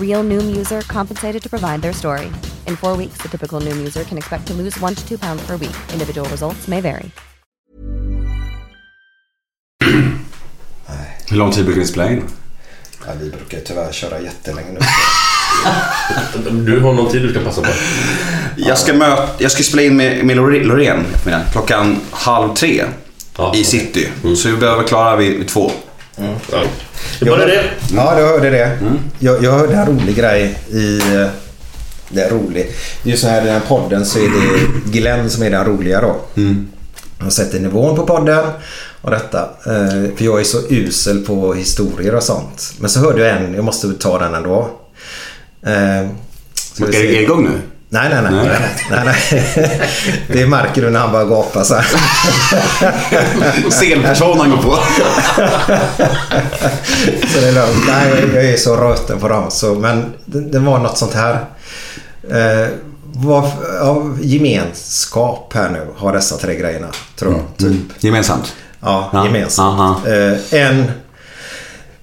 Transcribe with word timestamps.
Real 0.00 0.24
Noom 0.24 0.56
user 0.58 0.80
compensated 0.82 1.42
to 1.42 1.48
provide 1.48 1.82
their 1.82 1.92
story. 1.92 2.26
In 2.66 2.76
four 2.76 2.96
weeks, 2.96 3.22
the 3.22 3.28
typical 3.28 3.60
Noom 3.60 3.76
user 3.86 4.04
can 4.04 4.18
expect 4.18 4.46
to 4.46 4.54
lose 4.54 4.80
one 4.82 4.94
to 4.94 5.08
two 5.08 5.18
pounds 5.18 5.46
per 5.46 5.56
week. 5.56 5.76
Individual 5.92 6.28
results 6.30 6.68
may 6.68 6.80
vary. 6.80 7.10
Hur 11.30 11.36
lång 11.36 11.52
tid 11.52 11.64
brukar 11.64 11.80
ni 11.80 11.86
spela 11.86 12.10
in? 12.10 12.22
Ja, 13.06 13.12
vi 13.20 13.30
brukar 13.30 13.58
tyvärr 13.60 13.92
köra 13.92 14.20
jättelänge 14.20 14.72
nu. 14.72 14.78
Du 16.64 16.80
har 16.80 16.92
någon 16.92 17.10
tid 17.12 17.22
du 17.22 17.30
ska 17.30 17.40
passa 17.40 17.60
på. 17.62 17.68
Jag 18.56 18.78
ska, 18.78 18.92
möta, 18.92 19.28
jag 19.38 19.52
ska 19.52 19.62
spela 19.62 19.82
in 19.82 19.96
med, 19.96 20.24
med 20.24 20.36
Lore- 20.36 20.64
Loreen 20.64 21.04
klockan 21.52 22.00
halv 22.10 22.54
tre 22.54 22.84
Ja, 23.38 23.54
i 23.56 23.64
city. 23.64 24.08
Så 24.36 24.48
vi 24.50 24.56
behöver 24.56 24.84
klara 24.84 25.16
vid, 25.16 25.38
vid 25.38 25.48
två. 26.18 26.24
Ja. 26.52 26.62
Det 27.20 27.30
var 27.30 27.38
det. 27.38 27.64
Ja, 27.92 28.14
du 28.16 28.22
hörde 28.22 28.50
det. 28.50 28.78
Jag, 29.18 29.44
jag 29.44 29.52
hörde 29.52 29.74
en 29.74 29.86
rolig 29.86 30.16
grej 30.16 30.58
i... 30.70 31.00
Det 32.10 32.22
är 32.22 32.30
rolig. 32.30 32.70
Just 33.02 33.22
så 33.22 33.28
här 33.28 33.42
i 33.42 33.44
den 33.44 33.54
här 33.54 33.68
podden 33.68 34.06
så 34.06 34.18
är 34.18 34.22
det 34.22 34.90
Glenn 34.98 35.30
som 35.30 35.42
är 35.42 35.50
den 35.50 35.64
roliga 35.64 36.00
då. 36.00 36.16
Han 37.18 37.30
sätter 37.30 37.60
nivån 37.60 37.96
på 37.96 38.06
podden 38.06 38.44
och 39.00 39.10
detta. 39.10 39.40
Eh, 39.66 40.16
För 40.16 40.24
jag 40.24 40.40
är 40.40 40.44
så 40.44 40.58
usel 40.68 41.18
på 41.24 41.54
historier 41.54 42.14
och 42.14 42.22
sånt. 42.22 42.72
Men 42.80 42.90
så 42.90 43.00
hörde 43.00 43.26
jag 43.28 43.36
en, 43.36 43.54
jag 43.54 43.64
måste 43.64 43.92
ta 43.92 44.18
den 44.18 44.34
ändå. 44.34 44.70
Eh, 45.62 46.08
ska 46.54 46.84
vi 46.86 46.96
Är 46.96 47.00
se. 47.00 47.06
det 47.06 47.22
igång 47.22 47.44
nu? 47.44 47.60
Nej, 47.90 48.08
nej, 48.10 48.22
nej. 48.22 48.32
nej. 48.32 48.58
nej, 48.90 49.00
nej. 49.04 49.16
Det 50.28 50.46
märker 50.46 50.82
du 50.82 50.90
när 50.90 51.00
han 51.00 51.12
börjar 51.12 51.26
gapa 51.26 51.64
så 51.64 51.74
här. 51.74 51.86
Scenpersonen 53.70 54.50
går 54.50 54.56
på. 54.56 54.76
Så 57.28 57.40
det 57.40 57.48
är 57.48 57.52
lugnt. 57.52 57.84
Nej, 57.86 58.24
jag, 58.34 58.44
är 58.44 58.56
så 58.56 58.76
röten 58.76 59.18
på 59.18 59.28
dem. 59.28 59.50
Så, 59.50 59.74
men 59.74 60.12
det, 60.24 60.40
det 60.40 60.58
var 60.58 60.78
något 60.78 60.98
sånt 60.98 61.14
här. 61.14 61.44
Eh, 62.30 62.68
vad, 63.02 63.44
av 63.80 64.18
gemenskap 64.22 65.52
här 65.54 65.70
nu 65.70 65.86
har 65.96 66.12
dessa 66.12 66.36
tre 66.36 66.56
grejerna. 66.56 66.88
Tror 67.16 67.32
jag. 67.32 67.42
Typ. 67.56 68.04
Gemensamt? 68.04 68.54
Ja, 68.80 69.10
Ja, 69.12 69.24
gemensamt. 69.24 70.06
Eh, 70.06 70.60
en 70.60 70.90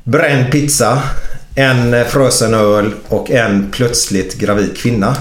bränd 0.03 0.51
pizza. 0.51 1.01
En 1.55 2.05
frösen 2.05 2.53
öl 2.53 2.93
och 3.07 3.31
en 3.31 3.71
plötsligt 3.71 4.37
gravid 4.37 4.77
kvinna. 4.77 5.15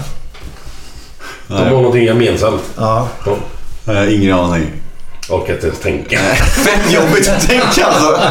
De 1.47 1.53
har 1.53 1.65
någonting 1.65 2.03
gemensamt. 2.03 2.61
Ja. 2.77 3.07
Ja. 3.25 3.37
Jag 3.85 3.93
har 3.93 4.07
ingen 4.07 4.33
aning. 4.33 4.71
Orkar 5.29 5.53
inte 5.53 5.67
ens 5.67 5.79
tänka. 5.79 6.17
Fett 6.35 6.91
jobbigt 6.93 7.27
att 7.29 7.47
tänka 7.47 7.85
alltså. 7.85 8.21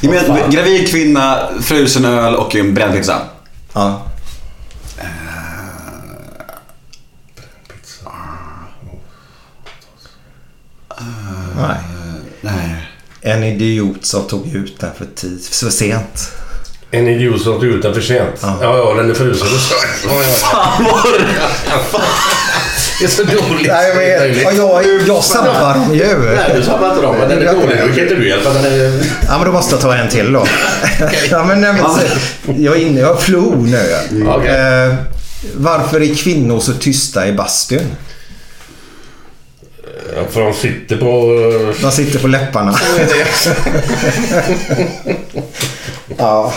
Gemen, 0.00 0.50
gravid 0.50 0.88
kvinna, 0.88 1.48
frusen 1.62 2.04
öl 2.04 2.34
och 2.34 2.54
en 2.56 2.74
bränd 2.74 2.94
pizza. 2.94 3.20
ja. 3.72 4.02
Nej. 11.56 11.76
Nej. 12.40 12.88
En 13.20 13.42
idiot 13.44 14.04
som 14.06 14.22
tog 14.26 14.46
ut 14.46 14.80
den 14.80 14.94
för, 14.94 15.06
tid, 15.14 15.44
för 15.44 15.70
sent. 15.70 16.32
En 16.94 17.08
idiot 17.08 17.42
som 17.42 17.60
tog 17.60 17.64
ut 17.64 17.82
den 17.82 17.94
för 17.94 18.00
sent. 18.00 18.38
Ja, 18.42 18.58
ja, 18.60 18.94
den 18.96 19.10
är 19.10 19.14
frusen. 19.14 19.48
Ja, 20.08 20.22
ja. 20.82 22.00
Det 22.98 23.04
är 23.04 23.08
så 23.08 23.22
dåligt. 23.22 23.68
Nej, 23.68 23.88
jag 23.88 23.96
vet. 23.96 24.42
Ja, 24.56 24.82
jag, 24.82 25.08
jag 25.08 25.24
sabbar 25.24 25.74
dem 25.74 25.94
ju. 25.94 26.18
Nej, 26.18 26.52
du 26.56 26.62
sabbar 26.62 26.90
inte 26.90 27.02
dem, 27.02 27.16
men 27.18 27.28
den 27.28 27.38
är 27.48 27.52
dålig. 27.52 27.78
Då 27.80 27.94
kan 27.94 27.98
inte 27.98 28.14
du 28.14 28.28
hjälpa. 28.28 28.52
Den 28.52 28.64
är... 28.64 29.04
Ja, 29.28 29.38
men 29.38 29.44
då 29.46 29.52
måste 29.52 29.74
jag 29.74 29.82
ta 29.82 29.94
en 29.94 30.08
till 30.08 30.32
då. 30.32 30.46
ja, 31.30 31.44
men, 31.44 31.60
nej, 31.60 31.72
men, 31.72 32.62
jag 32.62 32.76
är 32.76 32.80
inne, 32.80 33.00
jag 33.00 33.08
har 33.08 33.16
flow 33.16 33.68
nu. 33.68 33.86
Okej. 34.28 34.50
Eh, 34.50 34.94
varför 35.54 36.02
är 36.02 36.14
kvinnor 36.14 36.60
så 36.60 36.72
tysta 36.72 37.28
i 37.28 37.32
bastun? 37.32 37.86
Ja, 40.16 40.20
för 40.30 40.40
de 40.40 40.54
sitter 40.54 40.96
på... 40.96 41.04
De 41.82 41.90
sitter 41.92 42.18
på 42.18 42.28
läpparna. 42.28 42.74
ja. 46.18 46.52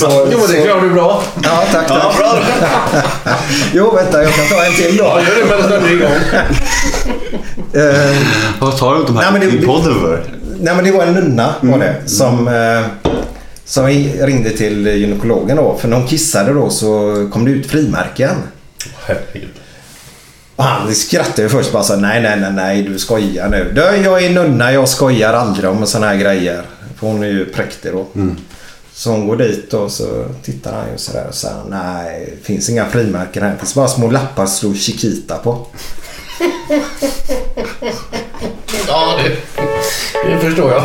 Så, 0.00 0.28
Jo, 0.32 0.38
det 0.48 0.62
klarar 0.62 0.80
du 0.82 0.90
bra. 0.90 1.22
Ja, 1.42 1.64
tack, 1.72 1.88
tack. 1.88 2.14
jo, 3.74 3.94
vänta, 3.96 4.22
jag 4.22 4.32
kan 4.34 4.46
ta 4.48 4.64
en 4.64 4.72
till 4.74 4.96
då. 4.96 5.04
Ja, 5.04 5.20
gör 5.20 5.36
det 5.38 5.44
medan 5.56 5.70
den 5.70 5.84
är 5.84 5.92
igång. 5.92 6.12
Eh, 7.74 8.16
Vad 8.60 8.76
tar 8.78 8.94
du 8.94 9.04
de 9.04 9.16
här 9.16 9.30
Nej, 9.32 9.40
men 9.40 9.50
det- 9.50 9.56
i 9.62 9.66
podden 9.66 10.00
för? 10.00 10.24
Nej 10.60 10.74
men 10.74 10.84
det 10.84 10.92
var 10.92 11.02
en 11.04 11.14
nunna 11.14 11.54
var 11.60 11.78
det 11.78 11.94
som, 12.06 12.48
eh, 12.48 12.86
som 13.64 13.86
ringde 13.86 14.50
till 14.50 14.86
gynekologen 14.86 15.56
då. 15.56 15.76
För 15.80 15.88
när 15.88 15.96
hon 15.96 16.06
kissade 16.06 16.52
då 16.52 16.70
så 16.70 16.88
kom 17.32 17.44
det 17.44 17.50
ut 17.50 17.66
frimärken. 17.70 18.36
Herregud. 19.06 19.48
Och 20.56 20.64
han 20.64 20.94
skrattade 20.94 21.42
ju 21.42 21.48
först 21.48 21.72
bara 21.72 21.82
så 21.82 21.96
nej 21.96 22.22
nej 22.22 22.40
nej 22.40 22.52
nej 22.52 22.82
du 22.82 22.98
skojar 22.98 23.48
nu. 23.48 23.72
Du, 23.74 23.80
jag 23.80 24.24
är 24.24 24.30
nunna, 24.30 24.72
jag 24.72 24.88
skojar 24.88 25.32
aldrig 25.34 25.70
om 25.70 25.86
såna 25.86 26.06
här 26.06 26.16
grejer. 26.16 26.62
För 27.00 27.06
hon 27.06 27.22
är 27.22 27.26
ju 27.26 27.44
präktig 27.44 27.92
då. 27.92 28.06
Så 28.94 29.10
hon 29.10 29.26
går 29.28 29.36
dit 29.36 29.74
och 29.74 29.90
så 29.90 30.24
tittar 30.44 30.72
han 30.72 30.92
ju 30.92 30.98
sådär 30.98 31.26
och 31.28 31.34
säger 31.34 31.56
nej 31.68 32.36
det 32.40 32.46
finns 32.46 32.70
inga 32.70 32.86
frimärken 32.86 33.42
här. 33.42 33.50
Det 33.50 33.58
finns 33.58 33.74
bara 33.74 33.88
små 33.88 34.10
lappar 34.10 34.46
som 34.46 34.74
Chiquita 34.74 35.36
på. 35.36 35.66
Ja, 38.88 39.18
det, 39.22 39.36
det 40.28 40.38
förstår 40.40 40.72
jag. 40.72 40.82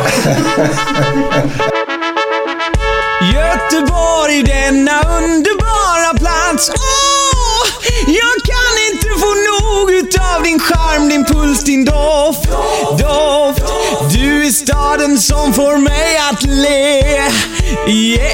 Göteborg, 3.34 4.42
denna 4.42 5.00
underbara 5.18 6.18
plats. 6.18 6.70
Utav 10.12 10.42
din 10.42 10.58
charm, 10.58 11.08
din 11.08 11.24
puls, 11.24 11.64
din 11.64 11.84
doft. 11.84 12.48
Doft. 12.98 13.62
Du 14.12 14.46
är 14.46 14.50
staden 14.50 15.18
som 15.18 15.54
får 15.54 15.76
mig 15.76 16.16
att 16.30 16.42
le. 16.42 17.02
Yeah. 17.86 18.32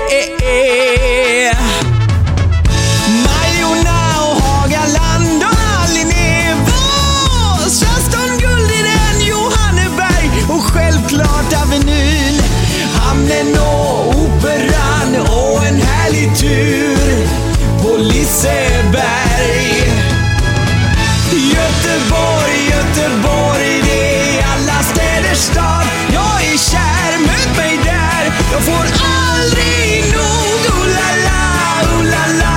Jag 28.52 28.62
får 28.62 28.86
aldrig 29.04 30.12
nog, 30.12 30.60
oh 30.74 30.86
la 30.96 31.10
la, 31.26 31.42
oh 31.88 32.04
la 32.04 32.24
la 32.40 32.56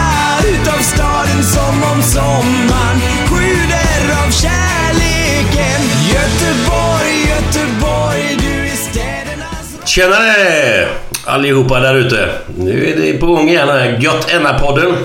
Utav 0.49 0.81
staden 0.81 1.43
som 1.43 1.83
om 1.91 2.03
sommaren 2.03 3.01
sjuder 3.29 4.25
av 4.25 4.31
kärleken 4.31 5.81
Göteborg, 6.13 7.15
Göteborg, 7.29 8.37
du 8.39 8.71
är 8.71 8.75
städernas... 8.75 9.89
Tjenare 9.89 10.87
allihopa 11.25 11.79
där 11.79 11.95
ute! 11.95 12.29
Nu 12.57 12.87
är 12.87 12.95
det 12.95 13.13
på 13.13 13.25
gång 13.25 13.49
igen 13.49 13.67
den 13.67 13.79
här 13.79 13.99
Gött 13.99 14.61
podden 14.61 14.95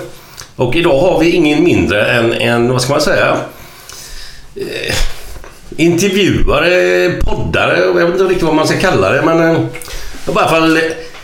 Och 0.56 0.76
idag 0.76 0.98
har 0.98 1.20
vi 1.20 1.30
ingen 1.30 1.64
mindre 1.64 2.06
än 2.06 2.32
en, 2.32 2.72
vad 2.72 2.82
ska 2.82 2.92
man 2.92 3.00
säga? 3.00 3.36
Eh, 4.56 4.94
intervjuare, 5.76 7.10
poddare, 7.20 7.78
jag 7.78 7.94
vet 7.94 8.08
inte 8.08 8.24
riktigt 8.24 8.42
vad 8.42 8.54
man 8.54 8.66
ska 8.66 8.78
kalla 8.78 9.10
det 9.10 9.22
men 9.22 9.54
eh, 9.54 9.60
i 10.26 10.30
alla 10.30 10.48
fall 10.48 10.80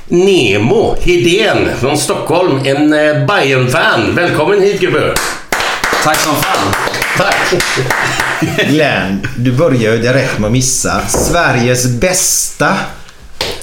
Nemo 0.09 0.97
Hedén 1.01 1.69
från 1.81 1.99
Stockholm. 1.99 2.61
En 2.65 2.93
eh, 2.93 3.27
Bayern-fan. 3.27 4.15
Välkommen 4.15 4.63
hit 4.63 4.81
gubbe. 4.81 5.15
Tack 6.05 6.17
som 6.17 6.35
fan. 6.35 6.75
Tack. 7.17 7.63
Glenn, 8.69 9.27
du 9.37 9.53
börjar 9.53 9.93
ju 9.93 9.99
direkt 9.99 10.39
med 10.39 10.47
att 10.47 10.53
missa 10.53 11.07
Sveriges 11.09 11.87
bästa 11.87 12.77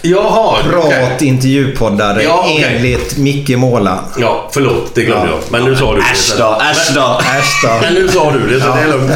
Jaha. 0.02 0.58
prat 0.64 1.22
intervjupoddare 1.22 2.24
Ja, 2.24 2.40
okej. 2.46 2.64
enligt 2.76 3.18
Micke 3.18 3.50
Måla. 3.58 4.00
Ja, 4.18 4.50
förlåt. 4.52 4.96
Det 4.96 5.02
glömde 5.04 5.26
Ja. 5.28 5.32
jag. 5.32 5.40
Men 5.52 5.64
nu 5.70 5.76
sa 5.76 5.94
du 5.94 6.00
det. 6.02 6.06
Äsch 6.12 6.34
då, 6.38 6.58
äsch 6.72 6.92
då. 6.96 7.20
Äsch 7.40 7.62
då. 7.64 7.70
Men 7.82 7.94
nu 7.94 8.08
sa 8.08 8.32
du 8.32 8.48
det, 8.54 8.62
så 8.62 8.68
det 8.76 8.82
är 8.82 8.88
lugnt. 8.88 9.12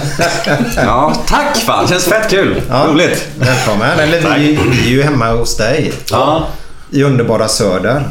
Ja, 0.78 1.14
tack 1.28 1.58
fan. 1.58 1.88
Känns 1.88 2.06
fett 2.06 2.30
kul. 2.30 2.62
Ja. 2.70 2.86
Roligt. 2.90 3.28
Välkommen. 3.40 4.00
Eller 4.00 4.38
vi, 4.40 4.60
vi 4.72 4.86
är 4.86 4.90
ju 4.92 5.04
hemma 5.04 5.32
hos 5.32 5.58
dig. 5.58 5.94
Ja. 6.12 6.48
I 6.92 7.04
underbara 7.04 7.48
Söder. 7.48 8.04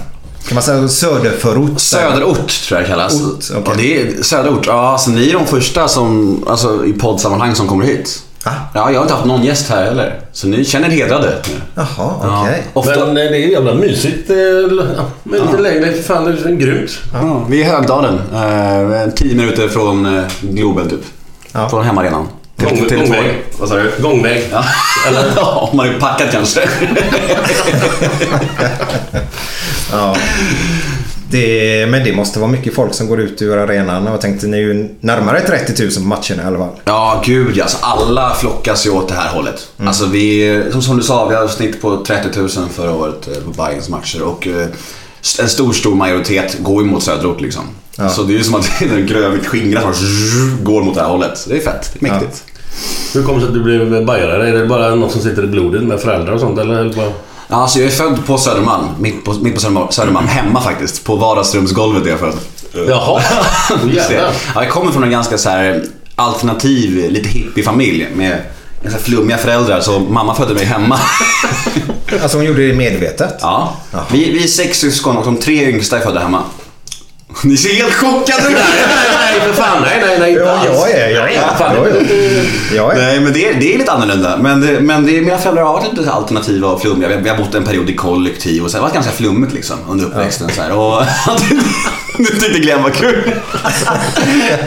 Kan 0.48 0.54
man 0.54 0.62
säga 0.62 0.88
söderförort? 0.88 1.80
Söderort 1.80 2.48
tror 2.68 2.80
jag 2.80 2.84
det 2.88 2.90
kallas. 2.90 3.14
Ort, 3.14 3.44
okej. 3.56 3.62
ja, 3.66 3.72
det 3.76 4.18
är 4.18 4.22
Söderort. 4.22 4.66
Ja, 4.66 4.92
alltså, 4.92 5.10
ni 5.10 5.28
är 5.28 5.32
de 5.32 5.46
första 5.46 5.88
som, 5.88 6.38
alltså, 6.48 6.86
i 6.86 6.92
poddsammanhang 6.92 7.54
som 7.54 7.68
kommer 7.68 7.84
hit. 7.84 8.22
Va? 8.44 8.52
Ja, 8.74 8.90
jag 8.90 8.98
har 8.98 9.02
inte 9.02 9.14
haft 9.14 9.26
någon 9.26 9.42
gäst 9.44 9.68
här 9.70 9.84
heller. 9.84 10.20
Så 10.32 10.46
ni 10.46 10.64
känner 10.64 10.88
er 10.88 10.92
hedrade. 10.92 11.42
Jaha, 11.74 11.86
Ja. 11.98 12.42
okej. 12.42 12.62
Ofta, 12.72 12.90
Men 13.06 13.08
eh, 13.08 13.14
det 13.14 13.36
är 13.44 13.48
jävla 13.50 13.74
mysigt. 13.74 14.30
eh, 14.30 14.36
ja, 14.36 15.04
Men 15.22 15.40
lite 15.40 15.58
längre. 15.62 15.92
Fan, 16.02 16.24
det 16.24 16.30
är 16.50 16.54
grymt. 16.54 16.90
ja, 17.12 17.44
vi 17.48 17.62
är 17.62 17.66
i 17.66 17.68
Högdalen. 17.70 18.14
Eh, 18.34 19.12
tio 19.14 19.34
minuter 19.34 19.68
från 19.68 20.18
eh, 20.18 20.24
Globen 20.40 20.88
typ. 20.90 21.00
Ja. 21.52 21.68
Från 21.68 21.84
hemmaarenan. 21.84 22.28
Gång- 22.56 22.68
Tele- 22.76 22.88
Tele2. 22.88 22.98
gångväg. 22.98 23.42
Vad 23.58 23.68
sa 23.68 23.74
du? 23.76 23.92
Gångväg. 23.98 24.48
Ja. 24.52 24.64
Eller 25.08 25.44
om 25.62 25.76
man 25.76 25.88
är 25.88 26.00
packad 26.00 26.30
kanske. 26.32 26.60
Ja. 29.92 30.16
Det, 31.32 31.86
men 31.90 32.04
det 32.04 32.12
måste 32.12 32.38
vara 32.38 32.50
mycket 32.50 32.74
folk 32.74 32.94
som 32.94 33.06
går 33.08 33.20
ut 33.20 33.42
ur 33.42 33.58
arenan. 33.58 34.06
Och 34.06 34.12
jag 34.12 34.20
tänkte 34.20 34.46
ni 34.46 34.56
är 34.56 34.60
ju 34.60 34.88
närmare 35.00 35.40
30 35.40 35.82
000 35.82 35.92
på 35.94 36.00
matcherna 36.00 36.42
i 36.42 36.46
alla 36.46 36.58
fall. 36.58 36.76
Ja, 36.84 37.22
gud 37.24 37.56
ja. 37.56 37.62
Alltså, 37.62 37.78
alla 37.80 38.34
flockas 38.34 38.86
ju 38.86 38.90
åt 38.90 39.08
det 39.08 39.14
här 39.14 39.34
hållet. 39.34 39.68
Alltså 39.76 40.06
vi, 40.06 40.62
som, 40.72 40.82
som 40.82 40.96
du 40.96 41.02
sa, 41.02 41.28
vi 41.28 41.34
hade 41.34 41.48
snitt 41.48 41.82
på 41.82 42.04
30 42.04 42.38
000 42.38 42.48
förra 42.48 42.92
året 42.94 43.28
eh, 43.28 43.42
på 43.44 43.50
Bayerns 43.50 43.88
matcher. 43.88 44.22
Och 44.22 44.46
eh, 44.46 44.66
en 45.40 45.48
stor, 45.48 45.72
stor 45.72 45.94
majoritet 45.94 46.56
går 46.58 46.82
ju 46.82 46.90
mot 46.90 47.02
söderort 47.02 47.40
liksom. 47.40 47.62
Ja. 47.96 48.08
Så 48.08 48.22
det 48.22 48.34
är 48.34 48.38
ju 48.38 48.44
som 48.44 48.54
att 48.54 48.70
den 48.78 49.06
grövligt 49.06 49.46
skingras 49.46 49.84
och 49.84 50.64
går 50.64 50.82
mot 50.82 50.94
det 50.94 51.00
här 51.00 51.08
hållet. 51.08 51.38
Så 51.38 51.50
det 51.50 51.56
är 51.56 51.60
fett. 51.60 51.90
Det 51.92 52.06
är 52.06 52.12
mäktigt. 52.12 52.44
Hur 53.14 53.22
kom 53.22 53.34
det 53.34 53.40
sig 53.40 53.48
att 53.48 53.54
du 53.54 53.62
blev 53.62 54.04
bajare? 54.04 54.48
Är 54.48 54.52
det 54.52 54.66
bara 54.66 54.94
något 54.94 55.12
som 55.12 55.20
sitter 55.20 55.44
i 55.44 55.46
blodet 55.46 55.82
med 55.82 56.00
föräldrar 56.00 56.32
och 56.32 56.40
sånt? 56.40 56.58
Eller. 56.58 56.92
Ja, 56.96 57.12
alltså 57.56 57.78
jag 57.78 57.86
är 57.86 57.90
född 57.90 58.26
på 58.26 58.38
Södermalm. 58.38 58.86
Mitt 58.98 59.24
på, 59.24 59.32
mitt 59.32 59.54
på 59.54 59.88
Södermalm. 59.90 60.26
Hemma 60.26 60.60
faktiskt. 60.60 61.04
På 61.04 61.16
vardagsrumsgolvet 61.16 62.06
är 62.06 62.10
jag 62.10 62.18
född. 62.18 62.34
Jaha. 62.88 63.22
Jävlar. 63.92 64.32
Ja, 64.54 64.62
jag 64.62 64.70
kommer 64.70 64.92
från 64.92 65.04
en 65.04 65.10
ganska 65.10 65.38
så 65.38 65.48
här 65.48 65.84
alternativ, 66.14 67.10
lite 67.10 67.28
hippiefamilj 67.28 68.08
med 68.14 68.38
ganska 68.82 69.00
flummiga 69.00 69.38
föräldrar. 69.38 69.80
Så 69.80 69.98
mamma 69.98 70.34
födde 70.34 70.54
mig 70.54 70.64
hemma. 70.64 70.98
Alltså 72.22 72.36
hon 72.36 72.46
gjorde 72.46 72.66
det 72.66 72.74
medvetet. 72.74 73.38
Ja. 73.40 73.76
Vi, 74.10 74.32
vi 74.32 74.44
är 74.44 74.48
sex 74.48 74.78
syskon 74.78 75.16
och 75.16 75.24
de 75.24 75.36
tre 75.36 75.68
yngsta 75.68 75.98
är 75.98 76.00
födda 76.00 76.20
hemma. 76.20 76.42
Ni 77.44 77.56
ser 77.56 77.74
helt 77.74 77.94
chockade 77.94 78.48
ut! 78.48 78.56
Nej, 79.14 79.40
för 79.40 79.52
fan. 79.52 79.82
Nej, 79.82 80.02
nej, 80.06 80.18
nej. 80.18 80.30
Inte 80.30 80.42
Ja, 80.44 80.50
alls. 80.50 80.68
jag 80.72 80.90
är. 80.90 81.08
Jag 81.08 81.24
Nej, 81.24 81.36
är. 81.36 81.56
fan. 81.58 81.76
Ja, 81.76 81.86
ja. 81.88 82.06
Jag 82.76 82.92
är. 82.92 83.02
Nej, 83.02 83.20
men 83.20 83.32
det 83.32 83.48
är, 83.48 83.54
det 83.54 83.74
är 83.74 83.78
lite 83.78 83.92
annorlunda. 83.92 84.36
Men, 84.36 84.60
det, 84.60 84.80
men 84.80 85.06
det, 85.06 85.20
mina 85.20 85.38
föräldrar 85.38 85.62
har 85.64 85.72
varit 85.72 85.96
lite 85.98 86.10
alternativa 86.12 86.68
och 86.68 86.80
flummiga. 86.80 87.08
Vi 87.08 87.14
har, 87.14 87.20
vi 87.22 87.28
har 87.28 87.36
bott 87.36 87.54
en 87.54 87.64
period 87.64 87.90
i 87.90 87.94
kollektiv 87.94 88.64
och 88.64 88.70
så. 88.70 88.76
Det 88.76 88.80
har 88.80 88.88
varit 88.88 88.94
ganska 88.94 89.12
flummigt 89.12 89.52
liksom 89.52 89.76
under 89.88 90.04
uppväxten. 90.06 90.50
Så 90.50 90.62
här. 90.62 90.72
Och, 90.72 91.02
nu 92.18 92.24
tyckte 92.26 92.58
Glenn 92.58 92.82
var 92.82 92.90
kul. 92.90 93.32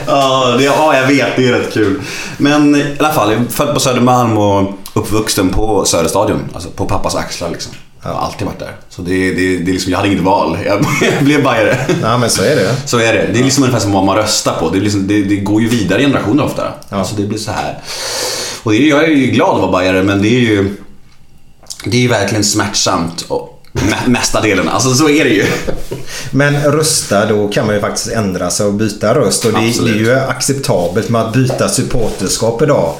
ja, 0.07 0.55
det, 0.57 0.63
ja, 0.63 0.95
jag 0.97 1.07
vet. 1.07 1.35
Det 1.35 1.47
är 1.47 1.51
rätt 1.51 1.73
kul. 1.73 2.01
Men 2.37 2.75
i 2.75 2.95
alla 2.99 3.13
fall, 3.13 3.31
jag 3.31 3.41
är 3.41 3.45
född 3.51 3.73
på 3.73 3.79
Södermalm 3.79 4.37
och 4.37 4.73
uppvuxen 4.93 5.49
på 5.49 5.85
Söderstadion. 5.85 6.39
Alltså 6.53 6.69
på 6.69 6.85
pappas 6.85 7.15
axlar 7.15 7.49
liksom. 7.49 7.71
Jag 8.05 8.13
har 8.13 8.21
alltid 8.21 8.47
varit 8.47 8.59
där. 8.59 8.75
Så 8.89 9.01
det, 9.01 9.31
det, 9.33 9.57
det 9.57 9.71
är 9.71 9.73
liksom, 9.73 9.91
jag 9.91 9.97
hade 9.97 10.09
inget 10.11 10.23
val. 10.23 10.57
Jag, 10.65 10.85
jag 11.15 11.23
blev 11.23 11.43
bajare. 11.43 11.77
Ja, 12.01 12.17
men 12.17 12.29
så 12.29 12.43
är 12.43 12.55
det. 12.55 12.75
Så 12.85 12.97
är 12.99 13.13
det. 13.13 13.29
Det 13.33 13.39
är 13.39 13.43
liksom 13.43 13.63
ungefär 13.63 13.81
som 13.81 13.91
vad 13.91 14.03
man 14.03 14.15
röstar 14.15 14.53
på. 14.59 14.69
Det, 14.69 14.79
liksom, 14.79 15.07
det, 15.07 15.23
det 15.23 15.35
går 15.35 15.61
ju 15.61 15.67
vidare 15.69 16.01
generationer 16.01 16.43
ofta. 16.43 16.73
Alltså 16.89 17.15
det 17.15 17.23
blir 17.23 17.39
så 17.39 17.51
här. 17.51 17.79
Och 18.63 18.71
det 18.71 18.77
är, 18.77 18.89
jag 18.89 19.03
är 19.03 19.07
ju 19.07 19.25
glad 19.27 19.55
att 19.55 19.61
vara 19.61 19.71
bajare 19.71 20.03
men 20.03 20.21
det 20.21 20.27
är 20.27 20.39
ju 20.39 20.75
Det 21.85 21.97
är 21.97 22.01
ju 22.01 22.07
verkligen 22.07 22.43
smärtsamt. 22.43 23.25
Och 23.27 23.63
me- 23.73 24.07
mesta 24.09 24.41
delen. 24.41 24.69
Alltså 24.69 24.93
så 24.95 25.09
är 25.09 25.23
det 25.23 25.29
ju. 25.29 25.45
Men 26.31 26.63
rösta, 26.71 27.25
då 27.25 27.47
kan 27.47 27.65
man 27.65 27.75
ju 27.75 27.81
faktiskt 27.81 28.07
ändra 28.07 28.49
sig 28.49 28.65
och 28.65 28.73
byta 28.73 29.15
röst. 29.15 29.45
Och 29.45 29.51
det, 29.51 29.57
det 29.59 29.65
är 29.65 29.69
Absolut. 29.69 30.01
ju 30.01 30.13
acceptabelt 30.19 31.09
med 31.09 31.21
att 31.21 31.33
byta 31.33 31.69
supporterskap 31.69 32.61
idag. 32.61 32.93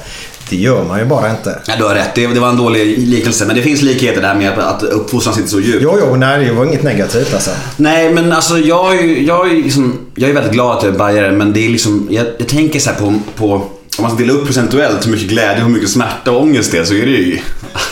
Det 0.50 0.56
gör 0.56 0.84
man 0.84 0.98
ju 0.98 1.04
bara 1.04 1.30
inte. 1.30 1.58
Ja, 1.66 1.74
du 1.78 1.84
har 1.84 1.94
rätt. 1.94 2.14
Det, 2.14 2.26
det 2.26 2.40
var 2.40 2.48
en 2.48 2.56
dålig 2.56 3.08
liknelse. 3.08 3.46
Men 3.46 3.56
det 3.56 3.62
finns 3.62 3.82
likheter 3.82 4.22
där 4.22 4.34
med 4.34 4.58
att, 4.58 4.58
att 4.58 4.82
uppfostran 4.82 5.34
sitter 5.34 5.48
så 5.48 5.60
djupt. 5.60 5.82
Jo, 5.82 5.98
jo, 6.00 6.16
nej, 6.16 6.44
det 6.44 6.52
var 6.52 6.64
inget 6.64 6.82
negativt 6.82 7.34
alltså. 7.34 7.50
Nej, 7.76 8.12
men 8.12 8.32
alltså 8.32 8.58
jag 8.58 8.94
är 8.94 9.02
jag 9.02 9.50
är, 9.50 9.54
liksom, 9.54 9.98
jag 10.14 10.30
är 10.30 10.34
väldigt 10.34 10.52
glad 10.52 10.76
att 10.76 10.82
jag 10.82 10.94
är 10.94 10.98
bajare, 10.98 11.32
men 11.32 11.52
det 11.52 11.66
är 11.66 11.68
liksom, 11.68 12.08
jag, 12.10 12.26
jag 12.38 12.48
tänker 12.48 12.80
så 12.80 12.90
här 12.90 12.96
på, 12.96 13.14
på, 13.36 13.52
om 13.98 14.02
man 14.02 14.10
ska 14.10 14.18
dela 14.20 14.32
upp 14.32 14.46
procentuellt 14.46 15.06
hur 15.06 15.10
mycket 15.10 15.28
glädje 15.28 15.56
och 15.56 15.68
hur 15.68 15.74
mycket 15.74 15.90
smärta 15.90 16.30
och 16.30 16.42
ångest 16.42 16.72
det 16.72 16.78
är, 16.78 16.84
så 16.84 16.94
är 16.94 17.06
det 17.06 17.12
ju 17.12 17.38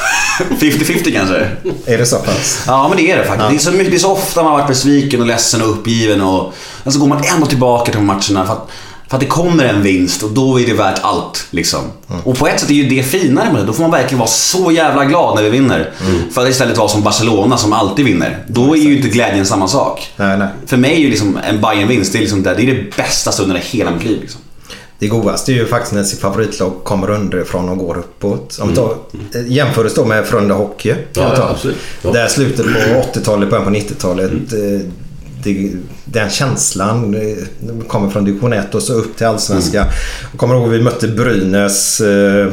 50-50 0.60 1.12
kanske. 1.12 1.46
Är 1.86 1.98
det 1.98 2.06
så 2.06 2.16
pass? 2.16 2.64
Ja, 2.66 2.88
men 2.88 2.96
det 2.96 3.10
är 3.10 3.18
det 3.18 3.24
faktiskt. 3.24 3.50
Det, 3.50 3.56
är 3.56 3.72
så 3.72 3.78
mycket, 3.78 3.90
det 3.90 3.96
är 3.96 3.98
så 3.98 4.12
ofta 4.12 4.42
man 4.42 4.52
har 4.52 4.58
varit 4.58 4.68
besviken 4.68 5.20
och 5.20 5.26
ledsen 5.26 5.62
och 5.62 5.70
uppgiven 5.70 6.20
och 6.20 6.54
men 6.84 6.92
så 6.92 6.98
går 6.98 7.06
man 7.06 7.24
ändå 7.34 7.46
tillbaka 7.46 7.92
till 7.92 8.00
matcherna 8.00 8.46
för 8.46 8.52
att, 8.52 8.70
för 9.14 9.16
att 9.16 9.20
det 9.20 9.26
kommer 9.26 9.64
en 9.64 9.82
vinst 9.82 10.22
och 10.22 10.30
då 10.30 10.60
är 10.60 10.66
det 10.66 10.72
värt 10.74 10.98
allt. 11.02 11.46
Liksom. 11.50 11.80
Och 12.24 12.38
på 12.38 12.48
ett 12.48 12.60
sätt 12.60 12.70
är 12.70 12.74
ju 12.74 12.88
det 12.88 13.02
finare 13.02 13.52
med 13.52 13.60
det. 13.62 13.66
Då 13.66 13.72
får 13.72 13.82
man 13.82 13.90
verkligen 13.90 14.18
vara 14.18 14.28
så 14.28 14.72
jävla 14.72 15.04
glad 15.04 15.34
när 15.36 15.42
vi 15.42 15.50
vinner. 15.50 15.90
För 16.32 16.42
att 16.42 16.48
istället 16.48 16.76
vara 16.78 16.88
som 16.88 17.02
Barcelona 17.02 17.56
som 17.56 17.72
alltid 17.72 18.04
vinner. 18.04 18.44
Då 18.48 18.76
är 18.76 18.80
ju 18.80 18.96
inte 18.96 19.08
glädjen 19.08 19.46
samma 19.46 19.68
sak. 19.68 20.12
Nej, 20.16 20.38
nej. 20.38 20.48
För 20.66 20.76
mig 20.76 20.94
är 20.94 20.98
ju 20.98 21.10
liksom 21.10 21.38
en 21.48 21.60
bayern 21.60 21.88
vinst 21.88 22.12
det 22.12 22.18
är, 22.18 22.20
liksom 22.20 22.42
det, 22.42 22.54
det 22.54 22.62
är 22.62 22.66
det 22.74 22.96
bästa 22.96 23.32
stunden 23.32 23.56
i 23.56 23.60
hela 23.60 23.90
mitt 23.90 24.04
liv. 24.04 24.18
Liksom. 24.20 24.40
Det 24.98 25.08
godaste 25.08 25.52
är 25.52 25.54
ju 25.54 25.66
faktiskt 25.66 25.92
när 25.92 26.04
sitt 26.04 26.20
favoritlag 26.20 26.72
kommer 26.84 27.10
underifrån 27.10 27.68
och 27.68 27.78
går 27.78 27.98
uppåt. 27.98 28.58
Om 28.62 28.68
vi 28.68 28.74
tar, 28.74 28.96
eh, 29.34 29.52
jämförs 29.52 29.94
då 29.94 30.04
med 30.04 30.26
Frölunda 30.26 30.54
Hockey. 30.54 30.94
Ja, 31.12 31.56
ja. 32.02 32.10
Där 32.12 32.28
slutet 32.28 32.66
på 32.66 33.18
80-talet, 33.18 33.50
början 33.50 33.64
på 33.64 33.70
90-talet. 33.70 34.32
eh, 34.32 34.86
Det, 35.44 35.70
den 36.04 36.30
känslan 36.30 37.14
eh, 37.14 37.86
kommer 37.88 38.10
från 38.10 38.24
division 38.24 38.52
1 38.52 38.74
och 38.74 38.82
så 38.82 38.92
upp 38.92 39.16
till 39.16 39.26
allsvenska. 39.26 39.86
Jag 40.30 40.40
kommer 40.40 40.54
ihåg 40.54 40.68
vi 40.68 40.80
mötte 40.82 41.08
Brynäs 41.08 42.00
eh, 42.00 42.52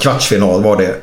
kvartsfinal 0.00 0.62
var 0.62 0.76
det. 0.76 0.94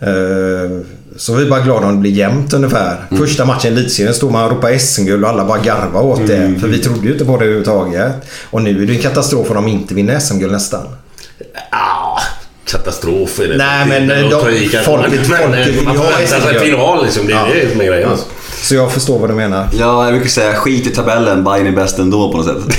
Eh, 0.00 0.80
Så 1.16 1.34
vi 1.34 1.46
bara 1.46 1.60
glada 1.60 1.86
om 1.86 1.94
det 1.94 2.00
blir 2.00 2.10
jämnt 2.10 2.52
ungefär. 2.52 2.96
Första 3.18 3.44
matchen 3.44 3.72
i 3.72 3.80
elitserien 3.80 4.14
stod 4.14 4.32
man 4.32 4.44
och 4.44 4.50
ropade 4.50 4.78
SM-guld 4.78 5.24
och 5.24 5.30
alla 5.30 5.44
bara 5.44 5.58
garvade 5.58 6.06
åt 6.06 6.26
det. 6.26 6.54
För 6.60 6.68
vi 6.68 6.78
trodde 6.78 7.06
ju 7.06 7.12
inte 7.12 7.24
på 7.24 7.36
det 7.36 7.44
överhuvudtaget. 7.44 8.12
Och 8.50 8.62
nu 8.62 8.82
är 8.82 8.86
det 8.86 8.92
en 8.96 9.02
katastrof 9.02 9.50
om 9.50 9.54
de 9.56 9.68
inte 9.68 9.94
vinner 9.94 10.18
SM-guld 10.18 10.52
nästan. 10.52 10.86
Ah, 11.70 12.20
katastrof 12.64 13.40
är 13.40 13.48
det. 13.48 13.56
Nej, 13.56 13.86
men 13.88 14.08
de- 14.08 14.14
Men, 14.18 14.84
folket 14.84 15.12
vill 15.66 15.84
Man 15.84 15.94
ju 15.94 16.00
ha 16.00 16.06
förväntar 16.06 16.26
sig 16.26 16.40
SM-guld. 16.40 16.60
final 16.60 17.04
liksom. 17.04 17.26
Det 17.26 17.32
är 17.32 17.36
Ja. 17.36 17.46
det 17.54 17.70
som 17.72 17.80
är 17.80 17.84
grejen. 17.84 18.08
Alltså. 18.10 18.26
Så 18.62 18.74
jag 18.74 18.92
förstår 18.92 19.18
vad 19.18 19.30
du 19.30 19.34
menar. 19.34 19.68
Ja, 19.72 20.04
jag 20.04 20.12
brukar 20.14 20.28
säga 20.28 20.54
skit 20.54 20.86
i 20.86 20.90
tabellen, 20.90 21.44
Bayern 21.44 21.66
är 21.66 21.72
bäst 21.72 21.98
ändå 21.98 22.32
på 22.32 22.36
något 22.38 22.46
sätt. 22.46 22.76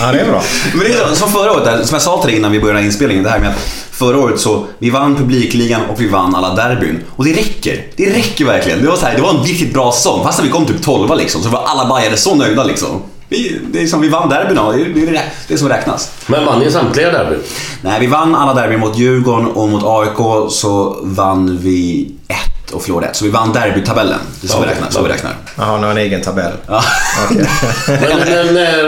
Ja, 0.00 0.12
det 0.12 0.20
är 0.20 0.26
bra. 0.30 0.42
Men 0.74 0.86
det 0.86 0.92
är 0.92 1.14
som 1.14 1.32
förra 1.32 1.52
året, 1.52 1.86
som 1.86 1.94
jag 1.94 2.02
sa 2.02 2.20
till 2.20 2.30
dig 2.30 2.38
innan 2.38 2.52
vi 2.52 2.60
började 2.60 2.82
inspelningen. 2.82 3.24
Det 3.24 3.30
här 3.30 3.38
med 3.38 3.48
att 3.48 3.58
förra 3.90 4.18
året 4.18 4.40
så, 4.40 4.66
vi 4.78 4.90
vann 4.90 5.16
publikligan 5.16 5.80
och 5.90 6.00
vi 6.00 6.08
vann 6.08 6.34
alla 6.34 6.54
derbyn. 6.54 7.04
Och 7.08 7.24
det 7.24 7.32
räcker. 7.32 7.86
Det 7.96 8.10
räcker 8.10 8.44
verkligen. 8.44 8.82
Det 8.82 8.88
var, 8.88 8.96
så 8.96 9.06
här, 9.06 9.16
det 9.16 9.22
var 9.22 9.30
en 9.30 9.44
riktigt 9.44 9.74
bra 9.74 9.92
säsong. 9.92 10.24
Fast 10.24 10.38
när 10.38 10.44
vi 10.46 10.52
kom 10.52 10.66
typ 10.66 10.82
12 10.82 11.16
liksom, 11.18 11.42
så 11.42 11.48
var 11.48 11.62
alla 11.66 11.88
bajare 11.88 12.16
så 12.16 12.34
nöjda 12.34 12.64
liksom. 12.64 13.02
Vi, 13.32 13.60
det 13.72 13.82
är 13.82 13.86
som 13.86 14.00
vi 14.00 14.08
vann 14.08 14.28
derbyna, 14.28 14.72
det 14.72 14.82
är 14.82 14.84
det, 14.88 15.16
är 15.16 15.24
det 15.48 15.58
som 15.58 15.68
räknas. 15.68 16.10
Men 16.26 16.44
vann 16.44 16.60
ni 16.60 16.70
samtliga 16.70 17.10
derbyn? 17.10 17.38
Nej, 17.82 18.00
vi 18.00 18.06
vann 18.06 18.34
alla 18.34 18.54
derbyn 18.54 18.80
mot 18.80 18.98
Djurgården 18.98 19.46
och 19.46 19.68
mot 19.68 19.82
AIK 19.86 20.50
så 20.52 21.00
vann 21.02 21.58
vi 21.62 22.12
ett 22.28 22.70
och 22.72 22.82
förlorade 22.82 23.06
ett. 23.06 23.16
Så 23.16 23.24
vi 23.24 23.30
vann 23.30 23.52
derbytabellen. 23.52 24.18
Det 24.40 24.46
är 24.46 24.48
så, 24.48 24.56
Ja, 24.56 24.60
vi, 24.60 24.66
räknar, 24.66 24.90
så 24.90 25.02
vi 25.02 25.08
räknar. 25.08 25.36
Jaha, 25.58 25.78
nu 25.78 25.84
har 25.84 25.90
en 25.90 25.98
egen 25.98 26.22
tabell. 26.22 26.52
Ja. 26.66 26.82
Okej. 27.24 27.46
Men, 27.86 28.18
men 28.18 28.54
när, 28.54 28.84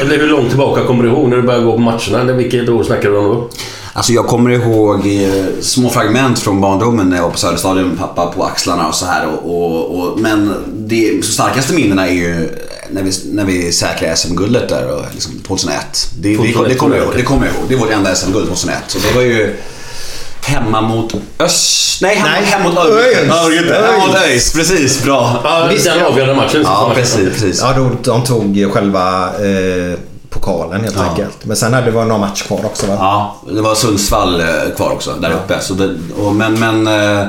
eller 0.00 0.18
hur 0.18 0.28
långt 0.28 0.48
tillbaka 0.48 0.84
kommer 0.84 1.02
du 1.04 1.08
ihåg 1.08 1.28
när 1.28 1.36
du 1.36 1.42
började 1.42 1.64
gå 1.64 1.72
på 1.72 1.78
matcherna? 1.78 2.32
Vilket 2.32 2.68
år 2.68 2.82
snackar 2.82 3.10
du 3.10 3.16
om 3.16 3.24
då? 3.24 3.48
Alltså 3.96 4.12
jag 4.12 4.26
kommer 4.26 4.50
ihåg 4.50 5.06
eh, 5.06 5.44
små 5.60 5.90
fragment 5.90 6.38
från 6.38 6.60
barndomen 6.60 7.08
när 7.08 7.16
jag 7.16 7.22
var 7.22 7.30
på 7.30 7.38
Söderstadion 7.38 7.88
med 7.88 7.98
pappa 7.98 8.26
på 8.26 8.44
axlarna 8.44 8.88
och 8.88 8.94
så 8.94 9.06
här. 9.06 9.26
Och, 9.26 9.50
och, 9.50 9.98
och, 9.98 10.20
men 10.20 10.54
de 10.68 11.22
starkaste 11.22 11.72
minnena 11.74 12.08
är 12.08 12.12
ju 12.12 12.48
när 12.90 13.02
vi, 13.02 13.12
när 13.32 13.44
vi 13.44 13.72
säkrade 13.72 14.16
SM-guldet 14.16 14.68
där 14.68 14.90
och 14.92 15.04
liksom 15.12 15.32
2001. 15.46 16.10
Det, 16.18 16.28
det, 16.28 16.30
det, 16.30 16.52
2001, 16.52 16.68
det, 16.68 16.74
kommer 16.74 16.96
jag, 16.96 17.04
ihåg, 17.04 17.14
det 17.16 17.22
kommer 17.22 17.46
jag 17.46 17.54
ihåg. 17.54 17.64
Det 17.68 17.74
är 17.74 17.78
vårt 17.78 17.90
enda 17.90 18.14
SM-guld 18.14 18.48
2001. 18.48 18.78
Så 18.86 18.98
det 18.98 19.14
var 19.14 19.22
ju 19.22 19.56
hemma 20.42 20.80
mot 20.80 21.14
Öst... 21.38 22.02
Nej, 22.02 22.16
hemma, 22.16 22.30
Nej, 22.30 22.44
hemma 22.44 22.68
mot. 22.68 22.78
Örgryte. 22.78 23.74
Hemma 23.74 24.06
mot 24.06 24.16
ÖIS, 24.16 24.52
precis. 24.52 25.02
Bra. 25.04 25.40
Ja, 25.44 25.70
den 25.84 26.06
avgörande 26.06 26.34
matchen. 26.34 26.62
Ja, 26.64 26.92
precis. 26.94 27.28
precis. 27.28 27.60
Ja, 27.60 27.72
då, 27.76 27.90
de 28.02 28.24
tog 28.24 28.72
själva 28.72 29.24
eh, 29.24 29.98
pokalen 30.40 30.80
helt 30.80 30.96
Ja. 30.96 31.02
enkelt. 31.10 31.44
Men 31.44 31.56
sen 31.56 31.72
hade 31.74 31.86
det 31.86 31.90
varit 31.92 32.08
någon 32.08 32.20
match 32.20 32.42
kvar 32.42 32.60
också 32.64 32.86
va? 32.86 32.92
Ja, 32.98 33.36
det 33.52 33.60
var 33.60 33.74
Sundsvall 33.74 34.40
eh, 34.40 34.46
kvar 34.76 34.90
också 34.90 35.12
där 35.20 35.30
uppe. 35.30 35.60
Så 35.60 35.74
det, 35.74 35.94
och, 36.18 36.34
men 36.34 36.60
men 36.60 36.86
eh, 36.86 37.26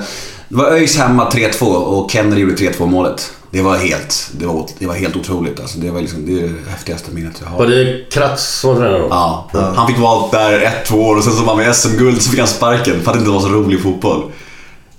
det 0.49 0.55
var 0.55 0.65
ÖIS 0.71 0.97
hemma 0.97 1.29
3-2 1.29 1.63
och 1.65 2.11
Kennedy 2.11 2.41
gjorde 2.41 2.55
3-2 2.55 2.85
målet. 2.85 3.31
Det 3.51 3.61
var 3.61 3.77
helt, 3.77 4.29
det 4.31 4.45
var, 4.45 4.65
det 4.79 4.87
var 4.87 4.93
helt 4.93 5.15
otroligt. 5.15 5.59
Alltså, 5.59 5.77
det, 5.79 5.91
var 5.91 6.01
liksom, 6.01 6.25
det 6.25 6.31
är 6.39 6.47
det 6.65 6.71
häftigaste 6.71 7.11
minnet 7.11 7.33
jag 7.43 7.49
har. 7.49 7.57
Var 7.57 7.67
det 7.67 8.09
Kratz 8.11 8.43
som 8.59 8.69
var 8.69 8.77
tränare 8.81 8.99
då? 9.01 9.07
Ja, 9.09 9.49
han 9.75 9.87
fick 9.87 9.99
valt 9.99 10.31
där 10.31 10.59
ett, 10.61 10.85
två 10.85 10.97
år 10.97 11.15
och 11.17 11.23
sen 11.23 11.33
så 11.33 11.43
vann 11.43 11.57
vi 11.57 11.73
SM-guld 11.73 12.21
så 12.21 12.29
fick 12.29 12.39
han 12.39 12.47
sparken 12.47 13.01
för 13.03 13.11
att 13.11 13.17
det 13.17 13.19
inte 13.19 13.31
var 13.31 13.39
så 13.39 13.47
rolig 13.47 13.83
fotboll. 13.83 14.31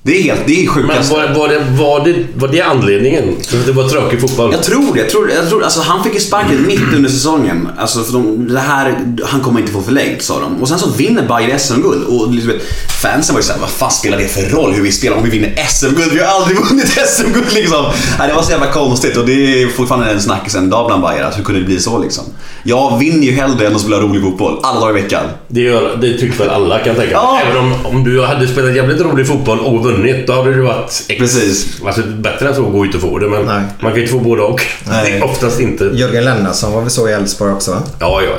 Det 0.08 0.18
är 0.18 0.22
helt, 0.22 0.40
det 0.46 0.52
är 0.52 0.64
Men 0.64 0.74
sjukast. 0.74 1.12
var, 1.12 1.34
var, 1.34 1.48
det, 1.48 1.58
var, 1.70 2.04
det, 2.04 2.14
var 2.34 2.48
det 2.48 2.60
anledningen? 2.60 3.24
Så 3.40 3.56
det 3.66 3.72
var 3.72 3.88
tråkig 3.88 4.20
fotboll? 4.20 4.52
Jag 4.52 4.62
tror 4.62 4.94
det. 4.94 5.00
Jag 5.00 5.10
tror, 5.10 5.30
jag 5.30 5.48
tror, 5.48 5.64
alltså, 5.64 5.80
han 5.80 6.04
fick 6.04 6.14
ju 6.14 6.20
sparken 6.20 6.66
mitt 6.66 6.94
under 6.96 7.10
säsongen. 7.10 7.68
Alltså, 7.78 8.02
för 8.02 8.12
de, 8.12 8.48
det 8.48 8.60
här, 8.60 9.16
han 9.24 9.40
kommer 9.40 9.60
inte 9.60 9.72
få 9.72 9.82
förlängt 9.82 10.22
sa 10.22 10.40
de. 10.40 10.62
Och 10.62 10.68
sen 10.68 10.78
så 10.78 10.90
vinner 10.90 11.22
Bayern 11.22 11.58
SM-guld. 11.58 12.04
Och 12.04 12.34
liksom, 12.34 12.52
fansen 13.02 13.34
var 13.34 13.40
ju 13.40 13.46
såhär, 13.46 13.60
vad 13.60 13.70
fan 13.70 13.90
spelar 13.90 14.18
det 14.18 14.28
för 14.28 14.56
roll 14.56 14.72
hur 14.72 14.82
vi 14.82 14.92
spelar 14.92 15.16
om 15.16 15.24
vi 15.24 15.30
vinner 15.30 15.66
SM-guld? 15.68 16.12
Vi 16.12 16.18
har 16.20 16.26
aldrig 16.26 16.56
vunnit 16.68 16.88
SM-guld 16.88 17.52
liksom. 17.54 17.84
Nej, 18.18 18.28
det 18.28 18.34
var 18.34 18.42
så 18.42 18.50
jävla 18.50 18.72
konstigt 18.72 19.16
och 19.16 19.26
det 19.26 19.62
är 19.62 19.68
fortfarande 19.68 20.10
en 20.10 20.20
snackis 20.20 20.54
en 20.54 20.70
dag 20.70 20.86
bland 20.86 21.02
Bayern. 21.02 21.32
Hur 21.36 21.44
kunde 21.44 21.60
det 21.60 21.66
bli 21.66 21.80
så 21.80 21.98
liksom? 21.98 22.24
Jag 22.62 22.98
vinner 22.98 23.26
ju 23.26 23.32
hellre 23.32 23.66
än 23.66 23.74
att 23.74 23.80
spela 23.80 24.00
rolig 24.00 24.22
fotboll. 24.22 24.58
Alla 24.62 24.80
dagar 24.80 24.98
i 24.98 25.02
veckan. 25.02 25.24
Det, 25.48 25.60
gör, 25.60 25.98
det 26.00 26.18
tycker 26.18 26.38
väl 26.38 26.48
alla 26.50 26.78
kan 26.78 26.94
tänka 26.94 27.12
Ja. 27.12 27.40
Även 27.46 27.58
om, 27.58 27.74
om 27.84 28.04
du 28.04 28.24
hade 28.24 28.48
spelat 28.48 28.76
jävligt 28.76 29.00
rolig 29.00 29.26
fotboll 29.26 29.58
och 29.60 29.84
vunnit, 29.84 29.97
då 30.26 30.32
hade 30.32 30.54
du 30.54 30.60
varit 30.60 31.04
ex, 31.08 31.20
Precis. 31.20 31.82
Alltså, 31.84 32.02
bättre 32.02 32.48
än 32.48 32.54
så 32.54 32.62
går 32.62 32.86
ju 32.86 32.86
inte 32.86 32.96
att 32.96 33.10
få 33.10 33.18
det, 33.18 33.28
men 33.28 33.44
Nej. 33.44 33.62
man 33.80 33.90
kan 33.90 33.94
ju 33.94 34.00
inte 34.00 34.12
få 34.12 34.20
både 34.20 34.42
och. 34.42 34.60
Nej. 34.88 35.10
Det 35.10 35.18
är 35.18 35.24
oftast 35.24 35.60
inte. 35.60 35.84
Jörgen 35.84 36.24
Lennartsson 36.24 36.72
var 36.72 36.80
väl 36.80 36.90
så 36.90 37.08
i 37.08 37.12
Elfsborg 37.12 37.52
också 37.52 37.70
va? 37.70 37.82
Ja, 38.00 38.22
ja, 38.22 38.30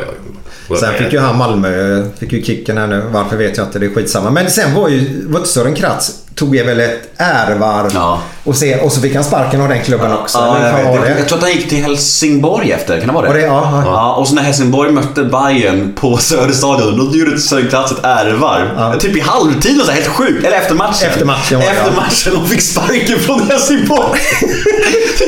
ja. 0.69 0.77
Sen 0.77 0.93
fick 0.93 1.13
ju 1.13 1.19
han 1.19 1.37
Malmö, 1.37 2.03
fick 2.19 2.33
ju 2.33 2.43
kicken 2.43 2.77
här 2.77 2.87
nu. 2.87 3.03
Varför 3.11 3.37
vet 3.37 3.57
jag 3.57 3.67
inte, 3.67 3.79
det 3.79 3.85
är 3.85 3.89
skitsamma. 3.89 4.31
Men 4.31 4.49
sen 4.49 4.73
var 4.73 4.89
ju, 4.89 5.25
Sören 5.45 5.75
Kratz 5.75 6.11
tog 6.39 6.55
ju 6.55 6.63
väl 6.63 6.79
ett 6.79 7.13
ärevarv. 7.17 7.91
Ja. 7.93 8.21
Och, 8.43 8.55
se, 8.55 8.79
och 8.79 8.91
så 8.91 9.01
fick 9.01 9.15
han 9.15 9.23
sparken 9.23 9.61
av 9.61 9.69
den 9.69 9.83
klubben 9.83 10.13
också. 10.13 10.37
Ja, 10.37 10.67
jag, 10.67 10.95
Jag, 10.95 11.19
jag 11.19 11.27
tror 11.27 11.37
att 11.37 11.43
han 11.43 11.51
gick 11.51 11.69
till 11.69 11.83
Helsingborg 11.83 12.71
efter, 12.71 12.99
kan 12.99 13.07
det 13.07 13.13
vara 13.13 13.27
det? 13.27 13.39
Det? 13.39 13.45
Ja, 13.45 13.83
ja. 13.85 14.13
Och 14.15 14.27
så 14.27 14.35
när 14.35 14.41
Helsingborg 14.41 14.91
mötte 14.91 15.23
Bayern 15.23 15.93
på 15.95 16.17
Söderstadion, 16.17 16.97
då 17.11 17.17
gjorde 17.17 17.39
Sören 17.39 17.67
Kratz 17.67 17.91
ett 17.91 18.03
ärevarv. 18.03 18.99
Typ 18.99 19.17
i 19.17 19.19
halvtid 19.19 19.79
och 19.79 19.85
så 19.85 19.91
här, 19.91 20.01
helt 20.01 20.15
sjukt. 20.15 20.45
Eller 20.45 20.57
efter 20.57 20.75
matchen. 20.75 21.09
Efter 21.09 21.25
matchen 21.25 21.61
Efter 21.61 21.91
matchen 21.95 22.41
och 22.41 22.49
fick 22.49 22.61
sparken 22.61 23.19
från 23.19 23.47
Helsingborg. 23.49 24.19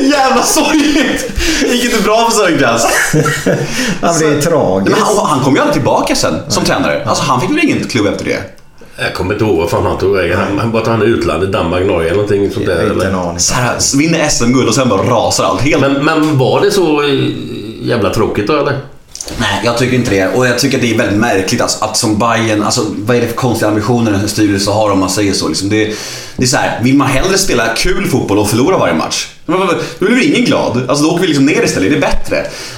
Jävla 0.00 0.42
sorgligt. 0.42 1.30
Det 1.60 1.74
gick 1.74 1.84
inte 1.84 2.02
bra 2.02 2.30
för 2.30 2.42
men 4.00 4.18
det 4.18 4.26
är 4.26 4.40
tragiskt. 4.40 4.96
Men 4.96 5.06
han, 5.06 5.26
han 5.26 5.40
kom 5.44 5.54
ju 5.54 5.60
aldrig 5.60 5.74
tillbaka 5.74 6.14
sen 6.14 6.34
som 6.48 6.64
tränare. 6.64 7.04
Alltså 7.06 7.24
han 7.24 7.40
fick 7.40 7.50
väl 7.50 7.58
ingen 7.64 7.88
klubb 7.88 8.06
efter 8.06 8.24
det. 8.24 8.61
Jag 8.98 9.14
kommer 9.14 9.32
inte 9.32 9.44
ihåg 9.44 9.56
vad 9.56 9.70
fan 9.70 9.86
han 9.86 9.98
tog 9.98 10.16
vägen. 10.16 10.38
Han, 10.38 10.58
han 10.58 10.72
bara 10.72 10.90
han 10.90 11.02
är 11.02 11.06
i 11.06 11.08
utlandet, 11.08 11.52
Danmark, 11.52 11.86
Norge 11.86 12.06
eller 12.08 12.16
någonting 12.16 12.50
sånt 12.50 12.66
där. 12.66 12.82
inte 12.92 13.06
en 13.06 13.12
Eller? 13.14 13.28
aning. 13.28 13.38
Så 13.38 13.54
här, 13.54 13.96
vinner 13.98 14.28
SM-guld 14.28 14.68
och 14.68 14.74
sen 14.74 14.88
bara 14.88 15.02
rasar 15.02 15.44
allt. 15.44 15.60
Helt 15.60 15.80
Men, 15.80 16.04
men 16.04 16.38
var 16.38 16.60
det 16.60 16.70
så 16.70 17.02
jävla 17.82 18.10
tråkigt 18.14 18.46
då 18.46 18.56
eller? 18.56 18.78
Nej, 19.38 19.60
jag 19.64 19.78
tycker 19.78 19.96
inte 19.96 20.10
det. 20.10 20.28
Och 20.28 20.46
jag 20.46 20.58
tycker 20.58 20.76
att 20.76 20.82
det 20.82 20.94
är 20.94 20.98
väldigt 20.98 21.18
märkligt 21.18 21.60
alltså, 21.60 21.84
att 21.84 21.96
som 21.96 22.18
Bayern, 22.18 22.62
alltså 22.62 22.86
vad 22.96 23.16
är 23.16 23.20
det 23.20 23.26
för 23.26 23.34
konstiga 23.34 23.68
ambitioner 23.68 24.12
en 24.12 24.28
styrelse 24.28 24.70
har 24.70 24.90
om 24.90 24.98
man 24.98 25.10
säger 25.10 25.32
så? 25.32 25.48
Liksom 25.48 25.68
det, 25.68 25.84
det 26.36 26.42
är 26.42 26.46
så 26.46 26.56
här, 26.56 26.80
vill 26.82 26.94
man 26.96 27.08
hellre 27.08 27.38
spela 27.38 27.68
kul 27.76 28.06
fotboll 28.06 28.38
och 28.38 28.50
förlora 28.50 28.78
varje 28.78 28.94
match? 28.94 29.28
Då 29.46 30.06
blir 30.06 30.28
ingen 30.28 30.44
glad? 30.44 30.84
Alltså 30.88 31.04
då 31.04 31.10
åker 31.10 31.20
vi 31.20 31.26
liksom 31.26 31.46
ner 31.46 31.62
istället, 31.62 31.90
är 31.90 31.94
det 31.94 32.00
bättre? 32.00 32.36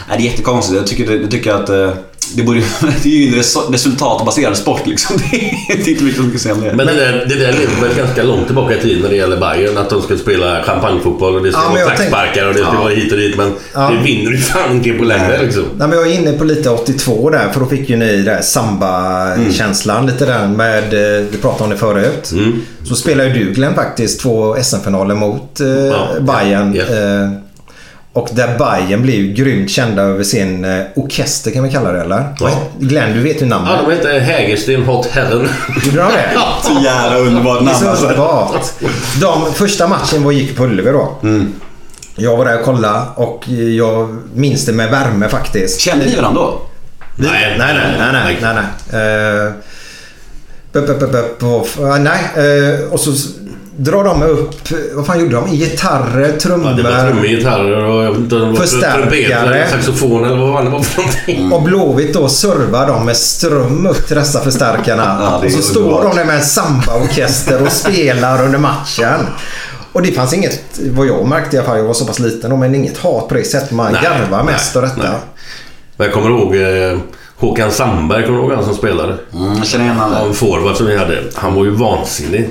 Nej, 0.09 0.19
det 0.19 0.27
är 0.27 0.31
jättekonstigt. 0.31 0.77
Jag 0.77 0.87
tycker, 0.87 1.21
jag 1.21 1.31
tycker 1.31 1.55
att 1.55 1.69
eh, 1.69 1.91
det, 2.37 2.43
borde, 2.43 2.61
det 3.03 3.09
är 3.09 3.13
ju 3.13 3.29
en 3.29 3.35
res- 3.35 3.71
resultatbaserad 3.71 4.57
sport 4.57 4.87
liksom. 4.87 5.17
Det 5.31 5.37
är, 5.83 5.89
inte 5.89 6.05
mycket 6.05 6.21
som 6.21 6.31
kan 6.31 6.39
säga 6.41 6.55
om 6.55 6.61
det. 6.61 6.73
Men 6.75 6.87
det 6.87 6.95
där, 6.95 7.13
det 7.29 7.35
där 7.35 7.53
lever 7.53 7.89
väl 7.89 7.97
ganska 7.97 8.23
långt 8.23 8.47
tillbaka 8.47 8.77
i 8.77 8.81
tiden 8.81 9.03
när 9.03 9.09
det 9.09 9.17
gäller 9.17 9.37
Bayern. 9.37 9.77
Att 9.79 9.91
de 9.91 10.03
ska 10.03 10.17
spela 10.17 10.63
champagnefotboll 10.63 11.37
och 11.37 11.43
det 11.43 11.53
ska 11.53 11.61
Ja, 11.61 11.71
vara 11.85 11.95
klacksparkar 11.97 12.49
och 12.49 12.55
det 12.55 12.61
ska 12.61 12.73
vara 12.73 12.95
hit 12.95 13.13
och 13.13 13.19
dit. 13.19 13.37
Men 13.37 13.53
Ja. 13.75 13.91
det 13.91 14.03
vinner 14.05 14.31
ju 14.31 14.37
fan 14.39 14.73
inte 14.77 14.91
på 14.93 15.05
längre 15.05 15.43
liksom. 15.43 15.63
Nej, 15.79 15.89
men 15.89 15.99
jag 15.99 16.07
är 16.09 16.15
inne 16.15 16.33
på 16.33 16.45
lite 16.45 16.71
82 16.71 17.31
där 17.31 17.49
för 17.53 17.61
då 17.61 17.67
fick 17.67 17.91
ju 17.91 17.97
ni 17.97 18.23
där 18.23 18.41
samba-känslan 18.43 20.07
lite 20.07 20.27
där 20.27 20.49
med, 20.49 20.85
eh, 21.19 21.25
vi 21.31 21.39
pratade 21.39 21.65
om 21.65 21.71
det 21.71 21.77
förut. 21.77 22.31
Mm. 22.33 22.63
Så 22.85 22.95
spelar 22.97 23.25
ju 23.25 23.33
du 23.33 23.53
Glenn 23.53 23.75
faktiskt 23.75 24.21
två 24.21 24.57
SM-finaler 24.63 25.15
mot 25.15 25.61
eh, 25.61 25.67
Ja, 25.69 26.09
Bayern. 26.21 26.75
ja, 26.75 26.83
ja. 26.89 26.95
Eh, 27.23 27.31
och 28.15 28.29
där 28.33 28.59
Bayern 28.59 29.03
blev 29.03 29.15
ju 29.15 29.33
grymt 29.33 29.71
kända 29.71 30.03
över 30.03 30.25
sin 30.25 30.65
eh, 30.65 30.81
orkester 30.95 31.51
kan 31.51 31.63
vi 31.65 31.71
kalla 31.71 31.93
det 31.93 32.01
eller? 32.01 32.35
Ja. 32.41 32.51
Glenn, 32.79 33.13
du 33.13 33.21
vet 33.21 33.43
ju 33.43 33.47
namnet. 33.47 33.73
Ja, 33.77 33.89
de 33.89 33.97
heter 33.97 34.21
Hägersten 34.21 34.83
Hot 34.83 35.07
Heaven. 35.07 35.49
Gjorde 35.85 35.97
de 35.99 36.13
det? 36.13 36.31
Så 36.63 36.85
jävla 36.85 37.19
underbart 37.19 37.59
Det 37.59 37.63
är 37.63 37.65
namn 37.65 37.79
så 37.79 37.89
alltså. 37.89 38.05
underbart. 38.07 38.63
De, 39.21 39.53
första 39.55 39.89
matchen 39.89 40.23
var 40.25 40.33
gick 40.33 40.57
på 40.57 40.65
Ullevi 40.65 40.91
då. 40.91 41.19
Jag 42.17 42.37
var 42.37 42.45
där 42.45 42.59
och 42.59 42.65
kollade 42.65 43.01
och 43.17 43.49
jag 43.49 44.19
minns 44.35 44.67
det 44.67 44.73
med 44.73 44.91
värme 44.91 45.29
faktiskt. 45.29 45.81
Kände 45.81 46.05
ni 46.05 46.17
varandra 46.17 46.41
då? 46.43 46.61
Vi- 47.17 47.27
nej, 47.29 47.57
nej, 47.59 47.75
nej, 47.75 48.13
nej, 48.13 48.39
nej, 48.43 48.55
nej. 48.93 49.47
Uh, 49.47 49.53
bup, 50.73 50.87
bup, 51.01 51.13
bup, 51.13 51.43
och- 51.43 51.69
uh, 51.85 51.99
nej, 51.99 52.21
och 52.91 53.01
så 53.01 53.13
drar 53.77 54.05
de 54.05 54.23
upp, 54.23 54.55
vad 54.95 55.07
fan 55.07 55.21
gjorde 55.21 55.35
de? 55.35 55.51
Gitarrer, 55.57 56.33
trummor. 56.39 56.71
Ja, 56.71 56.77
det 56.77 56.83
var 56.83 57.05
trummor, 57.05 57.25
gitarrer 57.27 57.85
och 57.85 58.05
jag 58.05 58.11
vet 58.11 58.19
inte 58.19 58.55
Förstärkare. 58.61 59.69
saxofon 59.71 60.25
eller 60.25 60.37
vad 60.37 60.55
fan 60.55 60.65
det 60.65 60.71
var 60.71 60.83
för 60.83 61.01
någonting. 61.03 61.53
Och 61.53 61.63
Blåvitt 61.63 62.15
då 62.15 62.29
servar 62.29 62.87
dem 62.87 63.05
med 63.07 63.17
ström 63.17 63.87
upp 63.87 64.07
till 64.07 64.17
dessa 64.17 64.41
förstärkarna. 64.41 65.03
Ja, 65.21 65.43
och 65.45 65.51
så 65.53 65.63
står 65.63 66.03
de 66.03 66.17
där 66.17 66.25
med 66.25 66.37
en 66.37 66.43
sambaorkester 66.43 67.63
och 67.63 67.73
spelar 67.73 68.45
under 68.45 68.59
matchen. 68.59 69.27
Och 69.93 70.03
det 70.03 70.13
fanns 70.13 70.33
inget, 70.35 70.61
vad 70.91 71.07
jag 71.07 71.27
märkte 71.29 71.57
i 71.57 71.59
alla 71.59 71.69
fall, 71.69 71.79
jag 71.79 71.85
var 71.85 71.95
så 71.95 72.07
pass 72.07 72.19
liten 72.19 72.51
då, 72.51 72.57
men 72.57 72.75
inget 72.75 72.99
hat 72.99 73.29
på 73.29 73.35
det 73.35 73.45
sättet. 73.45 73.71
Man 73.71 73.93
Nej, 73.93 74.03
garvar 74.03 74.43
mest 74.43 74.75
nej, 74.75 74.83
och 74.83 74.89
detta. 74.89 75.09
nej. 75.11 75.19
Men 75.97 76.05
jag 76.07 76.15
kommer 76.15 76.31
ihåg 76.31 76.57
eh, 76.57 76.99
Håkan 77.37 77.71
Sandberg, 77.71 78.27
kommer 78.27 78.39
du 78.39 78.45
ihåg 78.45 78.53
han 78.55 78.65
som 78.65 78.75
spelade? 78.75 79.19
Mm, 79.35 79.57
jag 79.57 79.67
känner 79.67 79.85
igen 79.85 79.97
honom. 79.97 80.29
en 80.29 80.35
forward 80.35 80.77
som 80.77 80.87
vi 80.87 80.97
hade. 80.97 81.23
Han 81.35 81.55
var 81.55 81.65
ju 81.65 81.71
vansinnig. 81.71 82.51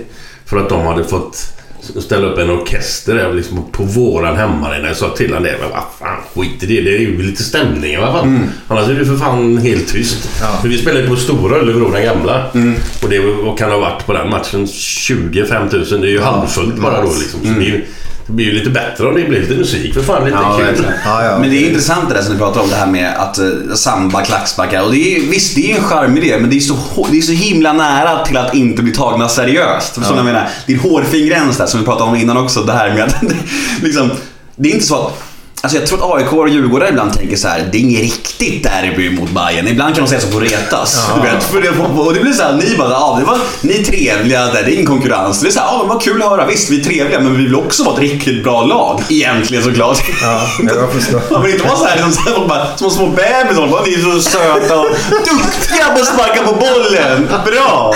För 0.53 0.59
att 0.59 0.69
de 0.69 0.85
hade 0.85 1.03
fått 1.03 1.53
ställa 1.81 2.27
upp 2.27 2.37
en 2.37 2.49
orkester 2.49 3.15
där 3.15 3.33
liksom 3.33 3.65
på 3.71 3.83
våran 3.83 4.35
hemmaarena. 4.35 4.87
Jag 4.87 4.97
sa 4.97 5.09
till 5.09 5.33
honom 5.33 5.43
det. 5.43 5.57
Men 5.61 5.69
vad 5.69 5.83
fan, 5.99 6.17
skit 6.35 6.63
i 6.63 6.65
det. 6.65 6.81
Det 6.81 6.95
är 6.95 6.99
ju 6.99 7.21
lite 7.21 7.43
stämning 7.43 7.91
i 7.91 7.95
alla 7.95 8.11
fall. 8.11 8.23
Mm. 8.27 8.43
Annars 8.67 8.89
är 8.89 8.93
det 8.93 9.05
för 9.05 9.15
fan 9.15 9.57
helt 9.57 9.87
tyst. 9.87 10.29
För 10.61 10.67
vi 10.67 10.77
spelade 10.77 11.07
på 11.07 11.15
Stora 11.15 11.55
Öllebro, 11.55 11.91
den 11.91 12.03
gamla. 12.03 12.51
Mm. 12.53 12.75
Och 13.03 13.09
det 13.09 13.19
vad 13.19 13.57
kan 13.57 13.71
ha 13.71 13.77
varit 13.77 14.05
på 14.05 14.13
den 14.13 14.29
matchen 14.29 14.67
25 14.67 15.67
000. 15.71 15.85
Det 16.01 16.07
är 16.07 16.11
ju 16.11 16.21
halvfullt 16.21 16.75
bara 16.75 17.01
då 17.01 17.11
liksom. 17.19 17.39
Så 17.39 17.47
det, 17.59 17.65
är 17.65 17.69
ju, 17.69 17.85
det 18.27 18.33
blir 18.33 18.45
ju 18.45 18.51
lite 18.51 18.69
bättre 18.69 19.07
om 19.07 19.15
det 19.15 19.23
blir 19.23 19.39
lite 19.41 19.53
musik. 19.53 19.93
För 19.93 20.01
fan, 20.01 20.25
lite. 20.25 20.37
Ja, 20.37 20.57
kul. 20.57 20.85
Ja, 21.05 21.25
ja. 21.25 21.39
Men 21.39 21.49
det 21.49 21.57
är 21.57 21.67
intressant 21.67 22.09
det 22.09 22.15
där 22.15 22.21
som 22.21 22.33
ni 22.33 22.39
pratar 22.39 22.61
om, 22.61 22.69
det 22.69 22.75
här 22.75 22.87
med 22.87 23.13
att 23.17 23.39
uh, 23.39 23.73
samba, 23.73 24.21
klacksparkar. 24.21 24.83
Och 24.83 24.91
det 24.91 25.15
är, 25.15 25.19
visst, 25.19 25.55
det 25.55 25.71
är 25.71 25.77
en 25.77 25.83
charmig 25.83 26.23
idé, 26.23 26.37
men 26.39 26.49
det 26.49 26.55
är, 26.55 26.59
så, 26.59 27.07
det 27.11 27.17
är 27.17 27.21
så 27.21 27.31
himla 27.31 27.73
nära 27.73 28.25
till 28.25 28.37
att 28.37 28.53
inte 28.53 28.83
bli 28.83 28.93
tagna 28.93 29.29
seriöst. 29.29 29.95
Förstår 29.95 30.01
ni 30.01 30.09
vad 30.09 30.17
jag 30.17 30.25
menar? 30.25 30.49
Det 30.67 30.73
är 30.73 30.77
en 30.77 30.83
hårfin 30.83 31.27
gräns 31.27 31.57
där 31.57 31.65
som 31.65 31.79
vi 31.79 31.85
pratade 31.85 32.09
om 32.09 32.15
innan 32.15 32.37
också. 32.37 32.63
Det 32.63 32.73
här 32.73 32.93
med 32.93 33.03
att, 33.03 33.23
liksom, 33.81 34.11
det 34.55 34.69
är 34.69 34.73
inte 34.73 34.85
så 34.85 34.95
att 34.95 35.32
Alltså 35.65 35.77
jag 35.77 35.87
tror 35.87 35.97
att 36.15 36.17
AIK 36.21 36.33
och 36.33 36.49
Djurgården 36.49 36.89
ibland 36.89 37.17
tänker 37.17 37.35
så 37.37 37.47
här: 37.47 37.69
det 37.71 37.77
är 37.77 37.81
inget 37.81 38.01
riktigt 38.01 38.63
derby 38.63 39.09
mot 39.09 39.29
Bayern. 39.29 39.67
Ibland 39.67 39.95
kan 39.95 40.03
de 40.03 40.09
säga 40.09 40.21
så 40.21 40.27
på 40.27 40.39
retas. 40.39 41.09
Du 41.15 41.21
vet, 41.21 41.43
för 41.43 41.61
det, 41.61 41.69
och 42.01 42.13
det 42.13 42.19
blir 42.19 42.33
så 42.33 42.43
här, 42.43 42.53
ni 42.53 42.77
bara, 42.77 42.89
ja, 42.89 43.17
det 43.19 43.25
var, 43.25 43.37
ni 43.61 43.79
är 43.79 43.83
trevliga, 43.83 44.45
där, 44.45 44.63
det 44.63 44.69
är 44.71 44.73
ingen 44.73 44.85
konkurrens. 44.85 45.41
Det 45.41 45.47
är 45.47 45.51
så 45.51 45.59
här, 45.59 45.67
ja, 45.67 45.77
men 45.79 45.87
vad 45.87 46.01
kul 46.01 46.21
att 46.21 46.29
höra. 46.29 46.45
Visst, 46.45 46.69
vi 46.69 46.79
är 46.79 46.83
trevliga, 46.83 47.19
men 47.19 47.37
vi 47.37 47.43
vill 47.43 47.55
också 47.55 47.83
vara 47.83 47.93
ett 47.95 48.01
riktigt 48.01 48.43
bra 48.43 48.63
lag. 48.63 49.01
Egentligen 49.09 49.63
såklart. 49.63 50.03
Ja, 50.21 50.41
jag 50.59 50.91
förstår. 50.93 51.21
Man 51.31 51.43
vill 51.43 51.53
inte 51.53 51.67
vara 51.67 51.77
så 51.77 51.85
här, 51.85 51.95
liksom, 51.95 52.11
så 52.11 52.21
här 52.21 52.47
bara, 52.47 52.77
små, 52.77 52.89
små 52.89 53.07
bebisar. 53.07 53.67
Bara, 53.67 53.83
Ni 53.83 53.93
är 53.93 54.01
så 54.01 54.21
söta 54.21 54.79
och 54.79 54.87
duktiga 55.09 55.85
på 55.95 55.99
att 55.99 56.05
sparka 56.07 56.43
på 56.43 56.53
bollen. 56.53 57.27
Bra! 57.45 57.93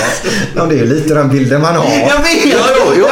Ja, 0.56 0.66
det 0.66 0.76
är 0.76 0.80
ju 0.80 0.86
lite 0.86 1.14
den 1.14 1.30
bilden 1.30 1.62
man 1.62 1.76
har. 1.76 1.86
Jag 1.86 2.18
vet! 2.24 2.46
Ja, 2.46 2.58
jo, 2.78 2.94
jo. 3.00 3.06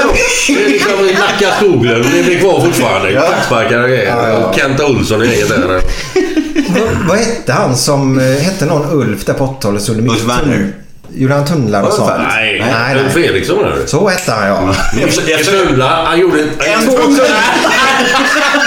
Det 0.47 0.65
är 0.65 0.69
liksom 0.69 0.91
Nacka 1.05 1.55
Skoglund. 1.57 2.05
Det 2.13 2.23
blir 2.23 2.39
kvar 2.39 2.61
fortfarande. 2.61 3.11
Klacksparkar 3.11 3.83
och 3.83 3.89
grejer. 3.89 4.44
Kenta 4.53 4.85
Olsson 4.85 5.19
och 5.21 5.25
gänget 5.25 5.49
där. 5.49 5.67
Vad- 5.67 7.07
Vad 7.07 7.17
hette 7.17 7.53
han 7.53 7.75
som 7.77 8.19
eh, 8.19 8.25
hette 8.25 8.65
någon 8.65 8.99
Ulf 8.99 9.25
där 9.25 9.33
på 9.33 9.43
80-talet? 9.45 9.81
så 9.81 9.93
det 9.93 10.01
mycket 10.01 10.23
Ulf 10.23 10.29
Werner. 10.29 10.67
Gjorde 11.15 11.33
han 11.33 11.45
tunnlar 11.45 11.83
och 11.83 11.93
sånt? 11.93 12.09
färdigt? 12.09 12.27
Nej, 12.35 12.63
nej, 12.73 13.03
Ulf 13.05 13.15
nej. 13.15 13.25
Eriksson 13.25 13.65
är 13.65 13.69
det. 13.69 13.87
Så 13.87 14.07
hette 14.07 14.31
han 14.31 14.47
ja. 14.47 14.75
Tunnlar, 15.45 16.05
han 16.05 16.19
gjorde... 16.19 16.39
En 16.41 16.85
tunnlar! 16.85 17.27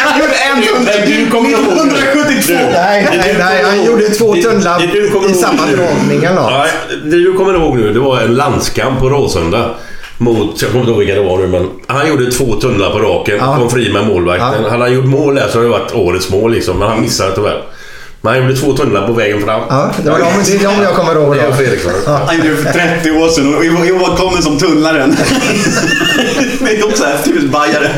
Han 0.05 0.21
gjorde 0.21 0.35
en 0.35 0.63
tunnlar! 0.63 1.07
Du 1.07 1.31
kommer 1.31 1.51
ihåg 1.51 1.61
det. 1.65 1.73
1972! 1.73 2.55
Nej, 2.73 3.09
nej, 3.19 3.37
nej. 3.39 3.65
Han 3.65 3.85
gjorde 3.85 4.09
två 4.09 4.35
tunnlar 4.35 4.79
Det 4.81 4.87
du 4.87 5.11
kommer 5.11 5.29
i 5.29 5.31
ihåg 5.31 5.41
samma 5.41 5.67
nu. 5.67 5.77
dragning 5.77 6.25
eller 6.25 6.35
något. 6.43 6.51
Nej, 6.53 6.71
det 7.05 7.17
du 7.17 7.33
kommer 7.33 7.55
ihåg 7.55 7.77
nu, 7.77 7.93
det 7.93 8.01
var 8.01 8.21
en 8.21 8.35
landskamp 8.35 8.99
på 9.01 9.09
Råsunda. 9.09 9.75
Mot, 10.21 10.63
jag 10.63 10.71
kommer 10.71 10.81
inte 10.81 10.91
ihåg 10.91 10.99
vilka 10.99 11.15
det 11.15 11.29
var 11.29 11.39
nu, 11.39 11.47
men 11.47 11.71
han 11.87 12.09
gjorde 12.09 12.33
två 12.33 12.55
tunnlar 12.55 12.91
på 12.91 12.99
raken. 12.99 13.37
Ja. 13.39 13.57
Kom 13.57 13.71
fri 13.71 13.93
med 13.93 14.07
målvakten. 14.07 14.63
Ja. 14.63 14.71
Hade 14.71 14.83
han 14.83 14.93
gjort 14.95 15.05
mål 15.05 15.35
där 15.35 15.49
så 15.49 15.59
hade 15.59 15.65
det 15.65 15.71
varit 15.71 15.95
årets 15.95 16.31
mål 16.31 16.53
liksom, 16.53 16.79
men 16.79 16.89
han 16.89 17.01
missade 17.01 17.35
tyvärr. 17.35 17.65
Men 18.21 18.33
han 18.33 18.43
gjorde 18.43 18.57
två 18.57 18.73
tunnlar 18.73 19.07
på 19.07 19.13
vägen 19.13 19.41
fram. 19.41 19.61
Ja, 19.69 19.91
det 20.03 20.11
var 20.11 20.19
de, 20.19 20.25
det 20.25 20.65
är 20.65 20.77
de 20.77 20.83
jag 20.83 20.95
kommer 20.95 21.15
ihåg 21.15 21.35
Det 21.35 21.41
är. 21.41 21.49
Ulf 21.49 21.61
Eriksson. 21.61 21.93
Han 22.07 22.37
gjorde 22.37 22.51
det 22.51 22.57
för 22.57 22.73
30 22.73 23.11
år 23.11 23.29
sedan 23.29 23.55
och 23.55 23.65
i 23.65 23.93
år 23.93 24.17
kom 24.17 24.35
den 24.35 24.43
som 24.43 24.59
tunnlaren. 24.59 25.17
Det 26.61 26.77
är 26.77 26.85
också 26.85 27.05
bajare. 27.53 27.91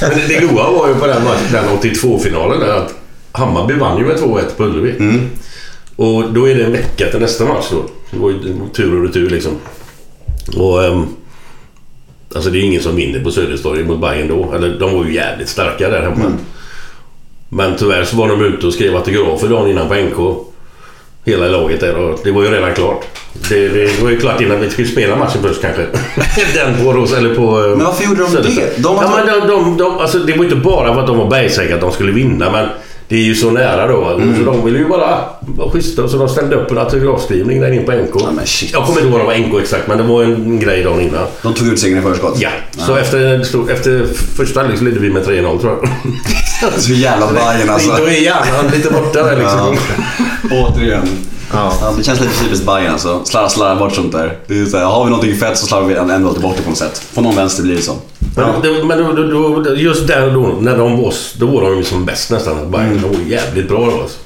Men 0.00 0.28
det, 0.28 0.40
goa 0.40 0.70
var 0.70 0.88
ju 0.88 0.94
på 0.94 1.06
den, 1.06 1.22
den 1.52 1.64
82-finalen 1.64 2.60
där 2.60 2.76
att 2.76 2.94
Hammarby 3.32 3.74
vann 3.74 3.98
ju 3.98 4.04
med 4.04 4.16
2-1 4.16 4.40
på 4.56 4.64
Ullevi. 4.64 4.90
Mm. 4.90 5.30
Och 5.96 6.32
då 6.32 6.48
är 6.48 6.54
det 6.54 6.64
en 6.64 6.72
vecka 6.72 7.06
till 7.10 7.20
nästa 7.20 7.44
match 7.44 7.66
då. 7.70 7.84
Det 8.10 8.18
var 8.18 8.30
ju 8.30 8.38
tur 8.76 8.98
och 8.98 9.06
retur 9.06 9.30
liksom. 9.30 9.52
Och... 10.56 10.84
ehm, 10.84 11.06
alltså 12.34 12.50
det 12.50 12.58
är 12.58 12.62
ingen 12.62 12.82
som 12.82 12.96
vinner 12.96 13.20
på 13.24 13.30
Söderstorget 13.30 13.86
mot 13.86 14.00
Bayern 14.00 14.28
då. 14.28 14.52
Eller 14.56 14.78
de 14.78 14.94
var 14.98 15.04
ju 15.04 15.14
jävligt 15.14 15.48
starka 15.48 15.88
där 15.88 16.02
hemma. 16.02 16.14
Mm. 16.16 16.32
Men 17.48 17.76
tyvärr 17.76 18.04
så 18.04 18.16
var 18.16 18.28
de 18.28 18.44
ute 18.44 18.66
och 18.66 18.72
skrev 18.74 18.96
autografer 18.96 19.48
dagen 19.48 19.70
innan 19.70 19.88
på 19.88 19.94
NK. 19.94 20.36
Hela 21.24 21.48
laget 21.48 21.80
där 21.80 21.96
och 21.96 22.20
det 22.24 22.30
var 22.30 22.42
ju 22.42 22.50
redan 22.50 22.74
klart. 22.74 23.04
Det, 23.48 23.68
det 23.68 24.02
var 24.02 24.10
ju 24.10 24.20
klart 24.20 24.40
innan 24.40 24.60
vi 24.60 24.70
skulle 24.70 24.88
spela 24.88 25.16
matchen 25.16 25.42
först 25.42 25.60
kanske. 25.62 25.82
Den 26.54 26.84
på 26.84 26.92
Ros 26.92 27.12
eller 27.12 27.34
på... 27.34 27.42
eh, 27.64 27.68
Men 27.76 27.86
varför 27.86 28.04
gjorde 28.04 28.22
de 28.22 28.30
Söderstad. 28.30 28.60
det? 28.76 28.82
De 28.82 28.96
var- 28.96 29.02
ja, 29.02 29.10
men 29.16 29.26
de, 29.40 29.46
de, 29.48 29.76
de, 29.76 29.98
alltså, 29.98 30.18
det 30.18 30.36
var 30.36 30.44
inte 30.44 30.56
bara 30.56 30.94
för 30.94 31.00
att 31.00 31.06
de 31.06 31.18
var 31.18 31.30
bergsäkra 31.30 31.74
att 31.74 31.80
de 31.80 31.92
skulle 31.92 32.12
vinna 32.12 32.50
men 32.50 32.68
det 33.10 33.16
är 33.16 33.22
ju 33.22 33.34
så 33.34 33.50
nära 33.50 33.86
då. 33.86 34.04
Mm. 34.04 34.38
Så 34.38 34.50
de 34.50 34.64
ville 34.64 34.78
ju 34.78 34.88
bara 34.88 35.24
vara 35.40 35.70
schyssta 35.70 36.08
så 36.08 36.16
de 36.16 36.28
ställde 36.28 36.56
upp 36.56 36.70
en 36.70 36.78
autografskrivning 36.78 37.60
där 37.60 37.72
inne 37.72 37.82
på 37.82 37.92
NK. 37.92 38.22
Ja, 38.22 38.30
men 38.36 38.46
shit. 38.46 38.72
Jag 38.72 38.86
kommer 38.86 39.00
inte 39.00 39.10
ihåg 39.10 39.26
vad 39.26 39.34
det 39.34 39.40
var 39.40 39.48
NK 39.48 39.62
exakt 39.62 39.88
men 39.88 39.98
det 39.98 40.04
var 40.04 40.22
en 40.22 40.60
grej 40.60 40.82
dagen 40.82 41.00
innan. 41.00 41.26
De 41.42 41.54
tog 41.54 41.68
ut 41.68 41.80
segern 41.80 41.98
i 41.98 42.02
förskott. 42.02 42.34
Ja, 42.40 42.50
så 42.78 42.96
efter, 42.96 43.40
efter 43.70 44.06
första 44.36 44.60
halvlek 44.60 44.78
så 44.78 44.84
ledde 44.84 45.00
vi 45.00 45.10
med 45.10 45.22
3-0 45.22 45.60
tror 45.60 45.78
jag. 45.82 45.90
Så 46.80 46.92
jävla 46.92 47.26
Bajen 47.32 47.70
alltså. 47.70 47.88
Då 47.88 48.04
är 48.04 48.22
hjärnan 48.22 48.70
lite 48.74 48.92
borta 48.92 49.22
där 49.22 49.36
liksom. 49.36 49.76
Återigen. 50.50 51.08
Ja. 51.52 51.72
Ja, 51.80 51.94
det 51.98 52.04
känns 52.04 52.20
lite 52.20 52.44
typiskt 52.44 52.66
Bajen 52.66 52.92
alltså. 52.92 53.20
Slarva, 53.24 53.48
slarva 53.48 53.76
bort 53.76 53.94
sånt 53.94 54.12
där. 54.12 54.38
Det 54.46 54.60
är 54.60 54.64
så 54.64 54.76
här, 54.76 54.84
har 54.84 55.04
vi 55.04 55.10
någonting 55.10 55.36
fett 55.36 55.58
så 55.58 55.66
slarvar 55.66 55.88
vi 55.88 55.94
ändå 55.94 56.28
alltid 56.28 56.42
bort 56.42 56.56
det 56.56 56.62
på 56.62 56.70
något 56.70 56.78
sätt. 56.78 57.02
På 57.14 57.20
någon 57.20 57.36
vänster 57.36 57.62
blir 57.62 57.76
det 57.76 57.82
så. 57.82 57.92
Men, 58.36 58.62
det, 58.62 58.84
men 58.84 58.98
då, 58.98 59.12
då, 59.12 59.62
då, 59.62 59.74
just 59.76 60.06
där 60.06 60.30
då, 60.30 60.54
när 60.60 60.78
de 60.78 61.02
var, 61.02 61.14
då 61.38 61.46
var 61.46 61.62
de 61.62 61.76
ju 61.76 61.84
som 61.84 62.04
bäst 62.04 62.30
nästan. 62.30 62.70
Bayern, 62.70 62.88
Mm. 62.90 63.02
De 63.02 63.08
var 63.08 63.30
jävligt 63.30 63.68
bra 63.68 63.78
då 63.78 64.00
alltså. 64.00 64.18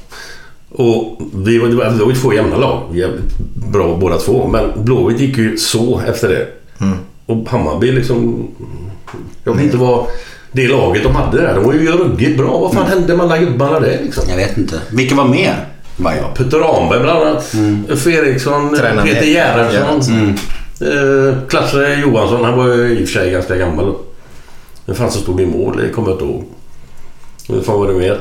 Och 0.71 1.21
vi 1.35 1.59
var, 1.59 1.69
det 1.69 2.05
var, 2.05 2.11
ju 2.11 2.15
två 2.17 2.33
jämna 2.33 2.57
lag. 2.57 2.83
Jävligt 2.93 3.39
bra 3.73 3.97
båda 3.97 4.19
två. 4.19 4.49
Men 4.49 4.85
Blåvitt 4.85 5.21
gick 5.21 5.39
ju 5.39 5.57
så 5.57 6.01
efter 6.07 6.29
det. 6.29 6.47
Mm. 6.81 6.99
Och 7.27 7.49
Hammarby 7.49 7.93
liksom... 7.93 8.49
Jag 9.45 9.55
vet 9.55 9.65
inte 9.65 9.77
vad... 9.77 10.07
Det 10.53 10.69
laget 10.69 11.03
de 11.03 11.15
hade 11.15 11.41
där, 11.41 11.55
de 11.55 11.65
var 11.65 11.73
ju 11.73 11.93
ruggigt 11.93 12.39
bra. 12.39 12.59
Vad 12.59 12.73
fan 12.73 12.87
hände 12.87 13.17
med 13.17 13.27
alla 13.27 13.39
gubbarna 13.39 13.81
där 13.81 13.99
liksom? 14.03 14.25
Jag 14.29 14.37
vet 14.37 14.57
inte. 14.57 14.81
Vilka 14.91 15.15
var 15.15 15.25
med? 15.25 15.55
Peter 16.37 16.59
Ramberg 16.59 17.01
bland 17.01 17.23
annat. 17.23 17.55
Uffe 17.89 18.11
Eriksson, 18.11 18.77
Tränaren 18.77 19.09
Peter 19.09 19.27
Gerhardsson. 19.27 20.15
Mm. 20.19 20.35
Eh, 20.81 21.35
Klasse 21.49 21.95
Johansson, 21.95 22.45
han 22.45 22.57
var 22.59 22.67
ju 22.67 22.99
i 22.99 23.05
och 23.05 23.09
för 23.09 23.19
sig 23.21 23.31
ganska 23.31 23.57
gammal 23.57 23.87
då. 23.87 24.01
Vem 24.87 24.97
fan 24.97 25.11
som 25.11 25.23
stod 25.23 25.41
i 25.41 25.47
mål, 25.47 25.77
det 25.77 25.89
kommer 25.89 26.09
jag 26.09 26.15
inte 26.15 26.25
ihåg. 26.25 26.45
Vem 27.49 27.63
fan 27.63 27.79
var 27.79 27.87
det 27.87 27.95
mer? 27.95 28.21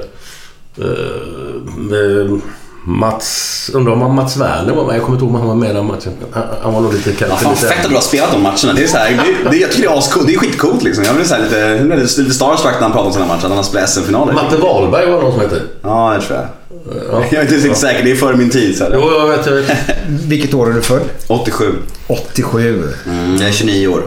Eh, 0.77 2.25
eh, 2.25 2.37
Mats... 2.85 3.71
Undrar 3.73 3.93
om 3.93 4.15
Mats 4.15 4.37
Werner 4.37 4.73
var 4.73 4.85
med. 4.85 4.95
Jag 4.95 5.03
kommer 5.03 5.15
inte 5.15 5.25
ihåg 5.25 5.33
om 5.35 5.39
han 5.39 5.47
var 5.47 5.55
med 5.55 5.75
den 5.75 5.85
matchen. 5.85 6.11
Han, 6.31 6.43
han 6.61 6.73
var 6.73 6.81
nog 6.81 6.93
lite... 6.93 7.25
Ja, 7.25 7.35
fan 7.35 7.53
lite- 7.53 7.67
fett 7.67 7.83
att 7.83 7.89
du 7.89 7.95
har 7.95 8.01
spelat 8.01 8.31
de 8.31 8.41
matcherna. 8.41 8.73
Det 8.75 8.83
är 8.83 8.87
så 8.87 8.97
här, 8.97 9.09
det, 9.43 9.49
det, 9.49 9.57
jag 9.57 9.71
tycker 9.71 9.87
det 9.87 9.93
är 9.93 9.97
ascoolt. 9.97 10.27
Det 10.27 10.33
är 10.33 10.37
skitcoolt 10.37 10.83
liksom. 10.83 11.03
Jag 11.03 11.15
blir 11.15 11.25
så 11.25 11.37
lite, 11.37 11.83
lite, 12.21 12.33
starstruck 12.33 12.73
när 12.73 12.81
han 12.81 12.91
pratar 12.91 13.05
om 13.07 13.13
sådana 13.13 13.33
matcher. 13.33 13.43
Att 13.45 13.49
han 13.49 13.57
har 13.57 13.63
spelat 13.63 13.89
SM-finaler. 13.89 14.33
Matte 14.33 14.57
Wahlberg 14.57 15.11
var 15.11 15.21
någon 15.21 15.31
som 15.31 15.41
hette. 15.41 15.61
Ja, 15.81 16.13
det 16.19 16.25
tror 16.25 16.39
jag. 16.39 16.47
Ja. 16.85 17.23
Jag 17.31 17.33
är 17.33 17.41
inte 17.41 17.55
riktigt 17.55 17.77
säker. 17.77 18.03
Det 18.03 18.11
är 18.11 18.15
före 18.15 18.37
min 18.37 18.49
tid. 18.49 18.77
Så 18.77 18.83
här. 18.83 18.91
Jo, 18.93 19.11
jag 19.11 19.27
vet. 19.27 19.45
Jag 19.45 19.53
vet. 19.53 19.71
Vilket 20.07 20.53
år 20.53 20.69
är 20.69 20.73
du 20.73 20.81
född? 20.81 21.01
87. 21.27 21.73
87. 22.07 22.93
Mm, 23.05 23.35
jag 23.35 23.49
är 23.49 23.53
29 23.53 23.87
år. 23.87 24.03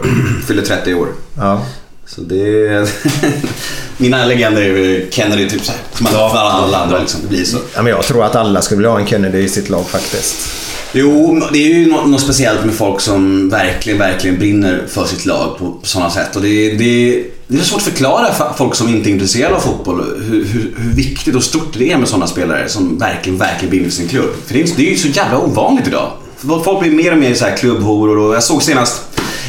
Fyller 0.47 0.61
30 0.61 0.93
år. 0.93 1.07
Ja. 1.37 1.65
Så 2.05 2.21
det 2.21 2.67
är... 2.67 2.89
Mina 3.97 4.25
legender 4.25 4.61
är 4.61 4.65
ju 4.65 5.07
Kennedy 5.11 5.49
typ 5.49 5.65
så 5.65 5.71
här. 5.71 5.81
Som 5.93 6.03
man 6.03 6.13
ja, 6.13 6.29
för 6.29 6.37
alla 6.37 6.77
andra 6.77 6.99
liksom. 6.99 7.21
Det 7.21 7.27
blir 7.27 7.43
så. 7.43 7.57
ja, 7.75 7.81
men 7.81 7.91
jag 7.91 8.03
tror 8.03 8.25
att 8.25 8.35
alla 8.35 8.61
skulle 8.61 8.77
vilja 8.77 8.89
ha 8.89 8.99
en 8.99 9.07
Kennedy 9.07 9.39
i 9.39 9.49
sitt 9.49 9.69
lag 9.69 9.89
faktiskt. 9.89 10.37
Jo, 10.91 11.41
det 11.53 11.57
är 11.57 11.73
ju 11.73 11.91
något, 11.91 12.09
något 12.09 12.21
speciellt 12.21 12.65
med 12.65 12.75
folk 12.75 13.01
som 13.01 13.49
verkligen, 13.49 13.99
verkligen 13.99 14.39
brinner 14.39 14.83
för 14.87 15.05
sitt 15.05 15.25
lag 15.25 15.57
på, 15.57 15.71
på 15.71 15.87
sådana 15.87 16.09
sätt. 16.09 16.35
Och 16.35 16.41
det, 16.41 16.73
det, 16.73 17.23
det 17.47 17.57
är 17.57 17.63
svårt 17.63 17.77
att 17.77 17.83
förklara 17.83 18.33
för 18.33 18.53
folk 18.57 18.75
som 18.75 18.87
inte 18.87 19.09
är 19.09 19.11
intresserade 19.11 19.55
av 19.55 19.59
fotboll 19.59 20.03
hur, 20.29 20.45
hur, 20.45 20.73
hur 20.77 20.91
viktigt 20.93 21.35
och 21.35 21.43
stort 21.43 21.73
det 21.77 21.91
är 21.91 21.97
med 21.97 22.07
sådana 22.07 22.27
spelare 22.27 22.69
som 22.69 22.97
verkligen, 22.97 23.39
verkligen 23.39 23.69
brinner 23.69 23.85
för 23.85 23.95
sin 23.95 24.07
klubb. 24.07 24.29
För 24.45 24.53
det 24.53 24.61
är, 24.61 24.75
det 24.75 24.87
är 24.87 24.91
ju 24.91 24.97
så 24.97 25.07
jävla 25.07 25.39
ovanligt 25.39 25.87
idag. 25.87 26.11
Folk 26.63 26.79
blir 26.79 26.91
mer 26.91 27.11
och 27.11 27.17
mer 27.17 27.33
så 27.33 27.45
här 27.45 27.57
klubbhoror 27.57 28.17
och 28.17 28.35
jag 28.35 28.43
såg 28.43 28.63
senast, 28.63 29.01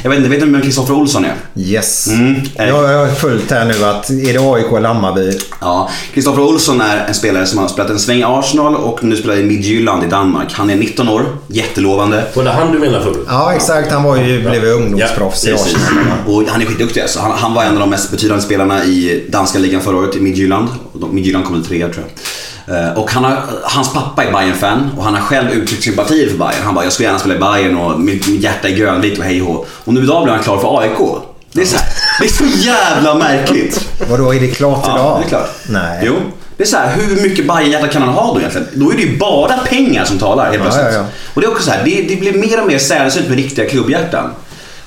jag 0.02 0.10
vet 0.10 0.18
inte, 0.18 0.30
vet 0.30 0.40
du 0.40 0.50
vem 0.50 0.62
Kristoffer 0.62 0.94
Olsson 0.94 1.24
är? 1.24 1.34
Yes. 1.56 2.08
Mm. 2.08 2.40
Jag, 2.56 2.68
jag 2.68 2.98
har 2.98 3.14
följt 3.14 3.50
här 3.50 3.64
nu 3.64 3.84
att 3.84 4.10
är 4.10 4.32
det 4.32 4.38
AIK 4.38 4.72
eller 4.72 4.88
Hammarby? 4.88 5.38
Ja, 5.60 5.90
Kristoffer 6.14 6.42
Olsson 6.42 6.80
är 6.80 7.04
en 7.08 7.14
spelare 7.14 7.46
som 7.46 7.58
har 7.58 7.68
spelat 7.68 7.90
en 7.90 7.98
sväng 7.98 8.18
i 8.18 8.24
Arsenal 8.24 8.76
och 8.76 9.04
nu 9.04 9.16
spelar 9.16 9.36
i 9.36 9.42
Midtjylland 9.42 10.04
i 10.04 10.06
Danmark. 10.06 10.52
Han 10.52 10.70
är 10.70 10.76
19 10.76 11.08
år, 11.08 11.22
jättelovande. 11.46 12.24
Var 12.34 12.44
det 12.44 12.50
han 12.50 12.72
du 12.72 12.78
menade 12.78 13.04
förut? 13.04 13.26
Ja, 13.28 13.54
exakt. 13.54 13.92
Han 13.92 14.02
var 14.02 14.16
ju, 14.16 14.40
blev 14.40 14.64
ju 14.64 14.70
ungdomsproffs 14.70 15.44
i 15.44 15.50
Precis. 15.50 15.76
Arsenal. 15.76 16.04
Och 16.26 16.42
han 16.48 16.62
är 16.62 16.66
skitduktig 16.66 17.00
alltså. 17.00 17.20
han, 17.20 17.32
han 17.32 17.54
var 17.54 17.64
en 17.64 17.72
av 17.72 17.80
de 17.80 17.90
mest 17.90 18.10
betydande 18.10 18.42
spelarna 18.42 18.84
i 18.84 19.24
danska 19.28 19.58
ligan 19.58 19.80
förra 19.80 19.96
året 19.96 20.16
i 20.16 20.20
Midtjylland. 20.20 20.68
Midtjylland 21.12 21.44
kom 21.44 21.54
väl 21.54 21.64
trea 21.64 21.88
tror 21.88 22.04
jag. 22.06 22.22
Eh, 22.70 22.98
Och 22.98 23.10
han 23.10 23.24
har, 23.24 23.36
hans 23.62 23.92
pappa 23.92 24.24
är 24.24 24.32
bayern 24.32 24.54
fan 24.56 24.90
och 24.98 25.04
han 25.04 25.14
har 25.14 25.20
själv 25.20 25.50
uttryckt 25.50 25.82
sympatier 25.84 26.28
för 26.28 26.36
Bayern. 26.38 26.62
Han 26.64 26.74
bara, 26.74 26.84
jag 26.84 26.92
skulle 26.92 27.06
gärna 27.08 27.18
spela 27.18 27.34
i 27.34 27.38
Bayern 27.38 27.76
och 27.76 28.00
mitt, 28.00 28.28
mitt 28.28 28.42
hjärta 28.42 28.68
är 28.68 28.72
grönvitt 28.72 29.18
och 29.18 29.24
hej 29.24 29.42
och. 29.42 29.68
Och 29.84 29.94
nu 29.94 30.02
idag 30.02 30.24
blir 30.24 30.34
han 30.34 30.42
klar 30.42 30.58
för 30.58 30.80
AIK. 30.80 31.22
Det 31.52 31.60
är 31.62 31.66
så, 31.66 31.76
här, 31.76 31.86
det 32.20 32.26
är 32.26 32.32
så 32.32 32.44
jävla 32.44 33.14
märkligt. 33.14 33.88
Vadå, 34.10 34.34
är 34.34 34.40
det 34.40 34.46
klart 34.48 34.84
idag? 34.86 34.98
Ja, 34.98 35.18
det 35.20 35.26
är 35.26 35.28
klart. 35.28 35.50
Nej. 35.68 36.02
Jo. 36.06 36.14
Det 36.56 36.62
är 36.64 36.66
så 36.68 36.76
här, 36.76 36.96
hur 36.96 37.22
mycket 37.22 37.46
Bajenhjärta 37.46 37.88
kan 37.88 38.02
han 38.02 38.14
ha 38.14 38.32
då 38.34 38.38
egentligen? 38.38 38.68
Då 38.74 38.90
är 38.92 38.96
det 38.96 39.02
ju 39.02 39.18
bara 39.18 39.58
pengar 39.58 40.04
som 40.04 40.18
talar 40.18 40.44
helt 40.44 40.56
Ja, 40.56 40.62
plötsligt. 40.62 40.86
ja, 40.86 40.92
ja. 40.92 41.04
Och 41.34 41.40
det 41.40 41.46
är 41.46 41.50
också 41.50 41.62
så 41.64 41.70
här, 41.70 41.82
det, 41.84 42.02
det 42.08 42.16
blir 42.16 42.32
mer 42.32 42.60
och 42.60 42.66
mer 42.66 42.78
sällsynt 42.78 43.28
med 43.28 43.36
riktiga 43.36 43.68
klubbhjärtan. 43.68 44.30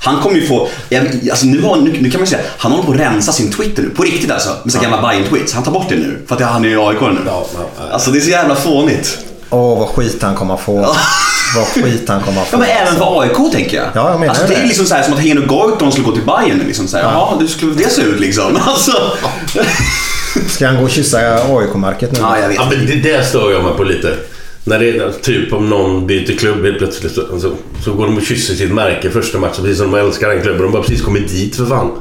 Han 0.03 0.21
kommer 0.21 0.35
ju 0.35 0.47
få, 0.47 0.67
jag, 0.89 1.05
alltså 1.31 1.45
nu, 1.45 1.61
har, 1.61 1.77
nu, 1.77 1.97
nu 2.01 2.09
kan 2.11 2.19
man 2.21 2.25
ju 2.25 2.31
säga, 2.35 2.41
han 2.57 2.71
håller 2.71 2.83
på 2.85 2.91
att 2.91 2.99
rensa 2.99 3.31
sin 3.31 3.51
Twitter 3.51 3.83
nu. 3.83 3.89
På 3.89 4.03
riktigt 4.03 4.31
alltså. 4.31 4.49
Med 4.63 4.71
sina 4.73 4.83
gamla 4.83 5.01
Bajen 5.01 5.23
tweets 5.29 5.53
Han 5.53 5.63
tar 5.63 5.71
bort 5.71 5.89
det 5.89 5.95
nu. 5.95 6.19
För 6.27 6.35
att 6.35 6.41
han 6.41 6.65
är 6.65 6.69
i 6.69 6.75
AIK 6.75 7.01
nu. 7.01 7.17
Ja, 7.25 7.45
ja, 7.53 7.59
ja. 7.77 7.83
Alltså 7.93 8.11
det 8.11 8.17
är 8.19 8.21
så 8.21 8.29
jävla 8.29 8.55
fånigt. 8.55 9.17
Åh, 9.49 9.79
vad 9.79 9.87
skit 9.87 10.21
han 10.21 10.35
kommer 10.35 10.57
få. 10.57 10.95
vad 11.55 11.65
skit 11.67 12.09
han 12.09 12.21
kommer 12.21 12.41
få. 12.45 12.47
Ja 12.51 12.57
men 12.57 12.69
även 12.69 12.95
för 12.95 13.21
AIK 13.21 13.51
tänker 13.53 13.77
jag. 13.77 13.85
Ja, 13.93 14.09
jag 14.09 14.19
menar 14.19 14.33
alltså, 14.33 14.47
det. 14.47 14.53
det. 14.53 14.61
är 14.61 14.67
liksom 14.67 14.85
så 14.85 14.95
här, 14.95 15.03
som 15.03 15.13
att 15.13 15.19
Heno 15.19 15.45
Goitom 15.45 15.91
skulle 15.91 16.05
gå 16.05 16.11
till 16.11 16.25
Bayern 16.25 16.57
nu. 16.57 16.63
Liksom 16.65 16.87
så 16.87 16.97
här, 16.97 17.03
Jaha, 17.03 17.37
hur 17.39 17.47
skulle 17.47 17.73
det 17.73 17.89
se 17.89 18.01
ut 18.01 18.19
liksom? 18.19 18.59
Alltså. 18.67 18.91
Ska 20.49 20.67
han 20.67 20.77
gå 20.77 20.83
och 20.83 20.89
kyssa 20.89 21.17
AIK-märket 21.57 22.11
nu? 22.11 22.19
Ja, 22.21 22.39
jag 22.39 22.47
vet. 22.47 22.57
Ja, 22.57 22.67
men 22.69 22.85
det 22.85 22.95
där 22.95 23.23
stör 23.23 23.51
jag 23.51 23.63
mig 23.63 23.73
på 23.77 23.83
lite. 23.83 24.17
När 24.63 24.79
det 24.79 24.89
är 24.89 25.11
typ 25.11 25.53
om 25.53 25.69
någon 25.69 26.07
byter 26.07 26.37
klubb 26.37 26.65
helt 26.65 26.77
plötsligt 26.77 27.11
så, 27.11 27.39
så, 27.39 27.51
så 27.83 27.93
går 27.93 28.05
de 28.05 28.17
och 28.17 28.23
kysser 28.23 28.53
sitt 28.53 28.73
märke 28.73 29.09
första 29.09 29.39
matchen 29.39 29.63
precis 29.63 29.77
som 29.77 29.91
de 29.91 29.99
älskar 29.99 30.29
den 30.29 30.41
klubben. 30.41 30.61
De 30.61 30.73
har 30.73 30.81
precis 30.81 31.01
kommit 31.01 31.27
dit 31.31 31.55
för 31.55 31.65
fan. 31.65 31.91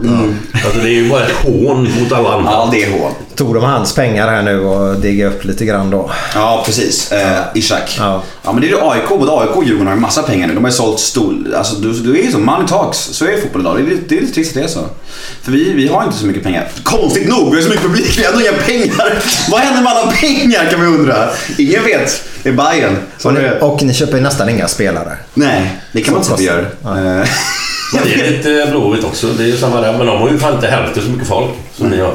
Alltså 0.65 0.81
det 0.81 0.89
är 0.89 1.03
ju 1.03 1.09
bara 1.09 1.27
ett 1.27 1.33
hån 1.33 1.83
mot 2.01 2.13
alla 2.13 2.33
andra. 2.35 2.51
Ja, 2.51 2.69
det 2.73 2.83
är 2.85 2.91
hån. 2.91 3.13
Tog 3.41 3.55
de 3.55 3.65
hans 3.65 3.95
pengar 3.95 4.29
här 4.29 4.43
nu 4.43 4.61
och 4.61 4.97
digga 5.01 5.27
upp 5.27 5.45
lite 5.45 5.65
grann 5.65 5.91
då? 5.91 6.11
Ja, 6.35 6.63
precis. 6.67 7.13
Eh, 7.13 7.39
Ishak. 7.55 7.97
Ja. 7.99 8.23
Ja. 8.45 8.53
men 8.53 8.61
det 8.61 8.67
är 8.67 8.69
ju 8.69 8.79
AIK. 8.81 9.09
Både 9.09 9.33
AIK 9.33 9.57
och 9.57 9.65
Djurgården 9.65 9.87
har 9.87 9.95
ju 9.95 10.01
massa 10.01 10.23
pengar 10.23 10.49
nu. 10.49 10.55
De 10.55 10.65
har 10.65 10.71
ju 10.71 10.77
sålt 10.77 11.01
stol... 11.01 11.55
Alltså, 11.57 11.75
du, 11.75 11.93
du 11.93 12.19
är 12.19 12.23
ju 12.25 12.33
så. 12.33 12.39
Money 12.39 12.67
talks. 12.69 12.99
Så 12.99 13.25
är 13.25 13.41
fotboll 13.41 13.61
idag. 13.61 13.77
Det 13.77 13.83
är, 13.83 13.87
lite- 13.87 14.03
det 14.09 14.17
är 14.17 14.21
lite 14.21 14.33
trist 14.35 14.51
att 14.51 14.55
det 14.55 14.65
är 14.65 14.69
så. 14.69 14.81
För 15.43 15.53
vi, 15.53 15.73
vi 15.73 15.89
har 15.89 16.05
inte 16.05 16.17
så 16.17 16.27
mycket 16.27 16.43
pengar. 16.43 16.69
Konstigt 16.83 17.29
nog, 17.29 17.51
vi 17.51 17.57
har 17.57 17.63
så 17.63 17.69
mycket 17.69 17.85
publik. 17.85 18.19
Vi 18.19 18.25
har 18.25 18.33
ändå 18.33 18.45
inga 18.45 18.53
pengar. 18.53 19.19
Vad 19.51 19.61
händer 19.61 19.83
med 19.83 19.93
alla 19.93 20.11
pengar 20.11 20.67
kan 20.71 20.81
vi 20.81 20.87
undra. 20.87 21.29
Ingen 21.59 21.85
vet. 21.85 22.23
Det 22.43 22.49
är 22.49 22.53
Bayern. 22.53 22.97
Och 23.25 23.35
ni, 23.35 23.51
och 23.61 23.83
ni 23.83 23.95
köper 23.95 24.17
ju 24.17 24.23
nästan 24.23 24.49
inga 24.49 24.69
spelare. 24.69 25.17
Nej, 25.35 25.71
det 25.93 26.03
kan 26.03 26.15
man 26.15 26.23
inte 26.23 26.37
säga 26.37 26.53
att 26.53 26.59
vi 26.85 26.91
gör. 26.91 27.21
Eh, 27.21 27.29
Men 27.95 28.03
det 28.05 28.15
är 28.15 28.31
lite 28.31 28.67
Blåvitt 28.71 29.05
också. 29.05 29.27
Det 29.27 29.43
är 29.43 29.47
ju 29.47 29.57
samma 29.57 29.81
där. 29.81 29.93
Men 29.99 30.07
de 30.07 30.19
har 30.21 30.31
ju 30.31 30.39
fan 30.39 30.55
inte 30.55 30.67
hälften 30.67 31.03
så 31.03 31.11
mycket 31.11 31.29
folk 31.29 31.51
som 31.77 31.89
ni 31.89 32.01
har. 32.01 32.15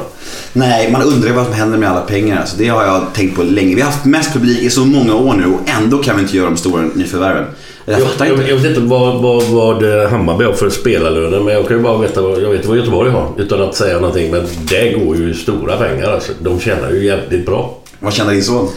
Nej, 0.58 0.92
man 0.92 1.02
undrar 1.02 1.32
vad 1.32 1.46
som 1.46 1.54
händer 1.54 1.78
med 1.78 1.90
alla 1.90 2.02
pengar. 2.02 2.40
Alltså, 2.40 2.58
det 2.58 2.68
har 2.68 2.84
jag 2.84 3.14
tänkt 3.14 3.36
på 3.36 3.44
länge. 3.44 3.76
Vi 3.76 3.82
har 3.82 3.92
haft 3.92 4.06
mest 4.06 4.34
publik 4.34 4.62
i 4.62 4.70
så 4.70 4.86
många 4.86 5.16
år 5.16 5.34
nu 5.34 5.46
och 5.46 5.70
ändå 5.70 5.98
kan 5.98 6.16
vi 6.16 6.22
inte 6.22 6.38
göra 6.38 6.50
de 6.50 6.58
stora 6.58 6.82
nyförvärven. 6.94 7.46
Jag 7.86 8.02
fattar 8.02 8.26
inte. 8.26 8.50
jag 8.50 8.56
vet 8.56 8.66
inte 8.66 8.80
vad, 8.80 9.22
vad, 9.22 9.44
vad 9.44 10.04
eh, 10.04 10.10
Hammarby 10.10 10.46
har 10.46 10.54
för 10.54 10.70
spelarlöner 10.70 11.40
men 11.40 11.54
jag 11.54 11.68
kan 11.68 11.78
ju 11.78 11.84
bara 11.84 11.98
veta 11.98 12.22
vad, 12.22 12.42
jag 12.42 12.50
vet 12.50 12.66
vad 12.66 12.78
Göteborg 12.78 13.12
har 13.12 13.32
utan 13.38 13.62
att 13.62 13.76
säga 13.76 14.00
någonting. 14.00 14.32
Men 14.32 14.48
det 14.70 14.94
går 14.94 15.18
ju 15.18 15.34
stora 15.34 15.78
pengar 15.78 16.12
alltså. 16.12 16.32
De 16.40 16.60
tjänar 16.60 16.92
ju 16.92 17.06
jävligt 17.06 17.46
bra. 17.46 17.78
Vad 18.00 18.14
känner 18.14 18.32
din 18.32 18.44
son? 18.44 18.70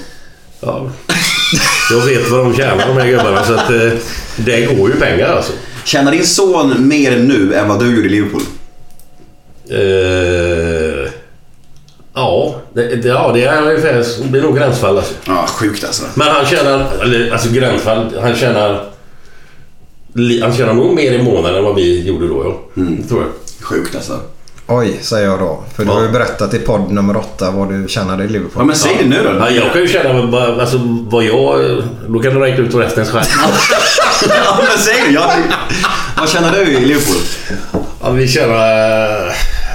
Ja. 0.60 0.90
Jag 1.90 2.06
vet 2.06 2.30
vad 2.30 2.44
de 2.44 2.54
tjänar 2.54 2.86
de 2.86 2.96
här 2.96 3.06
gubbarna 3.06 3.44
så 3.44 3.54
att 3.54 3.70
eh, 3.70 3.90
det 4.36 4.76
går 4.76 4.90
ju 4.90 4.96
pengar 4.96 5.28
alltså. 5.28 5.52
Tjänar 5.84 6.12
din 6.12 6.26
son 6.26 6.88
mer 6.88 7.18
nu 7.18 7.54
än 7.54 7.68
vad 7.68 7.80
du 7.80 7.96
gjorde 7.96 8.08
i 8.08 8.10
Liverpool? 8.10 8.42
Eh, 9.70 11.10
ja, 12.18 12.54
det, 12.74 12.96
det, 12.96 13.08
ja, 13.08 13.30
det 13.34 13.44
är 13.44 13.62
ungefär, 13.62 14.04
det 14.32 14.38
är 14.38 14.42
nog 14.42 14.56
gränsfall 14.56 14.96
alltså. 14.96 15.14
Ja, 15.26 15.46
sjukt 15.46 15.84
alltså. 15.84 16.04
Men 16.14 16.28
han 16.28 16.46
tjänar, 16.46 16.86
eller 17.02 17.32
alltså 17.32 17.48
gränsfall, 17.50 18.18
han 18.22 18.34
tjänar... 18.36 18.84
Han 20.42 20.52
tjänar 20.56 20.74
nog 20.74 20.94
mer 20.94 21.12
i 21.12 21.22
månaden 21.22 21.58
än 21.58 21.64
vad 21.64 21.74
vi 21.74 22.06
gjorde 22.06 22.28
då 22.28 22.44
ja. 22.44 22.82
Mm. 22.82 23.02
Det 23.02 23.08
tror 23.08 23.20
jag. 23.22 23.30
Sjukt 23.66 23.94
alltså. 23.94 24.20
Oj, 24.66 24.98
säger 25.02 25.26
jag 25.26 25.38
då. 25.38 25.64
För 25.76 25.84
du 25.84 25.90
Ja. 25.90 25.94
har 25.94 26.02
ju 26.02 26.08
berättat 26.08 26.54
i 26.54 26.58
podd 26.58 26.90
nummer 26.90 27.16
åtta 27.16 27.50
vad 27.50 27.68
du 27.68 27.88
tjänade 27.88 28.24
i 28.24 28.28
Liverpool. 28.28 28.52
Ja, 28.56 28.64
men 28.64 28.76
säg 28.76 28.96
det 29.00 29.08
nu 29.08 29.22
då. 29.22 29.30
Ja, 29.38 29.50
jag 29.50 29.72
kan 29.72 29.82
ju 29.82 29.88
känna 29.88 30.38
alltså, 30.60 30.78
vad 31.10 31.24
jag... 31.24 31.82
Då 32.08 32.18
kan 32.18 32.34
du 32.34 32.40
räkna 32.40 32.64
ut 32.64 32.74
resten 32.74 33.06
själv. 33.06 33.24
ja, 34.28 34.58
men 34.68 34.78
säg 34.78 35.02
det. 35.06 35.12
Jag, 35.14 35.30
vad 36.20 36.28
tjänar 36.28 36.52
du 36.52 36.62
i 36.72 36.80
Liverpool? 36.80 37.22
Ja, 38.02 38.10
vi 38.10 38.28
tjänar, 38.28 39.32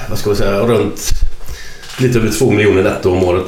vad 0.08 0.18
ska 0.18 0.30
vi 0.30 0.36
säga, 0.36 0.60
runt 0.60 1.00
lite 1.98 2.18
över 2.18 2.30
2 2.30 2.50
miljoner 2.50 2.82
netto 2.82 3.10
om 3.10 3.24
året. 3.24 3.46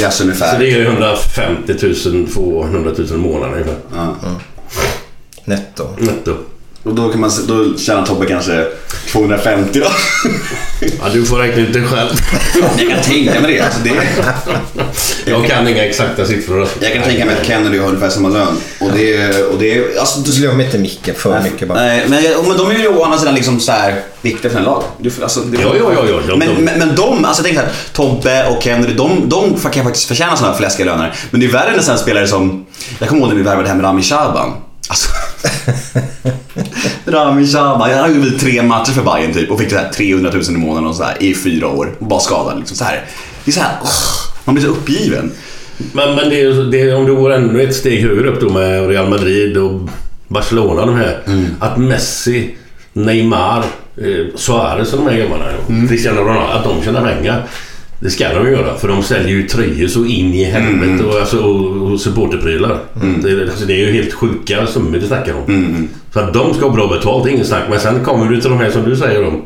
Yes, 0.00 0.16
Så 0.16 0.22
ungefär. 0.24 0.58
det 0.58 0.70
är 0.70 0.84
150 0.84 1.74
000, 2.06 2.26
200 2.28 2.92
000 2.98 3.08
i 3.10 3.16
månaden 3.16 3.54
ungefär. 3.54 3.76
Ja. 3.94 4.16
Netto. 5.44 5.88
Netto. 5.98 6.36
Och 6.82 6.94
då, 6.94 7.08
kan 7.08 7.20
man, 7.20 7.30
då 7.46 7.78
tjänar 7.78 8.06
Tobbe 8.06 8.26
kanske 8.26 8.66
250 9.12 9.80
då. 9.80 9.86
Ja, 11.00 11.08
du 11.12 11.24
får 11.24 11.38
räkna 11.38 11.62
ut 11.62 11.72
det 11.72 11.82
själv. 11.82 12.10
Jag 12.78 12.88
kan 12.90 13.02
tänka 13.02 13.40
mig 13.40 13.52
det. 13.54 13.60
Alltså 13.60 13.80
det 13.84 13.90
Jag 15.30 15.46
kan 15.46 15.68
inga 15.68 15.84
exakta 15.84 16.26
siffror. 16.26 16.68
Jag 16.80 16.92
kan 16.94 17.02
tänka 17.02 17.24
mig 17.24 17.34
att 17.40 17.46
Ken 17.46 17.66
och 17.66 17.72
du 17.72 17.80
har 17.80 17.88
ungefär 17.88 18.08
samma 18.08 18.28
lön. 18.28 18.56
Och 18.80 18.90
det. 18.94 19.42
Och 19.44 19.58
det 19.58 19.98
alltså, 19.98 20.20
du, 20.20 20.32
Glöm 20.32 20.60
inte 20.60 20.78
micken 20.78 21.14
för 21.14 21.42
mycket 21.42 21.68
bara. 21.68 21.78
Nej, 21.80 22.04
men, 22.08 22.22
men 22.48 22.56
de 22.56 22.70
är 22.70 22.78
ju 22.78 22.88
å 22.88 23.04
andra 23.04 23.18
sidan 23.18 23.34
liksom 23.34 23.60
så 23.60 23.72
här 23.72 24.00
viktiga 24.22 24.50
för 24.50 24.58
en 24.58 24.64
lag. 24.64 24.82
Du, 24.98 25.10
alltså, 25.22 25.40
det, 25.40 25.62
Ja, 25.62 25.72
ja, 25.78 25.92
ja, 25.94 26.04
ja. 26.10 26.20
De- 26.28 26.38
men, 26.38 26.48
de- 26.48 26.62
men, 26.62 26.78
men 26.78 26.94
de, 26.96 27.24
alltså 27.24 27.42
tänk 27.42 27.54
så 27.56 27.60
här, 27.62 27.70
Tobbe 27.92 28.46
och 28.48 28.62
Ken, 28.62 28.96
de, 28.96 29.28
de 29.28 29.56
kan 29.72 29.84
faktiskt 29.84 30.08
förtjäna 30.08 30.36
sådana 30.36 30.52
här 30.52 30.58
fläskiga 30.58 30.86
löner. 30.86 31.14
Men 31.30 31.40
det 31.40 31.46
är 31.46 31.50
värre 31.52 31.72
när 31.76 31.82
sen 31.82 31.98
spelare 31.98 32.28
som, 32.28 32.66
jag 32.98 33.08
kommer 33.08 33.20
ihåg 33.22 33.28
när 33.30 33.36
vi 33.36 33.42
värvade 33.42 33.68
hem 33.68 33.82
Rami 33.82 34.02
Shaban. 34.02 34.52
Alltså, 34.88 35.08
Rami 37.06 37.46
Shaban, 37.46 37.90
han 37.90 38.14
gjorde 38.14 38.30
väl 38.30 38.38
tre 38.38 38.62
matcher 38.62 38.92
för 38.92 39.02
Bayern 39.02 39.32
typ 39.32 39.50
och 39.50 39.60
fick 39.60 39.70
så 39.70 39.76
här 39.76 39.88
300 39.88 40.30
000 40.32 40.42
i 40.48 40.50
månaden 40.50 40.88
och 40.88 40.96
så 40.96 41.02
här, 41.02 41.22
i 41.22 41.34
fyra 41.34 41.68
år. 41.68 41.96
Och 41.98 42.06
bara 42.06 42.20
skadad 42.20 42.58
liksom. 42.58 42.76
Så 42.76 42.84
här. 42.84 43.04
Det 43.44 43.50
är 43.50 43.52
så 43.52 43.60
här, 43.60 43.76
åh, 43.82 43.88
man 44.44 44.54
blir 44.54 44.64
så 44.64 44.70
uppgiven. 44.70 45.32
Men, 45.92 46.14
men 46.14 46.28
det 46.28 46.40
är, 46.40 46.70
det 46.70 46.80
är, 46.80 46.96
om 46.96 47.06
du 47.06 47.16
går 47.16 47.32
ännu 47.32 47.62
ett 47.62 47.74
steg 47.74 48.02
högre 48.02 48.28
upp 48.28 48.40
då 48.40 48.48
med 48.48 48.88
Real 48.88 49.08
Madrid 49.08 49.56
och 49.56 49.80
Barcelona 50.28 50.86
de 50.86 50.94
här. 50.96 51.20
Att 51.60 51.76
Messi, 51.76 52.54
Neymar, 52.92 53.64
eh, 53.96 54.36
Suarez 54.36 54.92
och 54.92 54.98
de 55.04 55.10
här 55.10 55.16
gubbarna, 55.16 55.44
Cristiano 55.88 56.20
Ronaldo, 56.20 56.52
att 56.52 56.64
de 56.64 56.82
tjänar 56.82 57.14
pengar. 57.14 57.46
Det 58.00 58.10
ska 58.10 58.34
de 58.34 58.50
göra 58.50 58.78
för 58.78 58.88
de 58.88 59.02
säljer 59.02 59.28
ju 59.28 59.48
tröjor 59.48 59.88
så 59.88 60.04
in 60.04 60.34
i 60.34 60.44
helvete 60.44 61.04
och, 61.04 61.20
alltså, 61.20 61.38
och, 61.38 61.92
och 61.92 62.00
supporterprylar. 62.00 62.78
Det, 63.22 63.42
alltså, 63.42 63.64
det 63.64 63.72
är 63.72 63.86
ju 63.86 63.92
helt 63.92 64.12
sjuka 64.12 64.66
summor 64.66 64.98
det 64.98 65.06
snackar 65.06 65.34
om. 65.34 65.88
Så 66.12 66.20
att 66.20 66.34
de 66.34 66.54
ska 66.54 66.66
ha 66.66 66.72
bra 66.72 66.88
betalt, 66.88 67.24
det 67.24 67.30
är 67.30 67.32
ingen 67.32 67.46
snack. 67.46 67.64
Men 67.70 67.80
sen 67.80 68.04
kommer 68.04 68.26
du 68.26 68.40
till 68.40 68.50
de 68.50 68.58
här 68.58 68.70
som 68.70 68.84
du 68.84 68.96
säger 68.96 69.26
om. 69.26 69.42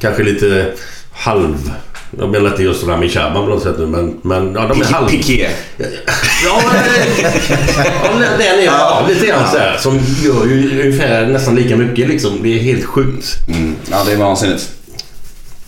Kanske 0.00 0.22
lite 0.22 0.72
halv... 1.12 1.72
Jag 2.18 2.30
menar 2.30 2.50
inte 2.50 2.62
just 2.62 2.86
Rami 2.86 3.08
Shaban 3.08 3.44
på 3.44 3.50
något 3.50 3.62
sätt 3.62 3.74
nu 3.78 3.86
men, 3.86 4.20
men 4.22 4.54
ja, 4.54 4.68
de 4.68 4.80
är 4.80 4.84
halv... 4.84 5.08
Piqué. 5.08 5.48
Ja, 6.44 6.62
men, 6.72 8.22
ja, 8.22 8.28
den 8.38 8.58
är 8.58 8.64
ja, 8.64 9.06
lite 9.08 9.26
grann 9.26 9.50
så 9.52 9.58
här, 9.58 9.76
Som 9.78 10.00
gör 10.24 10.46
ju 10.46 10.80
ungefär 10.82 11.26
nästan 11.26 11.54
lika 11.54 11.76
mycket 11.76 12.08
liksom. 12.08 12.32
Det 12.42 12.48
är 12.48 12.62
helt 12.62 12.84
sjukt. 12.84 13.36
Mm. 13.48 13.74
Ja, 13.90 14.04
det 14.06 14.12
är 14.12 14.16
vansinnigt. 14.16 14.70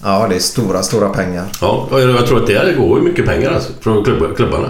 Ja, 0.05 0.27
det 0.29 0.35
är 0.37 0.41
stora, 0.41 0.83
stora 0.83 1.09
pengar. 1.09 1.45
Ja, 1.61 1.89
jag 1.91 2.27
tror 2.27 2.41
att 2.41 2.47
det 2.47 2.75
går 2.79 2.99
ju 2.99 3.05
mycket 3.05 3.27
pengar 3.27 3.53
alltså, 3.53 3.73
från 3.81 4.05
klubb, 4.05 4.37
klubbarna. 4.37 4.69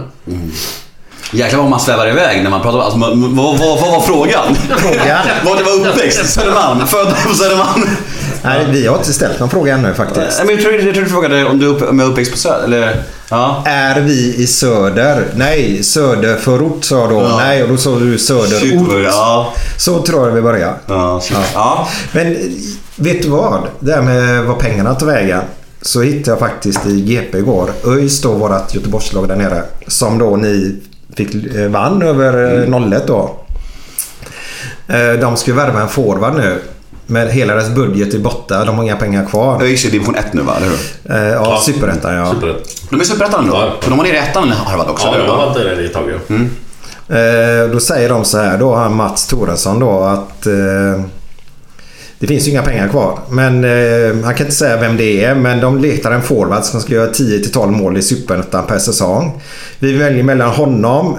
Jäklar 1.32 1.60
vad 1.60 1.70
man 1.70 1.80
svävar 1.80 2.08
iväg 2.08 2.42
när 2.42 2.50
man 2.50 2.62
pratar 2.62 2.78
om... 2.78 2.84
Alltså, 2.84 2.98
vad, 2.98 3.18
vad, 3.18 3.58
vad, 3.58 3.90
var 3.92 4.00
frågan? 4.00 4.54
Fråga? 4.54 5.20
Var 5.44 5.56
det 5.56 5.62
var 5.62 5.90
uppväxt? 5.90 6.30
Södermalm? 6.30 6.86
Född 6.86 7.14
på 7.28 7.34
Södermalm? 7.34 7.82
Nej, 8.42 8.66
vi 8.70 8.86
har 8.86 8.96
inte 8.96 9.12
ställt 9.12 9.40
någon 9.40 9.50
fråga 9.50 9.74
ännu 9.74 9.94
faktiskt. 9.94 10.36
Nej, 10.36 10.46
men 10.46 10.54
jag 10.54 10.62
tror, 10.64 10.74
jag 10.74 10.94
tror 10.94 11.04
du 11.04 11.10
frågade 11.10 11.44
om 11.44 11.58
du 11.58 11.66
är 11.66 11.70
upp, 11.70 11.82
är 11.82 12.04
uppväxt 12.04 12.32
på 12.32 12.38
Söder, 12.38 12.64
eller? 12.64 13.02
Ja. 13.30 13.62
Är 13.66 14.00
vi 14.00 14.34
i 14.36 14.46
söder? 14.46 15.26
Nej, 15.34 15.82
söderförort 15.84 16.84
sa 16.84 17.00
jag 17.00 17.10
då. 17.10 17.22
Ja. 17.22 17.36
Nej, 17.36 17.62
och 17.62 17.68
då 17.68 17.76
sa 17.76 17.98
du 17.98 18.18
söderort. 18.18 19.04
ja. 19.04 19.52
Så 19.76 20.02
tror 20.02 20.28
jag 20.28 20.34
vi 20.34 20.42
börjar. 20.42 20.74
Ja, 20.86 21.22
ja. 21.54 21.88
Men 22.12 22.36
vet 23.00 23.22
du 23.22 23.28
vad? 23.28 23.60
Det 23.80 23.92
här 23.92 24.02
med 24.02 24.44
vad 24.44 24.58
pengarna 24.58 24.94
tar 24.94 25.06
vägen. 25.06 25.40
Så 25.82 26.00
hittade 26.02 26.30
jag 26.30 26.38
faktiskt 26.38 26.86
i 26.86 27.00
GP 27.00 27.38
igår. 27.38 27.70
ÖIS 27.86 28.22
då, 28.22 28.32
vårt 28.32 28.74
Göteborgslag 28.74 29.28
där 29.28 29.36
nere. 29.36 29.62
Som 29.86 30.18
då 30.18 30.36
ni 30.36 30.76
fick, 31.16 31.54
eh, 31.54 31.68
vann 31.68 32.02
över 32.02 32.62
mm. 32.64 32.92
01 32.92 33.06
då. 33.06 33.36
Eh, 34.88 35.12
De 35.20 35.36
ska 35.36 35.50
ju 35.50 35.56
värva 35.56 35.80
en 35.80 35.88
forward 35.88 36.34
nu. 36.34 36.58
Men 37.06 37.28
hela 37.28 37.54
deras 37.54 37.68
budget 37.70 38.14
är 38.14 38.18
borta. 38.18 38.64
De 38.64 38.76
har 38.76 38.84
inga 38.84 38.96
pengar 38.96 39.24
kvar. 39.26 39.62
ÖIS 39.62 39.84
är 39.84 39.90
division 39.90 40.14
1 40.14 40.32
nu 40.32 40.42
va, 40.42 40.54
eller 40.56 40.66
hur? 40.66 40.78
Eh, 41.16 41.32
Ja, 41.32 41.60
superettan 41.66 42.14
ja. 42.14 42.30
Superrätt. 42.34 42.82
De 42.90 43.00
är 43.00 43.04
superettan 43.04 43.44
nu 43.44 43.50
då? 43.50 43.56
Ja. 43.56 43.72
För 43.80 43.90
de 43.90 43.96
var 43.98 44.04
nere 44.04 44.14
i 44.16 44.18
ettan 44.18 44.48
harvat 44.50 44.88
också, 44.90 45.06
Ja, 45.06 45.24
va? 45.26 45.32
har 45.32 45.46
varit 45.46 45.54
där 45.56 45.84
ett 45.84 45.92
tag 45.92 46.04
ja. 46.28 46.34
Eh, 47.16 47.70
Då 47.70 47.80
säger 47.80 48.08
de 48.08 48.24
så 48.24 48.38
här 48.38 48.58
då, 48.58 48.74
han 48.74 48.94
Mats 48.94 49.26
Thoresson 49.26 49.78
då 49.78 50.00
att 50.04 50.46
eh, 50.46 51.02
det 52.20 52.26
finns 52.26 52.46
ju 52.46 52.50
inga 52.50 52.62
pengar 52.62 52.88
kvar. 52.88 53.18
Men 53.30 53.64
eh, 53.64 54.24
han 54.24 54.34
kan 54.34 54.46
inte 54.46 54.56
säga 54.56 54.80
vem 54.80 54.96
det 54.96 55.24
är. 55.24 55.34
Men 55.34 55.60
de 55.60 55.78
letar 55.78 56.10
en 56.12 56.22
forward 56.22 56.64
som 56.64 56.80
ska 56.80 56.94
göra 56.94 57.12
10-12 57.12 57.70
mål 57.70 57.96
i 57.96 58.02
Superettan 58.02 58.66
per 58.66 58.78
säsong. 58.78 59.40
Vi 59.78 59.92
väljer 59.92 60.22
mellan 60.22 60.50
honom 60.50 61.16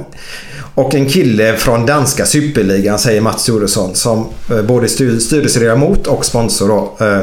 och 0.76 0.96
en 0.96 1.10
kille 1.10 1.56
från 1.58 1.86
danska 1.86 2.26
superligan 2.26 3.00
säger 3.00 3.22
Mats 3.22 3.46
Thoresson 3.46 3.96
som 3.96 4.26
eh, 4.52 4.62
både 4.62 4.88
styrelseledamot 4.88 6.08
och 6.08 6.26
sponsor. 6.26 6.68
Då. 6.68 7.06
Eh, 7.06 7.20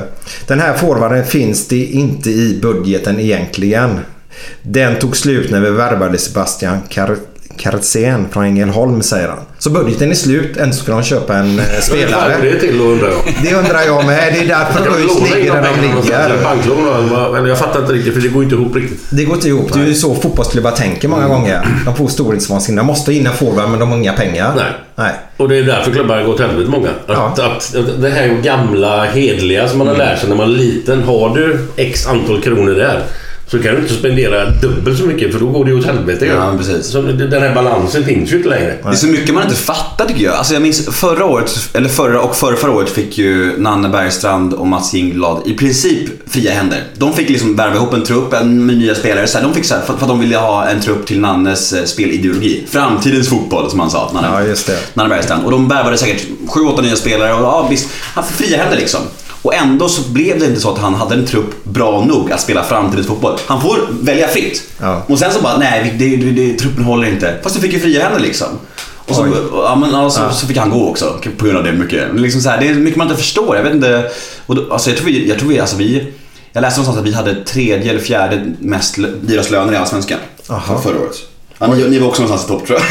Den 0.46 0.60
här 0.60 0.76
forwarden 0.76 1.24
finns 1.24 1.68
det 1.68 1.84
inte 1.84 2.30
i 2.30 2.58
budgeten 2.62 3.20
egentligen. 3.20 3.90
Den 4.62 4.98
tog 4.98 5.16
slut 5.16 5.50
när 5.50 5.60
vi 5.60 5.70
värvade 5.70 6.18
Sebastian 6.18 6.78
Car 6.88 7.16
Kartzen 7.58 8.26
från 8.32 8.44
Ängelholm 8.44 9.02
säger 9.02 9.28
han. 9.28 9.38
Så 9.58 9.70
budgeten 9.70 10.10
är 10.10 10.14
slut. 10.14 10.56
Ändå 10.56 10.72
ska 10.76 10.92
de 10.92 11.02
köpa 11.02 11.34
en 11.36 11.58
eh, 11.58 11.64
Vad 11.66 11.76
är 11.76 11.80
spelare. 11.80 12.36
det 12.42 12.60
till 12.60 12.80
undrar 12.80 13.08
jag? 13.08 13.34
Det 13.42 13.54
undrar 13.54 13.80
jag 13.86 14.06
med. 14.06 14.32
Det 14.34 14.40
är 14.40 14.48
därför 14.48 14.96
ÖIS 14.96 15.34
ligger 15.34 15.52
där 15.54 15.62
de 15.62 15.80
ligger. 15.80 16.42
Banklån? 16.44 17.36
Eller 17.36 17.48
jag 17.48 17.58
fattar 17.58 17.80
inte 17.80 17.92
riktigt 17.92 18.14
för 18.14 18.20
det 18.20 18.28
går 18.28 18.42
inte 18.42 18.54
ihop 18.54 18.76
riktigt. 18.76 19.00
Det 19.10 19.24
går 19.24 19.34
inte 19.34 19.48
ihop. 19.48 19.72
Det 19.72 19.80
är 19.80 19.84
ju 19.86 19.94
så 19.94 20.14
fotbollsklubbar 20.14 20.70
tänker 20.70 21.08
många 21.08 21.28
gånger. 21.28 21.68
De 21.84 21.96
får 21.96 22.08
storhetsvansinne. 22.08 22.80
De 22.80 22.86
måste 22.86 23.12
in 23.12 23.26
en 23.26 23.32
forward 23.32 23.70
men 23.70 23.80
de 23.80 23.90
har 23.90 23.98
inga 23.98 24.12
pengar. 24.12 24.52
Nej. 24.56 24.64
Nej. 24.94 25.12
Och 25.36 25.48
det 25.48 25.56
är 25.58 25.62
därför 25.62 25.90
klubbarna 25.92 26.22
går 26.22 26.34
åt 26.34 26.40
helvete 26.40 26.70
många. 26.70 26.88
Att, 27.06 27.38
att, 27.38 27.74
att 27.76 28.02
det 28.02 28.10
här 28.10 28.28
gamla 28.28 29.04
hedliga 29.04 29.68
som 29.68 29.78
man 29.78 29.86
har 29.86 29.96
lärt 29.96 30.18
sig 30.18 30.28
när 30.28 30.36
man 30.36 30.46
är 30.50 30.56
liten. 30.56 31.02
Har 31.02 31.34
du 31.36 31.58
x 31.76 32.06
antal 32.06 32.42
kronor 32.42 32.74
där 32.74 33.02
så 33.50 33.62
kan 33.62 33.74
du 33.74 33.80
inte 33.80 33.94
spendera 33.94 34.50
dubbelt 34.50 34.98
så 34.98 35.04
mycket 35.04 35.32
för 35.32 35.40
då 35.40 35.46
går 35.46 35.64
det 35.64 35.70
ju 35.70 35.78
åt 35.78 35.86
helvete. 35.86 36.26
Ja, 36.26 36.54
precis. 36.58 36.86
Så 36.86 37.02
den 37.02 37.42
här 37.42 37.54
balansen 37.54 38.04
finns 38.04 38.32
ju 38.32 38.36
inte 38.36 38.48
längre. 38.48 38.78
Det 38.82 38.88
är 38.88 38.92
så 38.92 39.06
mycket 39.06 39.34
man 39.34 39.42
inte 39.42 39.56
fattar 39.56 40.06
tycker 40.06 40.24
jag. 40.24 40.34
Alltså 40.34 40.52
jag 40.52 40.62
minns 40.62 40.86
förra 40.86 41.24
året, 41.24 41.68
eller 41.72 41.88
förra 41.88 42.20
och 42.20 42.36
förra, 42.36 42.56
förra 42.56 42.72
året 42.72 42.90
fick 42.90 43.18
ju 43.18 43.58
Nanne 43.58 43.88
Bergstrand 43.88 44.54
och 44.54 44.66
Mats 44.66 44.94
Jinglad 44.94 45.42
i 45.46 45.52
princip 45.52 46.08
fria 46.26 46.52
händer. 46.52 46.82
De 46.96 47.12
fick 47.12 47.28
liksom 47.28 47.56
värva 47.56 47.76
ihop 47.76 47.94
en 47.94 48.04
trupp 48.04 48.32
en, 48.32 48.66
med 48.66 48.76
nya 48.76 48.94
spelare. 48.94 49.26
Så 49.26 49.38
här, 49.38 49.44
de 49.44 49.54
fick 49.54 49.64
så 49.64 49.74
här, 49.74 49.80
för, 49.80 49.94
för 49.94 50.02
att 50.02 50.08
de 50.08 50.20
ville 50.20 50.36
ha 50.36 50.66
en 50.66 50.80
trupp 50.80 51.06
till 51.06 51.20
Nannes 51.20 51.72
eh, 51.72 51.84
spelideologi. 51.84 52.64
Framtidens 52.70 53.28
fotboll 53.28 53.70
som 53.70 53.80
han 53.80 53.90
sa. 53.90 54.10
Nanne, 54.14 54.28
Ja, 54.32 54.42
just 54.42 54.66
det. 54.66 54.78
Nanne 54.94 55.08
Bergstrand. 55.08 55.44
Och 55.44 55.50
de 55.50 55.68
värvade 55.68 55.98
säkert 55.98 56.26
7-8 56.46 56.82
nya 56.82 56.96
spelare 56.96 57.34
och 57.34 57.42
ja, 57.42 57.66
visst, 57.70 57.88
han 58.14 58.24
fick 58.24 58.46
fria 58.46 58.56
händer 58.58 58.76
liksom. 58.76 59.00
Och 59.42 59.54
ändå 59.54 59.88
så 59.88 60.10
blev 60.10 60.38
det 60.38 60.46
inte 60.46 60.60
så 60.60 60.72
att 60.72 60.78
han 60.78 60.94
hade 60.94 61.14
en 61.14 61.26
trupp 61.26 61.64
bra 61.64 62.04
nog 62.04 62.32
att 62.32 62.40
spela 62.40 62.64
framtidens 62.64 63.06
fotboll. 63.06 63.38
Han 63.46 63.62
får 63.62 63.78
välja 63.90 64.28
fritt. 64.28 64.62
Ja. 64.80 65.02
Och 65.06 65.18
sen 65.18 65.32
så 65.32 65.40
bara, 65.40 65.58
nej, 65.58 65.96
det, 65.98 66.16
det, 66.16 66.30
det, 66.30 66.58
truppen 66.58 66.84
håller 66.84 67.08
inte. 67.08 67.36
Fast 67.42 67.54
du 67.54 67.60
fick 67.60 67.72
ju 67.72 67.80
fria 67.80 68.02
händer 68.02 68.20
liksom. 68.20 68.48
Och 69.06 69.14
så, 69.14 69.28
ja, 69.52 69.76
men, 69.76 69.90
ja, 69.90 70.10
så, 70.10 70.46
fick 70.46 70.56
han 70.56 70.70
gå 70.70 70.88
också 70.88 71.20
på 71.38 71.44
grund 71.44 71.58
av 71.58 71.64
det 71.64 71.72
mycket. 71.72 72.14
Liksom 72.14 72.40
så 72.40 72.48
här, 72.48 72.60
det 72.60 72.68
är 72.68 72.74
mycket 72.74 72.96
man 72.96 73.06
inte 73.06 73.22
förstår. 73.22 73.56
Jag 73.56 73.62
vet 73.62 73.74
inte. 73.74 74.10
Och 74.46 74.54
då, 74.54 74.72
alltså, 74.72 74.90
jag 74.90 74.98
tror 74.98 75.06
vi, 75.06 75.28
jag 75.28 75.38
tror 75.38 75.48
vi, 75.48 75.60
alltså 75.60 75.76
vi 75.76 76.12
jag 76.52 76.62
läste 76.62 76.80
någonstans 76.80 76.98
att 76.98 77.12
vi 77.12 77.16
hade 77.16 77.44
tredje 77.44 77.90
eller 77.90 78.00
fjärde 78.00 78.54
mest 78.58 78.98
dyrast 79.20 79.50
löner 79.50 79.72
i 79.72 79.76
Allsvenskan. 79.76 80.18
För 80.46 80.78
förra 80.78 81.00
året. 81.00 81.16
Ja, 81.60 81.66
ni, 81.66 81.88
ni 81.88 81.98
var 81.98 82.08
också 82.08 82.22
någonstans 82.22 82.44
i 82.44 82.58
topp 82.58 82.66
tror 82.66 82.78
jag. 82.78 82.86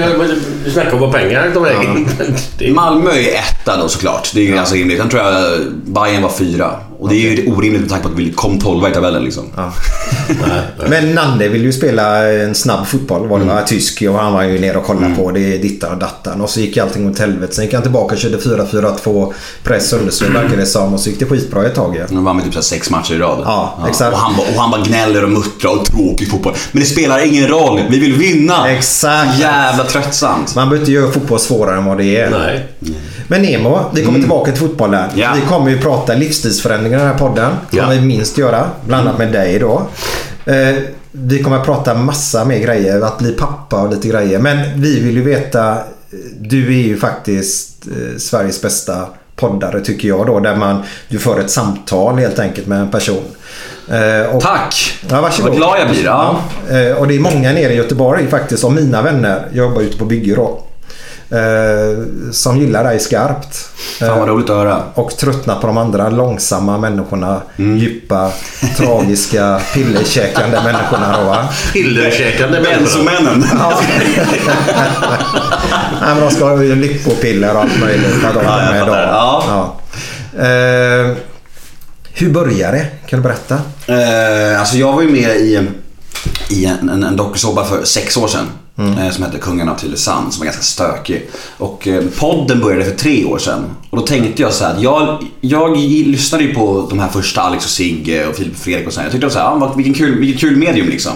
Ja, 0.00 0.06
men 0.18 0.40
Du 0.64 0.70
snackar 0.70 0.92
om 0.94 1.00
vad 1.00 1.12
pengar. 1.12 1.50
Det 2.58 2.66
är- 2.68 2.72
Malmö 2.74 3.10
är 3.10 3.34
etta 3.34 3.76
då 3.76 3.88
såklart. 3.88 4.30
Det 4.34 4.40
är 4.40 4.44
ju 4.44 4.54
ganska 4.54 4.76
rimligt. 4.76 4.98
Sen 4.98 5.08
tror 5.08 5.22
jag 5.22 5.58
Bayern 5.72 6.22
var 6.22 6.30
fyra. 6.30 6.70
Och 6.98 7.08
det 7.08 7.14
är 7.14 7.30
ju 7.30 7.52
orimligt 7.52 7.80
med 7.80 7.90
tanke 7.90 8.04
på 8.06 8.12
att 8.12 8.18
vi 8.18 8.32
kom 8.32 8.58
tolva 8.58 8.90
i 8.90 8.92
tabellen 8.92 9.24
liksom. 9.24 9.44
Men 10.88 11.14
Nanne 11.14 11.48
vill 11.48 11.62
ju 11.64 11.72
spela 11.72 12.32
en 12.32 12.54
snabb 12.54 12.86
fotboll. 12.86 13.28
Var 13.28 13.38
det 13.38 13.44
va? 13.44 13.62
Tysk 13.66 14.02
och 14.02 14.14
han 14.18 14.32
var 14.32 14.42
ju 14.42 14.58
nere 14.58 14.78
och 14.78 14.84
kollade 14.84 15.14
på. 15.14 15.30
Det 15.30 15.40
är 15.54 15.58
dittan 15.58 15.92
och 15.92 15.98
dattan. 15.98 16.40
Och 16.40 16.50
så 16.50 16.60
gick 16.60 16.76
allting 16.76 17.10
åt 17.10 17.18
helvete. 17.18 17.54
Sen 17.54 17.64
gick 17.64 17.74
han 17.74 17.82
tillbaka 17.82 18.14
och 18.14 18.20
körde 18.20 18.36
4-4-2. 18.36 19.32
Press 19.62 19.92
understöd 19.92 20.32
verkar 20.32 20.56
det 20.56 20.66
som. 20.66 20.94
Och 20.94 21.00
så 21.00 21.10
gick 21.10 21.18
det 21.18 21.26
skitbra 21.26 21.66
ett 21.66 21.74
tag. 21.74 21.96
Ja. 22.00 22.04
De 22.08 22.24
vann 22.24 22.36
med 22.36 22.44
typ 22.44 22.54
så 22.54 22.62
sex 22.62 22.90
matcher 22.90 23.14
i 23.14 23.18
rad. 23.18 23.42
Ja, 23.44 23.78
exakt. 23.88 24.12
Och, 24.12 24.18
han, 24.18 24.36
bara- 24.36 24.46
och 24.54 24.60
han 24.62 24.70
bara 24.70 24.82
gnäller 24.82 25.24
och 25.24 25.30
muttrar 25.30 25.70
och 25.78 25.84
tråkig 25.84 26.30
fotboll. 26.30 26.54
Men 26.72 26.80
det 26.80 26.86
spelar 26.86 27.26
ingen 27.26 27.48
roll. 27.48 27.80
Vi 27.90 27.98
vill 27.98 28.12
vinna. 28.14 28.70
Exakt. 28.70 29.38
Jävla 29.40 29.84
tröttsamt. 29.84 30.54
Man 30.54 30.68
behöver 30.68 30.80
inte 30.82 30.92
göra 30.92 31.12
fotboll 31.12 31.38
svårare 31.40 31.76
än 31.76 31.84
vad 31.84 31.98
det 31.98 32.16
är. 32.16 32.30
Nej. 32.30 32.66
Men 33.28 33.42
Nemo, 33.42 33.80
vi 33.94 34.04
kommer 34.04 34.18
tillbaka 34.18 34.50
till 34.52 34.60
fotbollen. 34.60 35.04
Mm. 35.04 35.18
Ja. 35.18 35.32
Vi 35.34 35.40
kommer 35.40 35.70
ju 35.70 35.78
prata 35.78 36.14
livsstilsförändringar 36.14 36.98
i 36.98 37.00
den 37.00 37.10
här 37.10 37.18
podden. 37.18 37.52
Ja. 37.70 37.82
Kommer 37.82 37.96
vi 37.96 38.06
minst 38.06 38.38
göra. 38.38 38.70
Bland 38.86 39.08
annat 39.08 39.18
med 39.18 39.32
dig 39.32 39.58
då. 39.58 39.82
Eh, 40.46 40.74
vi 41.12 41.42
kommer 41.42 41.56
att 41.56 41.64
prata 41.64 41.94
massa 41.94 42.44
mer 42.44 42.58
grejer. 42.58 43.00
Att 43.00 43.18
bli 43.18 43.32
pappa 43.32 43.80
och 43.82 43.90
lite 43.90 44.08
grejer. 44.08 44.38
Men 44.38 44.80
vi 44.82 45.00
vill 45.00 45.16
ju 45.16 45.22
veta. 45.22 45.70
eh, 45.72 45.78
Du 46.40 46.66
är 46.66 46.82
ju 46.86 46.96
faktiskt 46.96 47.86
eh, 47.86 48.18
Sveriges 48.18 48.62
bästa 48.62 49.06
poddare 49.36 49.80
tycker 49.80 50.08
jag 50.08 50.26
då. 50.26 50.40
Där 50.40 50.56
man, 50.56 50.82
du 51.08 51.18
för 51.18 51.40
ett 51.40 51.50
samtal 51.50 52.18
helt 52.18 52.38
enkelt 52.38 52.66
med 52.66 52.80
en 52.80 52.90
person. 52.90 53.22
Eh, 53.90 54.34
och, 54.36 54.42
Tack! 54.42 54.98
Ja, 55.10 55.20
varsågod. 55.20 55.48
Vad 55.50 55.56
glad 55.58 55.80
jag 55.80 55.90
blir. 55.90 56.04
Ja. 56.04 56.40
Eh, 56.70 56.96
Och 56.96 57.08
det 57.08 57.14
är 57.16 57.20
många 57.20 57.52
nere 57.52 57.72
i 57.72 57.76
Göteborg 57.76 58.26
faktiskt, 58.26 58.64
av 58.64 58.72
mina 58.72 59.02
vänner. 59.02 59.46
Jag 59.52 59.66
jobbar 59.68 59.82
ute 59.82 59.98
på 59.98 60.04
bygge 60.04 60.34
då. 60.34 60.62
Eh, 61.30 62.04
som 62.32 62.58
gillar 62.58 62.84
dig 62.84 63.00
skarpt. 63.00 63.56
Fan 63.98 64.18
vad 64.18 64.28
roligt 64.28 64.50
att 64.50 64.56
höra. 64.56 64.82
Och 64.94 65.16
tröttnar 65.16 65.60
på 65.60 65.66
de 65.66 65.76
andra 65.78 66.10
långsamma 66.10 66.78
människorna. 66.78 67.42
Mm. 67.58 67.76
Djupa, 67.78 68.30
tragiska, 68.76 69.60
pillerkäkande 69.74 70.56
människorna 70.64 71.18
då 71.18 71.24
va? 71.28 71.48
Pillerkäkande 71.72 72.60
människor. 72.60 72.80
Bensomännen. 72.80 73.44
Ja. 73.58 73.80
Nej, 76.00 76.14
men 76.14 76.20
de 76.20 76.30
ska 76.30 76.48
ha 76.48 76.56
lyckopiller 76.56 77.54
och 77.54 77.60
allt 77.60 77.80
möjligt. 77.80 78.24
Att 78.24 78.34
de 78.34 78.44
Ja, 78.44 78.50
fattar. 78.58 78.86
då. 78.86 78.92
Ja. 78.92 79.44
Ja. 79.48 80.44
Eh, 80.44 81.16
hur 82.14 82.30
började 82.30 82.76
det? 82.76 82.86
Kan 83.06 83.18
du 83.18 83.22
berätta? 83.22 83.54
Eh, 83.86 84.60
alltså 84.60 84.76
jag 84.76 84.92
var 84.92 85.02
ju 85.02 85.08
med 85.08 85.36
i, 85.36 85.60
i 86.48 86.66
en, 86.66 86.88
en, 86.90 87.04
en 87.04 87.16
dokusåpa 87.16 87.64
för 87.64 87.84
sex 87.84 88.16
år 88.16 88.28
sedan. 88.28 88.46
Eh, 88.78 89.10
som 89.10 89.24
hette 89.24 89.38
Kungen 89.38 89.68
av 89.68 89.74
Tylösand 89.74 90.32
som 90.32 90.40
var 90.40 90.44
ganska 90.44 90.62
stökig. 90.62 91.30
Och 91.58 91.88
eh, 91.88 92.04
podden 92.18 92.60
började 92.60 92.84
för 92.84 92.96
tre 92.96 93.24
år 93.24 93.38
sedan. 93.38 93.64
Och 93.90 93.98
då 93.98 94.06
tänkte 94.06 94.42
jag 94.42 94.52
så 94.52 94.64
här, 94.64 94.74
att 94.74 94.82
jag, 94.82 95.26
jag 95.40 95.76
lyssnade 95.76 96.44
ju 96.44 96.54
på 96.54 96.86
de 96.90 96.98
här 96.98 97.08
första 97.08 97.40
Alex 97.40 97.64
och 97.64 97.70
Sigge 97.70 98.26
och 98.26 98.36
Filip 98.36 98.52
och 98.52 98.58
Fredrik 98.58 98.86
och 98.86 98.92
så 98.92 99.00
här. 99.00 99.06
Jag 99.06 99.12
tyckte 99.12 99.30
så 99.30 99.38
här, 99.38 99.46
ah, 99.46 99.72
vilken 99.76 99.94
kul, 99.94 100.20
vilket 100.20 100.40
kul 100.40 100.56
medium 100.56 100.88
liksom. 100.88 101.12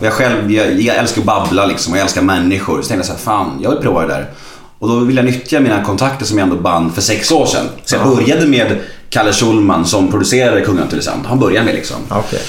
Och 0.00 0.06
jag 0.06 0.12
själv, 0.12 0.52
jag, 0.52 0.80
jag 0.80 0.96
älskar 0.96 1.20
att 1.20 1.26
babbla 1.26 1.66
liksom 1.66 1.92
och 1.92 1.98
jag 1.98 2.02
älskar 2.04 2.22
människor. 2.22 2.82
Så 2.82 2.88
tänkte 2.88 2.94
jag 2.94 3.06
så 3.06 3.30
här, 3.30 3.38
fan 3.38 3.58
jag 3.62 3.70
vill 3.70 3.78
prova 3.78 4.00
det 4.00 4.08
där. 4.08 4.30
Och 4.78 4.88
då 4.88 4.98
vill 4.98 5.16
jag 5.16 5.24
nyttja 5.24 5.60
mina 5.60 5.84
kontakter 5.84 6.26
som 6.26 6.38
jag 6.38 6.48
ändå 6.48 6.60
band 6.60 6.94
för 6.94 7.02
sex 7.02 7.32
år 7.32 7.46
sedan. 7.46 7.66
Så 7.84 7.94
jag 7.94 8.16
började 8.16 8.46
med 8.46 8.78
Kalle 9.10 9.32
Schulman 9.32 9.86
som 9.86 10.10
producerade 10.10 10.60
Kungen 10.60 10.82
av 10.82 10.88
Tylösand. 10.88 11.26
Han 11.26 11.38
började 11.38 11.66
med 11.66 11.74
liksom. 11.74 11.96
Okej. 12.08 12.42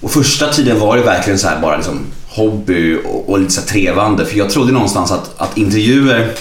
Och 0.00 0.10
första 0.10 0.52
tiden 0.52 0.80
var 0.80 0.96
det 0.96 1.02
verkligen 1.02 1.38
så 1.38 1.48
här 1.48 1.60
bara 1.60 1.76
liksom 1.76 2.00
hobby 2.30 2.96
och, 3.04 3.28
och 3.28 3.40
lite 3.40 3.52
så 3.52 3.62
trevande. 3.62 4.24
För 4.24 4.38
jag 4.38 4.50
trodde 4.50 4.72
någonstans 4.72 5.12
att, 5.12 5.30
att 5.36 5.58
intervjuer 5.58 6.34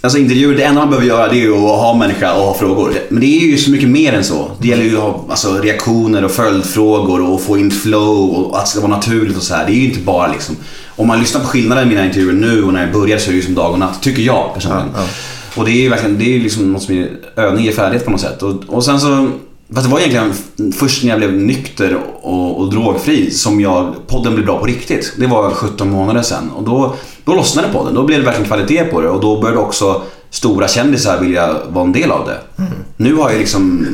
Alltså 0.00 0.18
intervjuer, 0.18 0.56
det 0.56 0.62
enda 0.62 0.80
man 0.80 0.90
behöver 0.90 1.08
göra 1.08 1.28
det 1.28 1.36
är 1.36 1.40
ju 1.40 1.54
att 1.54 1.80
ha 1.80 1.94
människa 1.94 2.34
och 2.34 2.42
ha 2.42 2.54
frågor. 2.54 2.92
Men 3.08 3.20
det 3.20 3.26
är 3.26 3.46
ju 3.46 3.58
så 3.58 3.70
mycket 3.70 3.88
mer 3.88 4.12
än 4.12 4.24
så. 4.24 4.50
Det 4.60 4.68
gäller 4.68 4.84
ju 4.84 4.96
att 4.96 5.02
ha 5.02 5.24
alltså, 5.28 5.58
reaktioner 5.58 6.24
och 6.24 6.30
följdfrågor 6.30 7.30
och 7.30 7.40
få 7.40 7.58
in 7.58 7.70
flow 7.70 8.30
och 8.30 8.58
att 8.58 8.64
det 8.64 8.70
ska 8.70 8.80
vara 8.80 8.96
naturligt 8.96 9.36
och 9.36 9.42
så 9.42 9.54
här. 9.54 9.66
Det 9.66 9.72
är 9.72 9.74
ju 9.74 9.84
inte 9.84 10.00
bara 10.00 10.32
liksom... 10.32 10.56
Om 10.96 11.06
man 11.06 11.20
lyssnar 11.20 11.40
på 11.40 11.46
skillnaden 11.46 11.86
i 11.86 11.88
mina 11.88 12.06
intervjuer 12.06 12.32
nu 12.32 12.64
och 12.64 12.72
när 12.72 12.80
jag 12.80 12.92
började 12.92 13.22
så 13.22 13.28
är 13.28 13.32
det 13.32 13.36
ju 13.36 13.42
som 13.42 13.54
dag 13.54 13.72
och 13.72 13.78
natt, 13.78 14.02
tycker 14.02 14.22
jag 14.22 14.54
personligen. 14.54 14.88
Ja, 14.94 15.02
Och 15.56 15.64
det 15.64 15.70
är 15.70 15.82
ju 15.82 15.88
verkligen, 15.88 16.18
det 16.18 16.36
är 16.36 16.40
liksom 16.40 16.72
något 16.72 16.82
som 16.82 16.94
är 16.94 17.08
övning 17.36 17.68
i 17.68 17.72
färdighet 17.72 18.04
på 18.04 18.10
något 18.10 18.20
sätt. 18.20 18.42
Och, 18.42 18.64
och 18.66 18.84
sen 18.84 19.00
så, 19.00 19.28
fast 19.74 19.86
det 19.86 19.92
var 19.92 20.00
egentligen 20.00 20.32
först 20.72 21.04
när 21.04 21.10
jag 21.10 21.18
blev 21.18 21.32
nykter 21.32 21.98
och, 22.22 22.60
och 22.60 22.70
drogfri 22.70 23.30
som 23.30 23.60
jag, 23.60 23.94
podden 24.06 24.34
blev 24.34 24.46
bra 24.46 24.58
på 24.58 24.66
riktigt. 24.66 25.12
Det 25.18 25.26
var 25.26 25.50
17 25.50 25.90
månader 25.90 26.22
sedan 26.22 26.50
och 26.50 26.62
då, 26.64 26.94
då 27.24 27.34
lossnade 27.34 27.68
podden. 27.68 27.94
Då 27.94 28.02
blev 28.02 28.18
det 28.18 28.24
verkligen 28.24 28.46
kvalitet 28.46 28.84
på 28.84 29.00
det 29.00 29.08
och 29.08 29.20
då 29.20 29.40
började 29.40 29.60
också 29.60 30.02
stora 30.30 30.68
kändisar 30.68 31.20
vilja 31.20 31.56
vara 31.68 31.84
en 31.84 31.92
del 31.92 32.10
av 32.10 32.26
det. 32.26 32.38
Nu 32.96 33.14
har 33.14 33.30
jag 33.30 33.38
liksom 33.38 33.86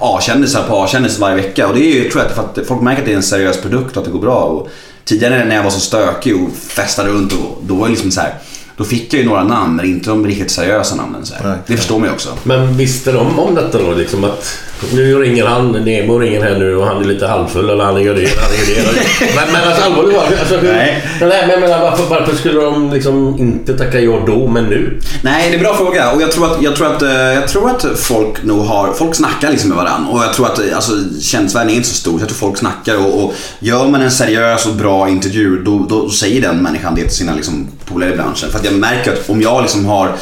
A-kändisar 0.00 0.62
på 0.68 0.82
A-kändisar 0.82 1.20
varje 1.20 1.36
vecka 1.36 1.68
och 1.68 1.74
det 1.74 1.80
är 1.80 1.94
ju, 1.94 2.10
tror 2.10 2.24
jag, 2.24 2.32
för 2.32 2.42
att 2.42 2.66
folk 2.66 2.82
märker 2.82 3.02
att 3.02 3.06
det 3.06 3.12
är 3.12 3.16
en 3.16 3.22
seriös 3.22 3.60
produkt 3.60 3.96
och 3.96 4.00
att 4.00 4.04
det 4.04 4.10
går 4.10 4.20
bra. 4.20 4.42
Och 4.42 4.68
tidigare 5.04 5.44
när 5.44 5.56
jag 5.56 5.62
var 5.62 5.70
så 5.70 5.80
stökig 5.80 6.42
och 6.42 6.50
festade 6.52 7.08
runt 7.08 7.32
och 7.32 7.62
då 7.66 7.74
var 7.74 7.86
det 7.86 7.90
liksom 7.90 8.10
så 8.10 8.20
här. 8.20 8.34
Då 8.78 8.84
fick 8.84 9.14
jag 9.14 9.20
ju 9.22 9.28
några 9.28 9.44
namn 9.44 9.76
men 9.76 9.86
inte 9.86 10.10
de 10.10 10.26
riktigt 10.26 10.50
seriösa 10.50 10.94
namnen. 10.94 11.26
Så 11.26 11.34
här. 11.34 11.58
Det 11.66 11.76
förstår 11.76 11.98
man 11.98 12.08
ju 12.08 12.14
också. 12.14 12.28
Men 12.42 12.76
visste 12.76 13.12
de 13.12 13.38
om 13.38 13.54
detta 13.54 13.78
då? 13.78 13.92
Liksom 13.92 14.24
att 14.24 14.58
nu 14.92 15.18
ringer 15.18 15.46
han, 15.46 15.72
Nemo 15.72 16.18
ringer 16.18 16.42
här 16.42 16.58
nu 16.58 16.76
och 16.76 16.86
han 16.86 17.02
är 17.02 17.04
lite 17.04 17.26
halvfull 17.26 17.70
eller 17.70 17.84
han 17.84 18.02
gör 18.02 18.14
det, 18.14 18.28
han 18.40 18.76
gör 18.76 18.92
det. 18.92 19.34
Men, 19.36 19.52
men 19.52 19.68
alltså 19.68 19.82
allvarligt 19.82 20.14
talat, 20.14 20.40
alltså, 20.40 20.60
Nej. 20.62 21.04
Men, 21.20 21.28
nej, 21.28 21.44
men 21.48 21.60
menar, 21.60 21.80
varför, 21.80 22.04
varför 22.04 22.36
skulle 22.36 22.60
de 22.60 22.92
liksom 22.92 23.38
inte 23.38 23.78
tacka 23.78 24.00
ja 24.00 24.22
då, 24.26 24.48
men 24.48 24.64
nu? 24.64 25.00
Nej, 25.22 25.48
det 25.48 25.54
är 25.54 25.58
en 25.58 25.62
bra 25.62 25.76
fråga. 25.76 26.12
Och 26.12 26.22
jag 26.22 26.32
tror 26.32 26.46
att, 26.46 26.62
jag 26.62 26.76
tror 26.76 26.86
att, 26.86 27.02
eh, 27.02 27.10
jag 27.10 27.48
tror 27.48 27.70
att 27.70 27.86
folk 27.96 28.42
nog 28.44 28.60
har... 28.64 28.92
Folk 28.92 29.14
snackar 29.14 29.50
liksom 29.50 29.68
med 29.68 29.78
varandra. 29.78 30.10
Och 30.12 30.20
jag 30.20 30.34
tror 30.34 30.46
att 30.46 30.58
eh, 30.58 30.76
alltså, 30.76 30.92
kändisvärlden 31.20 31.72
är 31.72 31.76
inte 31.76 31.88
så 31.88 31.94
stor. 31.94 32.12
Så 32.12 32.22
jag 32.22 32.28
tror 32.28 32.38
folk 32.38 32.58
snackar. 32.58 32.96
Och, 32.96 33.24
och 33.24 33.34
gör 33.58 33.88
man 33.88 34.02
en 34.02 34.10
seriös 34.10 34.66
och 34.66 34.74
bra 34.74 35.08
intervju, 35.08 35.62
då, 35.64 35.86
då 35.88 36.10
säger 36.10 36.42
den 36.42 36.62
människan 36.62 36.94
det 36.94 37.02
till 37.02 37.16
sina 37.16 37.34
liksom, 37.34 37.68
polare 37.84 38.12
i 38.12 38.16
branschen. 38.16 38.50
För 38.50 38.58
att 38.58 38.64
jag 38.70 38.78
märker 38.80 39.12
att 39.12 39.30
om 39.30 39.42
jag 39.42 39.62
liksom 39.62 39.84
har... 39.86 40.12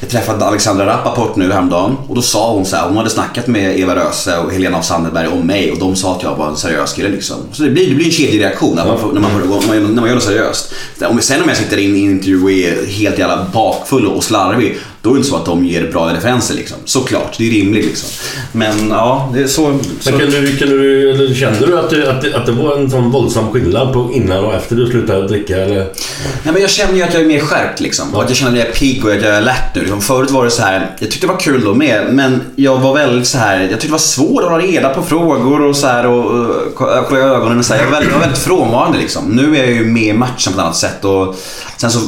Jag 0.00 0.10
träffade 0.10 0.44
Alexandra 0.44 0.86
Rappaport 0.86 1.36
nu 1.36 1.52
häromdagen. 1.52 1.96
Och 2.08 2.14
då 2.14 2.22
sa 2.22 2.52
hon 2.52 2.64
så 2.66 2.76
här, 2.76 2.88
hon 2.88 2.96
hade 2.96 3.10
snackat 3.10 3.46
med 3.46 3.80
Eva 3.80 3.96
Röse 3.96 4.38
och 4.38 4.52
Helena 4.52 4.78
af 4.78 4.84
Sandeberg 4.84 5.28
om 5.28 5.46
mig. 5.46 5.72
Och 5.72 5.78
de 5.78 5.96
sa 5.96 6.16
att 6.16 6.22
jag 6.22 6.36
var 6.36 6.48
en 6.48 6.56
seriös 6.56 6.92
kille 6.92 7.08
liksom. 7.08 7.36
Så 7.52 7.62
det 7.62 7.70
blir, 7.70 7.88
det 7.88 7.94
blir 7.94 8.06
en 8.06 8.12
kedjereaktion 8.12 8.76
när 8.76 8.86
man, 8.86 8.98
får- 8.98 9.12
när 9.12 9.20
man, 9.20 9.30
när 9.40 9.46
man, 9.80 9.94
när 9.94 10.00
man 10.00 10.06
gör 10.08 10.14
något 10.14 10.24
seriöst. 10.24 10.72
Om, 11.00 11.20
sen 11.20 11.42
om 11.42 11.48
jag 11.48 11.56
sitter 11.56 11.76
in 11.76 11.96
i 11.96 12.04
en 12.04 12.10
intervju 12.10 12.42
och 12.42 12.50
är 12.50 12.86
helt 12.86 13.18
jävla 13.18 13.46
bakfull 13.52 14.06
och 14.06 14.24
slarvig. 14.24 14.78
Då 15.04 15.10
är 15.10 15.14
det 15.14 15.18
inte 15.18 15.30
så 15.30 15.36
att 15.36 15.44
de 15.46 15.64
ger 15.64 15.90
bra 15.92 16.08
referenser 16.14 16.54
liksom. 16.54 16.76
Såklart, 16.84 17.34
det 17.38 17.46
är 17.48 17.50
rimligt 17.50 17.84
liksom. 17.84 18.08
Men 18.52 18.88
ja, 18.90 19.30
det 19.34 19.42
är 19.42 19.46
så... 19.46 19.78
så 20.00 20.10
Men 20.10 20.20
kan 20.20 20.30
du, 20.30 20.56
kan 20.56 20.68
du, 20.68 21.34
kände 21.38 21.66
du 21.66 21.78
att, 21.78 21.90
det- 21.90 22.10
att, 22.10 22.22
det- 22.22 22.34
att 22.36 22.46
det 22.46 22.52
var 22.52 22.76
en 22.76 22.90
sån 22.90 23.10
våldsam 23.10 23.50
skillnad 23.52 23.92
på 23.92 24.10
innan 24.14 24.44
och 24.44 24.54
efter 24.54 24.76
du 24.76 24.86
slutade 24.86 25.28
dricka? 25.28 25.56
Eller? 25.56 25.76
Nej, 26.42 26.52
men 26.52 26.60
jag 26.60 26.70
känner 26.70 26.94
ju 26.94 27.02
att 27.02 27.14
jag 27.14 27.22
är 27.22 27.26
mer 27.26 27.40
skärpt 27.40 27.80
liksom. 27.80 28.14
Och 28.14 28.22
att 28.22 28.28
jag 28.28 28.36
känner 28.36 28.52
att 28.52 28.58
jag 28.58 28.66
är 28.68 28.72
pigg 28.72 29.04
och 29.04 29.12
att 29.12 29.22
jag 29.22 29.30
är 29.34 29.36
alert 29.38 29.74
nu. 29.74 29.80
Liksom. 29.80 30.00
Förut 30.00 30.30
var 30.30 30.44
det 30.44 30.50
så 30.50 30.62
här, 30.62 30.90
jag 31.00 31.10
tyckte 31.10 31.26
det 31.26 31.32
var 31.32 31.40
kul 31.40 31.64
då 31.64 31.74
med, 31.74 32.06
men 32.14 32.40
jag 32.56 32.78
var 32.78 32.94
väldigt 32.94 33.26
så 33.26 33.38
här, 33.38 33.60
jag 33.60 33.70
tyckte 33.70 33.86
det 33.86 33.92
var 33.92 33.98
svårt 33.98 34.42
att 34.44 34.50
hålla 34.50 34.64
reda 34.64 34.88
på 34.94 35.02
frågor 35.02 35.60
och 35.62 35.76
så 35.76 35.86
här 35.86 36.06
och, 36.06 36.24
och 36.40 36.74
kolla 36.76 37.20
i 37.20 37.22
ögonen 37.22 37.58
och 37.58 37.64
så 37.64 37.74
här. 37.74 37.80
Jag 37.80 37.86
var 37.86 37.92
väldigt, 37.92 38.10
jag 38.12 38.18
var 38.18 38.26
väldigt 38.26 38.42
frånvarande 38.42 38.98
liksom. 38.98 39.24
Nu 39.28 39.56
är 39.56 39.60
jag 39.64 39.72
ju 39.72 39.84
med 39.84 40.02
i 40.02 40.12
matchen 40.12 40.52
på 40.52 40.58
ett 40.58 40.64
annat 40.64 40.76
sätt 40.76 41.04
och 41.04 41.36
sen 41.76 41.90
så 41.90 41.98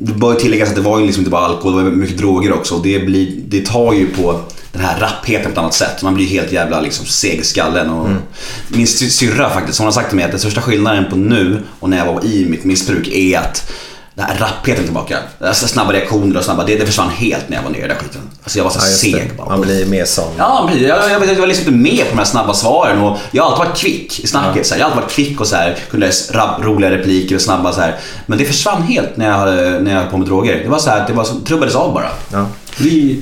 det 0.00 0.12
bör 0.12 0.34
tilläggas 0.34 0.68
att 0.68 0.74
det 0.74 0.80
var 0.80 0.98
ju 1.00 1.06
liksom 1.06 1.20
inte 1.20 1.30
bara 1.30 1.44
alkohol, 1.46 1.76
det 1.76 1.82
var 1.90 1.96
mycket 1.96 2.18
droger 2.18 2.45
också 2.52 2.74
och 2.74 2.82
det, 2.82 2.98
blir, 2.98 3.32
det 3.36 3.66
tar 3.66 3.92
ju 3.92 4.06
på 4.06 4.40
den 4.72 4.82
här 4.84 5.00
rappheten 5.00 5.44
på 5.44 5.50
ett 5.50 5.58
annat 5.58 5.74
sätt. 5.74 6.02
Man 6.02 6.14
blir 6.14 6.26
helt 6.26 6.52
jävla 6.52 6.80
liksom 6.80 7.06
seg 7.06 7.38
i 7.40 7.44
skallen. 7.44 7.90
Och 7.90 8.08
Min 8.68 8.86
sy- 8.86 9.10
syrra 9.10 9.50
faktiskt, 9.50 9.78
hon 9.78 9.84
har 9.84 9.92
sagt 9.92 10.08
till 10.08 10.16
mig 10.16 10.24
att 10.24 10.30
den 10.30 10.40
största 10.40 10.60
skillnaden 10.62 11.04
på 11.10 11.16
nu 11.16 11.62
och 11.80 11.90
när 11.90 11.96
jag 11.98 12.06
var 12.06 12.24
i 12.24 12.44
mitt 12.48 12.64
missbruk 12.64 13.08
är 13.08 13.38
att 13.38 13.72
den 14.16 14.24
här 14.26 14.38
rappheten 14.38 14.84
tillbaka. 14.84 15.18
Alltså 15.40 15.68
snabba 15.68 15.92
reaktioner 15.92 16.38
och 16.38 16.44
snabba, 16.44 16.64
det, 16.64 16.76
det 16.76 16.86
försvann 16.86 17.10
helt 17.10 17.48
när 17.48 17.56
jag 17.56 17.64
var 17.64 17.70
nere 17.70 17.84
i 17.84 17.88
den 17.88 17.96
skiten. 17.96 18.20
Alltså 18.42 18.58
jag 18.58 18.64
var 18.64 18.70
så 18.70 18.78
Ja, 18.78 18.82
seg 19.20 19.30
bara. 19.36 19.48
Man 19.48 19.60
blir 19.60 19.86
mer 19.86 20.04
som... 20.04 20.24
Ja, 20.38 20.70
jag, 20.74 21.10
jag, 21.10 21.26
jag 21.28 21.34
var 21.36 21.46
liksom 21.46 21.74
inte 21.74 21.92
med 21.94 22.04
på 22.04 22.10
de 22.10 22.18
här 22.18 22.24
snabba 22.24 22.54
svaren 22.54 23.00
och 23.02 23.18
jag 23.30 23.42
har 23.42 23.50
alltid 23.50 23.66
varit 23.66 23.78
kvick 23.78 24.20
i 24.24 24.26
snacket. 24.26 24.66
Så 24.66 24.74
här. 24.74 24.80
Jag 24.80 24.86
har 24.86 24.90
alltid 24.90 25.02
varit 25.04 25.12
kvick 25.12 25.40
och 25.40 25.46
så 25.46 25.56
här, 25.56 25.76
kunde 25.90 26.10
rap, 26.30 26.62
roliga 26.64 26.90
repliker 26.90 27.34
och 27.34 27.40
snabba 27.42 27.72
så 27.72 27.80
här. 27.80 27.96
Men 28.26 28.38
det 28.38 28.44
försvann 28.44 28.82
helt 28.82 29.16
när 29.16 29.26
jag, 29.28 29.34
hade- 29.34 29.80
när 29.80 29.92
jag 29.94 30.00
höll 30.00 30.10
på 30.10 30.16
med 30.18 30.26
droger. 30.26 30.60
Det 30.64 30.68
var 30.68 30.78
så 30.78 30.90
här, 30.90 31.04
det 31.06 31.12
var 31.12 31.24
som, 31.24 31.44
trubbades 31.44 31.74
av 31.74 31.92
bara. 31.94 32.08
Ja. 32.32 32.46
Det 32.78 32.88
är 32.88 33.16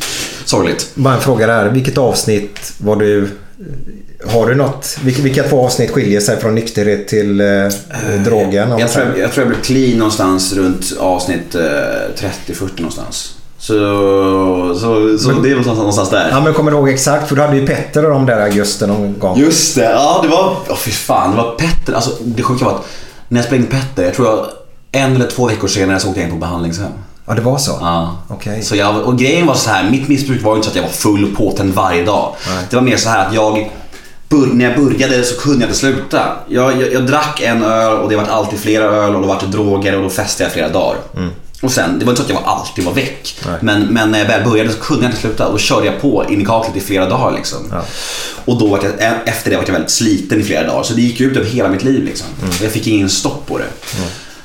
sorgligt. 0.45 0.91
Bara 0.95 1.15
en 1.15 1.21
fråga 1.21 1.47
där. 1.47 1.65
Vilket 1.69 1.99
avsnitt 1.99 2.73
var 2.79 2.97
du... 2.97 3.39
Har 4.27 4.47
du 4.47 4.55
något? 4.55 4.99
Vilka, 5.05 5.23
vilka 5.23 5.43
två 5.43 5.65
avsnitt 5.65 5.91
skiljer 5.91 6.21
sig 6.21 6.41
från 6.41 6.55
nykterhet 6.55 7.09
till 7.09 7.41
eh, 7.41 7.47
drogen? 8.25 8.63
om 8.63 8.69
man 8.69 8.79
Jag 8.79 8.93
tror 8.93 9.07
jag, 9.07 9.19
jag 9.19 9.33
tror 9.33 9.47
jag 9.47 9.49
blev 9.49 9.63
clean 9.63 9.99
någonstans 9.99 10.53
runt 10.53 10.97
avsnitt 10.99 11.55
eh, 11.55 11.61
30-40 12.47 12.71
någonstans. 12.77 13.35
Så, 13.59 13.75
så, 14.75 15.19
så 15.19 15.31
det 15.31 15.51
är 15.51 15.55
väl 15.55 15.67
någonstans 15.67 16.11
där. 16.11 16.29
Ja, 16.31 16.41
men 16.41 16.55
kommer 16.55 16.71
du 16.71 16.77
ihåg 16.77 16.89
exakt? 16.89 17.29
För 17.29 17.37
du 17.37 17.43
hade 17.43 17.57
ju 17.57 17.67
Petter 17.67 18.05
och 18.05 18.11
de 18.11 18.27
där 18.27 18.41
augusti 18.41 18.87
någon 18.87 19.19
gång. 19.19 19.39
Just 19.39 19.75
det, 19.75 19.85
ja 19.85 20.21
det 20.23 20.29
var, 20.29 20.57
oh, 20.69 20.77
fy 20.77 20.91
fan, 20.91 21.31
det 21.31 21.37
var 21.37 21.55
Petter. 21.55 21.93
Alltså 21.93 22.11
det 22.25 22.43
sjuka 22.43 22.65
var 22.65 22.73
att 22.73 22.87
När 23.29 23.39
jag 23.39 23.47
spelade 23.47 23.65
in 23.65 23.71
Petter, 23.71 24.05
jag 24.05 24.15
tror 24.15 24.29
jag 24.29 24.47
en 24.93 25.15
eller 25.15 25.27
två 25.27 25.47
veckor 25.47 25.69
senare 25.69 26.01
så 26.01 26.09
åkte 26.09 26.21
jag 26.21 26.27
in 26.29 26.35
på 26.35 26.41
behandlingshem. 26.41 26.93
Ja, 27.27 27.35
det 27.35 27.41
var 27.41 27.59
så? 27.59 27.79
Ja. 27.81 28.17
Okej. 28.29 28.63
Så 28.63 28.77
jag, 28.77 28.97
och 28.97 29.19
grejen 29.19 29.47
var 29.47 29.55
så 29.55 29.71
här, 29.71 29.91
mitt 29.91 30.09
missbruk 30.09 30.43
var 30.43 30.55
inte 30.57 30.65
så 30.65 30.71
att 30.71 30.77
jag 30.77 30.83
var 30.83 30.91
full 30.91 31.25
och 31.25 31.37
påtänd 31.37 31.75
varje 31.75 32.05
dag. 32.05 32.35
Nej. 32.49 32.65
Det 32.71 32.77
var 32.77 32.83
mer 32.83 32.97
så 32.97 33.09
här 33.09 33.27
att 33.27 33.35
jag, 33.35 33.71
när 34.53 34.65
jag 34.65 34.85
började 34.85 35.25
så 35.25 35.41
kunde 35.41 35.61
jag 35.61 35.69
inte 35.69 35.79
sluta. 35.79 36.37
Jag, 36.49 36.83
jag, 36.83 36.93
jag 36.93 37.07
drack 37.07 37.41
en 37.41 37.63
öl 37.63 37.99
och 37.99 38.09
det 38.09 38.17
var 38.17 38.25
alltid 38.25 38.59
flera 38.59 38.85
öl 38.85 39.15
och 39.15 39.23
då 39.23 39.29
var 39.29 39.41
det 39.41 39.47
droger 39.47 39.97
och 39.97 40.03
då 40.03 40.11
festade 40.11 40.45
jag 40.45 40.53
flera 40.53 40.69
dagar. 40.69 40.97
Och 41.63 41.71
sen, 41.71 41.99
det 41.99 42.05
var 42.05 42.13
inte 42.13 42.23
så 42.23 42.27
att 42.29 42.35
jag 42.35 42.43
var 42.43 42.53
alltid 42.53 42.85
var 42.85 42.93
väck. 42.93 43.37
Men, 43.63 43.83
men 43.83 44.11
när 44.11 44.19
jag 44.19 44.27
väl 44.27 44.45
började 44.51 44.71
så 44.73 44.79
kunde 44.79 45.03
jag 45.03 45.11
inte 45.11 45.21
sluta 45.21 45.47
och 45.47 45.53
då 45.53 45.59
körde 45.59 45.87
jag 45.87 46.01
på 46.01 46.25
in 46.29 46.41
i 46.41 46.45
kaklet 46.45 46.77
i 46.77 46.81
flera 46.81 47.09
dagar 47.09 47.33
liksom. 47.37 47.59
Och 48.45 48.59
då 48.59 48.67
var 48.67 48.81
jag, 48.83 48.93
efter 49.27 49.51
det 49.51 49.57
var 49.57 49.65
jag 49.67 49.73
väldigt 49.73 49.91
sliten 49.91 50.41
i 50.41 50.43
flera 50.43 50.67
dagar 50.67 50.83
så 50.83 50.95
det 50.95 51.01
gick 51.03 51.21
ut 51.21 51.37
över 51.37 51.47
hela 51.51 51.69
mitt 51.69 51.85
liv 51.85 52.05
liksom. 52.05 52.27
Jag 52.63 52.73
fick 52.73 52.87
ingen 52.87 53.11
stopp 53.11 53.47
på 53.47 53.59
det. 53.59 53.65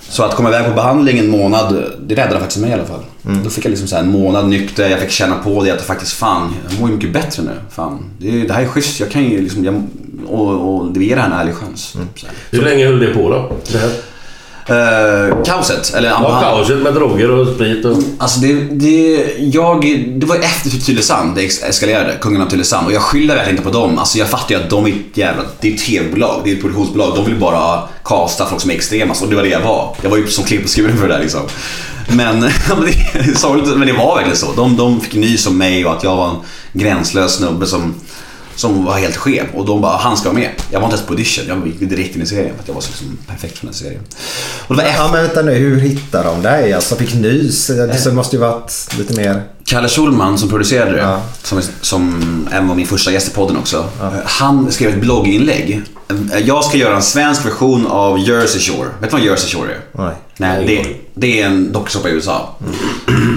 Så 0.09 0.23
att 0.23 0.35
komma 0.35 0.49
iväg 0.49 0.65
på 0.65 0.71
behandling 0.71 1.19
en 1.19 1.29
månad, 1.29 1.83
det 2.07 2.15
räddade 2.15 2.39
faktiskt 2.39 2.61
mig 2.61 2.69
i 2.69 2.73
alla 2.73 2.85
fall. 2.85 3.03
Då 3.43 3.49
fick 3.49 3.65
jag 3.65 3.69
liksom 3.69 3.87
så 3.87 3.95
här 3.95 4.03
en 4.03 4.11
månad 4.11 4.49
nykter, 4.49 4.89
jag 4.89 4.99
fick 4.99 5.09
känna 5.09 5.35
på 5.35 5.63
det 5.63 5.71
att 5.71 5.79
det 5.79 5.85
faktiskt 5.85 6.13
fan, 6.13 6.55
jag 6.69 6.79
mår 6.79 6.89
ju 6.89 6.95
mycket 6.95 7.13
bättre 7.13 7.43
nu. 7.43 7.51
Fan, 7.69 7.99
det, 8.17 8.43
det 8.47 8.53
här 8.53 8.61
är 8.61 8.67
schysst, 8.67 8.99
jag 8.99 9.11
kan 9.11 9.23
ju 9.23 9.41
liksom, 9.41 9.63
jag, 9.65 9.83
och, 10.27 10.75
och 10.75 10.91
det 10.91 11.03
ger 11.05 11.15
det 11.15 11.21
här 11.21 11.29
en 11.29 11.37
ärlig 11.37 11.55
chans. 11.55 11.81
Så 12.15 12.25
här. 12.25 12.35
Hur 12.51 12.61
länge 12.61 12.85
höll 12.85 12.99
det 12.99 13.07
på 13.13 13.29
då? 13.29 13.51
Det 13.71 13.77
här? 13.77 13.91
Eh, 14.65 15.43
kaoset, 15.45 15.93
eller 15.93 16.09
Ja, 16.09 16.39
kaoset 16.41 16.77
med 16.77 16.93
droger 16.93 17.31
och 17.31 17.55
sprit 17.55 17.85
och... 17.85 17.97
Alltså 18.17 18.39
det, 18.39 18.53
det, 18.53 19.25
jag, 19.39 19.81
det 20.07 20.25
var 20.25 20.35
efter 20.35 20.69
Tylösand 20.69 21.35
det 21.35 21.45
eskalerade, 21.45 22.17
Kungen 22.21 22.41
av 22.41 22.49
Tylösand. 22.49 22.87
Och 22.87 22.93
jag 22.93 23.01
skyller 23.01 23.35
verkligen 23.35 23.57
inte 23.57 23.71
på 23.71 23.77
dem. 23.79 23.97
Alltså 23.97 24.17
jag 24.17 24.27
fattar 24.27 24.55
ju 24.55 24.61
att 24.61 24.69
de 24.69 24.85
är 24.85 24.89
ett 24.89 25.17
jävla, 25.17 25.43
det 25.59 25.69
är 25.69 25.73
ett 25.73 25.85
tv-bolag, 25.85 26.41
det 26.43 26.51
är 26.51 26.55
ett 26.55 26.61
produktionsbolag. 26.61 27.15
De 27.15 27.25
vill 27.25 27.39
bara 27.39 27.83
casta 28.03 28.45
folk 28.45 28.61
som 28.61 28.71
är 28.71 28.75
extrema. 28.75 29.13
Och 29.21 29.29
det 29.29 29.35
var 29.35 29.43
det 29.43 29.49
jag 29.49 29.61
var. 29.61 29.95
Jag 30.01 30.09
var 30.09 30.17
ju 30.17 30.27
som 30.27 30.43
klipp 30.43 30.67
skuren 30.67 30.97
för 30.97 31.07
det 31.07 31.13
där 31.13 31.21
liksom. 31.21 31.41
Men, 32.07 32.41
det 33.13 33.37
sorgligt, 33.37 33.77
men 33.77 33.87
det 33.87 33.93
var 33.93 34.15
verkligen 34.15 34.37
så. 34.37 34.53
De, 34.55 34.77
de 34.77 35.01
fick 35.01 35.13
nys 35.13 35.47
om 35.47 35.57
mig 35.57 35.85
och 35.85 35.93
att 35.93 36.03
jag 36.03 36.15
var 36.15 36.29
en 36.29 36.35
gränslös 36.73 37.35
snubbe 37.35 37.65
som 37.65 37.95
som 38.59 38.85
var 38.85 38.93
helt 38.97 39.15
skev 39.17 39.45
och 39.53 39.65
de 39.65 39.81
bara, 39.81 39.97
han 39.97 40.17
ska 40.17 40.29
vara 40.29 40.39
med. 40.39 40.49
Jag 40.71 40.79
var 40.79 40.87
inte 40.87 40.95
ens 40.95 41.07
på 41.07 41.13
audition, 41.13 41.45
jag 41.47 41.67
gick 41.67 41.89
direkt 41.89 42.15
in 42.15 42.21
i 42.21 42.25
serien 42.25 42.53
för 42.55 42.61
att 42.61 42.67
jag 42.67 42.75
var 42.75 42.81
så 42.81 42.89
liksom 42.89 43.17
perfekt 43.27 43.57
för 43.57 43.65
den 43.65 43.73
här 43.73 43.79
serien. 43.79 44.01
Och 44.67 44.75
det 44.75 44.81
var 44.83 44.89
efter, 44.89 45.03
Ja, 45.03 45.09
men 45.11 45.21
vänta 45.23 45.41
nu. 45.41 45.53
Hur 45.53 45.79
hittar 45.79 46.23
de 46.23 46.41
dig? 46.41 46.73
Alltså 46.73 46.95
fick 46.95 47.13
nys? 47.13 47.67
Det 47.67 48.13
måste 48.13 48.35
ju 48.35 48.39
varit 48.41 48.87
lite 48.97 49.13
mer... 49.13 49.43
Kalle 49.65 49.87
Schulman 49.89 50.37
som 50.37 50.49
producerade 50.49 50.91
det, 50.91 50.97
Ja. 50.97 51.21
som, 51.43 51.61
som 51.81 52.47
även 52.51 52.67
var 52.67 52.75
min 52.75 52.87
första 52.87 53.11
gäst 53.11 53.27
i 53.27 53.31
podden 53.31 53.57
också. 53.57 53.85
Han 54.25 54.71
skrev 54.71 54.89
ett 54.89 55.01
blogginlägg. 55.01 55.81
Jag 56.45 56.63
ska 56.63 56.77
göra 56.77 56.95
en 56.95 57.01
svensk 57.01 57.45
version 57.45 57.87
av 57.87 58.19
Jersey 58.19 58.61
Shore. 58.61 58.89
Vet 59.01 59.09
du 59.11 59.17
vad 59.17 59.25
Jersey 59.25 59.49
Shore 59.59 59.71
är? 59.71 59.79
Nej. 59.91 60.15
Nej, 60.37 60.65
det, 60.67 60.95
det 61.21 61.41
är 61.41 61.45
en 61.45 61.71
dokusåpa 61.71 62.09
i 62.09 62.11
USA. 62.11 62.55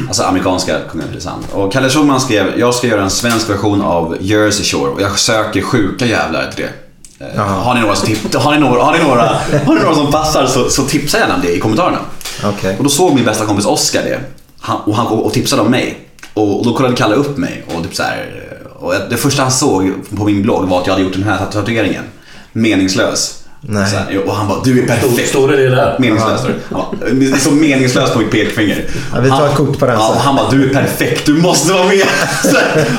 Alltså 0.08 0.22
amerikanska 0.22 0.78
Tylösand. 0.92 1.44
Och 1.52 1.72
Kalle 1.72 1.88
Schulman 1.90 2.20
skrev, 2.20 2.58
jag 2.58 2.74
ska 2.74 2.86
göra 2.86 3.02
en 3.02 3.10
svensk 3.10 3.50
version 3.50 3.82
av 3.82 4.16
Jersey 4.20 4.64
Shore 4.64 4.90
och 4.90 5.00
jag 5.02 5.18
söker 5.18 5.62
sjuka 5.62 6.06
jävlar 6.06 6.50
till 6.56 6.64
det. 6.64 7.24
Eh, 7.36 7.40
Har 7.46 7.74
ni 7.74 7.80
några 7.80 7.94
som, 7.96 8.08
tip- 8.08 8.34
har 8.34 8.52
ni 8.52 8.58
några, 8.58 8.82
har 8.82 8.92
ni 8.98 9.04
några, 9.04 9.22
har 9.66 9.74
ni 9.74 9.80
några 9.80 9.94
som 9.94 10.12
passar 10.12 10.46
så, 10.46 10.70
så 10.70 10.82
tipsa 10.82 11.18
gärna 11.18 11.34
om 11.34 11.40
det 11.40 11.56
i 11.56 11.60
kommentarerna. 11.60 11.98
Okej. 12.44 12.76
Och 12.78 12.84
då 12.84 12.90
såg 12.90 13.14
min 13.14 13.24
bästa 13.24 13.46
kompis 13.46 13.66
Oscar 13.66 14.02
det. 14.02 14.20
Han, 14.60 14.80
och 14.80 14.96
han 14.96 15.06
och 15.06 15.32
tipsade 15.32 15.62
om 15.62 15.70
mig. 15.70 16.08
Och, 16.34 16.58
och 16.58 16.64
då 16.64 16.74
kollade 16.74 16.96
Kalle 16.96 17.14
upp 17.14 17.36
mig. 17.36 17.64
Och 17.74 17.82
typ 17.82 17.96
så 17.96 18.02
här, 18.02 18.48
och 18.80 18.94
det 19.10 19.16
första 19.16 19.42
han 19.42 19.52
såg 19.52 19.92
på 20.16 20.24
min 20.24 20.42
blogg 20.42 20.68
var 20.68 20.80
att 20.80 20.86
jag 20.86 20.94
hade 20.94 21.04
gjort 21.04 21.12
den 21.14 21.22
här 21.22 21.46
tatueringen. 21.52 22.04
Meningslös. 22.52 23.41
Nej. 23.64 23.90
Så 23.90 23.96
här, 23.96 24.18
och 24.26 24.34
han 24.34 24.48
bara, 24.48 24.62
du 24.64 24.82
är 24.82 24.86
perfekt. 24.86 25.28
Står 25.28 25.48
det 25.48 25.56
det 25.56 25.68
där? 25.70 25.96
Meningslös. 25.98 26.40
står 26.40 26.48
det. 26.48 26.54
Han 26.70 27.30
bara, 27.30 27.38
så 27.38 27.50
meningslös 27.50 28.10
på 28.10 28.18
mitt 28.18 28.30
pekfinger. 28.30 28.84
Ja, 29.14 29.20
vi 29.20 29.28
tar 29.28 29.36
Han- 29.36 29.48
ett 29.50 29.56
kort 29.56 29.78
på 29.78 29.86
den 29.86 29.94
Ja, 29.94 30.16
han 30.18 30.36
bara, 30.36 30.50
du 30.50 30.70
är 30.70 30.74
perfekt, 30.74 31.26
du 31.26 31.34
måste 31.34 31.72
vara 31.72 31.84
med. 31.84 32.02
Så, 32.42 32.56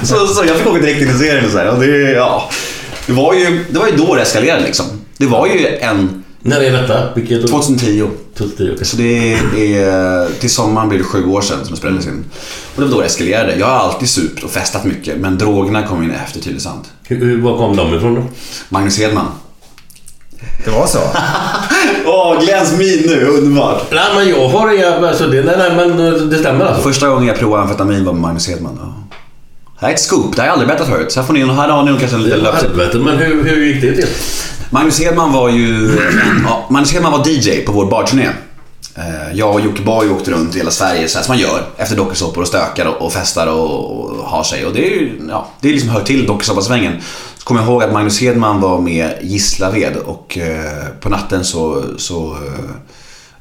så, 0.08 0.28
så 0.28 0.44
jag 0.48 0.58
fick 0.58 0.68
åka 0.68 0.80
direkt 0.80 1.02
in 1.02 1.10
i 1.10 1.14
serien 1.14 1.46
och 1.46 1.52
så 1.52 1.58
här, 1.58 1.70
och 1.70 1.80
det, 1.80 2.12
ja, 2.12 2.50
det, 3.08 3.14
var 3.14 3.34
ju, 3.34 3.66
det 3.70 3.80
var 3.80 3.88
ju 3.88 3.96
då 3.98 4.16
det 4.16 4.22
eskalerade 4.22 4.64
liksom. 4.64 4.86
Det 5.18 5.26
var 5.26 5.48
ju 5.48 5.68
en... 5.68 6.24
När 6.46 6.62
är 6.62 6.72
detta? 6.82 7.14
Vilket 7.16 7.44
år? 7.44 7.48
2010. 7.48 8.04
2010, 8.38 8.72
okej. 8.74 8.86
Så 8.86 8.98
det 8.98 9.34
är, 9.34 10.40
till 10.40 10.50
sommaren 10.50 10.90
blir 10.90 11.00
det 11.00 11.06
sju 11.06 11.26
år 11.26 11.42
sedan 11.42 11.58
som 11.64 11.72
det 11.72 11.78
spelades 11.78 12.06
in. 12.08 12.26
Och 12.76 12.82
det 12.82 12.88
var 12.88 12.92
då 12.96 13.00
det 13.02 13.06
eskalerade. 13.08 13.56
Jag 13.56 13.66
har 13.66 13.76
alltid 13.80 14.10
supt 14.10 14.44
och 14.44 14.52
festat 14.52 14.86
mycket, 14.86 15.18
men 15.18 15.38
drogerna 15.38 15.88
kom 15.88 16.04
in 16.04 16.12
efter 16.26 16.40
Tylösand. 16.40 16.82
Var 17.42 17.58
kom 17.58 17.76
de 17.76 17.94
ifrån 17.96 18.16
då? 18.16 18.24
Magnus 18.70 19.00
Hedman. 19.00 19.26
Det 20.66 20.72
var 20.72 20.88
så? 20.88 21.00
Åh, 22.06 22.40
Glenns 22.44 22.78
min 22.78 23.04
nu, 23.06 23.26
underbart! 23.26 23.84
Nej 23.92 24.04
men 24.16 24.30
jag 24.30 24.48
har 24.50 24.76
inga... 24.76 25.08
Alltså 25.08 25.28
det, 25.28 25.42
nej, 25.44 25.56
nej 25.58 25.72
men 25.76 25.98
det 26.30 26.38
stämmer 26.38 26.66
alltså. 26.66 26.82
Första 26.82 27.10
gången 27.10 27.28
jag 27.28 27.38
provade 27.40 27.64
amfetamin 27.64 28.06
var 28.06 28.14
med 28.14 28.22
Magnus 28.22 28.48
Hedman. 28.48 28.80
Ja. 28.82 28.94
Det 29.80 29.86
här 29.86 29.90
är 29.90 29.94
ett 29.94 30.02
scoop, 30.02 30.36
det 30.36 30.42
har 30.42 30.48
jag 30.48 30.54
aldrig 30.54 30.68
berättat 30.68 30.88
förut. 30.88 31.12
Så 31.12 31.20
här, 31.20 31.28
får 31.28 31.34
ni, 31.34 31.46
här 31.46 31.70
har 31.70 31.84
ni 31.84 31.92
nog 31.92 32.00
kanske 32.00 32.18
en 32.18 32.24
liten 32.24 32.40
löpsedel. 32.40 32.80
Helvete, 32.80 32.98
men 32.98 33.18
hur, 33.18 33.44
hur 33.44 33.66
gick 33.66 33.82
det 33.82 33.96
till? 33.96 34.08
Magnus 34.70 35.00
Hedman 35.00 35.34
var 35.34 35.50
ju... 35.50 36.00
En, 36.00 36.44
ja, 36.46 36.68
Magnus 36.70 36.94
Hedman 36.94 37.12
var 37.12 37.28
DJ 37.28 37.66
på 37.66 37.72
vår 37.72 37.86
barturné. 37.86 38.30
Eh, 38.96 39.34
Jag 39.38 39.54
och 39.54 39.62
Jockiboi 39.62 40.10
åkte 40.10 40.32
runt 40.32 40.56
i 40.56 40.58
hela 40.58 40.72
Sverige 40.72 41.08
så 41.08 41.18
här 41.18 41.26
som 41.26 41.32
man 41.32 41.42
gör 41.42 41.64
efter 41.78 41.96
dokusåpor 41.96 42.42
och 42.42 42.48
stökar 42.48 42.86
och, 42.86 43.06
och 43.06 43.14
festar 43.14 43.48
och, 43.48 43.92
och 43.92 44.26
har 44.26 44.44
sig. 44.44 44.66
Och 44.66 44.74
det 44.74 44.88
är 44.88 44.90
ju, 44.92 45.22
ja, 45.30 45.48
det 45.62 45.70
är 45.70 45.74
liksom 45.74 45.90
hör 45.90 46.02
till 46.02 46.26
dokusåpasvängen. 46.26 46.94
Så 47.38 47.44
kommer 47.44 47.62
jag 47.62 47.70
ihåg 47.70 47.84
att 47.84 47.94
Magnus 47.94 48.22
Hedman 48.22 48.62
var 48.62 48.82
med 48.82 49.14
Gislaved 49.22 49.96
och 50.06 50.38
eh, 50.38 50.84
på 51.00 51.10
natten 51.10 51.44
så, 51.46 51.84
så 51.98 52.34
eh, 52.34 52.70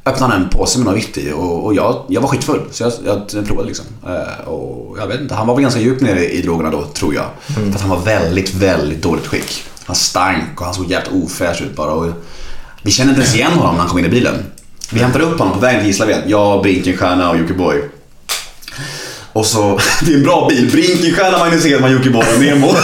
öppnade 0.04 0.32
han 0.32 0.42
en 0.42 0.48
påse 0.48 0.78
med 0.78 0.86
något 0.86 0.96
vitt 0.96 1.18
i 1.18 1.32
och, 1.32 1.64
och 1.64 1.74
jag, 1.74 2.04
jag 2.08 2.20
var 2.20 2.28
skitfull 2.28 2.60
så 2.70 2.82
jag, 3.04 3.22
jag 3.34 3.46
provade 3.46 3.68
liksom. 3.68 3.86
Eh, 4.06 4.48
och 4.48 4.98
jag 4.98 5.06
vet 5.06 5.20
inte, 5.20 5.34
han 5.34 5.46
var 5.46 5.54
väl 5.54 5.62
ganska 5.62 5.80
djupt 5.80 6.02
nere 6.02 6.26
i 6.32 6.42
drogerna 6.42 6.70
då 6.70 6.84
tror 6.84 7.14
jag. 7.14 7.24
För 7.54 7.74
att 7.74 7.80
han 7.80 7.90
var 7.90 8.00
väldigt, 8.00 8.54
väldigt 8.54 9.02
dåligt 9.02 9.26
skick. 9.26 9.64
Han 9.84 9.96
stank 9.96 10.60
och 10.60 10.64
han 10.64 10.74
såg 10.74 10.90
jävligt 10.90 11.24
ofräsch 11.24 11.62
ut 11.62 11.76
bara. 11.76 11.92
Och 11.92 12.06
vi 12.82 12.90
kände 12.90 13.10
inte 13.10 13.22
ens 13.22 13.34
igen 13.34 13.52
honom 13.52 13.74
när 13.74 13.80
han 13.80 13.88
kom 13.88 13.98
in 13.98 14.04
i 14.04 14.08
bilen. 14.08 14.34
Vi 14.94 15.00
hämtade 15.00 15.24
upp 15.24 15.38
honom 15.38 15.54
på 15.54 15.60
vägen 15.60 15.80
till 15.80 15.86
Gislaved. 15.86 16.22
Jag, 16.26 16.62
Brinkenstierna 16.62 17.30
och 17.30 17.38
Jockiboi. 17.38 17.82
Och 19.32 19.46
så, 19.46 19.80
det 20.02 20.12
är 20.12 20.16
en 20.16 20.22
bra 20.22 20.48
bil. 20.48 20.70
Brinkenstierna, 20.72 21.38
Magnus 21.38 21.64
Hedman, 21.64 21.92
Jockiboi 21.92 22.24
och 22.34 22.40
Nemo. 22.40 22.68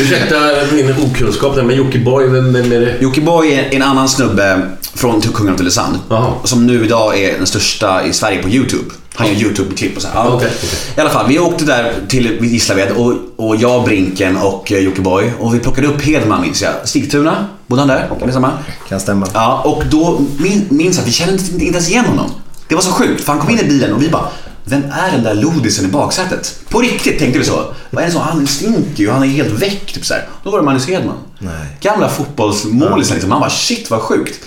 Ursäkta 0.00 0.36
min 0.72 0.94
okunskap 1.02 1.54
där, 1.54 1.62
men 1.62 1.76
Jockiboi, 1.76 2.28
vem, 2.28 2.52
vem 2.52 2.72
är 2.72 2.80
det? 2.80 2.96
Jockiboi 3.00 3.52
är 3.52 3.74
en 3.74 3.82
annan 3.82 4.08
snubbe 4.08 4.70
från 4.94 5.20
Kungen 5.20 5.52
av 5.52 5.58
Tylösand. 5.58 5.98
Som 6.44 6.66
nu 6.66 6.84
idag 6.84 7.18
är 7.18 7.38
den 7.38 7.46
största 7.46 8.04
i 8.06 8.12
Sverige 8.12 8.42
på 8.42 8.48
YouTube. 8.48 8.90
Han 9.14 9.28
gör 9.28 9.34
YouTube-klipp 9.34 9.96
och 9.96 10.02
så 10.02 10.08
här. 10.08 10.14
Ja. 10.14 10.28
Okej, 10.34 10.50
okej. 10.56 10.70
I 10.96 11.00
alla 11.00 11.10
fall, 11.10 11.28
vi 11.28 11.38
åkte 11.38 11.64
där 11.64 11.94
till 12.08 12.44
Gislaved 12.44 12.90
och, 12.90 13.14
och 13.36 13.56
jag, 13.56 13.84
Brinken 13.84 14.36
och 14.36 14.72
eh, 14.72 14.78
Jockiboi. 14.78 15.32
Och 15.38 15.54
vi 15.54 15.58
plockade 15.58 15.86
upp 15.86 16.02
Hedman 16.02 16.40
minns 16.42 16.62
jag. 16.62 16.72
Stigtuna, 16.84 17.46
bodde 17.66 17.80
han 17.82 17.88
där? 17.88 18.08
Kan 18.08 18.42
det? 18.42 18.88
Kan 18.88 19.00
stämma. 19.00 19.26
Ja, 19.34 19.62
och 19.64 19.82
då 19.90 20.20
min- 20.38 20.66
minns 20.70 20.96
jag 20.96 21.02
att 21.02 21.08
vi 21.08 21.12
kände 21.12 21.32
inte, 21.32 21.52
inte 21.52 21.64
ens 21.66 21.88
igen 21.90 22.04
honom. 22.04 22.30
Det 22.68 22.74
var 22.74 22.82
så 22.82 22.90
sjukt, 22.92 23.24
för 23.24 23.32
han 23.32 23.40
kom 23.40 23.50
in 23.50 23.58
i 23.60 23.64
bilen 23.64 23.92
och 23.92 24.02
vi 24.02 24.08
bara 24.08 24.28
vem 24.64 24.82
är 24.92 25.10
den 25.12 25.22
där 25.22 25.34
lodisen 25.34 25.84
i 25.84 25.88
baksätet? 25.88 26.60
På 26.68 26.80
riktigt 26.80 27.18
tänkte 27.18 27.38
vi 27.38 27.44
så. 27.44 27.74
Vad 27.90 28.02
är 28.02 28.06
det 28.06 28.12
så? 28.12 28.18
Han 28.18 28.46
stinker 28.46 29.02
ju, 29.02 29.10
han 29.10 29.22
är 29.22 29.26
helt 29.26 29.50
väck. 29.62 29.92
Typ 29.92 30.06
så 30.06 30.14
här. 30.14 30.28
Då 30.44 30.50
var 30.50 30.58
det 30.58 30.64
Magnus 30.64 30.88
Hedman. 30.88 31.16
Nej. 31.38 31.66
Gamla 31.80 32.08
fotbollsmålisen 32.08 33.14
liksom. 33.14 33.30
Han 33.30 33.40
bara 33.40 33.50
shit 33.50 33.90
vad 33.90 34.00
sjukt. 34.00 34.40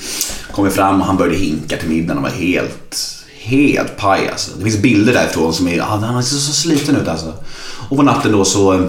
Kom 0.51 0.65
vi 0.65 0.71
fram 0.71 1.01
och 1.01 1.07
han 1.07 1.17
började 1.17 1.37
hinka 1.37 1.77
till 1.77 1.89
middagen 1.89 2.17
och 2.17 2.23
var 2.23 2.29
helt, 2.29 3.22
helt 3.43 3.97
paj 3.97 4.29
alltså. 4.31 4.51
Det 4.57 4.63
finns 4.63 4.77
bilder 4.77 5.13
därifrån 5.13 5.53
som 5.53 5.67
är, 5.67 5.79
han 5.79 6.03
han 6.03 6.23
ser 6.23 6.35
så 6.35 6.53
sliten 6.53 6.95
ut 6.95 7.07
alltså. 7.07 7.33
Och 7.89 7.97
på 7.97 8.03
natten 8.03 8.31
då 8.31 8.45
så, 8.45 8.87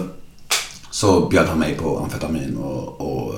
så 0.91 1.21
bjöd 1.21 1.47
han 1.47 1.59
mig 1.59 1.75
på 1.75 1.99
amfetamin 1.99 2.57
och, 2.57 3.01
och 3.01 3.35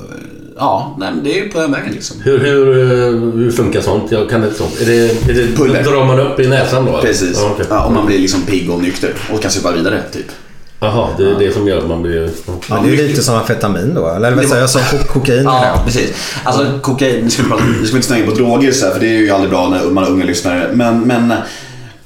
ja, 0.56 0.96
nej, 0.98 1.12
det 1.24 1.38
är 1.38 1.44
ju 1.44 1.48
på 1.48 1.60
den 1.60 1.72
vägen 1.72 1.92
liksom. 1.92 2.20
Hur, 2.20 2.38
hur, 2.38 2.68
eh, 2.68 3.20
hur 3.32 3.50
funkar 3.50 3.80
sånt? 3.80 4.12
Jag 4.12 4.30
kan 4.30 4.44
inte 4.44 4.56
sånt. 4.56 4.80
Är 4.80 4.86
det, 4.86 5.30
är 5.30 5.34
det, 5.34 5.56
Puller. 5.56 5.82
Drar 5.82 6.04
man 6.04 6.20
upp 6.20 6.40
i 6.40 6.48
näsan 6.48 6.84
då? 6.84 7.00
Precis. 7.00 7.38
Ja, 7.40 7.50
okej. 7.52 7.66
Ja, 7.70 7.84
och 7.84 7.92
man 7.92 8.06
blir 8.06 8.18
liksom 8.18 8.42
pigg 8.42 8.70
och 8.70 8.82
nykter 8.82 9.14
och 9.32 9.42
kan 9.42 9.50
supa 9.50 9.72
vidare 9.72 10.02
typ. 10.12 10.26
Jaha, 10.80 11.08
det 11.18 11.24
är 11.30 11.38
det 11.38 11.52
som 11.52 11.68
gör 11.68 11.78
att 11.78 11.88
man 11.88 12.02
blir... 12.02 12.30
Men 12.68 12.82
det 12.82 12.88
är 12.88 13.08
lite 13.08 13.22
som 13.22 13.34
amfetamin 13.34 13.94
då. 13.94 14.08
Eller 14.08 14.32
vad 14.32 14.44
säger 14.44 14.60
jag? 14.60 14.70
Som 14.70 14.82
ko- 14.82 15.04
kokain 15.12 15.44
Ja, 15.44 15.82
precis. 15.86 16.12
Alltså 16.44 16.78
kokain, 16.82 17.24
nu 17.24 17.30
ska 17.30 17.42
vi, 17.42 17.48
prata, 17.48 17.62
vi 17.82 17.90
inte 17.90 18.02
snöa 18.06 18.18
in 18.18 18.26
på 18.26 18.34
droger 18.34 18.72
så 18.72 18.86
här, 18.86 18.92
för 18.92 19.00
det 19.00 19.06
är 19.06 19.18
ju 19.18 19.30
aldrig 19.30 19.50
bra 19.50 19.68
när 19.68 19.84
man 19.90 20.04
har 20.04 20.10
unga 20.10 20.24
lyssnare. 20.24 20.68
Men, 20.72 21.00
men 21.00 21.34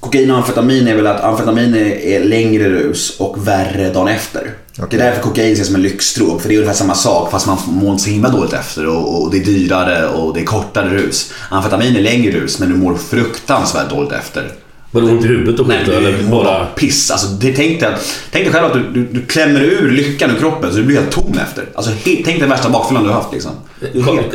kokain 0.00 0.30
och 0.30 0.36
amfetamin 0.36 0.88
är 0.88 0.94
väl 0.96 1.06
att 1.06 1.20
amfetamin 1.20 1.74
är, 1.74 1.84
är 2.06 2.24
längre 2.24 2.68
rus 2.68 3.16
och 3.20 3.48
värre 3.48 3.90
dagen 3.92 4.08
efter. 4.08 4.50
Det 4.90 4.96
är 4.96 5.00
därför 5.00 5.22
kokain 5.22 5.52
ses 5.52 5.66
som 5.66 5.76
en 5.76 5.82
lyxdrog, 5.82 6.40
för 6.42 6.48
det 6.48 6.54
är 6.54 6.58
ungefär 6.58 6.78
samma 6.78 6.94
sak 6.94 7.30
fast 7.30 7.46
man 7.46 7.56
mår 7.66 7.90
inte 7.90 8.02
så 8.04 8.10
himla 8.10 8.28
dåligt 8.28 8.52
efter 8.52 8.86
och, 8.86 9.22
och 9.22 9.30
det 9.30 9.36
är 9.38 9.44
dyrare 9.44 10.08
och 10.08 10.34
det 10.34 10.40
är 10.40 10.44
kortare 10.44 10.88
rus. 10.88 11.32
Amfetamin 11.50 11.96
är 11.96 12.00
längre 12.00 12.32
rus 12.40 12.58
men 12.58 12.68
du 12.68 12.76
mår 12.76 12.94
fruktansvärt 12.94 13.90
dåligt 13.90 14.12
efter. 14.12 14.52
Var 14.92 15.00
det 15.02 15.06
ont 15.08 15.24
i 15.24 15.28
huvudet 15.28 15.60
och 15.60 15.66
skit? 15.66 15.88
Eller 15.88 16.22
bara... 16.30 16.66
piss. 16.66 17.10
Alltså, 17.10 17.26
det, 17.26 17.52
tänk, 17.52 17.80
dig, 17.80 17.88
att- 17.88 18.14
tänk 18.30 18.44
dig 18.44 18.54
själv 18.54 18.66
att 18.66 18.72
du, 18.72 18.82
du, 18.92 19.06
du 19.12 19.26
klämmer 19.26 19.60
ur 19.60 19.90
lyckan 19.90 20.30
ur 20.30 20.38
kroppen 20.38 20.70
så 20.70 20.76
du 20.76 20.82
blir 20.82 20.96
helt 20.96 21.10
tom 21.10 21.38
efter. 21.42 21.64
Alltså, 21.74 21.90
he, 21.90 21.96
tänk 22.04 22.24
dig 22.24 22.38
den 22.40 22.48
värsta 22.48 22.70
bakfyllan 22.70 23.02
du 23.02 23.08
har 23.08 23.16
haft 23.16 23.32
liksom. 23.32 23.50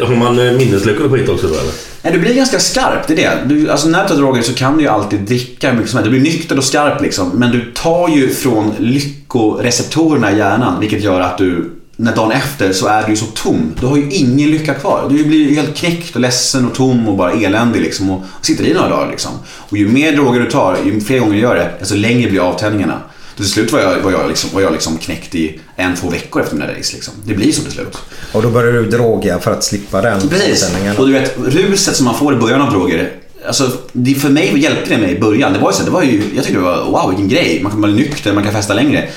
Har 0.07 0.15
man 0.15 0.39
eh, 0.47 0.53
minnesluckor 0.53 1.09
på 1.09 1.15
hit 1.15 1.29
också 1.29 1.47
då 1.47 1.53
eller? 1.53 1.71
Nej, 2.01 2.13
du 2.13 2.19
blir 2.19 2.33
ganska 2.33 2.59
skarp, 2.59 3.07
det 3.07 3.13
är 3.13 3.17
det. 3.47 3.55
Du, 3.55 3.69
alltså 3.69 3.87
när 3.87 4.03
du 4.03 4.09
tar 4.09 4.15
droger 4.15 4.41
så 4.41 4.53
kan 4.53 4.77
du 4.77 4.83
ju 4.83 4.89
alltid 4.89 5.19
dricka 5.19 5.69
hur 5.69 5.75
mycket 5.77 5.91
som 5.91 5.97
helst. 5.97 6.11
Du 6.11 6.19
blir 6.19 6.31
nykter 6.31 6.57
och 6.57 6.63
skarp 6.63 7.01
liksom. 7.01 7.29
Men 7.29 7.51
du 7.51 7.71
tar 7.75 8.09
ju 8.09 8.29
från 8.29 8.73
lyckoreceptorerna 8.79 10.31
i 10.31 10.37
hjärnan, 10.37 10.79
vilket 10.79 11.03
gör 11.03 11.21
att 11.21 11.37
du 11.37 11.71
när 11.95 12.15
dagen 12.15 12.31
efter 12.31 12.73
så 12.73 12.87
är 12.87 13.03
du 13.03 13.09
ju 13.09 13.15
så 13.15 13.25
tom. 13.25 13.75
Du 13.79 13.85
har 13.85 13.97
ju 13.97 14.11
ingen 14.11 14.51
lycka 14.51 14.73
kvar. 14.73 15.07
Du 15.09 15.23
blir 15.23 15.49
ju 15.49 15.55
helt 15.55 15.75
knäckt 15.75 16.15
och 16.15 16.21
ledsen 16.21 16.67
och 16.67 16.73
tom 16.73 17.07
och 17.07 17.17
bara 17.17 17.31
eländig 17.31 17.81
liksom. 17.81 18.09
Och 18.09 18.23
sitter 18.41 18.63
i 18.63 18.73
några 18.73 18.89
dagar 18.89 19.11
liksom. 19.11 19.31
Och 19.69 19.77
ju 19.77 19.87
mer 19.87 20.11
droger 20.11 20.39
du 20.39 20.49
tar, 20.49 20.77
ju 20.85 21.01
fler 21.01 21.19
gånger 21.19 21.33
du 21.33 21.39
gör 21.39 21.55
det, 21.55 21.71
desto 21.79 21.95
längre 21.95 22.29
blir 22.29 22.39
avtändningarna. 22.39 23.01
Till 23.35 23.45
slut 23.45 23.71
var 23.71 23.79
jag, 23.79 23.99
var 23.99 24.11
jag, 24.11 24.27
liksom, 24.27 24.49
var 24.53 24.61
jag 24.61 24.71
liksom 24.71 24.97
knäckt 24.97 25.35
i 25.35 25.59
en, 25.75 25.95
två 25.95 26.09
veckor 26.09 26.41
efter 26.41 26.55
mina 26.55 26.67
race. 26.67 26.93
Liksom. 26.93 27.13
Det 27.23 27.33
blir 27.33 27.51
så 27.51 27.61
till 27.61 27.71
slut. 27.71 27.97
Och 28.31 28.41
då 28.41 28.49
börjar 28.49 28.73
du 28.73 28.85
droga 28.85 29.39
för 29.39 29.51
att 29.51 29.63
slippa 29.63 30.01
den 30.01 30.29
Precis. 30.29 30.71
Och 30.97 31.07
du 31.07 31.13
vet, 31.13 31.37
ruset 31.37 31.95
som 31.95 32.05
man 32.05 32.15
får 32.15 32.33
i 32.33 32.37
början 32.37 32.61
av 32.61 32.71
droger. 32.71 33.11
Alltså, 33.47 33.71
det, 33.91 34.15
för 34.15 34.29
mig 34.29 34.59
hjälpte 34.59 34.89
det 34.89 34.97
mig 34.97 35.11
i 35.11 35.19
början. 35.19 35.53
Det 35.53 35.59
var 35.59 35.71
ju 35.71 35.77
så, 35.77 35.83
det 35.83 35.91
var 35.91 36.03
ju, 36.03 36.23
jag 36.35 36.43
tyckte 36.45 36.59
det 36.59 36.65
var 36.65 36.85
wow 36.85 37.09
vilken 37.09 37.27
grej. 37.27 37.59
Man 37.63 37.71
kan 37.71 37.81
bli 37.81 37.93
nykter, 37.93 38.33
man 38.33 38.43
kan 38.43 38.53
festa 38.53 38.73
längre. 38.73 39.09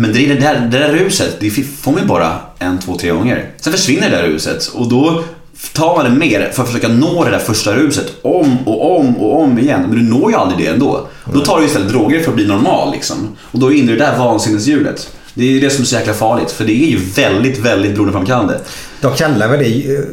Men 0.00 0.12
det, 0.12 0.24
är 0.24 0.28
det, 0.28 0.40
där, 0.40 0.60
det 0.60 0.78
där 0.78 0.92
ruset, 0.92 1.36
det 1.40 1.50
får 1.50 1.92
man 1.92 2.06
bara 2.06 2.38
en, 2.58 2.78
två, 2.78 2.96
tre 2.96 3.10
gånger. 3.10 3.50
Sen 3.60 3.72
försvinner 3.72 4.10
det 4.10 4.16
där 4.16 4.22
ruset 4.22 4.66
och 4.66 4.88
då 4.88 5.24
tar 5.72 5.96
man 5.96 6.04
det 6.04 6.18
mer 6.18 6.50
för 6.52 6.62
att 6.62 6.68
försöka 6.68 6.88
nå 6.88 7.24
det 7.24 7.30
där 7.30 7.38
första 7.38 7.74
ruset 7.74 8.12
om 8.22 8.58
och 8.68 8.98
om 8.98 9.16
och 9.16 9.42
om 9.42 9.58
igen. 9.58 9.80
Men 9.88 9.90
du 9.90 10.02
når 10.02 10.30
ju 10.30 10.36
aldrig 10.36 10.66
det 10.66 10.72
ändå. 10.72 11.08
Då 11.32 11.40
tar 11.40 11.60
du 11.60 11.66
istället 11.66 11.88
droger 11.88 12.20
för 12.20 12.30
att 12.30 12.34
bli 12.34 12.46
normal 12.46 12.92
liksom. 12.92 13.36
Och 13.40 13.58
då 13.58 13.66
är 13.66 13.70
du 13.70 13.76
inne 13.76 13.92
i 13.92 13.96
det 13.96 14.04
där 14.04 14.18
vansinneshjulet. 14.18 15.12
Det 15.34 15.56
är 15.56 15.60
det 15.60 15.70
som 15.70 15.82
är 15.82 15.86
så 15.86 15.94
jäkla 15.94 16.14
farligt. 16.14 16.50
För 16.50 16.64
det 16.64 16.84
är 16.84 16.90
ju 16.90 16.98
väldigt, 16.98 17.58
väldigt 17.58 17.92
beroendeframkallande. 17.92 18.60
De 19.00 19.14
kallar 19.14 19.48
väl 19.48 19.58
det 19.58 19.68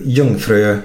jungfru... 0.05 0.77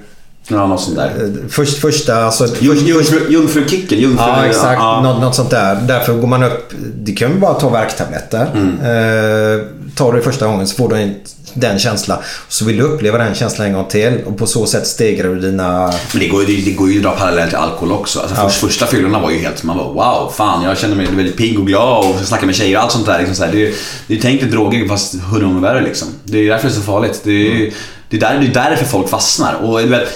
Ja, 0.49 0.67
något 0.67 0.81
sånt 0.81 0.97
där. 0.97 1.07
eh, 1.25 1.49
Först, 1.51 1.79
första... 1.79 2.25
Alltså, 2.25 2.47
Jung, 2.61 2.77
jungfru, 2.77 3.33
jungfrukicken, 3.33 3.99
jungfru... 3.99 4.25
Ja, 4.27 4.45
exakt. 4.47 4.79
ja. 4.81 5.01
Något, 5.03 5.21
något 5.23 5.35
sånt 5.35 5.51
där. 5.51 5.75
Därför 5.75 6.13
går 6.15 6.29
man 6.29 6.43
upp. 6.43 6.73
Det 6.95 7.13
kan 7.13 7.31
ju 7.33 7.39
bara 7.39 7.55
ta 7.55 7.69
värktabletter. 7.69 8.47
Mm. 8.55 8.69
Eh, 8.81 9.67
tar 9.97 10.13
du 10.13 10.19
det 10.19 10.25
första 10.25 10.47
gången 10.47 10.67
så 10.67 10.77
får 10.77 10.89
du 10.89 10.97
en, 10.97 11.15
den 11.55 11.79
känslan. 11.79 12.19
Så 12.49 12.65
vill 12.65 12.77
du 12.77 12.83
uppleva 12.83 13.19
den 13.19 13.35
känslan 13.35 13.67
en 13.67 13.73
gång 13.73 13.85
till 13.89 14.19
och 14.27 14.39
på 14.39 14.47
så 14.47 14.67
sätt 14.67 14.87
stegrar 14.87 15.29
du 15.29 15.41
dina... 15.41 15.93
Men 16.13 16.21
det 16.21 16.29
går, 16.29 16.41
ju, 16.45 16.57
det, 16.57 16.63
det 16.65 16.71
går 16.77 16.91
ju 16.91 16.97
att 16.97 17.03
dra 17.03 17.11
parallell 17.11 17.49
till 17.49 17.59
alkohol 17.59 17.93
också. 17.93 18.21
Alltså 18.21 18.37
Ja. 18.37 18.49
först, 18.49 18.61
första 18.61 18.87
fyllorna 18.87 19.19
var 19.21 19.31
ju 19.31 19.39
helt... 19.39 19.63
Man 19.63 19.77
var 19.79 19.85
wow, 19.93 20.33
fan 20.37 20.63
jag 20.65 20.79
kände 20.79 20.97
mig 20.97 21.07
väldigt 21.13 21.37
pigg 21.37 21.59
och 21.61 21.67
glad 21.67 22.11
och 22.11 22.21
snackade 22.21 22.47
med 22.47 22.55
tjejer 22.57 22.77
och 22.77 22.83
allt 22.83 22.93
sånt 22.93 23.07
där. 23.07 23.19
Liksom 23.19 23.35
så 23.37 23.45
här. 23.45 23.53
Det, 23.53 23.57
är 23.59 23.67
ju- 23.67 23.75
det 24.07 24.17
är 24.17 24.21
tänkt 24.21 24.51
droger 24.51 24.89
fast 24.89 25.15
hundra 25.15 25.47
gånger 25.47 25.61
värre 25.61 25.81
liksom. 25.81 26.09
Det 26.25 26.39
är 26.39 26.49
därför 26.51 26.69
det 26.69 26.73
är 26.75 26.77
så 26.77 26.83
farligt. 26.83 27.21
Det 27.25 27.31
är, 27.31 27.35
ju- 27.55 27.73
det 28.09 28.17
är, 28.17 28.21
där, 28.21 28.39
det 28.39 28.47
är 28.61 28.71
därför 28.71 28.85
folk 28.85 29.09
fastnar. 29.09 29.55
Och 29.55 29.79
du 29.81 29.87
vet, 29.87 30.09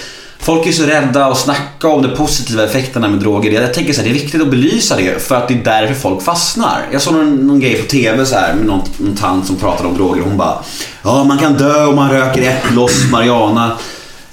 Folk 0.47 0.67
är 0.67 0.71
så 0.71 0.83
rädda 0.83 1.25
att 1.25 1.37
snacka 1.37 1.87
om 1.87 2.01
de 2.01 2.15
positiva 2.15 2.63
effekterna 2.63 3.07
med 3.07 3.19
droger. 3.19 3.51
Jag 3.51 3.73
tänker 3.73 3.93
så 3.93 4.01
här, 4.01 4.07
det 4.07 4.11
är 4.11 4.19
viktigt 4.21 4.41
att 4.41 4.49
belysa 4.49 4.95
det 4.95 5.21
för 5.21 5.35
att 5.35 5.47
det 5.47 5.53
är 5.53 5.63
därför 5.63 5.93
folk 5.93 6.23
fastnar. 6.23 6.87
Jag 6.91 7.01
såg 7.01 7.13
någon, 7.13 7.47
någon 7.47 7.59
grej 7.59 7.81
på 7.81 7.87
TV 7.87 8.25
så 8.25 8.35
här 8.35 8.53
med 8.53 8.65
någon, 8.65 8.81
någon 8.97 9.15
tant 9.15 9.47
som 9.47 9.55
pratade 9.55 9.89
om 9.89 9.97
droger 9.97 10.21
och 10.21 10.27
hon 10.27 10.37
bara 10.37 10.63
Ja, 11.03 11.23
man 11.23 11.37
kan 11.37 11.53
dö 11.53 11.85
om 11.85 11.95
man 11.95 12.11
röker 12.11 12.41
ett 12.41 12.73
loss 12.73 13.11
marijuana. 13.11 13.77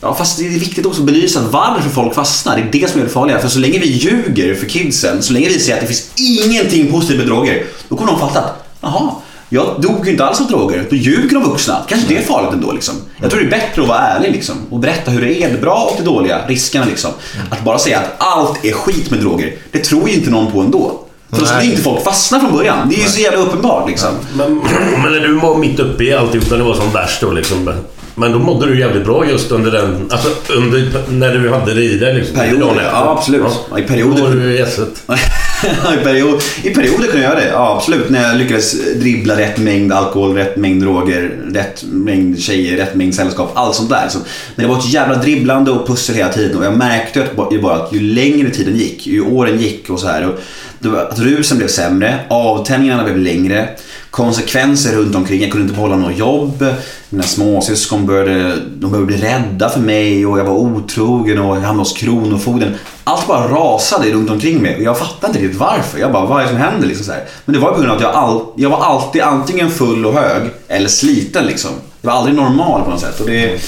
Ja, 0.00 0.14
fast 0.14 0.38
det 0.38 0.46
är 0.46 0.50
viktigt 0.50 0.86
också 0.86 1.00
att 1.00 1.06
belysa 1.06 1.40
varför 1.50 1.90
folk 1.90 2.14
fastnar. 2.14 2.56
Det 2.56 2.62
är 2.78 2.80
det 2.82 2.90
som 2.90 3.00
är 3.00 3.04
det 3.04 3.10
farliga. 3.10 3.38
För 3.38 3.48
så 3.48 3.58
länge 3.58 3.78
vi 3.78 3.86
ljuger 3.86 4.54
för 4.54 4.66
kidsen, 4.66 5.22
så 5.22 5.32
länge 5.32 5.48
vi 5.48 5.58
säger 5.58 5.74
att 5.74 5.80
det 5.80 5.94
finns 5.94 6.10
ingenting 6.16 6.92
positivt 6.92 7.18
med 7.18 7.26
droger, 7.26 7.66
då 7.88 7.96
kommer 7.96 8.12
de 8.12 8.20
fatta 8.20 8.40
att 8.40 8.66
jaha, 8.80 9.10
jag 9.48 9.74
dog 9.78 10.06
ju 10.06 10.10
inte 10.12 10.24
alls 10.24 10.40
av 10.40 10.46
droger. 10.46 10.84
Då 10.90 10.96
ljuger 10.96 11.34
de 11.34 11.42
vuxna. 11.50 11.76
Kanske 11.88 12.08
det 12.08 12.16
är 12.16 12.22
farligt 12.22 12.52
ändå 12.52 12.72
liksom. 12.72 12.94
Jag 13.20 13.30
tror 13.30 13.40
det 13.40 13.46
är 13.46 13.50
bättre 13.50 13.82
att 13.82 13.88
vara 13.88 13.98
ärlig 13.98 14.32
liksom. 14.32 14.56
Och 14.70 14.78
berätta 14.78 15.10
hur 15.10 15.20
det 15.20 15.42
är, 15.42 15.50
det 15.52 15.58
bra 15.60 15.88
och 15.90 15.96
det 15.98 16.04
dåliga, 16.04 16.38
riskerna 16.48 16.84
liksom. 16.84 17.10
Att 17.50 17.64
bara 17.64 17.78
säga 17.78 17.98
att 17.98 18.14
allt 18.18 18.64
är 18.64 18.72
skit 18.72 19.10
med 19.10 19.20
droger, 19.20 19.52
det 19.72 19.78
tror 19.84 20.08
ju 20.08 20.14
inte 20.14 20.30
någon 20.30 20.52
på 20.52 20.60
ändå. 20.60 21.00
För 21.30 21.40
då 21.40 21.46
skulle 21.46 21.64
inte 21.64 21.82
folk 21.82 22.04
fastna 22.04 22.40
från 22.40 22.52
början. 22.52 22.88
Det 22.88 22.94
är 22.96 23.02
ju 23.02 23.08
så 23.08 23.20
jävla 23.20 23.38
uppenbart 23.38 23.88
liksom. 23.88 24.10
Men, 24.36 24.54
men 25.02 25.12
när 25.12 25.20
du 25.20 25.34
var 25.34 25.58
mitt 25.58 25.80
uppe 25.80 26.04
i 26.04 26.14
alltihop 26.14 26.50
när 26.50 26.58
det 26.58 26.64
var 26.64 26.74
som 26.74 26.90
värst 26.90 27.20
då 27.20 27.30
liksom. 27.30 27.70
Men 28.14 28.32
då 28.32 28.38
mådde 28.38 28.66
du 28.66 28.80
jävligt 28.80 29.04
bra 29.04 29.26
just 29.26 29.50
under 29.50 29.70
den... 29.70 30.08
Alltså 30.10 30.28
under, 30.56 30.92
när 31.08 31.34
du 31.34 31.50
hade 31.52 31.74
det 31.74 31.82
i 31.82 31.98
dig 31.98 32.14
liksom. 32.14 32.36
Perioder, 32.36 32.82
ja, 32.92 33.16
absolut. 33.18 33.42
Ja, 33.70 33.78
i 33.78 33.82
perioder- 33.82 34.16
Då 34.18 34.24
var 34.24 34.30
du 34.30 34.54
i 34.54 34.60
esset. 34.60 35.02
I, 36.00 36.04
period, 36.04 36.42
I 36.62 36.70
perioder 36.74 37.06
kunde 37.06 37.22
jag 37.22 37.32
göra 37.32 37.40
det, 37.40 37.48
ja 37.48 37.76
absolut. 37.76 38.10
När 38.10 38.22
jag 38.28 38.36
lyckades 38.36 38.94
dribbla 38.94 39.36
rätt 39.36 39.58
mängd 39.58 39.92
alkohol, 39.92 40.34
rätt 40.34 40.56
mängd 40.56 40.82
droger, 40.82 41.30
rätt 41.54 41.84
mängd 41.90 42.40
tjejer, 42.40 42.76
rätt 42.76 42.94
mängd 42.94 43.14
sällskap. 43.14 43.52
Allt 43.54 43.74
sånt 43.74 43.90
där. 43.90 44.08
Så, 44.08 44.18
men 44.56 44.66
det 44.66 44.72
var 44.72 44.78
ett 44.78 44.88
jävla 44.92 45.14
dribblande 45.16 45.70
och 45.70 45.86
pussel 45.86 46.14
hela 46.16 46.28
tiden. 46.32 46.58
Och 46.58 46.64
jag 46.64 46.76
märkte 46.76 47.22
att, 47.22 47.36
bara- 47.36 47.52
ju 47.52 47.60
bara 47.60 47.74
att 47.74 47.92
ju 47.92 48.00
längre 48.00 48.50
tiden 48.50 48.76
gick, 48.76 49.06
ju 49.06 49.20
åren 49.20 49.58
gick 49.60 49.90
och 49.90 50.00
så 50.00 50.06
här. 50.06 50.26
Och 50.26 50.34
var, 50.78 50.98
att 51.00 51.18
rusen 51.18 51.58
blev 51.58 51.68
sämre, 51.68 52.18
avtändningarna 52.28 53.04
blev 53.04 53.18
längre. 53.18 53.68
Konsekvenser 54.14 54.92
runt 54.92 55.14
omkring. 55.14 55.40
Jag 55.42 55.50
kunde 55.50 55.62
inte 55.64 55.74
behålla 55.74 55.96
något 55.96 56.18
jobb. 56.18 56.64
Mina 57.10 57.22
småsyskon 57.22 58.06
började, 58.06 58.56
de 58.76 58.90
började 58.90 59.06
bli 59.06 59.16
rädda 59.16 59.68
för 59.70 59.80
mig 59.80 60.26
och 60.26 60.38
jag 60.38 60.44
var 60.44 60.52
otrogen 60.52 61.38
och 61.38 61.56
jag 61.56 61.60
hamnade 61.60 61.78
hos 61.78 61.92
Kronofogden. 61.92 62.74
Allt 63.04 63.26
bara 63.26 63.48
rasade 63.48 64.10
runt 64.10 64.30
omkring 64.30 64.62
mig 64.62 64.76
och 64.76 64.82
jag 64.82 64.98
fattade 64.98 65.26
inte 65.26 65.38
riktigt 65.42 65.60
varför. 65.60 65.98
Jag 65.98 66.12
bara, 66.12 66.26
vad 66.26 66.38
är 66.40 66.42
det 66.44 66.48
som 66.50 66.58
händer? 66.58 66.88
Liksom 66.88 67.06
så 67.06 67.12
här. 67.12 67.24
Men 67.44 67.52
det 67.54 67.60
var 67.60 67.72
på 67.72 67.78
grund 67.78 67.90
av 67.90 67.96
att 67.96 68.02
jag, 68.02 68.14
all, 68.14 68.40
jag 68.56 68.70
var 68.70 68.78
alltid 68.84 69.22
antingen 69.22 69.70
full 69.70 70.06
och 70.06 70.14
hög 70.14 70.42
eller 70.68 70.88
sliten 70.88 71.46
liksom. 71.46 71.70
Jag 72.02 72.10
var 72.10 72.18
aldrig 72.18 72.36
normal 72.36 72.84
på 72.84 72.90
något 72.90 73.00
sätt. 73.00 73.20
Och 73.20 73.26
det, 73.26 73.60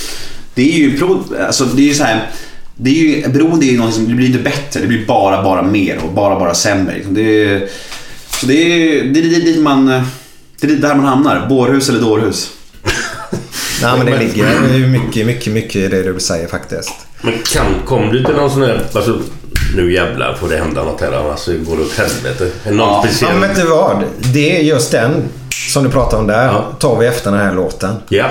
det 0.55 0.73
är 0.73 0.79
ju, 0.79 0.99
pro- 0.99 1.25
alltså, 1.47 1.65
det 1.65 1.83
är 1.83 1.87
ju 1.89 1.95
så 1.95 2.05
här. 2.05 2.31
Det 2.75 2.91
är 2.91 2.95
ju, 2.95 3.29
beroende 3.29 3.67
är 3.67 3.71
ju 3.71 3.79
något 3.79 3.95
som, 3.95 4.09
det 4.09 4.15
blir 4.15 4.27
inte 4.27 4.39
bättre, 4.39 4.81
det 4.81 4.87
blir 4.87 5.07
bara, 5.07 5.43
bara 5.43 5.63
mer 5.63 5.99
och 6.05 6.13
bara, 6.13 6.39
bara 6.39 6.55
sämre. 6.55 6.95
Liksom. 6.95 7.15
Det 7.15 7.45
är, 7.45 7.69
så 8.41 8.47
det 8.47 8.55
är, 8.55 9.05
det 9.05 9.21
är 9.21 9.23
dit 9.23 9.63
man, 9.63 10.03
det 10.61 10.67
är 10.67 10.71
där 10.77 10.95
man 10.95 11.05
hamnar. 11.05 11.47
Bårhus 11.49 11.89
eller 11.89 12.01
dårhus. 12.01 12.51
Nej 13.83 13.97
men 13.99 14.07
det 14.07 14.19
ligger 14.19 14.75
ju 14.75 14.87
mycket, 14.87 15.27
mycket, 15.27 15.53
mycket 15.53 15.77
i 15.77 15.89
det 15.89 16.03
du 16.03 16.21
säger 16.21 16.49
faktiskt. 16.49 16.93
Men 17.23 17.35
kan, 17.53 17.67
kom 17.87 18.09
du 18.13 18.25
till 18.25 18.35
någon 18.35 18.51
sån 18.51 18.63
här... 18.63 18.83
Alltså, 18.95 19.19
nu 19.77 19.93
jävlar 19.93 20.35
får 20.35 20.49
det 20.49 20.57
hända 20.57 20.85
något 20.85 21.01
här 21.01 21.13
annars 21.13 21.47
går 21.47 21.77
det 21.77 21.83
åt 21.83 21.99
helvete. 21.99 22.51
Någon 22.65 22.79
Ja, 22.79 23.03
speciell... 23.07 23.31
Ja 23.33 23.39
men 23.41 23.49
vet 23.49 23.57
du 23.59 23.67
vad? 23.67 24.05
Det 24.19 24.57
är 24.59 24.63
just 24.63 24.91
den 24.91 25.23
som 25.73 25.85
du 25.85 25.91
pratar 25.91 26.19
om 26.19 26.27
där. 26.27 26.47
Ja. 26.47 26.73
Tar 26.79 26.97
vi 26.99 27.07
efter 27.07 27.31
den 27.31 27.41
här 27.41 27.55
låten. 27.55 27.95
Ja. 28.09 28.31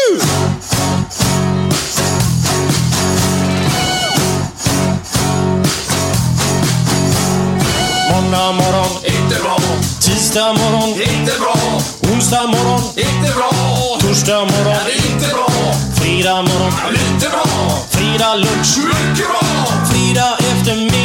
Tisdag 10.31 10.53
morgon, 10.53 10.89
inte 10.89 11.33
bra. 11.39 11.55
Onsdag 12.13 12.47
morgon, 12.47 12.81
inte 12.95 13.33
bra. 13.35 13.51
Torsdag 13.99 14.39
morgon, 14.39 14.75
inte 15.05 15.27
bra. 15.33 15.47
Fredag 15.95 16.41
morgon, 16.41 16.73
lite 16.91 17.29
bra. 17.29 17.43
Fredag 17.89 18.35
lunch, 18.35 18.77
mycket 18.77 19.27
bra. 19.27 19.41
Fredag 19.91 20.37
eftermiddag, 20.51 21.00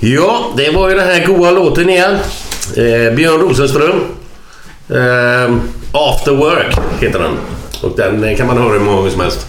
Ja, 0.00 0.52
det 0.56 0.70
var 0.70 0.88
ju 0.88 0.94
den 0.96 1.06
här 1.08 1.26
goa 1.26 1.50
låten 1.50 1.90
igen. 1.90 2.18
Eh, 2.76 3.14
Björn 3.14 3.40
Rosenström. 3.40 4.00
Eh, 4.88 5.54
After 5.92 6.32
Work 6.32 6.76
heter 7.00 7.18
den. 7.18 7.36
Och 7.82 7.96
den 7.96 8.36
kan 8.36 8.46
man 8.46 8.58
höra 8.58 8.72
hur 8.72 8.80
många 8.80 8.96
gånger 8.96 9.10
som 9.10 9.20
helst. 9.20 9.46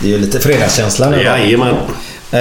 Det 0.00 0.06
är 0.08 0.10
ju 0.12 0.18
lite 0.18 0.40
fredagskänsla 0.40 1.10
nu? 1.10 1.22
Jajamän. 1.22 1.74
Eh, 2.30 2.40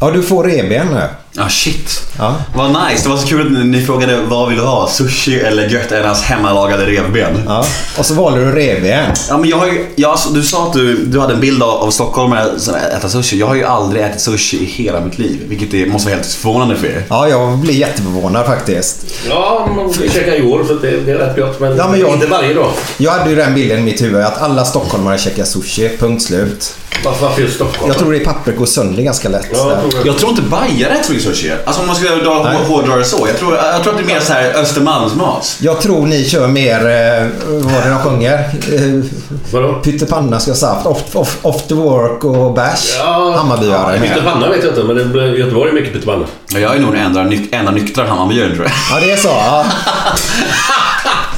ja, 0.00 0.10
du 0.14 0.22
får 0.22 0.44
revben 0.44 0.86
nu. 0.86 1.02
Ja, 1.32 1.48
shit. 1.48 2.02
Ja. 2.18 2.34
Vad 2.54 2.70
nice. 2.70 3.02
Det 3.02 3.08
var 3.08 3.16
så 3.16 3.26
kul 3.26 3.56
att 3.60 3.66
ni 3.66 3.82
frågade 3.86 4.16
vad 4.28 4.48
vill 4.48 4.58
du 4.58 4.64
ha? 4.64 4.88
Sushi 4.88 5.40
eller 5.40 5.68
gött 5.68 5.92
Ernas 5.92 6.22
hemmalagade 6.22 6.86
revben? 6.86 7.42
Ja. 7.46 7.64
Och 7.98 8.06
så 8.06 8.14
valde 8.14 8.44
du 8.44 8.52
revben. 8.52 9.10
Ja, 9.28 9.38
men 9.38 9.48
jag 9.48 9.56
har 9.56 9.66
ju, 9.66 9.86
jag, 9.96 10.18
du 10.34 10.42
sa 10.42 10.66
att 10.66 10.72
du, 10.72 10.96
du 10.96 11.20
hade 11.20 11.34
en 11.34 11.40
bild 11.40 11.62
av, 11.62 11.70
av 11.70 11.90
stockholmare 11.90 12.60
som 12.60 12.74
äter 12.74 13.08
sushi. 13.08 13.38
Jag 13.38 13.46
har 13.46 13.54
ju 13.54 13.64
aldrig 13.64 14.02
ätit 14.04 14.20
sushi 14.20 14.56
i 14.56 14.64
hela 14.64 15.00
mitt 15.00 15.18
liv. 15.18 15.40
Vilket 15.48 15.74
är, 15.74 15.86
måste 15.86 16.08
vara 16.08 16.16
helt 16.16 16.32
förvånande 16.32 16.76
för 16.76 16.86
er. 16.86 17.04
Ja, 17.08 17.28
jag 17.28 17.58
blir 17.58 17.74
jätteförvånad 17.74 18.46
faktiskt. 18.46 19.06
Ja, 19.28 19.68
man 19.76 19.92
får 19.94 20.02
käka 20.08 20.36
i 20.36 20.42
år 20.42 20.64
så 20.68 20.74
det, 20.74 20.90
det 21.00 21.12
är 21.12 21.18
rätt 21.18 21.36
gott. 21.36 21.60
Men, 21.60 21.76
Ja, 21.76 21.88
men 21.90 22.00
jag- 22.00 22.14
inte 22.14 22.26
varje 22.26 22.54
dag. 22.54 22.70
Jag 22.96 23.10
hade 23.12 23.30
ju 23.30 23.36
den 23.36 23.54
bilden 23.54 23.78
i 23.78 23.82
mitt 23.82 24.02
huvud 24.02 24.20
att 24.24 24.42
alla 24.42 24.64
stockholmare 24.64 25.18
käkar 25.18 25.44
sushi. 25.44 25.88
Punkt 25.98 26.22
slut. 26.22 26.74
Varför, 27.04 27.26
varför 27.26 27.42
just 27.42 27.54
Stockholm? 27.54 27.88
Jag 27.88 27.98
tror 27.98 28.12
det 28.12 28.18
pappret 28.18 28.56
går 28.56 28.66
sönder 28.66 29.02
ganska 29.02 29.28
lätt. 29.28 29.48
Ja, 29.52 29.78
jag 29.82 29.90
tror. 29.90 30.06
Jag 30.06 30.18
tror 30.18 30.30
inte 30.30 30.42
bajare 30.42 30.92
äter 30.94 31.14
så 31.20 31.28
sushi. 31.30 31.52
Alltså 31.64 31.80
om 31.80 31.86
man 31.86 31.96
ska 31.96 32.14
dra, 32.14 32.52
hårdra 32.68 32.96
det 32.96 33.04
så. 33.04 33.26
Jag 33.28 33.38
tror, 33.38 33.54
jag 33.56 33.82
tror 33.82 33.92
att 33.92 33.98
det 33.98 34.04
är 34.04 34.14
mer 34.14 34.20
så 34.20 34.32
här 34.32 34.52
Östermalmsmat. 34.54 35.56
Jag 35.60 35.80
tror 35.80 36.06
ni 36.06 36.24
kör 36.24 36.46
mer, 36.48 36.74
eh, 36.74 37.26
vad 37.46 37.72
var 37.72 37.82
det 37.82 37.88
de 37.90 37.98
sjunger? 37.98 38.34
Eh, 38.34 39.04
Vadå? 39.52 39.72
Pyttipanna 39.74 40.40
ska 40.40 40.50
ha 40.50 40.56
saft. 40.56 40.86
Off, 40.86 41.16
off, 41.16 41.38
off 41.42 41.62
the 41.68 41.74
work 41.74 42.24
och 42.24 42.52
bärs. 42.54 42.96
Hammarbyare. 43.36 43.94
Ja, 43.96 44.00
pyttipanna 44.08 44.48
vet 44.48 44.64
jag 44.64 44.72
inte, 44.72 44.84
men 44.84 45.12
det, 45.12 45.26
i 45.26 45.38
Göteborg 45.40 45.70
är 45.70 45.74
mycket 45.74 45.92
pyttipanna. 45.92 46.24
Ja, 46.52 46.58
Jag 46.58 46.76
är 46.76 46.80
nog 46.80 46.92
den 46.92 47.02
enda, 47.02 47.22
nyk, 47.22 47.54
enda 47.54 47.70
nyktra 47.70 48.06
Hammarbyaren 48.06 48.54
tror 48.54 48.64
jag. 48.64 48.72
Ja, 49.00 49.06
det 49.06 49.12
är 49.12 49.16
så. 49.16 49.28
Ja, 49.28 49.64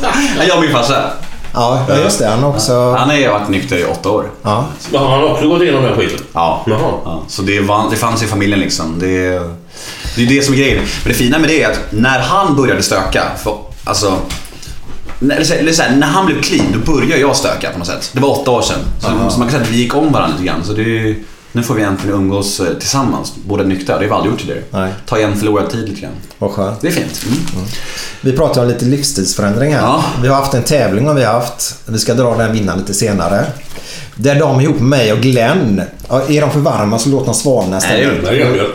Ja, 0.02 0.44
Jag 0.48 0.56
och 0.56 0.62
min 0.62 0.72
farsa. 0.72 1.10
ja 1.54 1.84
ja, 1.88 1.96
just 1.96 2.18
det. 2.18 2.26
Han 2.28 2.38
har 2.42 2.48
också... 2.50 2.72
Han 2.98 3.10
har 3.10 3.28
varit 3.32 3.48
nykter 3.48 3.76
i 3.76 3.84
åtta 3.84 4.10
år. 4.10 4.30
Ja. 4.42 4.64
Men 4.92 5.00
har 5.00 5.08
han 5.10 5.24
också 5.24 5.48
gått 5.48 5.62
igenom 5.62 5.82
den 5.82 5.96
skiten? 5.96 6.18
Ja. 6.32 6.62
Jaha. 6.66 6.78
ja. 7.04 7.22
Så 7.28 7.42
det, 7.42 7.60
var, 7.60 7.90
det 7.90 7.96
fanns 7.96 8.22
i 8.22 8.26
familjen 8.26 8.60
liksom. 8.60 8.98
Det, 8.98 9.40
det 10.16 10.22
är 10.22 10.26
det 10.26 10.42
som 10.42 10.54
är 10.54 10.58
grejen. 10.58 10.78
Men 10.78 11.12
det 11.12 11.18
fina 11.18 11.38
med 11.38 11.48
det 11.48 11.62
är 11.62 11.70
att 11.70 11.80
när 11.90 12.18
han 12.18 12.56
började 12.56 12.82
stöka, 12.82 13.22
för, 13.44 13.56
alltså 13.84 14.18
när, 15.18 15.52
eller 15.52 15.72
så- 15.72 15.82
här, 15.82 15.96
när 15.96 16.06
han 16.06 16.26
blev 16.26 16.42
clean, 16.42 16.66
då 16.72 16.92
började 16.92 17.20
jag 17.20 17.36
stöka 17.36 17.70
på 17.70 17.78
något 17.78 17.88
sätt. 17.88 18.10
Det 18.12 18.20
var 18.20 18.40
åtta 18.40 18.50
år 18.50 18.62
sedan. 18.62 18.78
Så, 19.00 19.06
så 19.06 19.38
man 19.38 19.48
kan 19.48 19.50
säga 19.50 19.62
att 19.62 19.70
vi 19.70 19.76
gick 19.76 19.94
om 19.94 20.12
varandra 20.12 20.36
lite 20.38 20.46
grann. 20.52 20.64
Så 20.64 20.72
det, 20.72 21.16
nu 21.52 21.62
får 21.62 21.74
vi 21.74 21.82
äntligen 21.82 22.16
umgås 22.16 22.60
eh, 22.60 22.66
tillsammans, 22.78 23.32
båda 23.44 23.64
nyktra. 23.64 23.98
Det 23.98 24.04
har 24.04 24.08
vi 24.08 24.10
aldrig 24.10 24.30
gjort 24.32 24.40
tidigare. 24.40 24.62
Nej. 24.70 24.92
Ta 25.06 25.18
igen 25.18 25.36
förlorad 25.36 25.70
tid 25.70 25.88
lite 25.88 26.00
grann. 26.00 26.12
Vad 26.38 26.50
skönt. 26.50 26.80
Det 26.80 26.88
är 26.88 26.92
fint. 26.92 27.22
Mm. 27.26 27.66
Vi 28.20 28.32
pratar 28.32 28.62
om 28.62 28.68
lite 28.68 28.84
livsstilsförändring 28.84 29.74
här. 29.74 29.80
Ja. 29.80 30.04
Vi 30.22 30.28
har 30.28 30.36
haft 30.36 30.54
en 30.54 30.62
tävling 30.62 31.06
har 31.06 31.14
vi 31.14 31.24
haft. 31.24 31.74
Vi 31.86 31.98
ska 31.98 32.14
dra 32.14 32.34
den 32.36 32.52
vinnaren 32.52 32.78
lite 32.78 32.94
senare. 32.94 33.44
Där 34.14 34.34
de 34.40 34.60
ihop 34.60 34.76
med 34.80 34.88
mig 34.88 35.12
och 35.12 35.18
Glenn. 35.20 35.82
Är 36.28 36.40
de 36.40 36.50
för 36.50 36.60
varma 36.60 36.98
så 36.98 37.08
låt 37.08 37.24
dem 37.24 37.34
svalna 37.34 37.78
istället. 37.78 38.22
Nej, 38.22 38.32
det 38.32 38.38
gör 38.56 38.68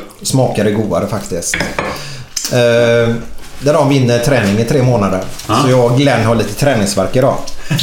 det 0.63 0.71
godare 0.71 1.07
faktiskt. 1.07 1.55
Eh, 2.51 3.15
där 3.59 3.73
de 3.73 3.89
vinner 3.89 4.19
träning 4.19 4.59
i 4.59 4.65
tre 4.65 4.83
månader. 4.83 5.21
Så 5.63 5.69
jag 5.69 5.91
och 5.91 5.97
Glenn 5.97 6.25
har 6.25 6.35
lite 6.35 6.53
träningsvärk 6.53 7.15
idag. 7.15 7.37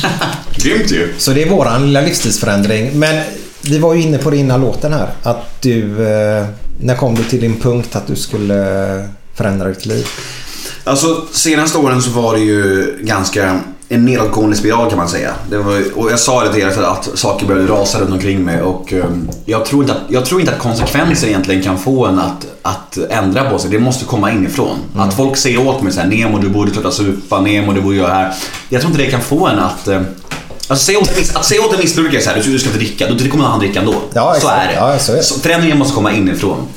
Grymt 0.57 0.93
ju. 0.93 1.15
Så 1.19 1.31
det 1.31 1.43
är 1.43 1.51
våran 1.51 1.87
lilla 1.87 2.01
livsstilsförändring. 2.01 2.99
Men 2.99 3.23
vi 3.63 3.79
var 3.79 3.95
ju 3.95 4.03
inne 4.03 4.19
på 4.19 4.31
det 4.31 4.37
innan 4.37 4.61
låten 4.61 4.93
här. 4.93 5.09
Att 5.23 5.63
du... 5.63 6.09
Eh, 6.09 6.47
när 6.81 6.97
kom 6.97 7.15
du 7.15 7.25
till 7.25 7.41
din 7.41 7.61
punkt 7.61 7.97
att 7.97 8.07
du 8.07 8.17
skulle 8.17 8.95
eh, 8.99 9.05
förändra 9.35 9.69
ditt 9.69 9.87
liv? 9.87 10.07
Alltså 10.85 11.27
senaste 11.33 11.79
åren 11.79 12.03
så 12.03 12.11
var 12.11 12.35
det 12.35 12.41
ju 12.41 12.95
ganska 13.01 13.61
en 13.95 14.05
nedåtgående 14.05 14.57
spiral 14.57 14.89
kan 14.89 14.99
man 14.99 15.09
säga. 15.09 15.33
Det 15.51 15.59
var, 15.59 15.83
och 15.95 16.11
jag 16.11 16.19
sa 16.19 16.45
det 16.45 16.53
till 16.53 16.63
er 16.63 16.83
att 16.83 17.09
saker 17.15 17.47
började 17.47 17.73
rasa 17.73 18.01
runt 18.01 18.11
omkring 18.11 18.45
mig 18.45 18.63
och 18.63 18.93
um, 18.93 19.31
jag, 19.45 19.65
tror 19.65 19.83
inte 19.83 19.93
att, 19.93 20.01
jag 20.09 20.25
tror 20.25 20.41
inte 20.41 20.53
att 20.53 20.59
konsekvenser 20.59 21.29
egentligen 21.29 21.63
kan 21.63 21.79
få 21.79 22.07
en 22.07 22.19
att, 22.19 22.47
att 22.63 22.99
ändra 23.11 23.51
på 23.51 23.59
sig. 23.59 23.71
Det 23.71 23.79
måste 23.79 24.05
komma 24.05 24.31
inifrån. 24.31 24.79
Att 24.97 25.15
folk 25.15 25.37
säger 25.37 25.67
åt 25.69 25.83
mig 25.83 25.93
så 25.93 26.01
här, 26.01 26.09
Nemo 26.09 26.39
du 26.39 26.49
borde 26.49 26.73
sluta 26.73 26.91
supa, 26.91 27.41
Nemo 27.41 27.73
du 27.73 27.81
borde 27.81 27.97
göra 27.97 28.09
det 28.09 28.15
här. 28.15 28.35
Jag 28.69 28.81
tror 28.81 28.91
inte 28.91 29.05
det 29.05 29.11
kan 29.11 29.21
få 29.21 29.47
en 29.47 29.59
att 29.59 29.89
um, 29.89 30.05
Alltså 30.69 30.85
säg 30.85 30.97
åt, 30.97 31.11
att 31.35 31.45
säga 31.45 31.61
åt 31.63 31.75
en 31.75 31.81
missbrukare 31.81 32.21
så 32.21 32.31
här, 32.31 32.37
du, 32.37 32.59
ska 32.59 32.69
inte 32.69 32.79
dricka, 32.79 33.09
då 33.09 33.31
kommer 33.31 33.45
han 33.45 33.59
dricka 33.59 33.81
ändå. 33.81 33.95
Ja, 34.15 34.37
så 34.41 34.49
är 34.49 34.69
det. 34.69 34.75
Ja, 34.75 34.99
så 34.99 35.13
är 35.13 35.17
det. 35.17 35.23
Så 35.23 35.41
förändringen 35.41 35.79
måste 35.79 35.95
komma 35.95 36.13
inifrån. 36.13 36.69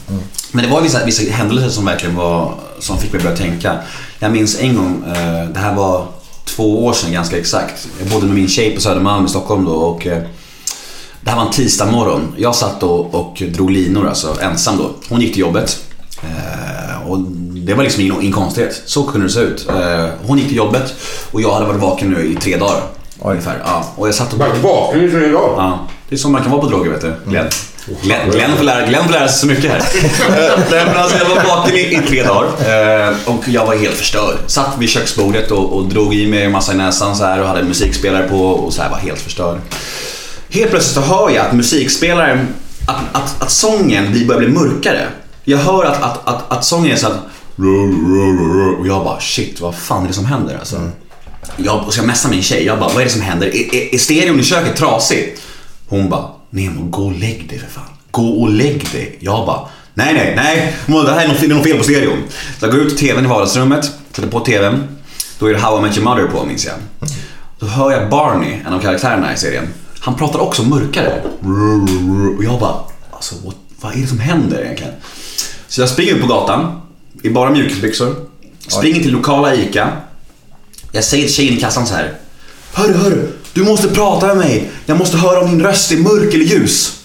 Men 0.52 0.66
det 0.66 0.72
var 0.72 0.82
vissa, 0.82 1.06
vissa 1.06 1.32
händelser 1.32 1.70
som 1.70 1.86
verkligen 1.86 2.16
var, 2.16 2.54
som 2.80 2.98
fick 2.98 3.12
mig 3.12 3.18
att 3.18 3.24
börja 3.24 3.38
tänka. 3.38 3.78
Jag 4.20 4.32
minns 4.32 4.60
en 4.60 4.76
gång, 4.76 5.04
eh, 5.08 5.50
det 5.50 5.60
här 5.60 5.76
var 5.76 6.08
två 6.56 6.86
år 6.86 6.94
sedan 6.94 7.14
ganska 7.14 7.38
exakt. 7.38 7.88
Jag 8.00 8.08
bodde 8.08 8.26
med 8.26 8.36
min 8.36 8.48
tjej 8.48 8.76
på 8.76 8.82
Södermalm 8.82 9.26
i 9.26 9.30
Stockholm 9.30 9.66
då 9.66 9.72
och 9.72 10.08
eh, 10.08 10.22
det 11.22 11.30
här 11.30 11.38
var 11.38 11.46
en 11.46 11.52
tisdag 11.52 11.86
morgon. 11.86 12.36
Jag 12.38 12.56
satt 12.56 12.80
då 12.80 12.92
och 12.92 13.44
drog 13.50 13.72
linor, 13.72 14.08
alltså 14.08 14.38
ensam 14.42 14.78
då. 14.78 14.92
Hon 15.10 15.22
gick 15.22 15.34
till 15.34 15.42
jobbet. 15.42 15.86
Eh, 16.24 17.10
och 17.10 17.20
det 17.66 17.74
var 17.74 17.84
liksom 17.84 18.02
ingen, 18.04 18.22
ingen 18.22 18.34
konstighet. 18.34 18.82
Så 18.86 19.04
kunde 19.04 19.28
det 19.28 19.34
se 19.34 19.40
ut. 19.40 19.70
Eh, 19.70 20.08
hon 20.28 20.38
gick 20.38 20.48
till 20.48 20.58
jobbet 20.58 20.94
och 21.32 21.42
jag 21.42 21.54
hade 21.54 21.66
varit 21.66 21.82
vaken 21.82 22.10
nu 22.10 22.26
i 22.26 22.36
tre 22.36 22.58
dagar. 22.58 22.82
Ungefär. 23.22 23.62
Ja. 23.66 23.86
Och 23.96 24.08
jag 24.08 24.16
satt 24.16 24.34
och... 24.34 24.40
Varit 24.40 24.64
vaken 24.64 25.06
i 25.06 25.12
tre 25.12 25.28
dagar? 25.28 25.64
Ja, 25.64 25.88
det 26.10 26.16
är 26.16 26.20
så 26.20 26.30
man 26.30 26.42
kan 26.42 26.52
vara 26.52 26.62
på 26.62 26.68
droger 26.68 26.92
vet 26.92 27.02
du. 27.02 27.14
Glenn. 27.26 27.48
Glenn, 27.86 28.32
Glenn, 28.32 28.58
får, 28.58 28.64
lära, 28.64 28.88
Glenn 28.88 29.04
får 29.04 29.12
lära 29.12 29.28
sig 29.28 29.40
så 29.40 29.48
mycket 29.48 29.72
här. 29.72 29.84
Nej, 30.72 30.86
men 30.86 30.98
alltså, 30.98 31.18
jag 31.18 31.26
var 31.26 31.44
vaken 31.44 31.76
i, 31.76 31.80
i 31.80 32.02
tre 32.08 32.24
dagar 32.24 32.48
eh, 33.08 33.16
och 33.26 33.48
jag 33.48 33.66
var 33.66 33.76
helt 33.76 33.96
förstörd. 33.96 34.38
Satt 34.48 34.78
vid 34.80 34.90
köksbordet 34.90 35.52
och, 35.52 35.74
och 35.74 35.90
drog 35.90 36.16
i 36.16 36.28
mig 36.28 36.44
en 36.44 36.52
massa 36.52 36.74
i 36.74 36.76
näsan 36.76 37.16
så 37.16 37.24
här 37.24 37.42
och 37.42 37.48
hade 37.48 37.60
en 37.60 37.68
musikspelare 37.68 38.30
på 38.30 38.38
och 38.38 38.74
så 38.74 38.82
här 38.82 38.90
var 38.90 38.98
helt 38.98 39.20
förstörd. 39.20 39.58
Helt 40.50 40.70
plötsligt 40.70 40.96
så 40.96 41.02
hör 41.02 41.30
jag 41.30 41.46
att 41.46 41.54
musikspelaren, 41.54 42.48
att, 42.88 43.22
att, 43.22 43.42
att 43.42 43.52
sången 43.52 44.28
börjar 44.28 44.40
bli 44.40 44.50
mörkare. 44.50 45.08
Jag 45.44 45.58
hör 45.58 45.86
att, 45.86 46.02
att, 46.02 46.28
att, 46.28 46.52
att 46.52 46.66
sången 46.66 46.92
är 46.92 46.96
så 46.96 47.08
att 47.08 47.18
och 48.80 48.88
jag 48.88 49.04
bara 49.04 49.20
shit 49.20 49.62
vad 49.62 49.76
fan 49.76 50.04
är 50.04 50.08
det 50.08 50.14
som 50.14 50.26
händer 50.26 50.58
alltså. 50.60 50.90
Jag, 51.58 51.84
och 51.88 51.94
så 51.94 52.00
jag 52.00 52.08
messar 52.08 52.30
min 52.30 52.44
tjej, 52.44 52.66
jag 52.66 52.80
bara 52.80 52.90
vad 52.90 53.02
är 53.02 53.06
det 53.06 53.12
som 53.12 53.22
händer? 53.22 53.48
Är, 53.48 53.76
är, 53.76 53.94
är 53.94 53.98
stereon 53.98 54.40
i 54.40 54.44
köket 54.44 54.76
trasig? 54.76 55.36
Hon 55.88 56.10
bara 56.10 56.26
Nemo 56.56 56.84
gå 56.84 57.06
och 57.06 57.12
lägg 57.12 57.50
dig 57.50 57.60
för 57.60 57.68
fan. 57.68 57.84
Gå 58.12 58.28
och 58.28 58.50
lägg 58.50 58.92
dig. 58.92 59.18
Jag 59.20 59.46
bara 59.46 59.68
nej 59.94 60.14
nej 60.14 60.34
nej, 60.36 60.76
det 60.88 61.12
här 61.12 61.24
är 61.24 61.28
något, 61.28 61.40
det 61.40 61.46
är 61.46 61.50
något 61.50 61.64
fel 61.64 61.78
på 61.78 61.84
stereon. 61.84 62.24
Så 62.60 62.66
jag 62.66 62.72
går 62.72 62.82
ut 62.82 62.98
till 62.98 63.08
TVn 63.08 63.26
i 63.26 63.28
vardagsrummet, 63.28 63.92
sätter 64.12 64.30
på 64.30 64.40
TVn. 64.40 64.84
Då 65.40 65.46
är 65.46 65.54
det 65.54 65.60
How 65.60 65.80
I 65.80 65.82
Met 65.82 65.98
Your 65.98 66.10
Mother 66.10 66.28
på 66.28 66.46
minns 66.46 66.66
jag. 66.66 66.76
Då 67.60 67.66
hör 67.66 67.92
jag 67.92 68.10
Barney, 68.10 68.60
en 68.68 68.74
av 68.74 68.80
karaktärerna 68.80 69.34
i 69.34 69.38
serien. 69.38 69.68
Han 70.00 70.16
pratar 70.16 70.40
också 70.40 70.64
mörkare. 70.64 71.22
Och 72.38 72.44
jag 72.44 72.60
bara, 72.60 72.76
alltså 73.12 73.36
what, 73.46 73.56
vad 73.82 73.96
är 73.96 74.02
det 74.02 74.08
som 74.08 74.20
händer 74.20 74.64
egentligen? 74.64 74.94
Så 75.68 75.82
jag 75.82 75.90
springer 75.90 76.14
ut 76.14 76.22
på 76.22 76.28
gatan 76.28 76.82
i 77.24 77.30
bara 77.30 77.50
mjukisbyxor. 77.50 78.16
Springer 78.68 79.02
till 79.02 79.12
lokala 79.12 79.56
ICA. 79.56 79.90
Jag 80.92 81.04
säger 81.04 81.24
till 81.24 81.34
tjejen 81.34 81.58
i 81.58 81.62
kassan 81.62 81.88
så 81.88 81.96
här. 81.96 82.14
Hörru, 82.74 82.94
hörru, 82.94 83.28
du 83.56 83.64
måste 83.64 83.88
prata 83.88 84.28
med 84.28 84.38
mig. 84.38 84.72
Jag 84.86 84.98
måste 84.98 85.18
höra 85.18 85.40
om 85.40 85.50
din 85.50 85.62
röst 85.64 85.92
är 85.92 85.98
mörk 85.98 86.34
eller 86.34 86.46
ljus. 86.46 87.00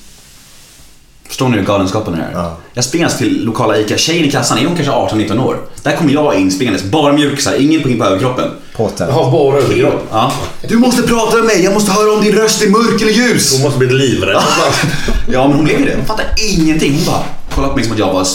Förstår 1.28 1.48
ni 1.48 1.56
hur 1.56 1.64
galenskapen 1.64 2.14
är 2.14 2.18
här? 2.18 2.50
Jag 2.74 2.84
springer 2.84 3.08
till 3.08 3.44
lokala 3.44 3.78
ICA. 3.78 3.96
Tjejen 3.96 4.24
i 4.24 4.30
kassan 4.30 4.58
är 4.58 4.66
hon 4.66 4.76
kanske 4.76 4.92
18-19 4.92 5.44
år. 5.44 5.56
Där 5.82 5.96
kommer 5.96 6.12
jag 6.12 6.34
in 6.34 6.50
springandes, 6.50 6.84
bara 6.84 7.12
mjukisar, 7.12 7.54
ingen 7.60 7.98
på 7.98 8.04
överkroppen. 8.04 8.50
Påtänd. 8.76 9.10
Jag 9.10 9.14
har 9.14 9.30
bara 9.30 9.58
överkropp. 9.58 10.08
Ja. 10.10 10.32
Du 10.68 10.78
måste 10.78 11.02
prata 11.02 11.36
med 11.36 11.44
mig, 11.44 11.64
jag 11.64 11.74
måste 11.74 11.92
höra 11.92 12.12
om 12.12 12.24
din 12.24 12.32
röst 12.32 12.62
är 12.62 12.68
mörk 12.68 13.02
eller 13.02 13.12
ljus. 13.12 13.52
Hon 13.52 13.62
måste 13.62 13.78
bli 13.78 13.88
livrädd. 13.88 14.42
Ja 15.32 15.46
men 15.48 15.56
hon 15.56 15.64
blev 15.64 15.78
ju 15.78 15.84
det. 15.84 15.96
Hon 15.96 16.06
fattade 16.06 16.28
ingenting. 16.36 16.94
Hon 16.94 17.04
bara 17.06 17.24
kollade 17.54 17.70
på 17.70 17.76
mig 17.76 17.84
som 17.84 17.92
att 17.92 17.98
jag 17.98 18.12
var 18.12 18.26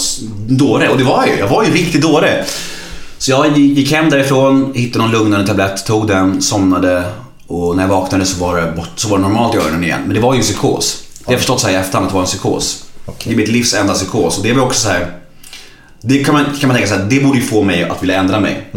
dåre. 0.47 0.89
Och 0.89 0.97
det 0.97 1.03
var 1.03 1.26
jag 1.26 1.36
ju. 1.36 1.39
Jag 1.39 1.47
var 1.47 1.63
ju 1.63 1.68
en 1.70 1.74
riktig 1.74 2.01
dåre. 2.01 2.45
Så 3.18 3.32
jag 3.32 3.57
gick 3.57 3.91
hem 3.91 4.09
därifrån, 4.09 4.72
hittade 4.76 5.05
någon 5.05 5.11
lugnande 5.11 5.47
tablett, 5.47 5.86
tog 5.86 6.07
den, 6.07 6.41
somnade. 6.41 7.03
Och 7.47 7.75
när 7.75 7.83
jag 7.83 7.89
vaknade 7.89 8.25
så 8.25 8.39
var 8.45 8.61
det, 8.61 8.71
bort, 8.71 8.89
så 8.95 9.09
var 9.09 9.17
det 9.17 9.21
normalt 9.23 9.55
i 9.55 9.57
öronen 9.57 9.83
igen. 9.83 10.01
Men 10.05 10.13
det 10.15 10.19
var 10.21 10.33
ju 10.33 10.37
en 10.37 10.43
psykos. 10.43 11.03
Det 11.19 11.25
har 11.25 11.33
jag 11.33 11.39
förstått 11.39 11.59
så 11.59 11.67
här 11.67 11.73
i 11.73 11.77
efterhand 11.77 12.05
att 12.05 12.11
det 12.11 12.15
var 12.15 12.21
en 12.21 12.27
psykos. 12.27 12.85
Det 13.23 13.31
är 13.31 13.35
mitt 13.35 13.47
livs 13.47 13.73
enda 13.73 13.93
psykos. 13.93 14.37
Och 14.37 14.43
det 14.43 14.53
var 14.53 14.63
också 14.63 14.79
så 14.79 14.89
här. 14.89 15.17
Det 16.01 16.23
kan 16.23 16.33
man, 16.33 16.45
kan 16.45 16.67
man 16.67 16.77
tänka 16.77 16.89
så 16.89 16.95
här, 16.95 17.05
det 17.09 17.19
borde 17.19 17.37
ju 17.39 17.45
få 17.45 17.63
mig 17.63 17.83
att 17.83 18.03
vilja 18.03 18.19
ändra 18.19 18.39
mig. 18.39 18.67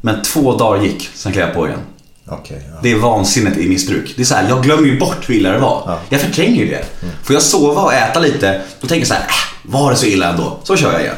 Men 0.00 0.22
två 0.22 0.56
dagar 0.56 0.82
gick, 0.82 1.10
sen 1.14 1.32
klev 1.32 1.46
jag 1.46 1.54
på 1.54 1.66
igen. 1.66 1.78
Okej, 2.26 2.62
ja. 2.70 2.78
Det 2.82 2.92
är 2.92 2.96
vansinnet 2.96 3.58
i 3.58 3.68
missbruk. 3.68 4.12
Det 4.16 4.22
är 4.22 4.26
så 4.26 4.34
här, 4.34 4.48
jag 4.48 4.62
glömmer 4.62 4.88
ju 4.88 4.98
bort 4.98 5.28
hur 5.28 5.34
illa 5.34 5.50
det 5.50 5.58
var. 5.58 5.98
Jag 6.08 6.20
förtränger 6.20 6.64
ju 6.64 6.70
det. 6.70 6.84
Får 7.22 7.34
jag 7.34 7.42
sova 7.42 7.82
och 7.82 7.94
äta 7.94 8.20
lite, 8.20 8.60
då 8.80 8.86
tänker 8.86 9.00
jag 9.00 9.08
så 9.08 9.14
här, 9.14 9.22
äh, 9.22 9.26
var 9.62 9.90
det 9.90 9.96
så 9.96 10.06
illa 10.06 10.30
ändå? 10.30 10.58
Så 10.64 10.76
kör 10.76 10.92
jag 10.92 11.00
igen. 11.00 11.14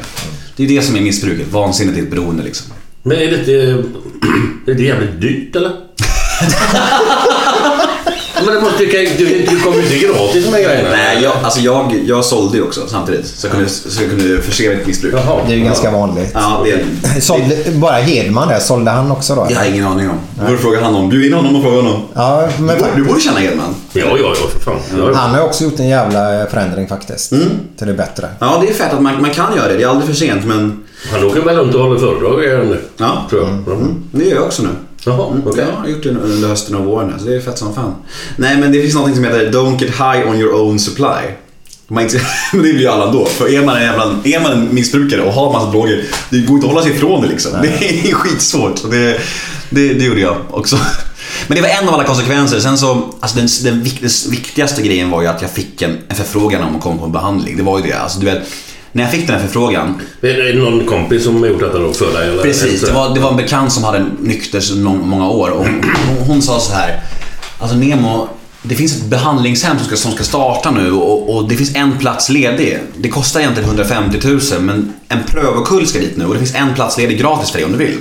Det 0.55 0.63
är 0.63 0.67
det 0.67 0.81
som 0.81 0.95
är 0.95 1.01
missbruket. 1.01 1.47
Vansinnet 1.51 1.97
är 1.97 2.01
ett 2.01 2.11
beroende 2.11 2.43
liksom. 2.43 2.73
Men 3.03 3.17
är 3.17 3.31
det 3.31 3.39
inte... 3.39 3.51
Är 4.71 4.73
det 4.75 4.83
jävligt 4.83 5.21
dyrt 5.21 5.55
eller? 5.55 5.71
Men 8.45 8.55
det 8.55 8.61
måste, 8.61 8.77
du, 8.77 8.89
kan- 8.89 9.17
du, 9.17 9.25
du 9.49 9.59
kommer 9.61 9.77
ju 9.77 9.83
inte 9.83 9.97
gratis 10.07 10.51
med 10.51 10.63
grejerna. 10.63 10.89
Nej, 10.89 11.23
jag, 11.23 11.33
alltså 11.43 11.59
jag, 11.59 11.99
jag 12.05 12.25
sålde 12.25 12.57
ju 12.57 12.63
också 12.63 12.81
samtidigt. 12.87 13.27
Så 13.27 13.47
jag 13.47 13.51
kunde, 13.53 13.69
så 13.69 14.01
jag 14.03 14.09
kunde 14.09 14.41
förse 14.41 14.75
mitt 14.75 14.87
missbruk. 14.87 15.13
Jaha. 15.13 15.39
Det 15.47 15.53
är 15.53 15.57
ju 15.57 15.63
ganska 15.63 15.91
vanligt. 15.91 16.31
Ja, 16.33 16.65
det, 16.65 17.21
Sålde, 17.21 17.57
bara 17.71 17.95
Hedman 17.95 18.47
där, 18.47 18.59
sålde 18.59 18.91
han 18.91 19.11
också 19.11 19.35
då? 19.35 19.47
jag 19.49 19.57
har 19.57 19.65
ingen 19.65 19.85
aning 19.87 20.09
om. 20.09 20.15
Du 20.39 20.45
borde 20.45 20.57
fråga 20.57 20.81
han 20.83 20.95
om. 20.95 21.09
Bjud 21.09 21.25
in 21.25 21.33
honom 21.33 21.55
och 21.55 21.61
fråga 21.63 21.75
honom. 21.75 22.01
Ja, 22.13 22.49
men 22.59 22.77
Du, 22.77 22.83
du 22.95 23.03
borde 23.03 23.21
känna 23.21 23.43
Edman. 23.43 23.75
Ja, 23.93 24.01
ja, 24.05 24.17
ja, 24.19 24.35
för 24.53 24.59
fan. 24.59 24.75
Ja, 24.97 25.09
ja. 25.11 25.15
han 25.17 25.29
har 25.35 25.41
också 25.41 25.63
gjort 25.63 25.79
en 25.79 25.87
jävla 25.87 26.45
förändring 26.51 26.87
faktiskt. 26.87 27.29
Till 27.77 27.87
det 27.87 27.93
bättre. 27.93 28.27
Ja, 28.39 28.57
det 28.61 28.69
är 28.69 28.73
fett 28.73 28.93
att 28.93 29.01
man, 29.01 29.21
man 29.21 29.29
kan 29.31 29.55
göra 29.55 29.67
det. 29.67 29.77
Det 29.77 29.83
är 29.83 29.87
aldrig 29.87 30.07
för 30.07 30.15
sent, 30.15 30.45
men 30.45 30.83
Han 31.11 31.23
åker 31.23 31.41
väl 31.41 31.55
runt 31.57 31.75
och 31.75 31.81
håller 31.83 31.99
föredrag 31.99 32.43
igen 32.43 32.59
nu. 32.69 32.81
ja. 32.97 33.25
Tror 33.29 33.41
jag. 33.41 33.49
Mm. 33.77 34.03
Det 34.11 34.23
gör 34.25 34.35
jag 34.35 34.43
också 34.43 34.63
nu. 34.63 34.69
Jaha, 35.05 35.27
Mm, 35.31 35.47
okej. 35.47 35.65
Jag 35.69 35.75
har 35.75 35.87
gjort 35.87 36.03
det 36.03 36.09
under 36.09 36.47
hösten 36.47 36.75
och 36.75 36.85
våren. 36.85 37.19
Så 37.19 37.25
det 37.25 37.35
är 37.35 37.41
fett 37.41 37.57
som 37.57 37.75
fan. 37.75 37.95
Nej, 38.37 38.57
men 38.57 38.71
det 38.71 38.81
finns 38.81 38.95
något 38.95 39.15
som 39.15 39.23
heter 39.23 39.51
Don't 39.51 39.81
get 39.81 39.91
high 39.91 40.29
on 40.29 40.35
your 40.39 40.53
own 40.53 40.79
supply. 40.79 41.33
Man 41.87 42.03
inte, 42.03 42.21
men 42.53 42.63
det 42.63 42.73
blir 42.73 42.81
ju 42.81 42.87
alla 42.87 43.07
ändå. 43.07 43.25
För 43.25 43.53
är 43.53 43.65
man, 43.65 43.75
en 43.77 43.83
jävla, 43.83 44.03
är 44.23 44.39
man 44.39 44.51
en 44.51 44.73
missbrukare 44.75 45.21
och 45.21 45.33
har 45.33 45.53
massa 45.53 45.71
droger, 45.71 46.05
det 46.29 46.39
går 46.39 46.55
inte 46.55 46.67
att 46.67 46.73
hålla 46.73 46.83
sig 46.83 46.91
ifrån 46.91 47.21
det 47.21 47.27
liksom. 47.27 47.51
Det 47.61 48.09
är 48.09 48.13
skitsvårt. 48.13 48.77
Så 48.79 48.87
det, 48.87 49.19
det, 49.69 49.93
det 49.93 50.05
gjorde 50.05 50.21
jag 50.21 50.37
också. 50.49 50.77
Men 51.47 51.55
det 51.55 51.61
var 51.61 51.69
en 51.69 51.87
av 51.87 51.93
alla 51.93 52.03
konsekvenser. 52.03 52.59
Sen 52.59 52.77
så, 52.77 53.13
alltså 53.19 53.37
den, 53.37 53.47
den, 53.63 53.73
den 53.73 53.83
viktigaste 54.31 54.81
grejen 54.81 55.09
var 55.09 55.21
ju 55.21 55.27
att 55.27 55.41
jag 55.41 55.51
fick 55.51 55.81
en, 55.81 55.97
en 56.07 56.15
förfrågan 56.15 56.63
om 56.63 56.75
att 56.75 56.81
komma 56.81 56.97
på 56.97 57.05
en 57.05 57.11
behandling. 57.11 57.57
Det 57.57 57.63
var 57.63 57.79
ju 57.79 57.85
det. 57.85 57.99
Alltså, 57.99 58.19
du 58.19 58.25
vet, 58.25 58.41
när 58.95 59.03
jag 59.03 59.11
fick 59.11 59.27
den 59.27 59.35
här 59.35 59.45
förfrågan 59.45 60.01
Är 60.21 60.53
det 60.53 60.59
någon 60.59 60.85
kompis 60.85 61.23
som 61.23 61.41
har 61.41 61.47
gjort 61.49 61.59
detta 61.59 61.77
då 61.79 61.93
för 61.93 62.13
dig? 62.13 62.27
Eller? 62.29 62.43
Precis, 62.43 62.81
det 62.81 62.91
var, 62.91 63.13
det 63.13 63.19
var 63.19 63.29
en 63.29 63.37
bekant 63.37 63.71
som 63.73 63.83
hade 63.83 64.05
nykter 64.19 64.59
så 64.59 64.73
mång- 64.75 65.05
många 65.05 65.29
år 65.29 65.49
och 65.49 65.65
hon, 65.65 65.83
hon, 66.27 66.41
sa 66.41 66.59
så 66.59 66.73
här. 66.73 67.01
Alltså 67.59 67.77
Nemo, 67.77 68.27
det 68.61 68.75
finns 68.75 68.97
ett 68.97 69.05
behandlingshem 69.05 69.77
som 69.77 69.87
ska, 69.87 69.95
som 69.95 70.11
ska 70.11 70.23
starta 70.23 70.71
nu 70.71 70.91
och, 70.91 71.35
och 71.35 71.49
det 71.49 71.55
finns 71.55 71.75
en 71.75 71.97
plats 71.97 72.29
ledig. 72.29 72.79
Det 72.97 73.09
kostar 73.09 73.39
egentligen 73.39 73.69
150 73.69 74.19
000 74.23 74.39
men 74.59 74.93
en 75.07 75.23
prövokull 75.23 75.87
ska 75.87 75.99
dit 75.99 76.17
nu 76.17 76.25
och 76.25 76.33
det 76.33 76.39
finns 76.39 76.55
en 76.55 76.73
plats 76.73 76.97
ledig 76.97 77.19
gratis 77.19 77.51
för 77.51 77.57
dig 77.57 77.65
om 77.65 77.71
du 77.71 77.77
vill. 77.77 77.97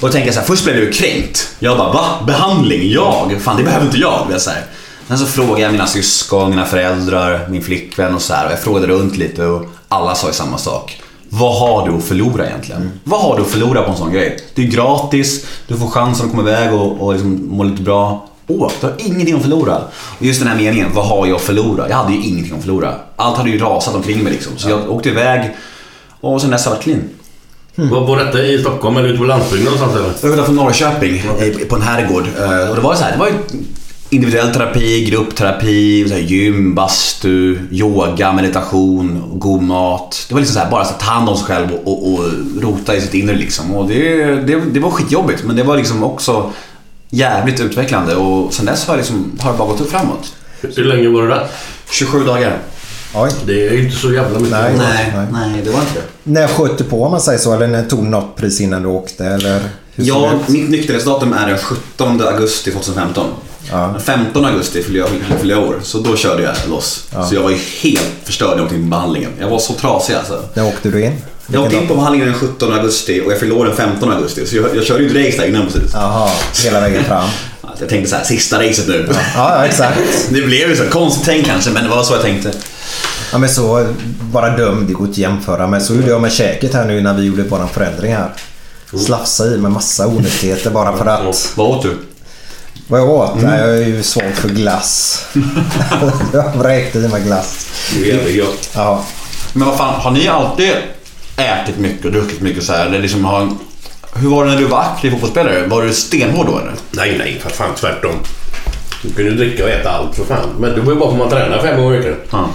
Och 0.00 0.08
då 0.08 0.12
tänkte 0.12 0.28
jag 0.28 0.34
så 0.34 0.40
här, 0.40 0.46
först 0.46 0.64
blev 0.64 0.76
jag 0.76 0.84
ju 0.84 0.92
kränkt. 0.92 1.48
Jag 1.58 1.78
bara, 1.78 1.92
va? 1.92 2.06
Behandling? 2.26 2.90
Jag? 2.90 3.36
Fan, 3.40 3.56
det 3.56 3.62
behöver 3.62 3.86
inte 3.86 3.98
jag. 3.98 4.26
jag 4.32 4.40
så 4.40 4.50
här. 4.50 4.62
Sen 5.08 5.18
så 5.18 5.26
frågade 5.26 5.60
jag 5.60 5.72
mina 5.72 5.86
syskon, 5.86 6.50
mina 6.50 6.64
föräldrar, 6.64 7.46
min 7.50 7.62
flickvän 7.62 8.14
och 8.14 8.22
så 8.22 8.34
här. 8.34 8.46
Och 8.46 8.52
jag 8.52 8.60
frågade 8.60 8.86
runt 8.86 9.16
lite 9.16 9.44
och 9.46 9.64
alla 9.88 10.14
sa 10.14 10.26
ju 10.26 10.32
samma 10.32 10.58
sak. 10.58 11.00
Vad 11.28 11.58
har 11.60 11.88
du 11.88 11.94
att 11.96 12.04
förlora 12.04 12.46
egentligen? 12.46 12.90
Vad 13.04 13.20
har 13.20 13.36
du 13.36 13.42
att 13.42 13.48
förlora 13.48 13.82
på 13.82 13.90
en 13.90 13.96
sån 13.96 14.12
grej? 14.12 14.38
Det 14.54 14.62
är 14.62 14.66
gratis, 14.66 15.46
du 15.66 15.76
får 15.76 15.86
chansen 15.88 16.26
att 16.26 16.30
komma 16.32 16.42
iväg 16.50 16.72
och, 16.74 17.00
och 17.06 17.12
liksom 17.12 17.48
må 17.50 17.64
lite 17.64 17.82
bra. 17.82 18.28
Åk, 18.46 18.72
du 18.80 18.86
har 18.86 18.94
ingenting 18.98 19.34
att 19.36 19.42
förlora. 19.42 19.76
Och 20.18 20.24
just 20.26 20.40
den 20.40 20.48
här 20.48 20.56
meningen, 20.56 20.86
vad 20.94 21.06
har 21.06 21.26
jag 21.26 21.36
att 21.36 21.42
förlora? 21.42 21.88
Jag 21.88 21.96
hade 21.96 22.12
ju 22.12 22.22
ingenting 22.22 22.54
att 22.56 22.60
förlora. 22.60 22.94
Allt 23.16 23.36
hade 23.36 23.50
ju 23.50 23.58
rasat 23.58 23.94
omkring 23.94 24.22
mig 24.24 24.32
liksom. 24.32 24.52
Så 24.56 24.70
jag 24.70 24.90
åkte 24.90 25.08
iväg 25.08 25.50
och 26.20 26.40
sen 26.40 26.50
dess 26.50 26.64
har 26.64 26.72
jag 26.72 26.76
varit 26.76 26.84
clean. 26.84 27.02
Var, 27.74 28.00
var 28.06 28.16
detta 28.24 28.42
i 28.42 28.58
Stockholm 28.58 28.96
eller 28.96 29.08
ute 29.08 29.18
på 29.18 29.24
landsbygden 29.24 29.64
någonstans 29.72 30.20
eller? 30.22 30.32
Utanför 30.34 30.52
Norrköping 30.52 31.16
eh, 31.18 31.66
på 31.68 31.76
en 31.76 31.82
herrgård. 31.82 32.24
Eh, 32.38 32.68
Och 32.70 32.76
det 32.76 32.82
var 32.82 32.94
så 32.94 33.04
här, 33.04 33.12
det 33.12 33.18
var 33.18 33.26
ju 33.26 33.34
individuell 34.10 34.52
terapi, 34.52 35.04
gruppterapi, 35.10 36.08
så 36.08 36.14
här 36.14 36.20
gym, 36.20 36.74
bastu, 36.74 37.58
yoga, 37.70 38.32
meditation, 38.32 39.22
god 39.34 39.62
mat. 39.62 40.26
Det 40.28 40.34
var 40.34 40.40
liksom 40.40 40.54
så 40.54 40.60
här, 40.60 40.70
bara 40.70 40.84
så 40.84 40.90
att 40.90 41.00
ta 41.00 41.06
hand 41.06 41.28
om 41.28 41.36
sig 41.36 41.46
själv 41.46 41.72
och, 41.72 41.88
och, 41.88 42.12
och 42.12 42.24
rota 42.60 42.96
i 42.96 43.00
sitt 43.00 43.14
inre 43.14 43.36
liksom. 43.36 43.74
Och 43.74 43.88
det, 43.88 44.24
det, 44.24 44.60
det 44.72 44.80
var 44.80 44.90
skitjobbigt 44.90 45.44
men 45.44 45.56
det 45.56 45.62
var 45.62 45.76
liksom 45.76 46.04
också 46.04 46.52
jävligt 47.10 47.60
utvecklande 47.60 48.16
och 48.16 48.54
sen 48.54 48.66
dess 48.66 48.86
har, 48.86 48.94
jag 48.94 48.98
liksom, 48.98 49.38
har 49.40 49.52
det 49.52 49.58
bara 49.58 49.68
gått 49.68 49.80
upp 49.80 49.90
framåt. 49.90 50.32
Hur 50.60 50.84
länge 50.84 51.08
var 51.08 51.22
du 51.22 51.28
där? 51.28 51.46
27 51.90 52.24
dagar. 52.24 52.58
Oj. 53.14 53.30
Det 53.46 53.68
är 53.68 53.72
ju 53.72 53.84
inte 53.84 53.96
så 53.96 54.12
jävla 54.12 54.38
mycket. 54.38 54.50
Nej. 54.50 54.74
Nej, 54.78 55.12
Nej. 55.14 55.26
nej 55.32 55.62
det 55.64 55.70
var 55.70 55.80
inte 55.80 55.94
det. 55.94 56.30
När 56.30 56.48
sköt 56.48 56.78
du 56.78 56.84
på 56.84 57.04
om 57.04 57.10
man 57.10 57.20
säger 57.20 57.38
så? 57.38 57.54
Eller 57.54 57.66
när 57.66 57.84
tog 57.84 58.04
något 58.04 58.36
pris 58.36 58.60
innan 58.60 58.82
du 58.82 58.88
åkte? 58.88 59.26
Eller 59.26 59.60
Ja, 59.94 60.32
det 60.46 60.52
mitt 60.52 60.70
nykterhetsdatum 60.70 61.32
är 61.32 61.46
den 61.46 61.58
17 61.58 62.20
augusti 62.22 62.70
2015. 62.70 63.26
Ja. 63.70 63.76
Den 63.92 64.00
15 64.00 64.44
augusti 64.44 64.82
fyllde 64.82 64.98
jag, 64.98 65.08
fyllde 65.38 65.54
jag 65.54 65.68
år, 65.68 65.80
så 65.82 65.98
då 65.98 66.16
körde 66.16 66.42
jag 66.42 66.54
loss. 66.68 67.04
Så 67.28 67.34
jag 67.34 67.42
var 67.42 67.50
ju 67.50 67.58
helt 67.80 68.10
förstörd 68.24 68.50
när 68.50 68.56
jag 68.56 68.64
åkte 68.64 68.74
in 68.76 68.82
på 68.82 68.90
behandlingen. 68.90 69.30
Jag 69.40 69.48
var 69.48 69.58
så 69.58 69.72
trasig 69.72 70.14
alltså. 70.14 70.44
När 70.54 70.66
åkte 70.68 70.90
du 70.90 71.04
in? 71.04 71.12
Jag 71.52 71.62
åkte 71.62 71.76
in 71.76 71.88
på 71.88 71.94
behandlingen 71.94 72.28
den 72.28 72.38
17 72.38 72.72
augusti 72.74 73.22
och 73.26 73.32
jag 73.32 73.40
fyllde 73.40 73.54
år 73.54 73.64
den 73.64 73.76
15 73.76 74.12
augusti. 74.12 74.46
Så 74.46 74.56
jag, 74.56 74.76
jag 74.76 74.84
körde 74.84 75.02
ju 75.02 75.06
ett 75.08 75.26
race 75.26 75.42
där 75.42 75.48
innan 75.48 75.66
precis. 75.66 75.90
Jaha, 75.92 76.30
hela 76.64 76.80
vägen 76.80 77.04
fram. 77.04 77.28
Alltså, 77.60 77.84
jag 77.84 77.90
tänkte 77.90 78.10
så 78.10 78.16
här, 78.16 78.24
sista 78.24 78.62
racet 78.62 78.88
nu. 78.88 79.08
Ja, 79.10 79.56
ja 79.56 79.66
exakt. 79.66 79.98
Det 80.30 80.42
blev 80.42 80.68
ju 80.68 80.76
så 80.76 80.84
konstigt 80.84 81.24
tänkt 81.24 81.46
kanske, 81.46 81.70
men 81.70 81.84
det 81.84 81.90
var 81.90 82.02
så 82.02 82.14
jag 82.14 82.22
tänkte. 82.22 82.52
Ja, 83.32 83.38
men 83.38 83.48
så, 83.48 83.86
bara 84.20 84.56
dum, 84.56 84.84
det 84.86 84.92
går 84.92 85.06
inte 85.06 85.12
att 85.12 85.18
jämföra. 85.18 85.66
Men 85.66 85.80
så 85.80 85.94
gjorde 85.94 86.08
jag 86.08 86.22
med 86.22 86.32
käket 86.32 86.74
här 86.74 86.84
nu 86.84 87.00
när 87.00 87.14
vi 87.14 87.22
gjorde 87.22 87.42
våran 87.42 87.68
förändring 87.68 88.14
här. 88.14 88.32
Slafsa 89.06 89.46
i 89.46 89.58
med 89.58 89.72
massa 89.72 90.06
onyttigheter 90.06 90.70
bara 90.70 90.96
för 90.96 91.06
att... 91.06 91.52
Vad 91.56 91.66
åt 91.66 91.82
du? 91.82 91.98
Vad 92.90 93.00
jag 93.00 93.10
åt? 93.10 93.42
Nej, 93.42 93.60
jag 93.60 93.78
är 93.78 93.86
ju 93.86 94.02
svag 94.02 94.34
för 94.34 94.48
glass. 94.48 95.24
jag 96.32 96.52
vräkte 96.56 96.98
i 96.98 97.08
mig 97.08 97.22
glass. 97.22 97.68
Det 98.02 98.10
är 98.10 98.40
gott. 98.40 98.70
Ja. 98.74 99.04
Men 99.52 99.68
vad 99.68 99.76
fan, 99.76 100.00
har 100.00 100.10
ni 100.10 100.28
alltid 100.28 100.72
ätit 101.36 101.78
mycket 101.78 102.04
och 102.04 102.12
druckit 102.12 102.40
mycket 102.40 102.64
så 102.64 102.72
här? 102.72 102.86
Eller 102.86 102.98
liksom 102.98 103.24
har... 103.24 103.48
Hur 104.14 104.28
var 104.28 104.44
det 104.44 104.50
när 104.50 104.58
du 104.58 104.64
var 104.64 104.80
aktiv 104.80 105.10
fotbollsspelare? 105.10 105.66
Var 105.66 105.82
du 105.82 105.92
stenhård 105.92 106.46
då 106.46 106.58
eller? 106.58 106.72
Nej, 106.90 107.18
nej, 107.18 107.40
för 107.42 107.50
fan 107.50 107.74
tvärtom. 107.74 108.14
Du 109.02 109.12
kan 109.12 109.24
ju 109.24 109.30
dricka 109.30 109.64
och 109.64 109.70
äta 109.70 109.90
allt 109.90 110.16
för 110.16 110.24
fan. 110.24 110.48
Men 110.58 110.70
du 110.70 110.76
behöver 110.80 111.00
bara 111.00 111.10
komma 111.10 111.24
och 111.24 111.30
träna 111.30 111.62
fem 111.62 111.80
gånger 111.82 111.94
i 111.94 111.98
veckan. 111.98 112.16
Ja. 112.30 112.48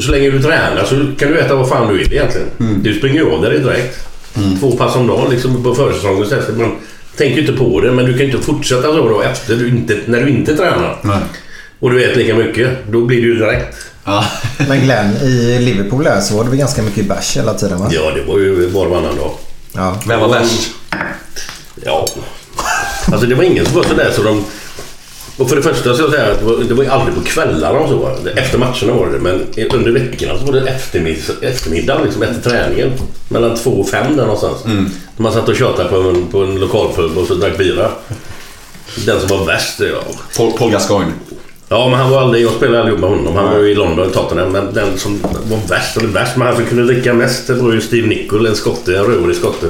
Så 0.00 0.10
länge 0.10 0.30
du 0.30 0.42
tränar 0.42 0.84
så 0.84 0.94
kan 1.18 1.28
du 1.28 1.40
äta 1.40 1.54
vad 1.54 1.68
fan 1.68 1.88
du 1.88 1.98
vill 1.98 2.12
egentligen. 2.12 2.48
Du 2.82 2.94
springer 2.98 3.20
ju 3.20 3.32
av 3.32 3.42
dig 3.42 3.58
direkt. 3.58 4.08
Två 4.60 4.70
pass 4.72 4.96
om 4.96 5.06
dagen 5.06 5.30
liksom 5.30 5.64
på 5.64 5.74
försäsongen. 5.74 6.26
så. 6.26 6.52
Man 6.52 6.76
tänker 7.16 7.40
inte 7.40 7.52
på 7.52 7.80
det 7.80 7.92
men 7.92 8.04
du 8.04 8.12
kan 8.12 8.26
ju 8.26 8.32
inte 8.32 8.46
fortsätta 8.46 8.82
så 8.82 9.08
då 9.08 9.22
efter 9.22 9.56
du 9.56 9.68
inte, 9.68 9.98
när 10.06 10.20
du 10.20 10.28
inte 10.28 10.56
tränar. 10.56 10.98
Nej. 11.02 11.18
Och 11.80 11.90
du 11.90 12.04
äter 12.04 12.16
lika 12.16 12.34
mycket. 12.34 12.70
Då 12.90 13.04
blir 13.04 13.20
det 13.20 13.26
ju 13.26 13.34
direkt. 13.34 13.76
Ja. 14.04 14.24
Men 14.68 14.80
Glenn, 14.80 15.16
i 15.16 15.58
Liverpool 15.60 16.04
där 16.04 16.20
så 16.20 16.36
var 16.36 16.44
det 16.44 16.50
väl 16.50 16.58
ganska 16.58 16.82
mycket 16.82 17.08
bärs 17.08 17.36
hela 17.36 17.54
tiden 17.54 17.78
va? 17.78 17.88
Ja, 17.90 18.10
det 18.14 18.22
var 18.22 18.38
ju 18.38 18.66
var 18.66 18.84
och 18.84 18.90
varannan 18.90 19.16
dag. 19.16 19.30
Ja. 19.72 20.00
Vem 20.08 20.20
var 20.20 20.28
värst? 20.28 20.70
Ja. 21.84 22.06
Alltså 23.06 23.26
det 23.26 23.34
var 23.34 23.44
ingen 23.44 23.66
som 23.66 23.74
var 23.74 23.82
sådär 23.82 24.10
så 24.16 24.22
de... 24.22 24.44
Och 25.36 25.48
för 25.48 25.56
det 25.56 25.62
första 25.62 25.94
så 25.94 26.02
jag 26.02 26.10
säga 26.10 26.32
att 26.32 26.38
det 26.38 26.44
var, 26.44 26.56
det 26.68 26.74
var 26.74 26.84
ju 26.84 26.90
aldrig 26.90 27.14
på 27.14 27.20
kvällarna 27.20 27.78
och 27.78 27.88
så. 27.88 28.28
Efter 28.36 28.58
matcherna 28.58 28.92
var 28.92 29.06
det 29.12 29.18
men 29.18 29.46
under 29.72 29.92
veckorna 29.92 30.38
så 30.38 30.46
var 30.46 30.52
det 30.52 30.68
eftermiddag, 30.68 31.32
eftermiddag 31.42 32.00
liksom 32.04 32.22
efter 32.22 32.50
träningen. 32.50 32.90
Mellan 33.28 33.56
två 33.56 33.70
och 33.70 33.88
fem 33.88 34.16
där 34.16 34.24
någonstans. 34.24 34.64
Mm. 34.64 34.90
Man 35.16 35.32
satt 35.32 35.48
och 35.48 35.56
tjatade 35.56 35.88
på 35.88 35.96
en, 35.96 36.26
på 36.26 36.42
en 36.42 36.60
lokalpub 36.60 37.18
och 37.18 37.26
så 37.26 37.34
drack 37.34 37.58
bira. 37.58 37.90
Den 39.06 39.20
som 39.20 39.38
var 39.38 39.44
värst 39.44 39.78
det 39.78 39.88
jag. 39.88 40.02
Paul, 40.36 40.52
Paul 40.52 40.70
Gascoigne. 40.70 41.12
Ja, 41.68 41.88
men 41.88 41.98
han 41.98 42.10
var 42.10 42.20
aldrig... 42.20 42.44
Jag 42.44 42.52
spelade 42.52 42.80
aldrig 42.80 42.98
med 42.98 43.10
honom. 43.10 43.36
Han 43.36 43.44
var 43.44 43.58
ju 43.58 43.70
i 43.70 43.74
London, 43.74 44.10
Tottenham. 44.10 44.52
Men 44.52 44.74
den 44.74 44.98
som 44.98 45.20
var 45.50 45.68
värst, 45.68 45.96
eller 45.96 46.08
värst, 46.08 46.36
men 46.36 46.46
han 46.46 46.56
som 46.56 46.64
kunde 46.64 46.84
dricka 46.84 47.14
mest, 47.14 47.46
det 47.46 47.54
var 47.54 47.72
ju 47.72 47.80
Steve 47.80 48.08
Nichol, 48.08 48.46
en 48.46 48.56
skotte, 48.56 48.98
en 48.98 49.04
rörig 49.04 49.36
skotte. 49.36 49.66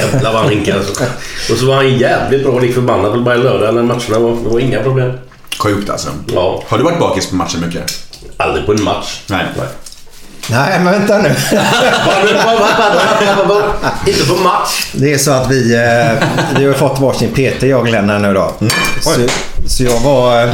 Jävlar 0.00 0.32
vad 0.32 0.42
han 0.42 0.50
hinkade 0.50 0.78
alltså. 0.78 1.04
Och 1.52 1.58
så 1.58 1.66
var 1.66 1.74
han 1.74 1.98
jävligt 1.98 2.44
bra, 2.44 2.58
lik 2.58 2.74
förbannad 2.74 3.24
varje 3.24 3.42
lördag 3.42 3.74
när 3.74 3.82
matcherna 3.82 4.18
var. 4.18 4.30
Det 4.44 4.48
var 4.48 4.60
inga 4.60 4.80
problem. 4.82 5.12
Sjukt 5.58 5.90
alltså. 5.90 6.08
Ja, 6.34 6.62
Har 6.68 6.78
du 6.78 6.84
varit 6.84 6.98
bakis 6.98 7.26
på 7.30 7.36
matchen 7.36 7.60
mycket? 7.66 7.82
aldrig 8.36 8.66
på 8.66 8.72
en 8.72 8.82
match. 8.84 9.20
Nej. 9.26 9.44
Nej, 10.50 10.80
men 10.80 10.92
vänta 10.92 11.18
nu. 11.18 11.28
Inte 14.06 14.24
på 14.28 14.34
match. 14.36 14.90
Det 14.92 15.12
är 15.12 15.18
så 15.18 15.30
att 15.30 15.50
vi, 15.50 15.74
eh, 15.74 16.28
vi 16.58 16.64
har 16.66 16.72
fått 16.72 17.00
varsin 17.00 17.28
PT 17.32 17.62
jag 17.62 17.80
och 17.80 17.86
Glenn 17.86 18.10
här 18.10 18.18
nu 18.18 18.34
då. 18.34 18.52
Så, 19.00 19.10
så 19.66 19.82
jag 19.84 20.00
var... 20.00 20.42
eh, 20.46 20.52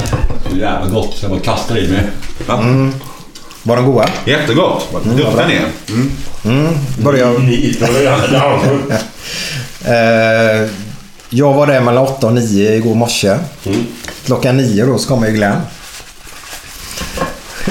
Jävla 0.52 0.86
gott. 0.90 1.16
Jag 1.22 1.30
bara 1.30 1.40
kastar 1.40 1.78
i 1.78 1.88
mig. 1.88 2.02
Var 3.62 3.76
de 3.76 3.84
goda? 3.86 4.08
Jättegott. 4.24 4.86
Vad 4.92 5.02
duktig 5.02 5.46
ni 5.48 5.54
är. 5.54 5.66
Mm. 5.88 6.10
Det 6.98 7.04
var 7.04 7.12
han 8.40 8.60
som- 8.60 8.92
Eh, 9.84 10.68
jag 11.30 11.52
var 11.54 11.66
där 11.66 11.80
mellan 11.80 12.04
8 12.06 12.26
och 12.26 12.32
9 12.32 12.74
igår 12.74 12.94
morse. 12.94 13.36
Klockan 14.26 14.56
9 14.56 14.84
då 14.86 14.98
så 14.98 15.08
kommer 15.08 15.26
ju 15.28 15.32
Glenn. 15.34 15.56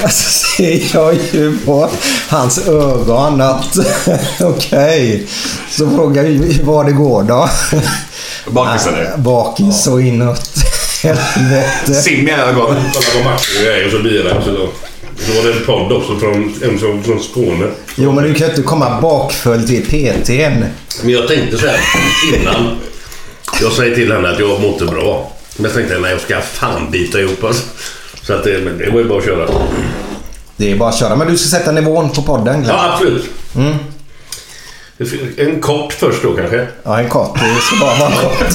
Alltså 0.02 0.30
ser 0.56 0.94
jag 0.94 1.14
ju 1.32 1.58
på 1.58 1.88
hans 2.28 2.58
ögon 2.68 3.40
att 3.40 3.76
okej. 4.40 5.26
Så 5.70 5.90
frågar 5.90 6.22
jag 6.24 6.30
hur 6.30 6.62
var 6.64 6.84
det 6.84 6.92
går 6.92 7.22
då? 7.22 7.48
Bakis 8.50 8.86
eller? 8.86 9.16
Bakis 9.16 9.82
så 9.82 10.00
inåt 10.00 10.50
helvete. 11.02 11.94
Simmiga 11.94 12.38
ögon. 12.38 12.66
Kolla 12.94 13.22
på 13.24 13.28
matchen 13.30 13.80
och 13.80 13.86
och 13.86 13.92
så 13.92 13.98
bilar 14.02 14.36
och 14.36 14.44
Så 15.26 15.32
var 15.32 15.42
det 15.50 15.58
en 15.58 15.64
podd 15.66 15.92
också 15.92 16.18
från, 16.18 16.54
en 16.62 16.78
från, 16.78 17.02
från 17.04 17.20
Skåne. 17.22 17.66
Jo 17.96 18.12
men 18.12 18.24
du 18.24 18.34
kan 18.34 18.46
ju 18.46 18.50
inte 18.52 18.62
komma 18.62 19.00
bakfull 19.00 19.66
till 19.66 19.82
PTn. 19.86 20.64
Men 21.02 21.12
jag 21.12 21.28
tänkte 21.28 21.58
så 21.58 21.66
här 21.66 21.80
innan. 22.34 22.76
Jag 23.60 23.72
säger 23.72 23.94
till 23.94 24.12
henne 24.12 24.28
att 24.30 24.38
jag 24.38 24.60
mår 24.60 24.72
inte 24.72 24.84
bra. 24.84 25.32
Men 25.56 25.64
jag 25.64 25.74
tänkte, 25.74 25.98
nej 25.98 26.10
jag 26.10 26.20
ska 26.20 26.40
fan 26.40 26.90
bita 26.90 27.20
ihop 27.20 27.44
alltså. 27.44 27.62
Så 28.22 28.32
att 28.32 28.44
det, 28.44 28.64
men 28.64 28.78
det 28.78 28.90
var 28.90 28.98
ju 28.98 29.04
bara 29.08 29.18
att 29.18 29.24
köra. 29.24 29.48
Det 30.56 30.72
är 30.72 30.76
bara 30.76 30.88
att 30.88 30.98
köra. 30.98 31.16
Men 31.16 31.28
du 31.28 31.38
ska 31.38 31.58
sätta 31.58 31.72
nivån 31.72 32.10
på 32.10 32.22
podden 32.22 32.62
Glenn. 32.62 32.76
Ja, 32.76 32.92
absolut. 32.92 33.30
En 35.36 35.60
kort 35.60 35.92
först 35.92 36.22
då 36.22 36.32
kanske. 36.36 36.66
Ja, 36.82 37.00
en 37.00 37.08
kort. 37.08 37.34
Det 37.34 37.60
ska 37.60 37.86
bara 37.86 37.98
vara 37.98 38.10
kort. 38.10 38.46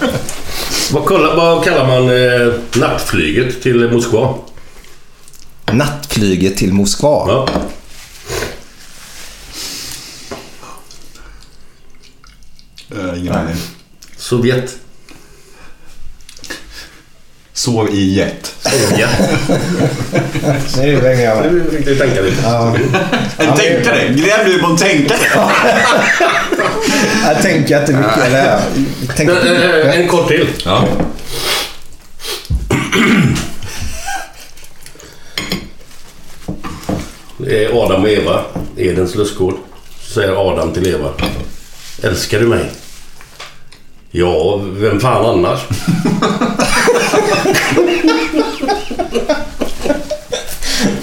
Vad, 0.92 1.06
kallar, 1.08 1.36
vad 1.36 1.64
kallar 1.64 1.86
man 1.86 2.08
eh, 2.08 2.52
nattflyget 2.80 3.62
till 3.62 3.90
Moskva? 3.92 4.34
Nattflyget 5.72 6.56
till 6.56 6.72
Moskva. 6.72 7.24
Ja. 7.28 7.48
Uh, 12.96 13.18
ingen 13.20 13.32
aning. 13.32 13.56
Sovjet. 14.16 14.76
Sov 17.52 17.88
i 17.90 18.14
jet. 18.14 18.54
Sovjet. 18.60 19.10
Nu 20.76 21.00
hänger 21.00 21.24
jag 21.24 21.36
med. 21.36 21.52
Nu 21.52 21.70
fick 21.70 21.84
du 21.86 21.96
tänka 21.96 22.20
lite. 22.20 22.42
En 23.36 23.56
tänkare! 23.56 24.08
Glenn 24.08 24.44
blir 24.44 24.58
på 24.58 24.66
en 24.66 24.76
tänkare. 24.76 25.18
Jag 27.24 27.42
tänker 27.42 27.80
inte 27.80 27.92
mycket. 27.92 28.18
Eller, 28.18 28.60
jag 29.06 29.16
tänker, 29.16 29.86
Eh, 29.88 30.00
En 30.00 30.08
kort 30.08 30.28
till. 30.28 30.46
Ja. 30.64 30.88
Det 37.44 37.64
är 37.64 37.84
Adam 37.84 38.02
och 38.02 38.08
Eva, 38.08 38.44
Edens 38.76 39.14
lustgård. 39.14 39.54
Så 40.00 40.12
säger 40.12 40.50
Adam 40.50 40.72
till 40.72 40.86
Eva. 40.86 41.08
Älskar 42.02 42.40
du 42.40 42.46
mig? 42.46 42.70
Ja, 44.10 44.56
vem 44.56 45.00
fan 45.00 45.26
annars? 45.26 45.60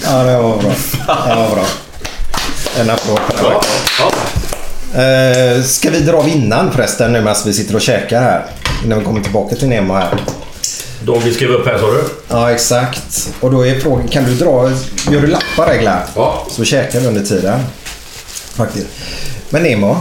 ja, 0.04 0.24
det 0.24 0.38
var 0.38 0.58
bra. 0.58 0.72
Det 1.08 1.36
var 1.36 1.56
bra. 1.56 1.66
En 2.80 2.90
applåd 2.90 3.20
på 3.28 3.34
det. 3.34 3.44
Ja, 3.44 3.62
ja. 4.00 4.12
Eh, 5.02 5.64
ska 5.64 5.90
vi 5.90 6.00
dra 6.00 6.22
vinnaren 6.22 6.72
förresten 6.72 7.14
nu 7.14 7.20
medan 7.20 7.36
vi 7.46 7.54
sitter 7.54 7.76
och 7.76 7.82
käkar 7.82 8.22
här? 8.22 8.46
Innan 8.86 9.00
vi 9.00 9.06
kommer 9.06 9.22
tillbaka 9.22 9.56
till 9.56 9.68
Nemo 9.68 9.94
här. 9.94 10.18
Vi 11.26 11.34
skrev 11.34 11.50
upp 11.50 11.66
här 11.66 11.78
sa 11.78 11.86
du? 11.92 12.04
Ja, 12.28 12.52
exakt. 12.52 13.30
Och 13.40 13.52
då 13.52 13.66
är 13.68 13.80
frågan, 13.80 14.08
kan 14.08 14.24
du 14.24 14.34
dra... 14.36 14.70
Gör 15.12 15.22
du 15.22 15.28
lappar 15.28 15.68
där 15.68 15.78
Glenn? 15.80 16.00
Ja. 16.16 16.48
Så 16.52 16.64
käkar 16.64 17.00
vi 17.00 17.08
under 17.08 17.24
tiden. 17.24 17.60
Faktiskt. 18.56 18.88
Men 19.50 19.64
Nemo, 19.64 19.92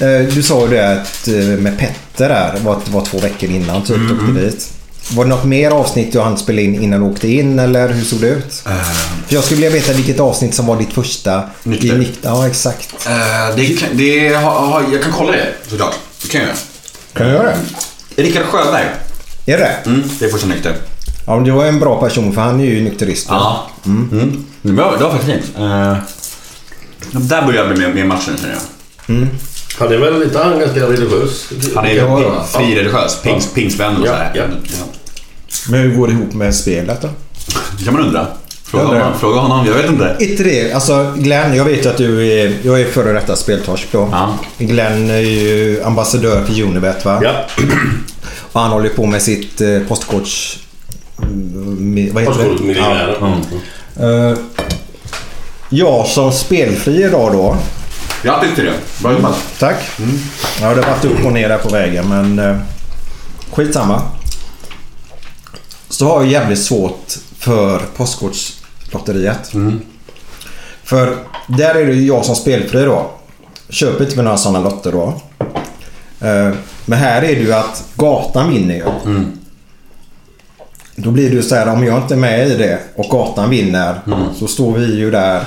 eh, 0.00 0.20
du 0.34 0.42
sa 0.42 0.60
ju 0.60 0.68
det 0.68 0.92
att 0.92 1.28
eh, 1.28 1.34
med 1.34 1.78
Petter 1.78 2.28
där, 2.28 2.54
var, 2.64 2.78
var 2.86 3.04
två 3.04 3.18
veckor 3.18 3.50
innan 3.50 3.82
typ 3.84 3.96
du 4.08 4.14
åkte 4.14 4.40
dit. 4.44 4.70
Var 5.10 5.24
det 5.24 5.30
något 5.30 5.44
mer 5.44 5.70
avsnitt 5.70 6.12
du 6.12 6.20
hann 6.20 6.38
spela 6.38 6.60
in 6.60 6.82
innan 6.82 7.00
du 7.00 7.06
åkte 7.06 7.28
in 7.28 7.58
eller 7.58 7.88
hur 7.88 8.04
såg 8.04 8.20
det 8.20 8.28
ut? 8.28 8.62
För 9.28 9.34
jag 9.34 9.44
skulle 9.44 9.60
vilja 9.60 9.80
veta 9.80 9.92
vilket 9.92 10.20
avsnitt 10.20 10.54
som 10.54 10.66
var 10.66 10.76
ditt 10.76 10.92
första. 10.92 11.42
Nykter. 11.62 11.86
I 11.88 11.90
nykt- 11.98 12.18
ja, 12.22 12.46
exakt. 12.46 12.94
Eh, 13.06 13.56
det, 13.56 13.66
kan- 13.80 13.88
det, 13.96 14.28
har, 14.34 14.50
har, 14.66 14.84
jag 14.92 15.02
kan 15.02 15.12
kolla 15.12 15.32
det 15.32 15.46
såklart. 15.68 15.94
Det 16.22 16.28
kan 16.28 16.40
jag 16.40 16.48
göra. 16.48 16.56
Kan 17.14 17.26
du 17.26 17.32
göra 17.32 17.52
det? 18.16 18.22
Rickard 18.22 18.44
Sjöberg. 18.44 18.84
Är 19.46 19.58
det? 19.58 19.76
Mm, 19.86 20.02
det 20.18 20.24
är 20.24 20.28
första 20.28 20.46
nykter. 20.46 20.74
Ja, 21.26 21.34
men 21.36 21.44
du 21.44 21.50
var 21.50 21.64
en 21.64 21.80
bra 21.80 22.00
person 22.00 22.32
för 22.32 22.40
han 22.40 22.60
är 22.60 22.64
ju 22.64 22.82
nykterist. 22.82 23.26
Ja. 23.30 23.66
Mm. 23.86 24.44
Det, 24.62 24.72
var, 24.72 24.96
det 24.98 25.04
var 25.04 25.10
faktiskt 25.10 25.32
fint. 25.32 25.58
Uh, 25.58 25.96
där 27.12 27.46
började 27.46 27.68
jag 27.68 27.78
med, 27.78 27.94
med 27.94 28.06
matchen 28.06 28.36
känner 28.40 28.54
jag. 28.54 28.60
Han 29.78 29.92
är 29.92 29.98
väl 29.98 30.22
inte 30.22 30.38
han 30.38 30.58
ganska 30.58 30.80
religiös? 30.80 31.48
Han 31.74 31.84
är 31.84 31.92
Ja, 31.94 32.18
ju 32.20 32.24
ja. 32.24 32.44
frireligiös, 32.44 33.22
pingst, 33.22 33.54
pingstvän 33.54 33.96
och 33.96 34.06
Ja, 34.06 34.12
sådär. 34.12 34.30
ja. 34.34 34.42
Men 35.70 35.80
hur 35.80 35.96
går 35.96 36.06
det 36.06 36.12
ihop 36.12 36.32
med 36.34 36.54
spelet 36.54 37.02
då? 37.02 37.08
Det 37.78 37.84
kan 37.84 37.94
man 37.94 38.02
undra. 38.06 38.26
Fråga, 38.64 38.82
Jag 38.84 38.90
undrar. 38.90 39.04
honom, 39.04 39.18
fråga 39.20 39.40
honom, 39.40 39.66
jag 39.66 39.74
vet 39.74 39.90
inte. 39.90 40.16
Inte 40.20 40.42
det. 40.42 40.72
Alltså 40.72 41.12
Glenn, 41.16 41.56
jag 41.56 41.64
vet 41.64 41.84
ju 41.86 41.90
att 41.90 41.96
du 41.96 42.26
är, 42.32 42.54
jag 42.62 42.80
är 42.80 42.84
före 42.84 43.12
detta 43.12 43.36
speltorsk 43.36 43.86
då. 43.92 44.08
Ja. 44.12 44.38
Glenn 44.58 45.10
är 45.10 45.18
ju 45.20 45.82
ambassadör 45.84 46.44
för 46.44 46.62
Unibet 46.62 47.04
va? 47.04 47.20
Ja. 47.22 47.32
Och 48.54 48.60
han 48.60 48.70
håller 48.70 48.88
på 48.88 49.06
med 49.06 49.22
sitt 49.22 49.60
eh, 49.60 49.78
postkorts... 49.88 50.58
mm, 51.22 52.14
Vad 52.14 52.22
heter 52.22 52.38
det? 52.38 52.44
Postkodmiljonären. 52.48 53.42
Mm. 53.96 54.30
Eh, 54.32 54.38
jag 55.68 56.06
som 56.06 56.32
spelfri 56.32 57.04
idag 57.04 57.32
då. 57.32 57.56
Grattis 58.22 58.54
till 58.54 58.64
det. 58.64 58.72
Bra 59.02 59.12
jobbat. 59.12 59.36
Tack. 59.58 59.76
Ja, 60.60 60.74
det 60.74 60.82
har 60.82 60.90
varit 60.90 61.04
upp 61.04 61.24
och 61.24 61.32
ner 61.32 61.48
där 61.48 61.58
på 61.58 61.68
vägen 61.68 62.08
men 62.08 62.38
eh, 62.38 62.56
skitsamma. 63.52 64.02
Så 65.88 66.08
har 66.08 66.22
jag 66.22 66.32
jävligt 66.32 66.62
svårt 66.62 67.14
för 67.38 67.78
Postkodslotteriet. 67.96 69.52
För 70.84 71.16
där 71.46 71.74
är 71.74 71.86
det 71.86 71.92
ju 71.92 72.06
jag 72.06 72.24
som 72.24 72.34
spelfri 72.36 72.84
då. 72.84 73.10
Köper 73.68 74.04
inte 74.04 74.22
några 74.22 74.36
sådana 74.36 74.60
lotter 74.60 74.92
då. 74.92 75.20
Eh, 76.26 76.50
Men 76.84 76.98
här 76.98 77.22
är 77.22 77.34
det 77.34 77.40
ju 77.40 77.52
att 77.52 77.84
gatan 77.96 78.50
vinner 78.50 78.74
ju. 78.74 78.84
Då 80.96 81.10
blir 81.10 81.30
det 81.30 81.36
ju 81.36 81.42
så 81.42 81.54
här 81.54 81.68
om 81.68 81.84
jag 81.84 81.98
inte 81.98 82.14
är 82.14 82.18
med 82.18 82.48
i 82.48 82.54
det 82.56 82.78
och 82.94 83.04
gatan 83.10 83.50
vinner 83.50 84.00
så 84.38 84.46
står 84.46 84.72
vi 84.72 84.94
ju 84.98 85.10
där. 85.10 85.42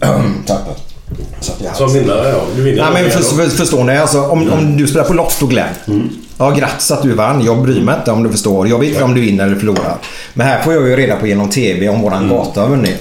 Halsen. 0.00 1.74
Som 1.74 1.92
vinnare, 1.92 2.28
ja. 2.28 2.40
Du 2.56 2.62
vinner. 2.62 2.78
Ja, 2.78 2.90
men 2.92 3.10
för, 3.10 3.48
förstår 3.48 3.84
ni? 3.84 3.96
Alltså, 3.96 4.22
om, 4.22 4.52
om 4.52 4.76
du 4.76 4.86
spelar 4.86 5.04
på 5.04 5.14
Lotto 5.14 5.46
Glenn. 5.46 6.10
Ja, 6.38 6.50
grattis 6.50 6.90
att 6.90 7.02
du 7.02 7.12
vann. 7.12 7.44
Jag 7.44 7.62
bryr 7.62 7.80
mig 7.82 7.94
inte 7.98 8.10
om 8.12 8.22
du 8.22 8.30
förstår. 8.30 8.68
Jag 8.68 8.78
vet 8.78 8.88
inte 8.88 9.04
om 9.04 9.14
du 9.14 9.20
vinner 9.20 9.46
eller 9.46 9.56
förlorar. 9.56 9.96
Men 10.34 10.46
här 10.46 10.62
får 10.62 10.72
jag 10.72 10.88
ju 10.88 10.96
reda 10.96 11.16
på 11.16 11.26
genom 11.26 11.50
TV 11.50 11.88
om 11.88 12.02
våran 12.02 12.28
gata 12.28 12.60
har 12.60 12.68
vunnit. 12.68 13.00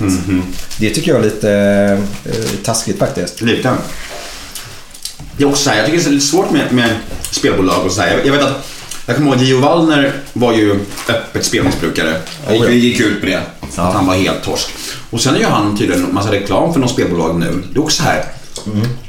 Det 0.80 0.90
tycker 0.90 1.12
jag 1.12 1.20
är 1.20 1.24
lite 1.24 1.52
eh, 2.26 2.34
taskigt 2.64 3.00
faktiskt. 3.00 3.42
Lite. 3.42 3.72
Det 5.38 5.44
är 5.44 5.48
också 5.48 5.64
så 5.64 5.70
här, 5.70 5.78
jag 5.78 5.86
tycker 5.86 6.00
det 6.00 6.06
är 6.06 6.12
lite 6.12 6.26
svårt 6.26 6.52
med, 6.52 6.72
med 6.72 6.90
spelbolag 7.32 7.86
och 7.86 7.92
så 7.92 8.02
här. 8.02 8.18
Jag, 8.18 8.26
jag 8.26 8.32
vet 8.32 8.44
att 8.44 8.68
jag 9.06 9.16
kommer 9.16 9.32
ihåg 9.32 9.42
Gio 9.42 9.60
Wallner 9.60 10.14
var 10.34 10.54
ju 10.54 10.80
öppet 11.10 11.46
spelmissbrukare. 11.46 12.14
Han 12.46 12.56
gick, 12.56 12.70
gick 12.70 13.00
ut 13.00 13.24
med 13.24 13.32
det. 13.32 13.42
Att 13.82 13.94
han 13.94 14.08
var 14.08 14.16
helt 14.16 14.44
torsk. 14.44 14.70
Och 15.10 15.22
sen 15.22 15.40
gör 15.40 15.50
han 15.50 15.78
tydligen 15.78 16.14
massa 16.14 16.32
reklam 16.32 16.74
för 16.74 16.80
något 16.80 16.90
spelbolag 16.92 17.40
nu. 17.40 17.64
Det 17.72 17.80
är 17.80 17.84
också 17.84 18.04
så 18.04 18.10
här. 18.10 18.26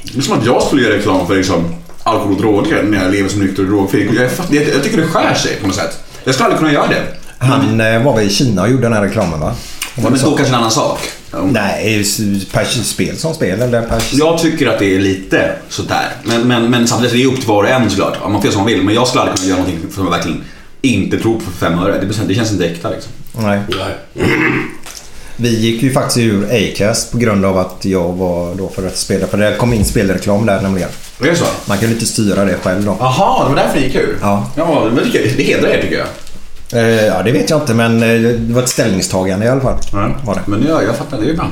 Det 0.03 0.17
är 0.17 0.21
som 0.21 0.39
att 0.39 0.45
jag 0.45 0.63
skulle 0.63 0.81
göra 0.81 0.93
reklam 0.93 1.27
för 1.27 1.35
liksom, 1.35 1.75
alkohol 2.03 2.33
och 2.33 2.41
droger 2.41 2.83
när 2.83 3.03
jag 3.03 3.11
lever 3.11 3.29
som 3.29 3.39
nykter 3.39 3.63
och 3.63 3.69
drogfri. 3.69 4.09
Jag, 4.15 4.29
jag, 4.49 4.67
jag 4.75 4.83
tycker 4.83 4.97
det 4.97 5.07
skär 5.07 5.33
sig 5.33 5.55
på 5.61 5.67
något 5.67 5.75
sätt. 5.75 6.03
Jag 6.23 6.33
skulle 6.33 6.45
aldrig 6.45 6.59
kunna 6.59 6.73
göra 6.73 6.87
det. 6.87 7.03
Han 7.39 7.81
eh, 7.81 8.03
var 8.03 8.15
väl 8.15 8.27
i 8.27 8.29
Kina 8.29 8.61
och 8.61 8.69
gjorde 8.69 8.83
den 8.83 8.93
här 8.93 9.01
reklamen 9.01 9.39
va? 9.39 9.55
Men 9.95 10.03
då 10.13 10.35
kanske 10.35 10.47
en 10.47 10.55
annan 10.55 10.71
sak. 10.71 10.99
Nej, 11.45 12.01
s- 12.01 12.19
per 12.51 12.65
spel 12.65 13.17
som 13.17 13.33
spel 13.33 13.61
eller 13.61 13.81
per... 13.81 14.01
Jag 14.11 14.39
tycker 14.39 14.67
att 14.67 14.79
det 14.79 14.95
är 14.95 14.99
lite 14.99 15.51
sådär. 15.69 16.09
Men, 16.23 16.41
men, 16.47 16.69
men 16.71 16.87
samtidigt 16.87 17.13
är 17.13 17.17
det 17.17 17.25
upp 17.25 17.35
till 17.39 17.47
var 17.47 17.63
och 17.63 17.69
en 17.69 17.89
såklart. 17.89 18.17
Ja, 18.21 18.29
Man 18.29 18.41
får 18.41 18.45
göra 18.45 18.53
som 18.53 18.61
man 18.63 18.71
vill. 18.73 18.83
Men 18.83 18.95
jag 18.95 19.07
skulle 19.07 19.21
aldrig 19.21 19.37
kunna 19.37 19.49
göra 19.49 19.59
någonting 19.59 19.91
som 19.93 20.03
jag 20.03 20.11
verkligen 20.11 20.43
inte 20.81 21.17
tror 21.19 21.35
på 21.35 21.39
för 21.51 21.51
fem 21.69 21.79
öre. 21.79 21.99
Det, 22.01 22.27
det 22.27 22.35
känns 22.35 22.51
inte 22.51 22.65
äkta 22.65 22.89
liksom. 22.89 23.11
Nej. 23.39 23.59
Nej. 23.69 24.25
Vi 25.39 25.49
gick 25.59 25.83
ju 25.83 25.91
faktiskt 25.91 26.17
ur 26.17 26.45
Acast 26.51 27.11
på 27.11 27.17
grund 27.17 27.45
av 27.45 27.57
att 27.57 27.85
jag 27.85 28.13
var 28.13 28.55
då 28.55 28.69
för 28.69 28.87
att 28.87 28.97
spela. 28.97 29.27
För 29.27 29.37
det 29.37 29.55
kom 29.57 29.73
in 29.73 29.85
spelreklam 29.85 30.45
där 30.45 30.61
nämligen. 30.61 30.89
Är 31.21 31.25
det 31.25 31.35
så? 31.35 31.45
Man 31.65 31.77
kunde 31.77 31.93
inte 31.93 32.05
styra 32.05 32.45
det 32.45 32.55
själv 32.63 32.85
då. 32.85 32.97
Jaha, 32.99 33.43
det 33.43 33.49
var 33.49 33.55
därför 33.63 33.79
ni 33.79 33.85
gick 33.85 33.95
ur? 33.95 34.17
Ja. 34.21 34.51
Ja, 34.55 34.91
men 34.95 35.11
det, 35.11 35.37
det 35.37 35.43
hedrar 35.43 35.69
er 35.69 35.81
tycker 35.81 35.97
jag. 35.97 36.07
Eh, 36.73 37.05
ja, 37.05 37.23
det 37.23 37.31
vet 37.31 37.49
jag 37.49 37.61
inte 37.61 37.73
men 37.73 38.03
eh, 38.03 38.21
det 38.21 38.53
var 38.53 38.63
ett 38.63 38.69
ställningstagande 38.69 39.45
i 39.45 39.49
alla 39.49 39.61
fall. 39.61 39.77
Var 40.25 40.35
det. 40.35 40.41
Men 40.45 40.65
ja, 40.67 40.83
jag 40.83 40.95
fattar, 40.95 41.19
det 41.19 41.25
ju 41.25 41.35
bra. 41.35 41.49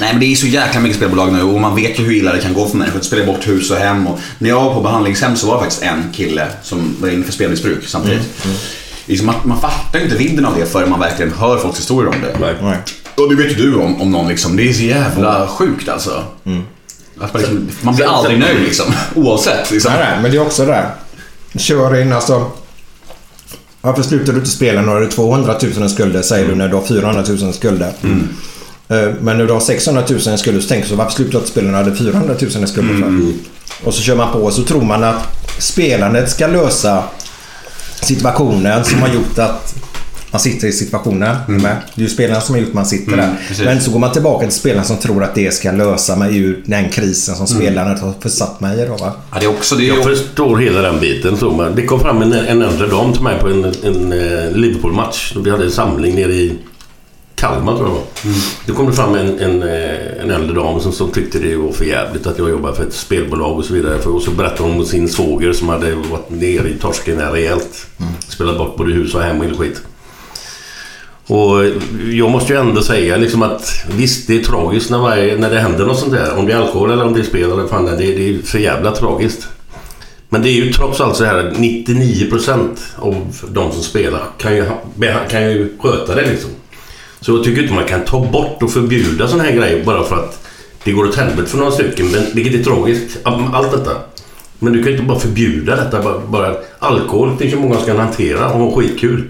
Nej 0.00 0.12
men 0.12 0.20
det 0.20 0.26
är 0.26 0.36
så 0.36 0.46
jäkla 0.46 0.80
mycket 0.80 0.96
spelbolag 0.96 1.32
nu 1.32 1.42
och 1.42 1.60
man 1.60 1.74
vet 1.74 2.00
ju 2.00 2.04
hur 2.04 2.12
illa 2.12 2.32
det 2.32 2.40
kan 2.40 2.54
gå 2.54 2.66
för 2.68 2.76
människor 2.76 2.98
att 2.98 3.04
spela 3.04 3.26
bort 3.26 3.48
hus 3.48 3.70
och 3.70 3.76
hem. 3.76 4.06
Och 4.06 4.18
när 4.38 4.48
jag 4.48 4.64
var 4.64 4.74
på 4.74 4.80
behandlingshem 4.80 5.36
så 5.36 5.46
var 5.46 5.54
det 5.54 5.60
faktiskt 5.60 5.82
en 5.82 6.04
kille 6.12 6.46
som 6.62 6.96
var 7.00 7.08
inne 7.08 7.24
för 7.24 7.32
spelmissbruk 7.32 7.86
samtidigt. 7.86 8.46
Liksom 9.06 9.26
man, 9.26 9.34
man 9.44 9.60
fattar 9.60 9.98
ju 9.98 10.04
inte 10.04 10.16
vidden 10.16 10.46
av 10.46 10.58
det 10.58 10.66
förrän 10.66 10.90
man 10.90 11.00
verkligen 11.00 11.32
hör 11.32 11.58
folks 11.58 11.78
historier 11.78 12.14
om 12.14 12.20
det. 12.22 12.36
Nej. 12.40 12.54
Nej. 12.62 12.78
Och 13.16 13.28
det 13.30 13.42
vet 13.42 13.50
ju 13.50 13.54
du 13.54 13.74
om, 13.74 14.02
om 14.02 14.10
någon 14.12 14.28
liksom. 14.28 14.56
Det 14.56 14.68
är 14.68 14.72
så 14.72 14.82
jävla 14.82 15.46
sjukt 15.46 15.88
alltså. 15.88 16.24
Att 17.20 17.32
man, 17.32 17.42
liksom, 17.42 17.68
man 17.80 17.94
blir 17.96 18.06
aldrig 18.06 18.38
nöjd 18.38 18.60
liksom. 18.60 18.86
Oavsett. 19.14 19.70
Liksom. 19.70 19.92
Nej, 19.92 20.04
nej, 20.10 20.22
men 20.22 20.30
det 20.30 20.36
är 20.36 20.42
också 20.42 20.66
det 20.66 20.72
där. 20.72 20.90
Kör 21.58 22.00
in 22.00 22.12
alltså. 22.12 22.50
Varför 23.86 24.02
slutar 24.02 24.32
du 24.32 24.38
inte 24.38 24.50
spela 24.50 24.82
när 24.82 24.94
du 24.94 25.04
har 25.04 25.10
200 25.10 25.54
000 25.76 25.86
i 25.86 25.88
skulder 25.88 26.22
säger 26.22 26.48
du 26.48 26.54
när 26.54 26.68
du 26.68 26.74
har 26.74 26.82
400 26.82 27.24
000 27.28 27.50
i 27.50 27.52
skulder. 27.52 27.92
Eh, 28.88 29.12
Men 29.20 29.38
när 29.38 29.46
du 29.46 29.52
har 29.52 29.60
600 29.60 30.02
000 30.10 30.18
i 30.18 30.38
skulder 30.38 30.60
så 30.60 30.68
tänker 30.68 30.88
du 30.88 30.94
varför 30.96 31.12
slutar 31.12 31.32
du 31.32 31.38
inte 31.38 31.50
spela 31.50 31.70
när 31.70 31.78
du 31.78 31.84
hade 31.84 31.96
400 31.96 32.34
000 32.40 32.64
i 32.64 32.66
skulder 32.66 32.94
för? 32.94 33.32
Och 33.86 33.94
så 33.94 34.02
kör 34.02 34.16
man 34.16 34.32
på 34.32 34.38
och 34.38 34.52
så 34.52 34.62
tror 34.62 34.82
man 34.82 35.04
att 35.04 35.16
spelandet 35.58 36.30
ska 36.30 36.46
lösa 36.46 37.02
situationen 38.02 38.84
som 38.84 39.02
har 39.02 39.08
gjort 39.08 39.38
att 39.38 39.74
man 40.30 40.40
sitter 40.40 40.68
i 40.68 40.72
situationen. 40.72 41.36
Med. 41.46 41.76
Det 41.94 42.00
är 42.00 42.02
ju 42.02 42.08
spelarna 42.08 42.40
som 42.40 42.54
har 42.54 42.62
gjort 42.62 42.72
man 42.72 42.86
sitter 42.86 43.16
där. 43.16 43.34
precis. 43.48 43.64
Men 43.64 43.80
så 43.80 43.90
går 43.90 43.98
man 43.98 44.12
tillbaka 44.12 44.46
till 44.46 44.54
spelarna 44.54 44.84
som 44.84 44.96
tror 44.96 45.24
att 45.24 45.34
det 45.34 45.54
ska 45.54 45.72
lösa 45.72 46.16
mig 46.16 46.36
ur 46.38 46.62
den 46.66 46.90
krisen 46.90 47.36
som 47.36 47.46
spelarna 47.46 47.90
har 47.90 48.14
försatt 48.20 48.60
mig 48.60 48.82
i. 48.82 48.86
Då, 48.86 48.96
va? 48.96 49.12
Ja, 49.32 49.38
det 49.40 49.46
är 49.46 49.50
också... 49.50 49.74
Det 49.74 49.88
är 49.88 49.94
Jag 49.94 50.04
förstår 50.04 50.56
hela 50.56 50.82
den 50.82 51.00
biten. 51.00 51.36
Så, 51.36 51.50
men 51.50 51.74
det 51.74 51.82
kom 51.82 52.00
fram 52.00 52.22
en, 52.22 52.32
en 52.32 52.62
äldre 52.62 52.86
dam 52.86 53.12
till 53.12 53.22
mig 53.22 53.38
på 53.40 53.48
en, 53.48 53.64
en 53.64 54.12
eh, 54.12 54.52
Liverpool-match. 54.52 55.36
Vi 55.44 55.50
hade 55.50 55.64
en 55.64 55.70
samling 55.70 56.14
nere 56.14 56.32
i 56.32 56.58
Kalmar 57.34 57.76
tror 57.76 57.88
jag 57.88 57.96
det 57.96 58.28
var. 58.28 58.36
Då 58.66 58.74
kom 58.74 58.86
det 58.86 58.92
fram 58.92 59.14
en, 59.14 59.38
en, 59.38 59.62
eh, 59.62 60.22
en 60.22 60.30
äldre 60.30 60.54
dam 60.54 60.80
som, 60.80 60.92
som 60.92 61.10
tyckte 61.10 61.38
det 61.38 61.56
var 61.56 61.72
för 61.72 61.84
jävligt 61.84 62.26
att 62.26 62.38
jag 62.38 62.50
jobbar 62.50 62.72
för 62.72 62.86
ett 62.86 62.92
spelbolag 62.92 63.58
och 63.58 63.64
så 63.64 63.74
vidare. 63.74 63.98
För, 63.98 64.10
och 64.10 64.22
så 64.22 64.30
berättade 64.30 64.62
hon 64.62 64.80
om 64.80 64.86
sin 64.86 65.08
svåger 65.08 65.52
som 65.52 65.68
hade 65.68 65.94
varit 65.94 66.30
nere 66.30 66.68
i 66.68 66.74
torsken 66.80 67.18
här 67.18 67.32
rejält. 67.32 67.86
Spelat 68.28 68.58
bort 68.58 68.76
både 68.76 68.92
hus 68.92 69.14
och 69.14 69.22
hem 69.22 69.40
och 69.40 69.58
skit. 69.58 69.82
Och 71.26 71.64
jag 72.12 72.30
måste 72.30 72.52
ju 72.52 72.58
ändå 72.58 72.82
säga 72.82 73.16
liksom 73.16 73.42
att 73.42 73.84
visst, 73.96 74.26
det 74.26 74.36
är 74.40 74.44
tragiskt 74.44 74.90
när, 74.90 74.98
varje, 74.98 75.36
när 75.38 75.50
det 75.50 75.58
händer 75.60 75.86
något 75.86 75.98
sånt 75.98 76.12
där. 76.12 76.38
Om 76.38 76.46
det 76.46 76.52
är 76.52 76.56
alkohol 76.56 76.90
eller 76.90 77.04
om 77.04 77.12
det 77.14 77.20
är 77.20 77.24
spel 77.24 77.50
eller 77.52 77.66
fan 77.66 77.84
det, 77.84 77.92
är- 77.92 77.96
det 78.18 78.28
är 78.28 78.42
för 78.42 78.58
jävla 78.58 78.90
tragiskt. 78.90 79.48
Men 80.28 80.42
det 80.42 80.48
är 80.48 80.52
ju 80.52 80.72
trots 80.72 81.00
allt 81.00 81.16
så 81.16 81.24
här 81.24 81.38
att 81.38 81.56
99% 81.56 82.68
av 82.96 83.14
de 83.48 83.72
som 83.72 83.82
spelar 83.82 84.20
kan 84.38 84.56
ju, 84.56 84.64
kan 85.30 85.42
ju 85.42 85.72
sköta 85.80 86.14
det 86.14 86.22
liksom. 86.30 86.50
Så 87.20 87.32
jag 87.32 87.44
tycker 87.44 87.62
inte 87.62 87.74
man 87.74 87.84
kan 87.84 88.04
ta 88.04 88.20
bort 88.32 88.62
och 88.62 88.70
förbjuda 88.70 89.28
sådana 89.28 89.44
här 89.44 89.56
grejer 89.56 89.84
bara 89.84 90.04
för 90.04 90.16
att 90.16 90.46
det 90.84 90.92
går 90.92 91.04
åt 91.08 91.16
helvete 91.16 91.48
för 91.50 91.58
några 91.58 91.70
stycken. 91.72 92.06
Men, 92.10 92.22
vilket 92.34 92.54
är 92.60 92.64
tragiskt. 92.64 93.18
Allt 93.24 93.70
detta. 93.72 93.90
Men 94.58 94.72
du 94.72 94.78
kan 94.82 94.86
ju 94.92 94.92
inte 94.92 95.08
bara 95.08 95.18
förbjuda 95.18 95.76
detta. 95.76 96.02
Bara, 96.02 96.18
bara 96.18 96.54
alkohol 96.78 97.36
finns 97.38 97.52
ju 97.52 97.56
många 97.58 97.74
som 97.76 97.86
kan 97.86 97.96
hantera 97.98 98.50
och 98.52 98.60
ha 98.60 98.76
skitkul. 98.80 99.24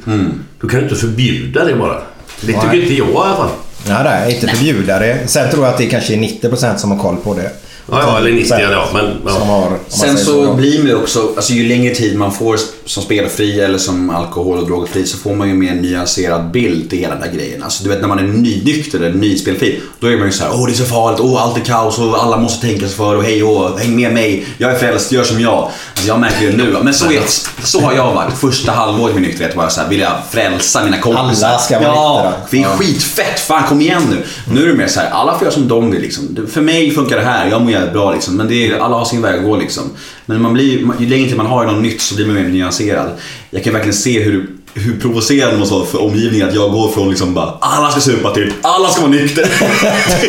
Du 0.60 0.68
kan 0.68 0.78
ju 0.80 0.84
inte 0.84 0.96
förbjuda 0.96 1.64
det 1.64 1.74
bara. 1.74 2.00
Det 2.40 2.52
tycker 2.52 2.74
inte 2.82 2.94
jag 2.94 3.08
i 3.08 3.14
alla 3.16 3.36
fall. 3.36 3.48
Nej, 3.88 4.04
nej, 4.04 4.34
inte 4.34 4.46
förbjuda 4.48 4.98
det. 4.98 5.18
Sen 5.26 5.50
tror 5.50 5.64
jag 5.64 5.72
att 5.72 5.78
det 5.78 5.86
kanske 5.86 6.14
är 6.14 6.18
90% 6.18 6.76
som 6.76 6.90
har 6.90 6.98
koll 6.98 7.16
på 7.16 7.34
det. 7.34 7.50
Ja, 7.90 8.00
ja 8.02 8.18
eller 8.18 8.30
90 8.32 8.48
Sen- 8.48 8.60
ja, 8.60 8.88
men... 8.92 9.04
Som 9.04 9.20
Ja. 9.26 9.32
har, 9.44 9.70
man 9.70 9.78
Sen 9.88 10.18
så 10.18 10.54
blir 10.54 10.82
det 10.84 10.94
också, 10.94 11.28
alltså 11.36 11.52
ju 11.52 11.68
längre 11.68 11.94
tid 11.94 12.16
man 12.16 12.32
får 12.32 12.58
som 12.84 13.02
spelfri 13.02 13.60
eller 13.60 13.78
som 13.78 14.10
alkohol 14.10 14.58
och 14.58 14.66
drogfri 14.66 15.06
så 15.06 15.18
får 15.18 15.34
man 15.34 15.46
ju 15.48 15.52
en 15.52 15.58
mer 15.58 15.74
nyanserad 15.74 16.50
bild 16.50 16.90
till 16.90 16.98
hela 16.98 17.14
den 17.14 17.22
här 17.22 17.32
grejen. 17.32 17.62
Alltså 17.62 17.84
du 17.84 17.90
vet 17.90 18.00
när 18.00 18.08
man 18.08 18.18
är 18.18 18.22
nynykter 18.22 18.98
eller 18.98 19.12
nyspelfri, 19.14 19.80
då 20.00 20.06
är 20.06 20.16
man 20.16 20.26
ju 20.26 20.32
så 20.32 20.44
här: 20.44 20.50
åh 20.54 20.66
det 20.66 20.72
är 20.72 20.76
så 20.76 20.84
farligt, 20.84 21.20
åh 21.20 21.42
allt 21.42 21.56
är 21.56 21.60
kaos 21.60 21.98
och 21.98 22.22
alla 22.22 22.36
måste 22.36 22.66
tänka 22.66 22.86
sig 22.86 22.96
för 22.96 23.16
och 23.16 23.24
hej 23.24 23.42
åh, 23.42 23.78
häng 23.78 23.96
med 23.96 24.12
mig, 24.12 24.46
jag 24.58 24.70
är 24.70 24.78
frälst, 24.78 25.12
gör 25.12 25.24
som 25.24 25.40
jag. 25.40 25.52
Alltså 25.92 26.08
jag 26.08 26.20
märker 26.20 26.46
det 26.50 26.56
nu, 26.56 26.76
men 26.82 26.94
så, 26.94 27.06
är, 27.12 27.20
så 27.64 27.80
har 27.80 27.92
jag 27.94 28.14
varit. 28.14 28.34
Första 28.38 28.72
halvåret 28.72 29.14
med 29.14 29.22
nykterhet 29.22 29.56
var 29.56 29.62
jag 29.62 29.72
så 29.72 29.80
här, 29.80 29.88
vill 29.88 30.00
jag 30.00 30.12
frälsa 30.30 30.84
mina 30.84 30.98
kompisar. 30.98 31.48
Alla 31.48 31.58
ska 31.58 31.78
vara 31.78 31.88
Ja, 31.88 32.22
nyktra. 32.24 32.40
det 32.50 32.56
är 32.58 32.62
Ja. 32.62 32.76
skitfett, 32.78 33.40
fan 33.40 33.62
kom 33.68 33.80
igen 33.80 34.02
nu. 34.10 34.24
Nu 34.54 34.62
är 34.62 34.66
det 34.68 34.74
mer 34.74 34.86
så 34.88 35.00
här, 35.00 35.10
alla 35.10 35.32
får 35.34 35.42
göra 35.42 35.54
som 35.54 35.68
de 35.68 35.90
vill 35.90 36.00
liksom. 36.00 36.46
För 36.52 36.60
mig 36.60 36.90
funkar 36.90 37.16
det 37.16 37.24
här, 37.24 37.50
jag 37.50 37.62
mår 37.62 37.70
jävligt 37.76 37.92
bra 37.94 38.12
liksom. 38.12 38.36
Men 38.36 38.48
det 38.48 38.66
är, 38.66 38.78
alla 38.78 38.96
har 38.96 39.04
sin 39.04 39.22
väg 39.22 39.38
att 39.38 39.44
gå 39.44 39.56
liksom. 39.56 39.82
Men 40.26 40.42
man 40.42 40.52
blir, 40.52 40.84
man- 40.86 40.96
ju 41.00 41.08
längre 41.08 41.28
tid 41.28 41.36
man 41.36 41.46
har 41.46 41.66
något 41.66 41.82
nytt 41.82 42.00
så 42.00 42.14
blir 42.14 42.26
man 42.26 42.34
mer 42.34 42.48
nyanserad. 42.48 43.10
Jag 43.50 43.64
kan 43.64 43.72
verkligen 43.72 43.94
se 43.94 44.22
hur 44.22 44.50
hur 44.78 45.00
provocerande 45.00 45.54
det 45.54 45.58
måste 45.58 45.74
vara 45.74 45.86
för 45.86 46.02
omgivningen 46.02 46.48
att 46.48 46.54
jag 46.54 46.70
går 46.72 46.88
från 46.90 47.08
liksom 47.08 47.34
bara 47.34 47.54
alla 47.60 47.90
ska 47.90 48.00
supa 48.00 48.30
till 48.34 48.52
alla 48.62 48.88
ska 48.88 49.00
vara 49.00 49.10
nykter. 49.10 49.42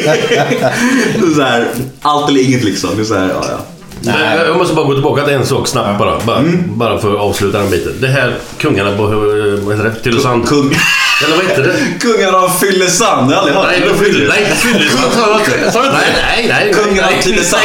är 0.04 1.36
så 1.36 1.42
här, 1.42 1.68
allt 2.02 2.30
eller 2.30 2.42
inget 2.42 2.64
liksom. 2.64 2.90
Det 2.96 3.02
är 3.02 3.06
så 3.06 3.14
här, 3.14 3.30
ja, 3.30 3.46
ja. 3.50 3.58
Men 4.02 4.46
Jag 4.48 4.58
måste 4.58 4.76
bara 4.76 4.86
gå 4.86 4.94
tillbaka 4.94 5.24
till 5.26 5.34
en 5.34 5.46
sak 5.46 5.68
snabbt 5.68 6.00
bara. 6.00 6.20
Bara, 6.26 6.44
bara 6.68 7.00
för 7.00 7.14
att 7.14 7.20
avsluta 7.20 7.58
den 7.58 7.70
biten. 7.70 7.94
Det 8.02 8.08
här 8.08 8.36
kungarna 8.58 8.98
på, 8.98 9.04
eh, 9.04 9.10
vad 9.66 9.78
heter 9.78 9.90
det? 9.90 9.96
Tylösand. 10.04 10.48
Kung, 10.48 10.72
Eller 11.24 11.36
vad 11.36 11.46
heter 11.46 11.64
det? 11.64 12.00
kungarna 12.00 12.38
av 12.38 12.50
Fyllesand, 12.50 13.32
jag 13.32 13.36
har 13.36 13.44
aldrig 13.44 13.56
hört 13.56 13.68
Nej, 13.68 13.80
det. 14.12 14.28
Nej, 14.28 14.46
Fyllesand 14.56 15.14
sa 15.14 15.30
jag 15.30 15.40
inte. 15.40 15.72
Sa 15.72 15.82
du 15.82 15.88
inte 15.88 16.00
Nej, 16.28 16.48
nej. 16.50 16.74
Kungarna 16.74 17.08
av 17.08 17.22
Tylösand. 17.22 17.62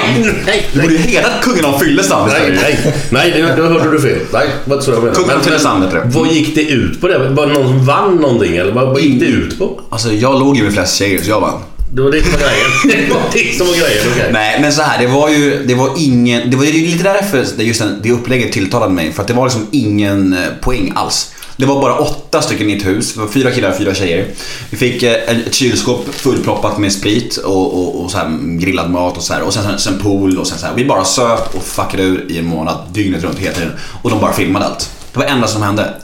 Det 0.73 0.81
borde 0.81 0.95
ju 0.95 0.99
heta 0.99 1.29
kungarna 1.43 1.69
av 1.69 1.79
Fyllesand 1.79 2.33
Nej, 2.33 2.59
nej. 2.63 2.95
Nej, 3.11 3.55
då 3.57 3.63
hörde 3.63 3.91
du 3.91 4.01
fel. 4.01 4.19
Nej, 4.33 4.49
vad 4.65 4.85
så 4.85 4.91
jag 4.91 5.03
menar. 5.03 5.15
Kungen 5.15 5.37
av 5.37 5.41
Tylösand 5.41 5.85
heter 5.85 5.97
det. 5.97 6.05
Vad 6.07 6.29
gick 6.29 6.55
det 6.55 6.63
ut 6.63 7.01
på 7.01 7.09
det? 7.09 7.19
Var 7.19 7.47
det 7.47 7.53
någon 7.53 7.69
som 7.69 7.85
vann 7.87 8.17
någonting 8.17 8.57
eller 8.57 8.73
vad, 8.73 9.01
gick 9.01 9.21
det 9.21 9.27
ut 9.27 9.59
på? 9.59 9.81
Alltså 9.91 10.13
jag 10.13 10.41
låg 10.41 10.57
ju 10.57 10.63
med 10.63 10.73
flest 10.73 10.97
tjejer 10.97 11.23
så 11.23 11.31
jag 11.31 11.41
vann. 11.41 11.61
Det 11.95 12.03
var 12.03 12.11
det 12.11 12.23
som 12.23 12.33
var 12.33 12.39
grejen. 12.39 13.09
Det 13.09 13.15
var 13.15 13.23
det 13.33 13.59
som 13.59 13.67
var 13.67 13.75
grejen, 13.75 14.03
okej. 14.13 14.31
Nej, 14.33 14.59
men 14.61 14.73
så 14.73 14.83
här, 14.83 14.99
det 14.99 15.07
var 15.07 15.29
ju 15.29 15.65
det 15.67 15.75
var 15.75 15.91
ingen... 15.97 16.51
Det 16.51 16.57
var 16.57 16.65
ju 16.65 16.73
lite 16.73 17.05
därför 17.05 17.47
det 17.57 17.65
just 17.65 17.83
det 18.03 18.11
upplägget 18.11 18.53
tilltalade 18.53 18.93
mig. 18.93 19.13
För 19.13 19.23
att 19.23 19.29
det 19.29 19.35
var 19.35 19.45
liksom 19.45 19.67
ingen 19.71 20.33
eh, 20.33 20.39
poäng 20.61 20.93
alls. 20.95 21.33
Det 21.63 21.67
var 21.67 21.81
bara 21.81 21.99
åtta 21.99 22.43
stycken 22.43 22.71
i 22.71 22.77
ett 22.77 22.87
hus. 22.87 23.15
Det 23.15 23.21
var 23.21 23.29
fyra 23.29 23.51
killar 23.51 23.71
och 23.71 23.77
fyra 23.77 23.95
tjejer. 23.95 24.27
Vi 24.71 24.77
fick 24.77 25.03
eh, 25.03 25.13
ett 25.13 25.55
kylskåp 25.55 26.15
fullproppat 26.15 26.79
med 26.79 26.93
sprit 26.93 27.37
och, 27.37 27.79
och, 27.79 28.05
och 28.05 28.11
så 28.11 28.19
här 28.19 28.59
grillad 28.59 28.91
mat 28.91 29.17
och 29.17 29.23
så 29.23 29.33
här. 29.33 29.43
Och 29.43 29.55
sen, 29.55 29.79
sen, 29.79 29.99
pool 29.99 30.39
och 30.39 30.47
sen 30.47 30.59
så 30.59 30.67
här. 30.67 30.75
Vi 30.75 30.85
bara 30.85 31.05
söp 31.05 31.55
och 31.55 31.63
fuckade 31.63 32.03
ur 32.03 32.27
i 32.31 32.39
en 32.39 32.47
månad. 32.47 32.79
Dygnet 32.93 33.25
runt 33.25 33.39
hela 33.39 33.55
tiden. 33.55 33.73
Och 34.03 34.11
de 34.11 34.21
bara 34.21 34.33
filmade 34.33 34.65
allt. 34.65 34.91
Det 35.13 35.19
var 35.19 35.27
det 35.27 35.33
enda 35.33 35.47
som 35.47 35.63
hände. 35.63 35.95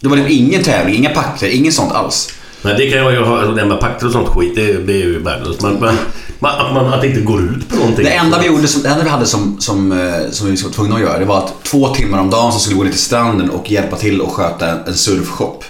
Det 0.00 0.08
var 0.08 0.16
liksom 0.16 0.32
ingen 0.32 0.62
tävling, 0.62 0.96
inga 0.96 1.10
pakter, 1.10 1.48
inget 1.48 1.74
sånt 1.74 1.92
alls. 1.92 2.30
Nej 2.62 2.74
det 2.78 2.90
kan 2.90 2.98
jag 2.98 3.12
ju 3.12 3.24
ha, 3.24 3.40
det 3.40 3.60
här 3.60 3.68
med 3.68 3.80
pakter 3.80 4.06
och 4.06 4.12
sånt 4.12 4.28
skit, 4.28 4.52
det, 4.56 4.72
det 4.72 4.92
är 4.92 5.04
ju 5.04 5.18
värdelöst. 5.18 5.62
Men, 5.62 5.74
men 5.74 5.96
man, 6.38 6.66
att, 6.66 6.74
man, 6.74 6.92
att 6.92 7.00
det 7.00 7.06
inte 7.08 7.20
går 7.20 7.40
ut 7.42 7.68
på 7.68 7.76
någonting. 7.76 8.04
Det 8.04 8.10
enda 8.10 8.38
vi 8.38 8.46
gjorde, 8.46 8.68
som, 8.68 8.82
det 8.82 8.88
enda 8.88 9.04
vi 9.04 9.10
hade 9.10 9.26
som, 9.26 9.60
som, 9.60 9.92
eh, 9.92 10.30
som 10.30 10.46
vi 10.50 10.62
var 10.62 10.70
tvungna 10.70 10.94
att 10.94 11.00
göra, 11.00 11.18
det 11.18 11.24
var 11.24 11.38
att 11.38 11.64
två 11.64 11.94
timmar 11.94 12.18
om 12.18 12.30
dagen 12.30 12.52
så 12.52 12.58
skulle 12.58 12.74
vi 12.74 12.78
gå 12.78 12.84
ner 12.84 12.90
till 12.90 13.00
stranden 13.00 13.50
och 13.50 13.70
hjälpa 13.70 13.96
till 13.96 14.20
och 14.20 14.32
sköta 14.32 14.70
en, 14.70 14.78
en 14.86 14.94
surfshop. 14.94 15.64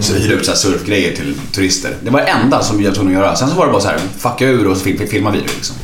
Så 0.00 0.12
vi 0.14 0.20
hyrde 0.20 0.34
ut 0.34 0.44
så 0.44 0.50
här 0.50 0.58
surfgrejer 0.58 1.16
till 1.16 1.34
turister. 1.52 1.96
Det 2.02 2.10
var 2.10 2.20
det 2.20 2.26
enda 2.26 2.62
som 2.62 2.78
vi 2.78 2.84
var 2.86 2.92
tvungna 2.94 3.10
att 3.18 3.24
göra. 3.24 3.36
Sen 3.36 3.48
så 3.50 3.54
var 3.54 3.66
det 3.66 3.72
bara 3.72 3.82
så 3.82 3.88
här, 3.88 3.98
fucka 4.18 4.44
ur 4.46 4.66
och 4.66 4.76
så 4.76 4.84
fil- 4.84 5.06
filmade 5.08 5.36
vi 5.36 5.42
det 5.42 5.52
liksom. 5.54 5.76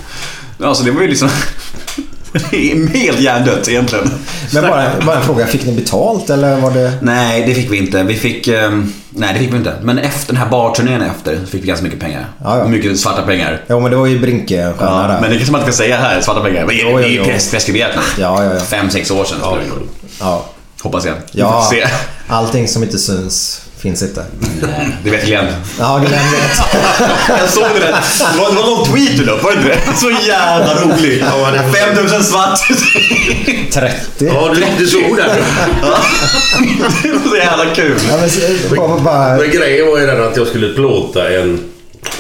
Alltså 0.63 0.85
det 0.85 0.91
var 0.91 1.03
ju 1.03 1.09
liksom... 1.09 1.29
det 2.51 2.73
är 2.73 2.87
helt 2.87 3.21
hjärndött 3.21 3.69
egentligen. 3.69 4.11
Men 4.53 4.63
bara, 4.63 4.91
bara 5.07 5.17
en 5.17 5.23
fråga, 5.23 5.47
fick 5.47 5.67
ni 5.67 5.73
betalt 5.73 6.31
eller 6.31 6.57
var 6.61 6.71
det... 6.71 6.93
Nej, 7.03 7.45
det 7.47 7.55
fick 7.55 7.73
vi 7.73 7.77
inte. 7.79 8.03
Vi 8.03 8.15
fick... 8.15 8.49
eh, 8.49 8.71
nej, 9.11 9.33
det 9.35 9.39
fick 9.39 9.53
vi 9.53 9.57
inte. 9.57 9.75
Men 9.83 9.99
efter 9.99 10.33
den 10.35 10.43
här 10.43 10.51
barturnén 10.51 11.03
efter 11.03 11.39
fick 11.51 11.63
vi 11.63 11.67
ganska 11.67 11.85
mycket 11.85 12.01
pengar. 12.01 12.27
Ja, 12.45 12.59
ja. 12.59 12.69
Mycket 12.69 13.01
svarta 13.01 13.23
pengar. 13.23 13.61
Ja 13.67 13.81
men 13.81 13.91
det 13.91 13.97
var 13.97 14.07
ju 14.07 14.19
Brinke-stjärna 14.19 14.75
Ja, 15.03 15.09
där. 15.09 15.21
men 15.21 15.31
det 15.31 15.37
kanske 15.37 15.53
man 15.53 15.61
inte 15.61 15.73
ska 15.73 15.83
säga 15.83 15.97
här, 15.97 16.21
svarta 16.21 16.41
pengar. 16.41 16.67
Det 16.67 16.75
är 16.75 16.83
Jo, 16.91 17.01
jo, 17.01 17.07
ju 17.09 17.15
jo. 17.17 17.25
press- 17.25 17.51
preskriberat 17.51 17.91
nu. 17.97 18.23
Ja, 18.23 18.45
ja, 18.45 18.55
ja. 18.55 18.61
Fem, 18.61 18.91
sex 18.91 19.11
år 19.11 19.25
sedan. 19.25 19.39
Ja, 19.43 19.59
det-. 20.21 20.83
Hoppas 20.83 21.05
jag. 21.05 21.15
Ja, 21.33 21.71
allting 22.29 22.69
som 22.69 22.83
inte 22.83 22.99
syns 22.99 23.63
finns 23.79 24.03
inte. 24.03 24.25
Det 25.05 25.11
vet 25.11 25.27
Glenn. 25.27 25.47
Ja, 25.79 25.99
Glenn 25.99 26.31
vet. 26.33 26.61
Jag 27.41 27.49
såg 27.51 27.65
det 27.75 27.81
där. 27.81 27.93
Det 28.33 28.39
var, 28.39 28.51
det 28.51 28.57
var 28.57 28.77
någon 28.77 28.87
tweet 28.87 29.17
du 29.19 29.25
la 29.25 29.33
upp, 29.33 29.43
var 29.43 29.51
det 29.53 29.57
inte 29.57 29.69
det? 29.69 29.97
Så 29.97 30.11
jävla 30.11 30.75
rolig. 30.75 31.25
Ja, 31.27 31.51
det- 31.51 31.79
5000 31.79 32.25
svart. 32.25 32.59
30. 33.73 33.97
Ja, 34.19 34.51
du, 34.55 34.65
du 34.79 34.87
såg 34.87 35.17
det. 35.17 35.37
Det 37.03 37.13
var 37.13 37.29
så 37.31 37.37
jävla 37.37 37.75
kul. 37.75 37.99
Ja, 38.11 38.17
men, 38.21 38.31
så- 38.31 38.75
bara, 38.77 39.01
bara, 39.01 39.37
Men 39.37 39.51
grejen 39.51 39.87
var 39.91 39.99
ju 39.99 40.07
den 40.07 40.23
att 40.25 40.37
jag 40.37 40.47
skulle 40.47 40.75
plåta 40.75 41.29
en... 41.29 41.61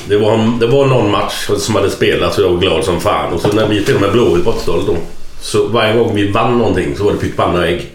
Det 0.09 0.17
var, 0.17 0.59
det 0.61 0.67
var 0.67 0.87
någon 0.87 1.11
match 1.11 1.49
som 1.59 1.75
hade 1.75 1.91
spelats 1.91 2.39
och 2.39 2.45
jag 2.45 2.51
var 2.51 2.59
glad 2.61 2.85
som 2.85 3.01
fan. 3.01 3.33
Och 3.33 3.41
så 3.41 3.49
när 3.49 3.67
vi 3.67 3.83
spelade 3.83 4.05
med 4.05 4.13
Blåvitt 4.13 4.45
80-talet 4.45 4.87
då. 4.87 4.97
Så 5.41 5.67
varje 5.69 5.95
gång 5.95 6.15
vi 6.15 6.31
vann 6.33 6.59
någonting 6.59 6.97
så 6.97 7.05
var 7.05 7.13
det 7.13 7.19
pyttipanna 7.19 7.59
och 7.59 7.67
ägg. 7.67 7.91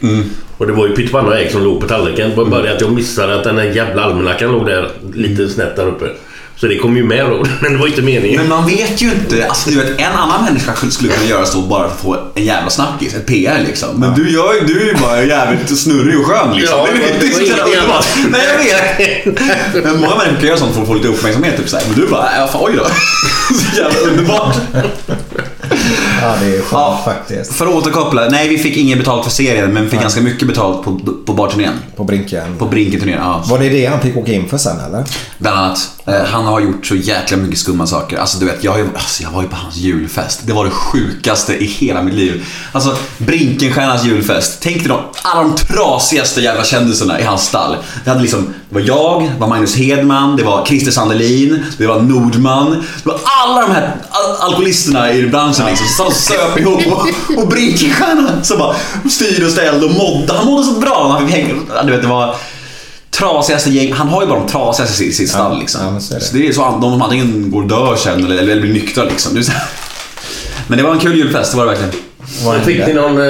Och 0.62 0.68
det 0.68 0.74
var 0.74 0.88
ju 0.88 0.96
pyttipanna 0.96 1.28
och 1.28 1.38
ägg 1.38 1.52
som 1.52 1.64
låg 1.64 1.82
på 1.82 1.88
tallriken. 1.88 2.30
Det 2.30 2.46
bara 2.46 2.62
det 2.62 2.74
att 2.74 2.82
jag 2.82 2.92
missade 2.92 3.36
att 3.38 3.44
den 3.44 3.56
där 3.56 3.64
jävla 3.64 4.04
almanackan 4.04 4.52
låg 4.52 4.66
där 4.66 4.90
lite 5.14 5.50
snett 5.50 5.76
där 5.76 5.88
uppe. 5.88 6.06
Så 6.56 6.68
det 6.68 6.78
kom 6.78 6.98
ju 6.98 7.04
med 7.04 7.26
då. 7.26 7.44
Men 7.62 7.74
det 7.74 7.78
var 7.80 7.88
inte 7.88 8.02
meningen. 8.02 8.40
Men 8.40 8.50
man 8.50 8.68
vet 8.68 9.02
ju 9.02 9.12
inte. 9.12 9.46
Alltså, 9.48 9.70
du 9.70 9.76
vet, 9.76 10.02
en 10.02 10.12
annan 10.14 10.46
människa 10.46 10.74
skulle- 10.90 11.14
kunna 11.14 11.30
göra 11.30 11.46
så 11.46 11.62
bara 11.62 11.84
för 11.88 11.94
att 11.94 12.02
få 12.02 12.18
en 12.36 12.44
jävla 12.44 12.70
snackis, 12.70 13.16
ett 13.16 13.26
PR 13.26 13.64
liksom. 13.68 13.90
Men 14.00 14.14
du, 14.14 14.32
gör, 14.32 14.68
du 14.68 14.82
är 14.82 14.86
ju 14.86 14.94
bara 15.02 15.24
jävligt 15.24 15.80
snurrig 15.80 16.20
och 16.20 16.26
skön 16.26 16.56
liksom. 16.58 16.78
Ja, 16.78 16.88
det, 16.94 17.28
det 17.28 17.46
det 17.46 17.62
underbart. 17.64 17.90
annat. 17.90 18.18
Nej, 18.32 18.74
jag 19.26 19.32
vet. 19.34 19.84
Men 19.86 20.00
många 20.02 20.16
människor 20.16 20.46
gör 20.50 20.56
sånt 20.58 20.74
för 20.76 20.82
att 20.82 20.88
få 20.88 20.94
lite 20.94 21.08
uppmärksamhet. 21.08 21.58
Typ, 21.58 21.70
så 21.70 21.78
här. 21.78 21.86
Men 21.90 22.00
du 22.00 22.08
bara, 22.08 22.30
ja, 22.38 22.48
fan, 22.48 22.62
oj 22.64 22.74
då. 22.78 22.84
Så 23.56 23.78
jävla 23.82 24.00
underbart. 24.12 24.56
Ja, 26.22 26.36
det 26.42 26.46
är 26.46 26.62
skönt 26.62 26.72
Ja. 26.72 27.02
faktiskt. 27.06 27.54
För 27.54 27.68
att 27.68 27.74
återkoppla. 27.74 28.28
Nej, 28.30 28.48
vi 28.50 28.58
fick 28.58 28.78
inget 28.78 28.98
betalt 28.98 29.24
för 29.24 29.32
serien, 29.32 29.74
men 29.74 29.84
vi 29.84 29.90
fick 29.90 30.02
ganska 30.02 30.22
mycket 30.22 30.48
betalt 30.48 30.84
på, 30.84 31.00
på 31.26 31.34
barturnén. 31.34 31.74
På 31.96 32.04
Brinken. 32.04 32.58
På 32.58 32.66
Brinken-turnén, 32.66 33.18
ja. 33.20 33.44
Var 33.46 33.60
det 33.60 33.70
det 33.70 33.86
han 33.86 34.00
fick 34.02 34.18
åka 34.18 34.32
in 34.34 34.48
för 34.50 34.58
sen 34.58 34.80
eller? 34.80 35.04
Bland 35.38 35.58
annat. 35.58 36.01
Eh, 36.06 36.24
han 36.32 36.46
har 36.46 36.60
gjort 36.60 36.86
så 36.86 36.96
jäkla 36.96 37.38
mycket 37.38 37.60
skumma 37.60 37.88
saker. 37.88 38.18
Alltså 38.18 38.38
du 38.40 38.46
vet, 38.46 38.64
jag, 38.64 38.72
har 38.72 38.78
ju- 38.80 38.90
alltså, 38.94 39.24
jag 39.24 39.30
var 39.32 39.42
ju 39.42 39.48
på 39.48 39.56
hans 39.56 39.76
julfest. 39.78 40.40
Det 40.44 40.54
var 40.54 40.66
det 40.66 40.72
sjukaste 40.72 41.54
i 41.64 41.66
hela 41.66 42.02
mitt 42.02 42.14
liv. 42.14 42.46
Alltså, 42.72 42.98
Brinkenstjärnas 43.18 44.04
julfest. 44.06 44.58
Tänk 44.62 44.78
dig 44.78 44.88
de, 44.88 45.00
alla 45.22 45.42
de 45.44 45.56
trasigaste 45.56 46.42
jävla 46.42 46.64
kändisarna 46.64 47.20
i 47.20 47.24
hans 47.24 47.46
stall. 47.48 47.76
Det, 48.04 48.10
hade 48.10 48.22
liksom, 48.22 48.54
det 48.70 48.76
var 48.76 48.82
jag, 48.88 49.22
det 49.24 49.40
var 49.40 49.48
Magnus 49.48 49.76
Hedman, 49.76 50.36
det 50.38 50.44
var 50.44 50.66
Christer 50.66 50.92
Sandelin, 50.92 51.64
det 51.78 51.88
var 51.88 52.00
Nordman. 52.02 52.72
Det 53.04 53.10
var 53.10 53.20
alla 53.44 53.62
de 53.62 53.72
här 53.72 53.96
al- 54.10 54.36
alkoholisterna 54.48 55.14
i 55.14 55.28
branschen 55.28 55.66
liksom, 55.66 55.88
som 55.88 56.12
söp 56.14 56.60
ihop. 56.60 56.82
Och, 56.88 57.08
och 57.44 57.48
Brinkenstjärnan 57.48 58.44
som 58.44 58.58
bara 58.58 58.76
styrde 59.10 59.46
och 59.46 59.52
ställde 59.52 59.86
och 59.86 59.92
mådde. 59.92 60.34
Han 60.34 60.46
mådde 60.46 60.64
så 60.64 60.72
bra. 60.80 61.22
Fick 61.26 61.36
hänga, 61.36 61.54
du 61.86 61.92
vet, 61.92 62.02
det 62.02 62.08
var 62.08 62.36
trasigaste 63.12 63.70
gäng. 63.70 63.94
Han 63.94 64.08
har 64.08 64.22
ju 64.22 64.28
bara 64.28 64.40
de 64.40 64.48
trasigaste 64.48 65.04
i 65.04 65.14
sitt 65.14 65.30
stall 65.30 65.60
liksom. 65.60 65.82
ja, 65.94 66.00
så 66.00 66.14
är 66.14 66.20
det. 66.20 66.26
Så 66.26 66.38
det 66.38 66.48
är 66.48 66.54
så 66.54 66.62
de 66.62 66.92
som 66.92 67.02
antingen 67.02 67.52
går 67.52 67.62
och 67.62 67.68
dör 67.68 67.96
sen 67.96 68.26
eller, 68.26 68.38
eller 68.38 68.62
blir 68.62 68.74
nyktra 68.74 69.04
liksom. 69.04 69.36
Det. 69.36 69.54
Men 70.68 70.78
det 70.78 70.84
var 70.84 70.92
en 70.92 71.00
kul 71.00 71.18
julfest, 71.18 71.52
det 71.52 71.58
var 71.58 71.66
det 71.66 71.72
verkligen. 71.72 71.94
Vad 72.46 72.62
Fick 72.62 72.88
ni 72.88 72.94
någon... 72.94 73.18
Eh, 73.18 73.26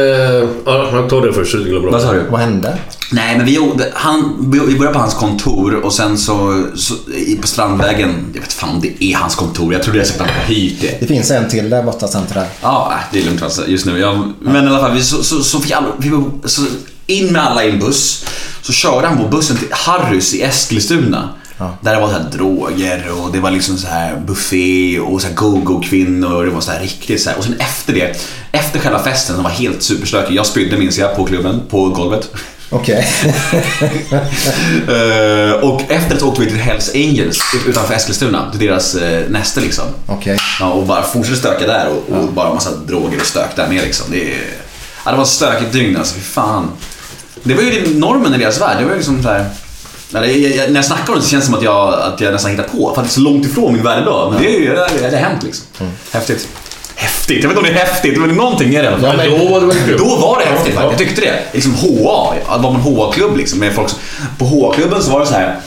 ja, 0.66 0.90
han 0.92 1.08
tar 1.08 1.22
det 1.22 1.34
först 1.34 1.56
Vad 1.92 2.02
sa 2.02 2.14
du? 2.14 2.24
Vad 2.30 2.40
hände? 2.40 2.78
Nej, 3.12 3.38
men 3.38 3.46
vi, 3.46 3.60
han, 3.94 4.50
vi 4.52 4.60
började 4.60 4.94
på 4.94 5.00
hans 5.00 5.14
kontor 5.14 5.76
och 5.76 5.94
sen 5.94 6.18
så, 6.18 6.64
så 6.76 6.94
på 7.42 7.48
Strandvägen, 7.48 8.32
jag 8.34 8.42
vet 8.42 8.54
fan 8.54 8.70
om 8.70 8.82
det 8.82 9.04
är 9.04 9.16
hans 9.16 9.36
kontor, 9.36 9.74
jag 9.74 9.84
tror 9.84 9.94
det 9.94 10.00
är 10.00 10.04
säkert 10.04 10.22
att 10.22 10.28
han 10.28 10.38
har 10.38 10.46
hyrt 10.46 10.82
det. 10.82 10.98
Det 11.00 11.08
finns 11.08 11.32
en 11.32 11.50
till 11.50 11.70
där 11.70 11.84
borta 11.84 12.08
sen 12.08 12.26
till 12.26 12.36
där. 12.36 12.48
Ja, 12.62 12.94
det 13.12 13.20
är 13.20 13.26
lugnt 13.26 13.42
alltså, 13.42 13.68
just 13.68 13.86
nu. 13.86 14.00
Jag, 14.00 14.34
men 14.40 14.66
i 14.66 14.68
alla 14.68 14.80
fall, 14.80 14.94
vi, 14.94 15.04
så, 15.04 15.24
så, 15.24 15.44
så 15.44 15.60
fick 15.60 15.72
alla, 15.72 15.88
vi, 15.98 16.10
så 16.46 16.62
in 17.12 17.34
med 17.34 17.42
alla 17.42 17.64
i 17.64 17.70
en 17.70 17.80
buss. 17.80 18.26
Så 18.62 18.74
körde 18.74 19.08
han 19.08 19.18
på 19.18 19.28
bussen 19.28 19.58
till 19.58 19.68
Harrys 19.72 20.34
i 20.34 20.42
Eskilstuna. 20.42 21.30
Där 21.82 21.96
det 21.96 22.02
var 22.02 22.08
så 22.08 22.14
här 22.14 22.30
droger 22.32 23.12
och 23.12 23.32
det 23.32 23.40
var 23.40 23.52
liksom 23.52 23.78
så 23.78 23.88
här 23.88 24.16
buffé 24.28 25.00
och 25.00 25.22
så 25.22 25.28
här 25.28 25.34
go-go-kvinnor. 25.34 26.46
Det 26.46 26.52
var 26.52 26.62
så 26.62 26.72
här 26.72 26.80
riktigt 26.80 27.22
så 27.22 27.30
här. 27.30 27.38
Och 27.38 27.44
sen 27.44 27.60
efter 27.60 27.94
det, 27.94 28.18
efter 28.52 28.80
själva 28.80 29.04
festen 29.04 29.36
som 29.36 29.44
var 29.44 29.52
helt 29.52 29.84
superstökig. 29.84 30.36
Jag 30.36 30.46
spydde 30.46 30.78
minns 30.78 30.98
jag 30.98 31.16
på 31.16 31.26
klubben, 31.26 31.62
på 31.70 31.90
golvet. 31.90 32.30
Okej. 32.70 33.08
Eh, 34.88 35.52
och 35.52 35.82
efter 35.92 36.16
det 36.16 36.22
åkte 36.22 36.42
vi 36.42 36.48
till 36.48 36.60
Hells 36.60 36.92
Angels 36.96 37.40
utanför 37.68 37.94
Eskilstuna. 37.94 38.52
Till 38.52 38.60
deras 38.60 38.96
uh, 38.96 39.30
näste 39.30 39.62
liksom. 39.62 39.86
Okej. 40.06 40.38
Ja, 40.60 40.72
och 40.72 40.86
bara 40.86 41.04
fortsatte 41.04 41.40
stöka 41.40 41.68
där 41.68 41.90
och, 41.90 42.18
och 42.18 42.34
bara 42.34 42.54
massa 42.54 42.72
droger 42.76 43.20
och 43.20 43.26
stök 43.26 43.56
där 43.56 43.68
med 43.68 43.84
liksom. 43.84 44.12
Det, 44.12 44.38
ja, 45.06 45.12
det 45.12 45.18
var 45.18 45.26
stökigt 45.26 45.74
dygn 45.74 45.98
alltså, 45.98 46.16
fy 46.16 46.22
fan. 46.22 46.68
Det 47.44 47.54
var 47.54 47.62
ju 47.64 48.00
normen 48.00 48.34
i 48.34 48.38
deras 48.38 48.62
värld. 48.62 48.78
Det 48.80 48.84
var 48.84 48.92
ju 48.92 48.98
liksom 48.98 49.24
så 49.24 49.30
här, 49.30 49.46
ja, 50.14 50.20
när 50.20 50.76
jag 50.76 50.86
snackar 50.86 51.14
om 51.14 51.20
det 51.20 51.26
så 51.26 51.30
känns 51.30 51.44
det 51.44 51.46
som 51.46 51.56
att 51.56 51.64
jag, 51.64 51.94
att 51.94 52.22
jag 52.22 52.34
nästan 52.34 52.52
hittar 52.52 52.64
på. 52.64 52.92
För 52.96 53.02
att 53.02 53.08
det 53.08 53.12
är 53.12 53.14
så 53.14 53.20
långt 53.20 53.46
ifrån 53.46 53.74
min 53.74 53.84
värld 53.84 54.02
idag. 54.02 54.32
Men 54.32 54.42
det, 54.42 54.68
är 54.68 54.70
det, 54.70 55.10
det, 55.10 55.18
har 55.18 55.24
hänt 55.24 55.44
liksom. 55.44 55.66
Häftigt. 56.12 56.48
Häftigt? 56.96 57.44
Jag 57.44 57.50
vet 57.50 57.58
inte 57.58 57.70
om 57.70 57.76
det 57.76 57.82
är 57.82 57.86
häftigt, 57.86 58.20
men 58.20 58.30
någonting 58.30 58.76
är 58.76 58.84
det 58.84 59.00
fall. 59.00 59.18
Men 59.18 59.30
då 59.30 59.48
var 59.48 59.60
det 59.60 59.66
väl? 59.66 59.98
Då 59.98 60.16
var 60.16 60.40
det 60.40 60.46
häftigt 60.46 60.74
faktiskt. 60.74 61.00
Jag 61.00 61.08
tyckte 61.08 61.22
det. 61.22 61.44
Liksom 61.54 61.74
HA, 61.74 62.34
det 62.58 62.64
var 62.64 62.70
en 62.70 62.76
HA-klubb 62.76 63.38
liksom. 63.38 63.60
Med 63.60 63.74
folk 63.74 63.90
som, 63.90 64.00
på 64.38 64.46
HA-klubben 64.46 65.04
så 65.04 65.12
var 65.12 65.20
det 65.20 65.26
så 65.26 65.34
här. 65.34 65.60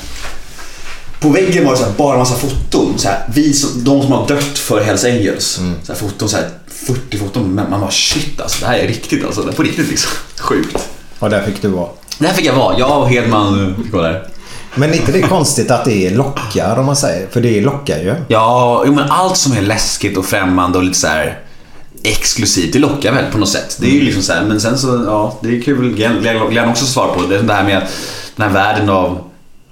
På 1.21 1.29
väggen 1.29 1.65
var 1.65 1.73
det 1.73 1.79
så 1.79 1.85
här, 1.85 1.93
bara 1.93 2.19
massa 2.19 2.35
foton. 2.35 2.99
Så 2.99 3.09
här, 3.09 3.25
vi 3.35 3.53
som, 3.53 3.85
de 3.85 4.03
som 4.03 4.13
har 4.13 4.27
dött 4.27 4.59
för 4.59 4.81
Hells 4.81 5.05
Angels. 5.05 5.61
Så 5.83 5.93
här, 5.93 6.01
foton, 6.01 6.29
så 6.29 6.37
här, 6.37 6.49
40 6.87 7.19
foton. 7.19 7.55
Man 7.55 7.81
bara 7.81 7.91
shit 7.91 8.41
alltså, 8.41 8.61
det 8.61 8.67
här 8.67 8.79
är 8.79 8.89
riktigt 8.89 9.25
alltså. 9.25 9.43
Det 9.43 9.53
är 9.53 9.57
på 9.57 9.63
riktigt 9.63 9.89
liksom. 9.89 10.11
Sjukt. 10.39 10.89
Och 11.25 11.31
där 11.31 11.43
fick 11.43 11.63
du 11.63 11.69
vara. 11.69 11.89
Där 12.19 12.29
fick 12.29 12.47
jag 12.47 12.55
vara. 12.55 12.79
Jag 12.79 13.01
och 13.01 13.09
Hedman 13.09 13.69
eh, 13.69 13.83
fick 13.83 13.93
vara 13.93 14.03
där. 14.03 14.29
Men 14.75 14.91
är 14.91 14.95
inte 14.95 15.13
det 15.13 15.23
konstigt 15.23 15.71
att 15.71 15.85
det 15.85 16.11
lockar 16.11 16.79
om 16.79 16.87
man 16.87 16.97
säger? 16.97 17.29
För 17.29 17.41
det 17.41 17.61
lockar 17.61 17.99
ju. 17.99 18.15
Ja, 18.29 18.83
jo, 18.87 18.95
men 18.95 19.11
allt 19.11 19.37
som 19.37 19.53
är 19.53 19.63
läskigt 19.63 20.17
och 20.17 20.25
främmande 20.25 20.79
och 20.79 20.85
lite 20.85 20.99
så 20.99 21.07
här 21.07 21.39
exklusivt, 22.03 22.73
det 22.73 22.79
lockar 22.79 23.13
väl 23.13 23.33
på 23.33 23.39
något 23.39 23.49
sätt. 23.49 23.77
Det 23.81 23.87
är 23.87 23.91
ju 23.91 24.01
liksom 24.01 24.23
så 24.23 24.33
här, 24.33 24.45
men 24.45 24.61
sen 24.61 24.79
så, 24.79 25.05
ja, 25.07 25.39
det 25.41 25.57
är 25.57 25.63
kul. 25.63 25.95
Glenn 26.51 26.69
också 26.69 26.87
svar 26.87 27.15
på 27.15 27.23
det. 27.27 27.43
Det 27.43 27.53
här 27.53 27.65
med 27.65 27.83
den 28.37 28.47
här 28.47 28.55
världen 28.55 28.91
av 28.91 29.19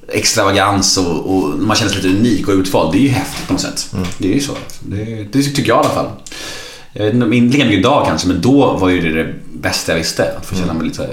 extravagans 0.08 0.96
och, 0.96 1.36
och 1.36 1.48
man 1.58 1.76
känner 1.76 1.92
sig 1.92 2.02
lite 2.02 2.18
unik 2.18 2.48
och 2.48 2.54
utvald. 2.54 2.92
Det 2.92 2.98
är 2.98 3.02
ju 3.02 3.08
häftigt 3.08 3.46
på 3.46 3.52
något 3.52 3.62
sätt. 3.62 3.94
Det 4.18 4.30
är 4.30 4.34
ju 4.34 4.40
så. 4.40 4.52
Det, 4.80 5.04
det 5.32 5.42
tycker 5.42 5.68
jag 5.68 5.76
i 5.76 5.86
alla 5.86 5.94
fall. 5.94 6.10
Jag 6.92 7.04
vet 7.04 7.14
inte 7.14 7.24
om 7.24 7.30
mycket 7.30 7.66
idag 7.66 8.06
kanske, 8.06 8.28
men 8.28 8.40
då 8.40 8.72
var 8.72 8.88
ju 8.88 9.00
det 9.00 9.22
det 9.22 9.34
bästa 9.52 9.92
jag 9.92 9.98
visste. 9.98 10.32
Att 10.36 10.46
få 10.46 10.56
känna 10.56 10.74
mig 10.74 10.84
lite 10.84 10.96
så 10.96 11.02
här, 11.02 11.12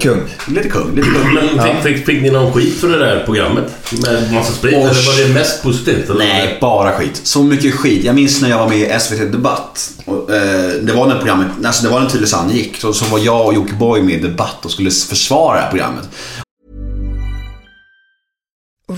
Kung. 0.00 0.20
Lite 0.48 0.68
kung, 0.68 0.94
lite 0.94 1.08
kung. 1.08 1.34
Men 1.34 1.62
fick, 1.62 1.82
fick, 1.82 2.06
fick 2.06 2.22
ni 2.22 2.30
någon 2.30 2.52
skit 2.52 2.74
för 2.80 2.88
det 2.88 2.98
där 2.98 3.24
programmet? 3.24 3.92
Med 4.02 4.32
massa 4.32 4.52
sprit? 4.52 4.74
Eller 4.74 4.84
var 4.86 5.28
det 5.28 5.34
mest 5.34 5.62
positivt? 5.62 6.10
Eller? 6.10 6.18
Nej, 6.18 6.58
bara 6.60 6.92
skit. 6.92 7.20
Så 7.22 7.42
mycket 7.42 7.74
skit. 7.74 8.04
Jag 8.04 8.14
minns 8.14 8.42
när 8.42 8.48
jag 8.48 8.58
var 8.58 8.68
med 8.68 8.78
i 8.78 9.00
SVT 9.00 9.32
Debatt. 9.32 9.90
Och, 10.04 10.34
eh, 10.34 10.70
det 10.82 10.92
var 10.92 11.06
när 11.06 11.18
programmet, 11.18 11.48
alltså 11.64 11.82
det 11.82 11.88
var 11.88 12.00
när 12.00 12.08
Tylösand 12.08 12.52
gick. 12.52 12.76
Så, 12.76 12.92
så 12.92 13.04
var 13.04 13.18
jag 13.18 13.46
och 13.46 13.54
Jockiboi 13.54 14.02
med 14.02 14.14
i 14.14 14.18
Debatt 14.18 14.64
och 14.64 14.70
skulle 14.70 14.90
försvara 14.90 15.66
programmet. 15.70 16.08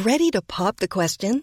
Ready 0.04 0.30
to 0.32 0.40
pop 0.46 0.76
the 0.76 0.86
question? 0.86 1.42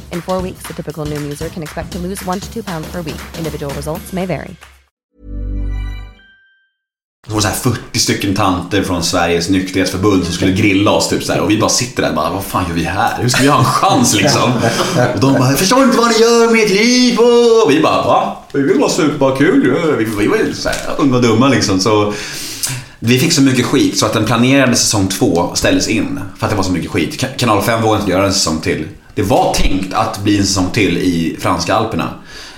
In 0.13 0.21
four 0.21 0.41
weeks, 0.41 0.63
the 0.63 0.73
typical 0.73 1.05
new 1.05 1.31
user 1.31 1.49
can 1.49 1.63
expect 1.63 1.91
to 1.91 1.99
lose 1.99 2.29
one 2.29 2.39
to 2.39 2.53
two 2.53 2.63
pounds 2.63 2.91
per 2.91 3.01
week. 3.01 3.21
Individual 3.37 3.73
results 3.75 4.13
may 4.13 4.25
vary. 4.25 4.55
Det 7.27 7.33
var 7.33 7.41
så 7.41 7.47
här 7.47 7.55
40 7.55 7.99
stycken 7.99 8.35
tanter 8.35 8.83
från 8.83 9.03
Sveriges 9.03 9.49
nykterhetsförbund 9.49 10.23
som 10.23 10.33
skulle 10.33 10.51
grilla 10.51 10.91
oss 10.91 11.09
typ 11.09 11.23
så 11.23 11.33
här, 11.33 11.39
och 11.39 11.49
vi 11.51 11.57
bara 11.57 11.69
sitter 11.69 12.01
där 12.01 12.09
och 12.09 12.15
bara, 12.15 12.29
vad 12.29 12.43
fan 12.43 12.65
gör 12.67 12.75
vi 12.75 12.83
här? 12.83 13.21
Hur 13.21 13.29
ska 13.29 13.41
vi 13.41 13.47
ha 13.47 13.59
en 13.59 13.65
chans 13.65 14.15
liksom? 14.15 14.51
Och 15.13 15.19
de 15.19 15.33
bara, 15.33 15.51
förstår 15.51 15.83
inte 15.83 15.97
vad 15.97 16.07
ni 16.07 16.19
gör 16.19 16.51
med 16.51 16.63
ert 16.63 16.69
liv? 16.69 17.19
Och 17.19 17.71
vi 17.71 17.81
bara, 17.81 18.01
va? 18.07 18.37
Vi 18.53 18.61
vill 18.61 18.79
bara 18.79 18.89
supa 18.89 19.35
kul. 19.37 19.77
Vi, 19.97 20.05
vi 20.05 20.27
var 20.27 20.37
ju 20.37 20.53
så 20.53 20.69
här, 20.69 20.77
unga 20.97 21.15
och 21.15 21.21
dumma 21.21 21.47
liksom. 21.47 21.79
Så 21.79 22.13
vi 22.99 23.19
fick 23.19 23.33
så 23.33 23.41
mycket 23.41 23.65
skit 23.65 23.99
så 23.99 24.05
att 24.05 24.13
den 24.13 24.25
planerade 24.25 24.75
säsong 24.75 25.07
två 25.07 25.51
ställdes 25.55 25.87
in. 25.87 26.19
För 26.37 26.45
att 26.45 26.51
det 26.51 26.57
var 26.57 26.63
så 26.63 26.71
mycket 26.71 26.91
skit. 26.91 27.25
Kanal 27.37 27.61
5 27.61 27.81
vågade 27.81 27.99
inte 27.99 28.11
göra 28.11 28.25
en 28.25 28.33
säsong 28.33 28.59
till. 28.61 28.87
Det 29.15 29.21
var 29.21 29.53
tänkt 29.53 29.93
att 29.93 30.23
bli 30.23 30.37
en 30.37 30.45
säsong 30.45 30.69
till 30.73 30.97
i 30.97 31.37
franska 31.39 31.75
alperna. 31.75 32.09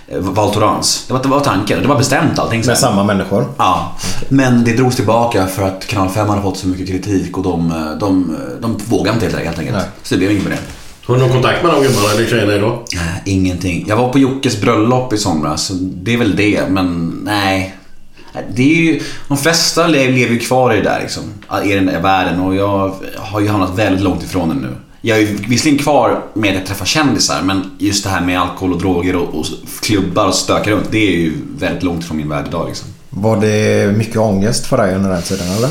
Eh, 0.08 0.18
Val 0.20 0.54
Thorens. 0.54 1.04
Det 1.08 1.14
var, 1.14 1.24
det 1.24 1.28
var 1.30 1.40
tanken. 1.40 1.82
Det 1.82 1.88
var 1.88 1.98
bestämt 1.98 2.40
allting. 2.40 2.64
Med 2.66 2.78
samma 2.78 3.04
människor. 3.04 3.48
Ja, 3.58 3.96
men 4.30 4.64
det 4.64 4.74
drogs 4.74 4.96
tillbaka 4.96 5.48
för 5.48 5.64
att 5.64 5.88
Kanal 5.88 6.10
5 6.10 6.30
hade 6.30 6.42
fått 6.42 6.58
så 6.58 6.68
mycket 6.68 6.88
kritik 6.88 7.38
och 7.38 7.44
de, 7.44 7.74
de, 8.00 8.38
de 8.62 8.78
vågade 8.86 9.14
inte 9.26 9.26
helt 9.38 9.60
enkelt. 9.60 9.78
Nej. 9.78 9.86
Så 10.04 10.14
det 10.14 10.18
blev 10.20 10.32
inget 10.32 10.44
med 10.44 10.52
det. 10.54 10.60
Har 11.06 11.16
du 11.16 11.22
någon 11.22 11.32
kontakt 11.32 11.64
med 11.64 11.72
de 11.74 11.84
gubbarna 11.84 12.14
eller 12.16 12.26
tjejerna 12.30 12.54
idag? 12.56 12.80
Nej, 12.96 13.22
ingenting. 13.26 13.86
Jag 13.88 13.98
var 13.98 14.10
på 14.10 14.20
Jockes 14.20 14.62
bröllop 14.62 15.14
i 15.14 15.18
somras. 15.18 15.66
så 15.66 15.74
Det 15.80 16.14
är 16.14 16.18
väl 16.18 16.36
det, 16.36 16.62
men 16.70 17.20
nej. 17.24 17.76
Det 18.56 18.62
är 18.62 18.76
ju, 18.76 19.02
de 19.28 19.38
flesta 19.38 19.88
le- 19.88 20.12
lever 20.12 20.34
ju 20.34 20.40
kvar 20.40 20.74
i 20.74 20.78
det 20.78 20.84
där 20.84 21.00
liksom, 21.02 21.24
i 21.66 21.74
den 21.74 21.86
där 21.86 22.00
världen 22.02 22.40
och 22.40 22.56
jag 22.56 22.94
har 23.18 23.40
ju 23.40 23.48
hamnat 23.48 23.78
väldigt 23.78 24.02
långt 24.04 24.24
ifrån 24.24 24.50
den 24.50 24.58
nu. 24.58 24.76
Jag 25.06 25.20
är 25.20 25.26
visserligen 25.26 25.84
kvar 25.84 26.24
med 26.34 26.58
att 26.58 26.66
träffa 26.66 26.86
kändisar 26.86 27.42
men 27.42 27.72
just 27.78 28.04
det 28.04 28.10
här 28.10 28.22
med 28.22 28.42
alkohol 28.42 28.74
och 28.74 28.80
droger 28.80 29.16
och, 29.16 29.40
och 29.40 29.46
klubbar 29.82 30.28
och 30.28 30.36
stöka 30.36 30.72
runt 30.72 30.92
det 30.92 30.98
är 30.98 31.12
ju 31.12 31.34
väldigt 31.58 31.84
långt 31.84 32.06
från 32.06 32.18
min 32.18 32.30
värld 32.30 32.46
idag 32.48 32.68
liksom. 32.68 32.88
Var 33.10 33.42
det 33.42 33.98
mycket 33.98 34.18
ångest 34.18 34.66
för 34.66 34.78
dig 34.78 34.96
under 34.96 35.10
den 35.10 35.22
tiden 35.22 35.48
eller? 35.48 35.70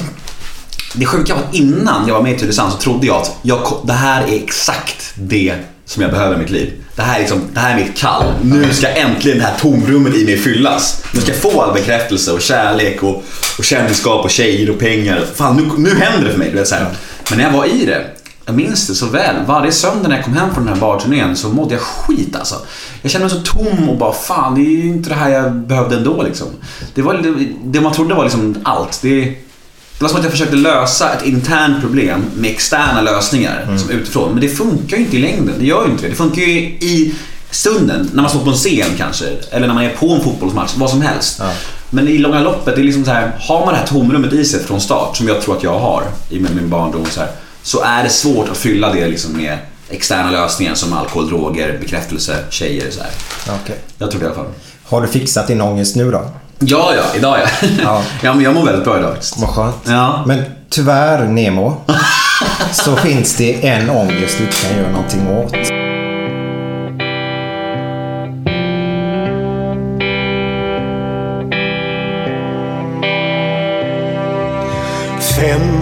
Det 0.94 1.06
sjuka 1.06 1.34
var 1.34 1.42
att 1.42 1.54
innan 1.54 2.08
jag 2.08 2.14
var 2.14 2.22
med 2.22 2.32
i 2.32 2.38
Tylösand 2.38 2.72
så 2.72 2.78
trodde 2.78 3.06
jag 3.06 3.16
att 3.16 3.38
jag, 3.42 3.80
det 3.84 3.92
här 3.92 4.22
är 4.22 4.34
exakt 4.34 5.12
det 5.14 5.54
som 5.84 6.02
jag 6.02 6.10
behöver 6.10 6.36
i 6.36 6.38
mitt 6.38 6.50
liv. 6.50 6.72
Det 6.96 7.02
här 7.02 7.16
är, 7.16 7.20
liksom, 7.20 7.40
det 7.54 7.60
här 7.60 7.78
är 7.78 7.84
mitt 7.84 7.96
kall. 7.96 8.24
Nu 8.42 8.72
ska 8.72 8.88
äntligen 8.88 9.38
det 9.38 9.44
här 9.44 9.58
tomrummet 9.58 10.14
i 10.14 10.24
mig 10.24 10.38
fyllas. 10.38 11.04
Nu 11.12 11.20
ska 11.20 11.32
jag 11.32 11.40
få 11.40 11.62
all 11.62 11.74
bekräftelse 11.74 12.32
och 12.32 12.40
kärlek 12.40 13.02
och, 13.02 13.24
och 13.58 13.64
kändisskap 13.64 14.24
och 14.24 14.30
tjejer 14.30 14.70
och 14.70 14.78
pengar. 14.78 15.24
Fan, 15.34 15.56
nu, 15.56 15.82
nu 15.82 16.00
händer 16.00 16.24
det 16.24 16.30
för 16.30 16.38
mig. 16.38 16.50
Du 16.50 16.58
vet, 16.58 16.68
så 16.68 16.74
här. 16.74 16.86
Men 17.28 17.38
när 17.38 17.44
jag 17.44 17.52
var 17.52 17.64
i 17.64 17.86
det, 17.86 18.06
jag 18.46 18.54
minns 18.54 18.86
det 18.86 18.94
så 18.94 19.06
väl. 19.06 19.36
Varje 19.46 19.72
söndag 19.72 20.08
när 20.08 20.16
jag 20.16 20.24
kom 20.24 20.34
hem 20.34 20.54
från 20.54 20.64
den 20.64 20.74
här 20.74 20.80
barturnén 20.80 21.36
så 21.36 21.48
mådde 21.48 21.74
jag 21.74 21.82
skit 21.82 22.36
alltså. 22.36 22.54
Jag 23.02 23.10
kände 23.10 23.28
mig 23.28 23.36
så 23.36 23.52
tom 23.52 23.88
och 23.88 23.98
bara 23.98 24.12
fan, 24.12 24.54
det 24.54 24.60
är 24.60 24.70
ju 24.70 24.86
inte 24.86 25.08
det 25.08 25.14
här 25.14 25.30
jag 25.30 25.52
behövde 25.52 25.96
ändå 25.96 26.22
liksom. 26.22 26.46
Det, 26.94 27.02
var, 27.02 27.14
det, 27.14 27.48
det 27.64 27.80
man 27.80 27.92
trodde 27.92 28.14
var 28.14 28.24
liksom 28.24 28.56
allt. 28.62 28.98
Det, 29.02 29.24
det 29.98 30.04
var 30.04 30.08
som 30.08 30.18
att 30.18 30.24
jag 30.24 30.32
försökte 30.32 30.56
lösa 30.56 31.12
ett 31.12 31.26
internt 31.26 31.80
problem 31.80 32.24
med 32.34 32.50
externa 32.50 33.00
lösningar 33.00 33.76
som 33.78 33.90
utifrån. 33.90 34.32
Men 34.32 34.40
det 34.40 34.48
funkar 34.48 34.96
ju 34.96 35.02
inte 35.04 35.16
i 35.16 35.20
längden. 35.20 35.54
Det 35.58 35.66
gör 35.66 35.84
ju 35.86 35.90
inte 35.90 36.02
det. 36.02 36.08
Det 36.08 36.14
funkar 36.14 36.42
ju 36.42 36.58
i 36.58 37.14
stunden, 37.50 38.10
när 38.12 38.22
man 38.22 38.30
står 38.30 38.40
på 38.40 38.50
en 38.50 38.56
scen 38.56 38.90
kanske. 38.98 39.24
Eller 39.50 39.66
när 39.66 39.74
man 39.74 39.84
är 39.84 39.90
på 39.90 40.10
en 40.10 40.20
fotbollsmatch, 40.20 40.72
vad 40.76 40.90
som 40.90 41.00
helst. 41.02 41.42
Men 41.90 42.08
i 42.08 42.18
långa 42.18 42.40
loppet, 42.40 42.74
det 42.74 42.80
är 42.80 42.84
liksom 42.84 43.04
så 43.04 43.10
här, 43.10 43.32
har 43.40 43.60
man 43.60 43.74
det 43.74 43.80
här 43.80 43.86
tomrummet 43.86 44.32
i 44.32 44.44
sig 44.44 44.64
från 44.64 44.80
start, 44.80 45.16
som 45.16 45.28
jag 45.28 45.40
tror 45.40 45.56
att 45.56 45.62
jag 45.62 45.78
har 45.78 46.02
i 46.30 46.40
min 46.40 46.56
min 46.56 46.68
barndom, 46.70 47.04
så, 47.10 47.20
här, 47.20 47.30
så 47.62 47.82
är 47.82 48.02
det 48.02 48.08
svårt 48.08 48.48
att 48.48 48.56
fylla 48.56 48.92
det 48.92 49.08
liksom 49.08 49.36
med 49.36 49.58
externa 49.90 50.30
lösningar 50.30 50.74
som 50.74 50.92
alkohol, 50.92 51.28
droger, 51.28 51.78
bekräftelse, 51.78 52.36
tjejer. 52.50 52.90
Så 52.90 53.00
här. 53.00 53.10
Okej. 53.62 53.76
Jag 53.98 54.10
tror 54.10 54.20
det 54.20 54.24
i 54.24 54.28
alla 54.28 54.36
fall. 54.36 54.52
Har 54.84 55.00
du 55.00 55.08
fixat 55.08 55.46
din 55.46 55.60
ångest 55.60 55.96
nu 55.96 56.10
då? 56.10 56.30
Ja, 56.58 56.92
ja, 56.96 57.02
idag 57.16 57.38
ja. 57.40 57.68
Ja. 57.82 58.02
ja 58.22 58.34
men 58.34 58.44
jag 58.44 58.54
mår 58.54 58.64
väldigt 58.66 58.84
bra 58.84 58.98
idag 58.98 59.10
faktiskt. 59.10 59.38
Vad 59.38 59.50
skönt. 59.50 59.76
Ja. 59.84 60.24
Men 60.26 60.42
tyvärr, 60.70 61.28
Nemo, 61.28 61.76
så 62.72 62.96
finns 62.96 63.36
det 63.36 63.68
en 63.68 63.90
ångest 63.90 64.38
du 64.38 64.44
inte 64.44 64.56
kan 64.56 64.76
göra 64.78 64.90
någonting 64.90 65.28
åt. 65.28 65.52
Fem 75.40 75.81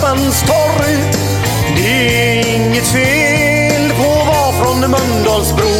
buss 0.00 0.42
torg. 0.42 0.96
Det 1.76 2.38
är 2.38 2.56
inget 2.56 2.88
fel 2.88 3.90
på 3.90 4.20
att 4.20 4.26
vara 4.26 4.52
från 4.52 4.80
Mölndalsbro. 4.80 5.74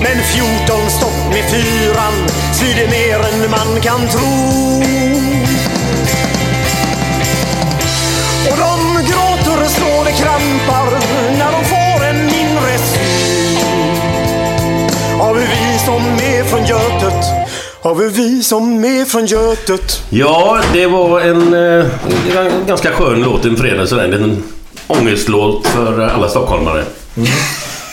Men 0.00 0.22
14 0.24 0.90
stopp 0.90 1.28
med 1.30 1.44
fyran 1.50 2.28
svider 2.52 2.88
mer 2.90 3.18
än 3.18 3.50
man 3.50 3.80
kan 3.80 4.08
tro. 4.08 4.82
Och 8.50 8.56
de 8.56 9.02
gråter 9.10 9.68
så 9.68 10.04
det 10.04 10.12
krampar 10.12 10.98
när 11.38 11.52
de 11.52 11.64
får 11.64 12.04
en 12.06 12.16
mindre 12.26 12.78
syn 12.78 13.60
av 15.20 15.38
hur 15.38 15.46
vi 15.46 15.78
som 15.78 16.02
är 16.02 16.44
från 16.44 16.64
Götet 16.64 17.35
av 17.86 18.00
hur 18.02 18.10
vi 18.10 18.42
som 18.42 18.84
är 18.84 19.04
från 19.04 19.26
Götet 19.26 20.02
Ja, 20.10 20.58
det 20.72 20.86
var 20.86 21.20
en, 21.20 21.54
eh, 21.54 21.86
en 22.36 22.66
ganska 22.66 22.90
skön 22.92 23.22
låt 23.22 23.44
en 23.44 23.56
fredag 23.56 23.86
sådär. 23.86 24.04
En 24.04 24.10
liten 24.10 24.42
ångestlåt 24.86 25.66
för 25.66 26.00
alla 26.00 26.28
stockholmare. 26.28 26.82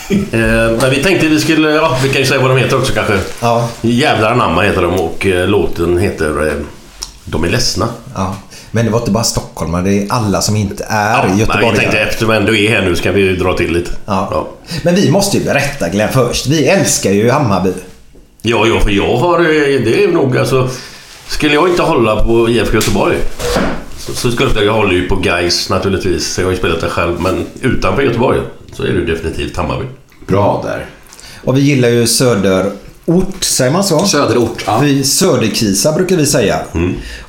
Eh, 0.10 0.72
men 0.82 0.90
vi 0.90 1.04
tänkte 1.04 1.28
vi 1.28 1.40
skulle, 1.40 1.70
ja 1.70 1.98
vi 2.04 2.10
kan 2.10 2.22
ju 2.22 2.26
säga 2.28 2.42
vad 2.42 2.50
de 2.50 2.58
heter 2.58 2.78
också 2.78 2.94
kanske. 2.94 3.20
Ja. 3.42 3.70
Jävlar 3.82 4.32
anamma 4.32 4.62
heter 4.62 4.82
de 4.82 4.94
och 4.94 5.26
eh, 5.26 5.48
låten 5.48 5.98
heter 5.98 6.48
eh, 6.48 6.54
De 7.26 7.44
är 7.44 7.50
ledsna. 7.50 7.88
Ja. 8.16 8.36
Men 8.72 8.86
det 8.86 8.92
var 8.92 9.00
inte 9.00 9.12
bara 9.12 9.24
stockholmare, 9.24 9.82
det 9.84 9.94
är 10.04 10.08
alla 10.10 10.42
som 10.42 10.56
inte 10.56 10.86
är 10.90 11.12
Ja, 11.12 11.26
vi 11.34 11.40
göteborgare. 11.40 11.76
tänkte 11.78 11.98
eftersom 12.00 12.30
vi 12.30 12.38
ändå 12.38 12.56
är 12.56 12.70
här 12.70 12.82
nu 12.82 12.96
ska 12.96 13.12
vi 13.12 13.36
dra 13.36 13.54
till 13.54 13.74
lite. 13.74 13.92
Ja. 14.06 14.48
Men 14.84 14.96
vi 14.96 15.12
måste 15.12 15.38
ju 15.38 15.44
berätta 15.44 15.90
Glenn 15.90 16.10
först. 16.14 16.48
Vi 16.48 16.68
älskar 16.68 17.12
ju 17.12 17.30
Hammarby. 17.32 17.72
Ja, 18.46 18.68
ja, 18.68 18.80
för 18.80 18.90
jag 18.92 19.18
har... 19.18 19.40
eh, 19.40 19.82
Det 19.86 20.04
är 20.04 20.08
nog 20.12 20.38
alltså... 20.38 20.70
Skulle 21.28 21.54
jag 21.54 21.70
inte 21.70 21.82
hålla 21.82 22.24
på 22.24 22.50
IFK 22.50 22.74
Göteborg 22.76 23.18
så, 23.98 24.14
så 24.14 24.32
skulle 24.32 24.50
jag... 24.56 24.66
Jag 24.66 24.74
håller 24.74 24.94
ju 24.94 25.08
på 25.08 25.16
Gais 25.16 25.70
naturligtvis. 25.70 26.38
Jag 26.38 26.46
har 26.46 26.52
ju 26.52 26.58
spelat 26.58 26.82
där 26.82 26.90
själv. 26.90 27.22
Men 27.22 27.46
utanför 27.62 28.02
Göteborg 28.04 28.40
så 28.74 28.84
är 28.84 28.88
det 28.94 29.06
definitivt 29.06 29.58
Hammarby. 29.58 29.86
Bra 30.28 30.62
där. 30.66 30.86
Och 31.44 31.58
vi 31.58 31.62
gillar 31.62 31.90
ju 31.90 32.08
söderort, 32.08 33.44
säger 33.44 33.72
man 33.72 33.84
så? 33.84 34.00
Söderort, 34.06 34.64
ja. 34.66 34.80
Vi, 34.84 35.04
söderkisa 35.04 35.92
brukar 35.92 36.16
vi 36.18 36.26
säga. 36.26 36.60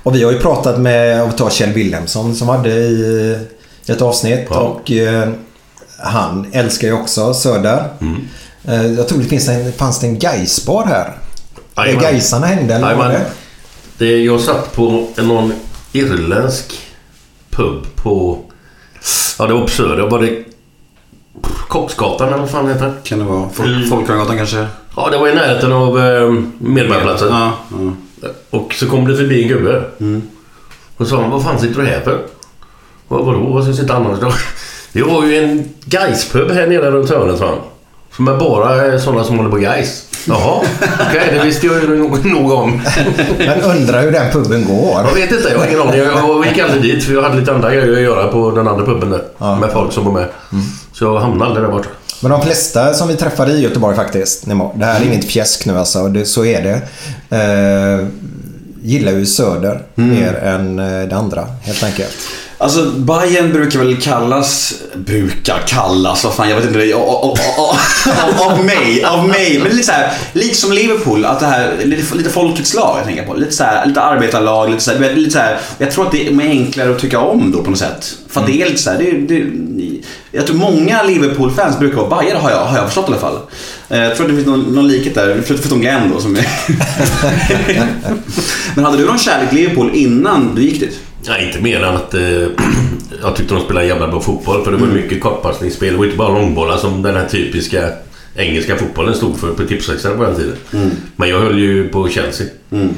Och 0.03 0.15
vi 0.15 0.23
har 0.23 0.33
ju 0.33 0.39
pratat 0.39 0.79
med, 0.81 1.23
om 1.23 1.31
vi 1.31 1.37
tar 1.37 1.51
Kjell 1.51 1.73
Wilhelmsson 1.73 2.35
som 2.35 2.49
hade 2.49 2.71
i 2.71 3.39
ett 3.87 4.03
avsnitt. 4.03 4.51
Och 4.51 4.91
eh, 4.93 5.29
han 5.99 6.47
älskar 6.53 6.89
ju 6.89 6.95
också 6.95 7.35
Söder. 7.35 7.85
Eh, 8.01 8.07
Jag 8.97 9.09
tror 9.09 9.19
det 9.19 9.25
finns 9.25 9.49
en, 9.49 9.73
fanns 9.73 10.01
det 10.01 10.07
en 10.07 10.19
Gaisbar 10.19 10.85
här. 10.87 11.13
Där. 11.75 12.01
Gaisarna 12.01 12.47
hängde 12.47 12.75
eller 12.75 12.87
vad 12.95 12.97
var 13.07 13.09
det? 13.09 13.25
det? 13.99 14.25
Jag 14.25 14.41
satt 14.41 14.73
på 14.75 15.07
en- 15.17 15.29
någon 15.29 15.53
irländsk 15.93 16.79
pub 17.51 17.87
på... 17.97 18.39
Ja, 19.39 19.47
det 19.47 19.55
var 19.55 19.61
på 19.61 19.69
Söder. 19.69 20.03
Var 20.11 20.19
det 20.23 20.45
Kocksgatan 21.69 22.29
eller 22.29 22.39
vad 22.39 22.51
fan 22.51 22.69
heter 22.69 22.87
det? 22.87 22.93
Kan 23.05 23.19
det 23.19 23.25
vara? 23.25 23.49
Folk, 23.53 23.69
Mm. 23.69 23.89
Folkungagatan 23.89 24.37
kanske? 24.37 24.67
Ja, 24.97 25.09
det 25.11 25.19
var 25.19 25.29
i 25.29 25.35
närheten 25.35 25.73
av 25.73 25.99
eh, 25.99 26.33
Medborgarplatsen. 26.59 27.29
Ja, 27.31 27.53
ja. 27.71 28.29
Och 28.51 28.75
så 28.75 28.87
kom 28.89 29.09
det 29.09 29.17
förbi 29.17 29.43
en 29.43 29.49
gubbe. 29.49 29.83
Och 30.97 31.07
sa 31.07 31.21
han, 31.21 31.31
vad 31.31 31.43
fan 31.43 31.59
sitter 31.61 31.81
du 31.83 31.87
här 31.87 32.01
för? 32.01 32.23
Vad, 33.09 33.25
vadå, 33.25 33.39
vad 33.39 33.63
ska 33.63 33.69
jag 33.71 33.79
sitta 33.79 33.95
annars 33.95 34.21
då? 34.21 34.33
Det 34.93 35.03
var 35.03 35.25
ju 35.27 35.37
en 35.45 35.69
Gaispub 35.85 36.51
här 36.51 36.67
nere 36.67 36.91
runt 36.91 37.11
hörnet 37.11 37.39
sa 37.39 37.47
han. 37.47 37.59
Som 38.17 38.29
är 38.29 38.37
bara 38.39 38.99
sådana 38.99 39.25
som 39.25 39.37
håller 39.37 39.51
på 39.51 39.57
Gais. 39.57 40.03
Jaha, 40.27 40.63
okej, 41.09 41.31
det 41.33 41.45
visste 41.45 41.67
jag 41.67 41.83
ju 41.83 42.09
nog, 42.25 42.51
om. 42.51 42.83
Men 43.39 43.61
undrar 43.61 44.03
hur 44.03 44.13
den 44.13 44.33
puben 44.33 44.65
går. 44.65 45.01
Jag 45.05 45.15
vet 45.15 45.33
inte, 45.33 45.49
jag 45.49 45.59
har 45.59 45.67
ingen 45.67 45.81
aning. 45.81 46.01
Jag, 46.01 46.47
gick 46.47 46.59
aldrig 46.59 46.83
dit 46.83 47.05
för 47.05 47.13
jag 47.13 47.23
hade 47.23 47.41
lite 47.41 47.53
andra 47.53 47.75
grejer 47.75 47.93
att 47.93 48.03
göra 48.03 48.29
på 48.29 48.51
den 48.51 48.69
andra 48.69 48.85
puben 48.85 49.11
där. 49.11 49.57
Med 49.61 49.71
folk 49.73 49.93
som 49.93 50.05
var 50.05 50.13
med. 50.13 50.29
Så 50.93 51.05
jag 51.05 51.19
hamnade 51.19 51.45
aldrig 51.45 51.67
där 51.67 51.73
borta. 51.73 51.89
Men 52.21 52.31
de 52.31 52.43
flesta 52.43 52.95
som 52.95 53.09
vi 53.09 53.17
träffade 53.17 53.53
i 53.53 53.61
Göteborg 53.61 53.97
faktiskt, 53.97 54.47
det 54.75 54.85
här 54.85 55.01
är 55.01 55.05
inget 55.05 55.25
fjäsk 55.25 55.67
nu 55.67 55.79
alltså, 55.79 56.09
det, 56.09 56.25
så 56.25 56.45
är 56.45 56.63
det. 56.63 56.81
Eh, 57.37 58.07
gillar 58.83 59.13
ju 59.13 59.27
Söder 59.27 59.83
mer 59.95 60.35
än 60.35 60.79
eh, 60.79 61.09
det 61.09 61.17
andra 61.17 61.47
helt 61.63 61.85
enkelt. 61.85 62.17
Alltså 62.65 62.85
Bayern 62.91 63.53
brukar 63.53 63.79
väl 63.79 63.97
kallas, 63.97 64.75
brukar 64.95 65.59
kallas, 65.67 66.25
vad 66.25 66.35
fan 66.35 66.49
jag 66.49 66.57
vet 66.57 66.67
inte, 66.67 66.95
av, 66.97 67.35
av, 68.51 68.65
mig, 68.65 69.05
av 69.05 69.29
mig. 69.29 69.59
Men 69.63 69.73
lite 69.73 69.83
så 69.87 69.93
här, 69.93 70.13
lite 70.33 70.55
som 70.55 70.73
Liverpool, 70.73 71.25
att 71.25 71.41
det 71.41 71.47
här, 71.47 71.73
lite, 71.85 72.15
lite 72.15 72.31
folkets 72.31 72.75
lag 72.75 72.99
jag 72.99 73.05
tänker 73.07 73.23
på. 73.23 73.35
Lite 73.35 73.53
så 73.53 73.65
här, 73.65 73.87
lite 73.87 74.01
arbetarlag, 74.01 74.71
lite 74.71 74.83
så 74.83 74.91
här, 74.91 74.99
du 74.99 75.09
vet, 75.09 75.19
lite 75.19 75.31
så 75.31 75.39
här, 75.39 75.59
jag 75.79 75.91
tror 75.91 76.07
att 76.07 76.13
det 76.13 76.27
är 76.29 76.41
enklare 76.41 76.91
att 76.91 76.99
tycka 76.99 77.19
om 77.19 77.53
då 77.53 77.63
på 77.63 77.71
något 77.71 77.79
sätt. 77.79 78.15
För 78.29 78.41
att 78.41 78.47
det 78.47 78.63
är 78.63 78.67
lite 78.67 78.83
så 78.83 78.91
här, 78.91 78.99
det, 78.99 79.13
det, 79.13 79.45
jag 80.33 80.47
tror 80.47 80.57
många 80.57 81.03
Liverpool-fans 81.03 81.79
brukar 81.79 81.97
vara 81.97 82.21
Bayern 82.23 82.41
har 82.41 82.51
jag, 82.51 82.65
har 82.65 82.77
jag 82.77 82.87
förstått 82.87 83.05
i 83.09 83.13
alla 83.13 83.21
fall. 83.21 83.39
Eh, 83.89 83.99
Jag 84.03 84.17
tror 84.17 84.27
att 84.27 84.31
det 84.33 84.37
finns 84.37 84.47
någon, 84.47 84.61
någon 84.75 84.89
likhet 84.89 85.15
där, 85.15 85.43
för- 85.47 85.57
förutom 85.57 85.81
Glenn 85.81 86.11
då 86.15 86.21
som 86.21 86.37
är... 86.37 86.47
Men 88.75 88.85
hade 88.85 88.97
du 88.97 89.05
någon 89.07 89.19
kärlek 89.19 89.49
till 89.51 89.59
Liverpool 89.59 89.91
innan 89.95 90.55
du 90.55 90.63
gick 90.63 90.81
dit? 90.81 90.99
Nej, 91.29 91.47
inte 91.47 91.61
mer 91.61 91.83
än 91.83 91.97
att 91.97 92.15
eh, 92.15 92.21
jag 93.23 93.37
tyckte 93.37 93.55
de 93.55 93.65
spelade 93.65 93.87
jävla 93.87 94.09
bra 94.09 94.21
fotboll. 94.21 94.65
För 94.65 94.73
det 94.73 94.79
var 94.79 94.87
mycket 94.87 95.21
kortpassningsspel. 95.21 95.93
Det 95.93 95.99
var 95.99 96.05
inte 96.05 96.17
bara 96.17 96.39
långbollar 96.39 96.77
som 96.77 97.03
den 97.03 97.17
här 97.17 97.29
typiska 97.29 97.89
engelska 98.37 98.77
fotbollen 98.77 99.15
stod 99.15 99.39
för 99.41 99.49
på 99.55 99.65
tipsextra 99.65 100.11
på 100.17 100.23
den 100.25 100.37
tiden. 100.37 100.57
Men 101.17 101.29
jag 101.29 101.41
höll 101.41 101.59
ju 101.59 101.89
på 101.89 102.09
Chelsea. 102.09 102.47
Mm. 102.73 102.89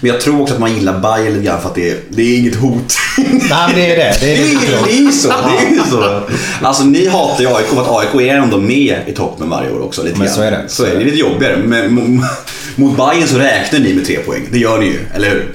Men 0.00 0.10
jag 0.10 0.20
tror 0.20 0.40
också 0.42 0.54
att 0.54 0.60
man 0.60 0.74
gillar 0.74 0.98
Bayern 1.00 1.32
lite 1.34 1.44
grann 1.46 1.60
för 1.60 1.68
att 1.68 1.74
det 1.74 1.90
är, 1.90 1.96
det 2.08 2.22
är 2.22 2.38
inget 2.38 2.56
hot. 2.56 2.94
Nej 3.18 3.38
men 3.50 3.74
det 3.74 3.92
är 3.92 3.96
det. 3.96 4.16
Det 4.20 4.26
Det 4.26 4.32
är 4.34 4.80
är, 4.80 4.84
det. 4.86 4.92
är 4.92 4.96
ju 5.00 5.12
så. 5.12 5.28
Det 5.28 5.66
är 5.66 5.70
ju 5.70 5.80
så. 5.90 6.20
Alltså 6.62 6.84
ni 6.84 7.06
hatar 7.08 7.40
ju 7.44 7.48
AIK 7.48 7.66
för 7.66 7.80
att 7.82 8.14
AIK 8.14 8.14
är 8.28 8.34
ändå 8.36 8.56
med 8.58 8.96
i 9.06 9.12
toppen 9.12 9.50
varje 9.50 9.70
år 9.72 9.80
också. 9.84 10.02
Lite 10.02 10.18
Men 10.18 10.26
grann. 10.26 10.36
så 10.36 10.42
är 10.42 10.50
det. 10.50 10.64
Så 10.68 10.84
är 10.84 10.88
det. 10.90 10.94
det 10.96 11.00
är 11.02 11.04
lite 11.04 11.18
jobbigare. 11.18 11.56
Men 11.56 11.98
mo- 11.98 12.24
mot 12.76 12.96
Bayern 12.96 13.28
så 13.28 13.38
räknar 13.38 13.78
ni 13.80 13.94
med 13.94 14.06
tre 14.06 14.18
poäng. 14.18 14.42
Det 14.50 14.58
gör 14.58 14.78
ni 14.78 14.86
ju, 14.86 14.98
eller 15.14 15.30
hur? 15.30 15.52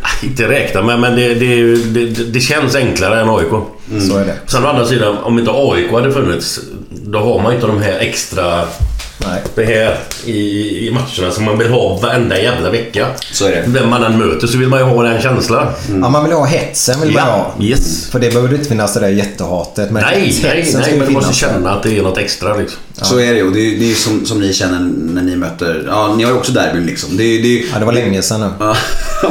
Inte 0.22 0.48
räkna 0.48 0.82
med, 0.82 1.00
men 1.00 1.16
det, 1.16 1.34
det, 1.34 1.76
det, 1.76 2.24
det 2.24 2.40
känns 2.40 2.74
enklare 2.74 3.20
än 3.20 3.28
AIK. 3.30 3.50
Så 4.08 4.16
är 4.18 4.24
det. 4.24 4.34
Sen 4.46 4.64
å 4.64 4.68
andra 4.68 4.86
sidan, 4.86 5.18
om 5.18 5.38
inte 5.38 5.50
AIK 5.54 5.90
hade 5.92 6.12
funnits, 6.12 6.60
då 6.90 7.18
har 7.18 7.42
man 7.42 7.54
inte 7.54 7.66
de 7.66 7.82
här 7.82 7.98
extra... 7.98 8.64
Nej. 9.26 9.40
Det 9.54 9.64
här 9.64 9.96
i, 10.24 10.38
i 10.88 10.90
matcherna 10.90 11.32
som 11.32 11.44
man 11.44 11.58
vill 11.58 11.68
ha 11.70 11.96
varenda 12.02 12.42
jävla 12.42 12.70
vecka. 12.70 13.06
Så 13.32 13.46
är 13.46 13.50
det. 13.50 13.64
Vem 13.66 13.88
man 13.90 14.04
än 14.04 14.18
möter 14.18 14.46
så 14.46 14.58
vill 14.58 14.68
man 14.68 14.78
ju 14.78 14.84
ha 14.84 15.02
den 15.02 15.22
känslan. 15.22 15.66
Ja, 16.02 16.08
man 16.08 16.24
vill 16.24 16.32
ha 16.32 16.44
hetsen 16.44 17.00
vill 17.00 17.12
man 17.12 17.22
Ja, 17.26 17.52
ha. 17.56 17.64
yes. 17.64 18.10
För 18.10 18.18
det 18.18 18.28
behöver 18.34 18.54
inte 18.54 18.68
finnas 18.68 18.94
det 18.94 19.00
där 19.00 19.08
jättehatet. 19.08 19.90
Men 19.90 20.02
Nej, 20.02 20.38
nej, 20.42 20.72
nej, 20.74 20.94
men 20.98 21.06
du 21.06 21.12
måste 21.12 21.34
känna 21.34 21.70
att 21.72 21.82
det 21.82 21.98
är 21.98 22.02
något 22.02 22.18
extra 22.18 22.56
liksom. 22.56 22.78
Så 23.06 23.18
är 23.18 23.32
det 23.34 23.38
ju. 23.38 23.50
Det 23.50 23.60
är, 23.60 23.78
det 23.78 23.90
är 23.90 23.94
som, 23.94 24.26
som 24.26 24.40
ni 24.40 24.52
känner 24.52 24.78
när 25.12 25.22
ni 25.22 25.36
möter... 25.36 25.84
Ja, 25.86 26.14
ni 26.16 26.24
har 26.24 26.30
ju 26.32 26.36
också 26.38 26.52
derbyn 26.52 26.86
liksom. 26.86 27.16
Det, 27.16 27.22
är- 27.24 27.42
det, 27.42 27.58
är- 27.60 27.64
Ja, 27.72 27.78
det 27.78 27.84
var 27.84 27.92
länge 27.92 28.22
sedan 28.22 28.40
nu. 28.40 28.46
Ja, 28.60 28.76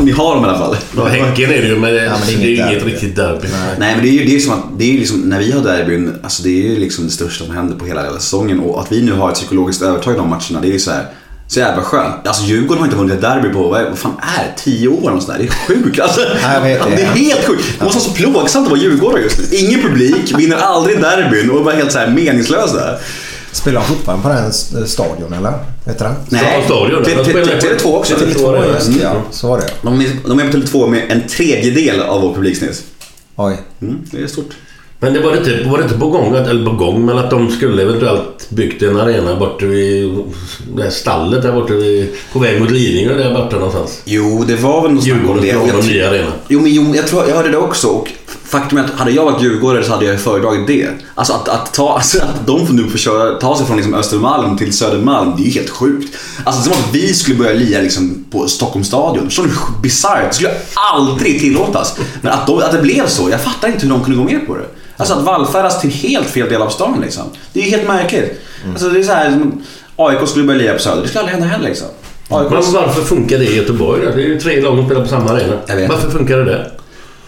ni 0.02 0.12
har 0.12 0.36
dem 0.36 0.46
i 0.46 0.48
alla 0.48 0.58
fall. 0.58 0.78
Ja, 0.98 1.06
Häcken 1.06 1.52
är 1.52 1.62
det 1.62 1.68
ju, 1.68 1.80
men, 1.80 1.94
det, 1.94 2.02
men 2.02 2.28
det 2.28 2.34
är 2.34 2.38
det 2.38 2.44
är 2.44 2.48
ju 2.48 2.56
inget 2.56 2.80
derby. 2.80 2.92
riktigt 2.92 3.16
derby. 3.16 3.48
Nej 3.80 3.96
men 3.96 4.04
det 4.04 4.10
är 4.10 4.12
ju 4.14 4.26
det 4.26 4.36
är 4.36 4.40
som 4.40 4.54
att, 4.54 4.64
det 4.78 4.94
är 4.96 5.00
liksom, 5.00 5.20
när 5.22 5.40
vi 5.40 5.52
har 5.52 5.62
derbyn, 5.62 6.16
alltså 6.24 6.44
det 6.44 6.50
är 6.50 6.70
ju 6.70 6.80
liksom 6.80 7.06
det 7.06 7.12
största 7.12 7.46
som 7.46 7.56
händer 7.56 7.76
på 7.76 7.86
hela, 7.86 8.04
hela 8.04 8.20
säsongen. 8.20 8.60
Och 8.60 8.82
att 8.82 8.92
vi 8.92 9.02
nu 9.02 9.12
har 9.14 9.30
ett 9.30 9.36
psykologiskt 9.36 9.82
övertag 9.82 10.14
i 10.14 10.18
de 10.18 10.30
matcherna, 10.30 10.62
det 10.62 10.68
är 10.68 10.72
ju 10.72 10.80
så 10.80 10.92
här. 10.92 11.06
Så 11.50 11.60
jävla 11.60 11.84
skönt. 11.84 12.28
Alltså 12.28 12.44
Djurgården 12.44 12.78
har 12.78 12.86
inte 12.88 12.98
vunnit 12.98 13.14
ett 13.14 13.22
derby 13.22 13.50
på, 13.50 13.68
vad, 13.68 13.98
fan 13.98 14.12
är 14.38 14.44
det? 14.44 14.62
Tio 14.64 14.88
år 14.88 15.10
eller 15.12 15.20
sånt 15.22 15.28
där. 15.28 15.38
Det 15.38 15.44
är 15.44 15.68
sjukt. 15.84 16.00
Alltså, 16.00 16.22
Ja, 16.44 16.60
det. 16.60 16.96
det 16.96 17.02
är 17.02 17.06
helt 17.06 17.46
sjukt. 17.46 17.64
Det 17.80 17.86
måste 17.86 18.00
vara 18.00 18.10
så 18.10 18.14
plågsamt 18.14 18.66
att 18.66 18.72
vara 18.72 18.82
Djurgårdare 18.82 19.22
just 19.22 19.38
nu. 19.40 19.58
Ingen 19.58 19.82
publik, 19.82 20.34
vinner 20.38 20.58
aldrig 20.58 21.02
derbyn 21.02 21.50
och 21.52 21.60
är 21.60 21.64
bara 21.64 21.76
helt 21.76 21.92
så 21.92 22.00
här 22.00 22.08
meningslösa. 22.10 22.96
Spelar 23.52 23.82
de 23.82 23.88
fortfarande 23.88 24.24
på 24.24 24.30
den 24.78 24.88
stadion 24.88 25.34
eller? 25.34 25.52
Vet 25.86 25.98
du 26.00 26.04
det? 26.04 26.16
Nej, 26.30 26.64
Stadion, 26.66 27.04
Tele- 27.04 27.16
de 27.18 27.26
spelar 27.26 27.46
Tele- 27.46 27.76
på- 27.76 27.88
Tele2 27.90 27.96
också. 27.98 28.16
Tele2, 28.16 28.34
Tele2 28.34 28.56
ja. 28.68 28.74
just 28.74 28.94
det, 28.94 29.04
ja. 29.04 29.22
Så 29.32 29.48
var 29.48 29.58
det. 29.58 29.70
De 29.82 30.02
är, 30.02 30.08
de 30.28 30.40
är 30.40 30.52
på 30.52 30.58
Tele2 30.58 30.88
med 30.88 31.12
en 31.12 31.28
tredjedel 31.28 32.02
av 32.02 32.22
vår 32.22 32.34
publiksnitt. 32.34 32.84
Oj. 33.36 33.58
Mm, 33.82 33.98
det 34.12 34.22
är 34.24 34.28
stort. 34.28 34.50
Men 35.00 35.14
det 35.14 35.20
var 35.20 35.38
inte, 35.38 35.64
var 35.70 35.78
det 35.78 35.84
inte 35.84 35.98
på 36.00 36.08
gång, 36.10 36.36
att- 36.36 36.48
eller 36.48 36.66
på 36.66 36.72
gång, 36.76 37.06
men 37.06 37.18
att 37.18 37.30
de 37.30 37.52
skulle 37.52 37.82
eventuellt 37.84 38.50
byggt 38.50 38.82
en 38.84 38.98
arena 39.00 39.36
borta 39.36 39.66
vid 39.66 40.10
det 40.76 40.84
här 40.84 40.90
stallet 40.90 41.42
där 41.42 41.52
borta 41.52 41.74
vid, 41.74 42.10
på 42.34 42.40
väg 42.40 42.62
mot 42.62 42.72
Lidingö 42.72 43.14
där 43.18 43.34
borta 43.34 43.56
någonstans. 43.56 44.02
Jo, 44.06 44.44
det 44.48 44.56
var 44.56 44.82
väl 44.82 44.92
något 44.92 45.04
snack 45.04 45.16
om 45.16 45.20
Djurgården 45.22 45.44
det. 45.44 45.50
ska 45.52 45.60
Och 45.62 45.68
ha 45.70 45.80
en 45.80 45.88
ny 45.88 46.02
arena. 46.02 46.32
Jo, 46.48 46.60
men 46.60 46.74
jo, 46.74 46.96
jag 46.96 47.08
tror 47.08 47.28
jag 47.28 47.36
hörde 47.36 47.50
det 47.50 47.58
också. 47.58 47.88
Och 47.88 48.10
faktum 48.48 48.78
är 48.78 48.84
att 48.84 48.92
hade 48.92 49.12
jag 49.12 49.26
varit 49.26 49.44
djurgårdare 49.44 49.84
så 49.84 49.92
hade 49.92 50.06
jag 50.06 50.20
föredragit 50.20 50.68
det. 50.68 50.90
Alltså 51.16 51.34
att, 51.34 51.50
att, 51.50 51.74
ta, 51.74 51.94
alltså 51.94 52.18
att 52.22 52.48
de 52.48 52.76
nu 52.76 52.90
får 52.90 52.98
köra, 52.98 53.40
ta 53.40 53.58
sig 53.58 53.66
från 53.66 53.78
liksom 53.78 53.94
Östermalm 53.94 54.58
till 54.58 54.78
Södermalm, 54.78 55.34
det 55.38 55.44
är 55.44 55.46
ju 55.46 55.52
helt 55.52 55.70
sjukt. 55.70 56.16
Alltså 56.44 56.62
som 56.64 56.74
att 56.74 56.90
vi 56.94 57.14
skulle 57.14 57.38
börja 57.38 57.54
lia 57.54 57.82
liksom 57.82 58.26
på 58.32 58.48
Stockholms 58.48 58.88
stadion. 58.88 59.26
Förstår 59.26 59.44
du 59.44 59.50
hur 59.50 59.82
bisarrt? 59.82 60.28
Det 60.30 60.36
skulle 60.36 60.54
aldrig 60.94 61.40
tillåtas. 61.40 61.98
Men 62.22 62.32
att, 62.32 62.48
de, 62.48 62.58
att 62.58 62.72
det 62.72 62.82
blev 62.82 63.08
så, 63.08 63.30
jag 63.30 63.42
fattar 63.42 63.68
inte 63.68 63.86
hur 63.86 63.90
de 63.90 64.04
kunde 64.04 64.18
gå 64.18 64.24
med 64.24 64.48
på 64.48 64.56
det. 64.56 64.66
Alltså 64.98 65.14
att 65.14 65.24
vallfärdas 65.24 65.82
till 65.82 65.92
helt 65.92 66.28
fel 66.28 66.50
del 66.50 66.62
av 66.62 66.70
stan 66.70 67.00
liksom. 67.02 67.24
Det 67.54 67.60
är 67.60 67.64
ju 67.64 67.70
helt 67.70 67.88
märkligt. 67.88 68.42
Alltså 68.70 68.90
det 68.90 69.00
är 69.00 69.04
så 69.04 69.12
här, 69.12 69.42
AIK 69.96 70.30
skulle 70.30 70.46
börja 70.46 70.60
lia 70.60 70.74
på 70.74 70.80
Söder, 70.80 71.02
det 71.02 71.08
skulle 71.08 71.20
aldrig 71.20 71.40
hända 71.40 71.48
heller 71.48 71.70
liksom. 71.70 71.88
AIK 72.30 72.50
Men 72.52 72.74
varför 72.74 73.02
funkar 73.02 73.38
det 73.38 73.46
i 73.46 73.56
Göteborg? 73.58 74.02
Det 74.02 74.24
är 74.24 74.28
ju 74.28 74.40
tre 74.40 74.62
lag 74.62 74.78
som 74.78 74.86
spelar 74.86 75.02
på 75.02 75.08
samma 75.08 75.32
arena. 75.32 75.88
Varför 75.90 76.10
funkar 76.10 76.38
det 76.38 76.46
där? 76.46 76.77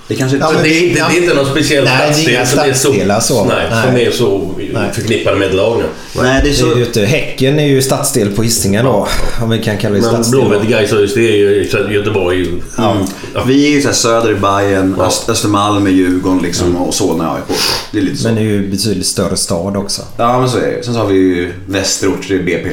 Det 0.09 0.15
kanske 0.15 0.37
inte... 0.37 0.47
Ja, 0.47 0.53
men 0.53 0.63
det, 0.63 0.69
är 0.69 0.83
inte, 0.83 1.07
det 1.09 1.17
är 1.17 1.21
inte 1.21 1.33
någon 1.35 1.45
speciell 1.45 1.83
Nej, 1.83 2.09
det 2.25 2.45
stadsdel 2.47 2.75
som 2.75 2.93
är 3.09 3.19
så, 3.19 3.33
så. 3.33 3.43
Nej, 3.45 3.67
som 3.85 3.97
är 3.97 4.11
så 4.11 4.51
Nej. 4.73 4.91
förknippade 4.93 5.35
med 5.37 5.47
ett 5.47 5.55
lag. 5.55 5.77
nu. 5.77 5.83
Nej, 6.21 6.41
det 6.43 6.49
är 6.49 6.51
Det 6.51 6.57
så... 6.57 6.71
är 6.71 6.75
ju 6.75 6.85
inte, 6.85 7.05
häcken 7.05 7.59
är 7.59 7.67
ju 7.67 7.81
stadsdel 7.81 8.29
på 8.31 8.43
Hisingen 8.43 8.85
då. 8.85 9.07
Om 9.41 9.49
vi 9.49 9.59
kan 9.59 9.77
kalla 9.77 9.95
det 9.95 10.01
Men 10.01 10.09
stadsdel. 10.09 10.39
Blåvitt, 10.41 10.69
Gais 10.69 10.89
det 10.89 11.19
är 11.19 11.37
ju 11.37 11.67
så 11.69 11.77
Göteborg. 11.91 12.47
Ja. 12.77 12.97
Ja. 13.33 13.43
Vi 13.43 13.65
är 13.65 13.69
ju 13.69 13.81
såhär 13.81 13.95
söder 13.95 14.31
i 14.31 14.35
Bayern, 14.35 14.95
Ja. 14.97 15.05
Öst, 15.05 15.29
Östermalm 15.29 15.87
är 15.87 15.91
Djurgården 15.91 16.39
liksom, 16.43 16.75
och 16.75 16.93
Solna 16.93 17.23
är 17.29 17.35
AIK. 17.35 17.59
Det 17.91 17.97
är 17.97 18.01
lite 18.01 18.17
så. 18.17 18.27
Men 18.27 18.35
det 18.35 18.41
är 18.41 18.45
ju 18.45 18.67
betydligt 18.67 19.07
större 19.07 19.37
stad 19.37 19.77
också. 19.77 20.01
Ja 20.17 20.39
men 20.39 20.49
så 20.49 20.57
är 20.57 20.61
det 20.77 20.83
Sen 20.85 20.93
så 20.93 20.99
har 20.99 21.07
vi 21.07 21.15
ju 21.15 21.53
västerort, 21.67 22.25
det 22.27 22.35
är 22.35 22.43
BP. 22.43 22.69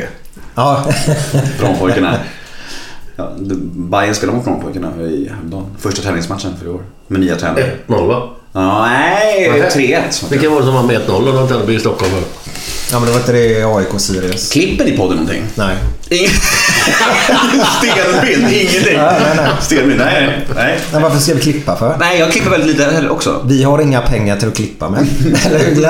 Ja. 0.55 0.93
Pråmpojkarna. 1.59 2.19
Ja, 3.17 3.31
Bayern 3.75 4.15
spelar 4.15 4.35
mot 4.35 4.45
Pråmpojkarna 4.45 5.03
i 5.03 5.29
häromdagen. 5.35 5.67
Första 5.79 6.03
träningsmatchen 6.03 6.57
för 6.59 6.67
i 6.67 6.69
år. 6.69 6.81
Med 7.09 7.21
nya 7.21 7.37
tränare. 7.37 7.73
1-0 7.87 8.07
va? 8.07 8.29
Ja, 8.53 8.87
nej, 8.87 9.51
Okej. 9.51 10.03
3-1. 10.11 10.31
Vilka 10.31 10.51
var 10.51 10.61
det 10.61 10.65
som 10.67 10.75
var 10.75 10.83
med 10.83 11.01
1-0 11.01 11.11
och 11.11 11.49
de 11.49 11.59
derby 11.59 11.75
i 11.75 11.81
Stockholm 11.81 12.13
för? 12.13 12.23
ja, 12.93 12.99
men 13.01 13.07
det 13.07 13.11
var 13.13 13.19
inte 13.21 13.33
det 13.33 13.65
AIK-Sirius? 13.65 14.53
Klipper 14.53 14.85
ni 14.85 14.97
podden 14.97 15.17
någonting? 15.17 15.43
Nej. 15.55 15.77
Stelbild, 17.79 18.53
ingenting. 18.53 18.97
Nej, 18.97 19.21
nej, 19.21 19.37
nej. 19.37 19.49
Stelbild, 19.61 19.99
nej, 19.99 20.47
nej. 20.57 20.79
Men 20.93 21.03
varför 21.03 21.19
ska 21.19 21.35
vi 21.35 21.41
klippa 21.41 21.77
för? 21.77 21.97
Nej, 21.99 22.19
jag 22.19 22.33
klipper 22.33 22.51
väldigt 22.51 22.69
lite 22.69 22.91
heller 22.91 23.11
också. 23.11 23.43
Vi 23.45 23.63
har 23.63 23.79
inga 23.79 24.01
pengar 24.01 24.37
till 24.37 24.49
att 24.49 24.57
klippa 24.57 24.91
med. 24.91 25.01
Eller 25.47 25.59
hur? 25.59 25.81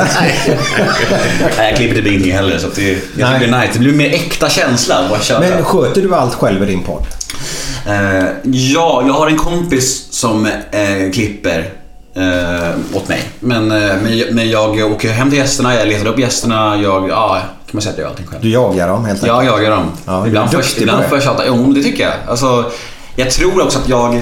Nej, 1.57 1.69
jag 1.69 1.77
klipper 1.77 1.97
typ 1.97 2.07
ingenting 2.07 2.33
heller. 2.33 2.59
Så 2.59 2.67
att 2.67 2.75
det, 2.75 2.83
jag 2.91 2.99
tycker 2.99 3.31
Nej. 3.31 3.39
det 3.51 3.57
är 3.57 3.61
nice. 3.61 3.73
Det 3.73 3.79
blir 3.79 3.93
mer 3.93 4.15
äkta 4.15 4.49
känsla 4.49 4.95
att 4.99 5.11
bara 5.11 5.21
köra. 5.21 5.41
Men 5.41 5.65
sköter 5.65 6.03
du 6.03 6.15
allt 6.15 6.35
själv 6.35 6.63
i 6.63 6.67
din 6.67 6.83
podd? 6.83 7.07
Eh, 7.87 8.25
ja, 8.43 9.03
jag 9.07 9.15
har 9.15 9.27
en 9.27 9.37
kompis 9.37 10.07
som 10.11 10.47
eh, 10.47 11.13
klipper 11.13 11.71
eh, 12.17 12.97
åt 12.97 13.09
mig. 13.09 13.23
Men, 13.41 13.71
eh, 13.71 13.93
men, 14.03 14.19
jag- 14.19 14.33
men 14.35 14.51
jag 14.51 14.93
åker 14.93 15.09
hem 15.13 15.31
till 15.31 15.39
gästerna, 15.39 15.75
jag 15.75 15.89
letar 15.89 16.07
upp 16.07 16.19
gästerna. 16.19 16.77
Jag, 16.83 17.09
ja, 17.09 17.39
kan 17.41 17.71
man 17.73 17.83
säga 17.83 17.93
att 17.93 17.99
jag 17.99 18.05
gör 18.05 18.11
allting 18.11 18.27
själv. 18.27 18.43
Du 18.43 18.51
jagar 18.51 18.89
dem 18.89 19.05
helt 19.05 19.23
enkelt? 19.25 19.45
Jag 19.45 19.45
jagar 19.45 19.71
dem. 19.71 19.85
Ja, 20.07 20.27
ibland 20.27 20.51
duktig 20.51 20.77
på 20.77 20.83
ibland 20.83 21.03
det. 21.03 21.09
först 21.09 21.27
att, 21.29 21.41
Jo, 21.47 21.73
det 21.73 21.83
tycker 21.83 22.05
jag. 22.05 22.13
Alltså, 22.29 22.65
jag 23.17 23.31
tror 23.31 23.63
också 23.65 23.79
att 23.79 23.89
jag... 23.89 24.21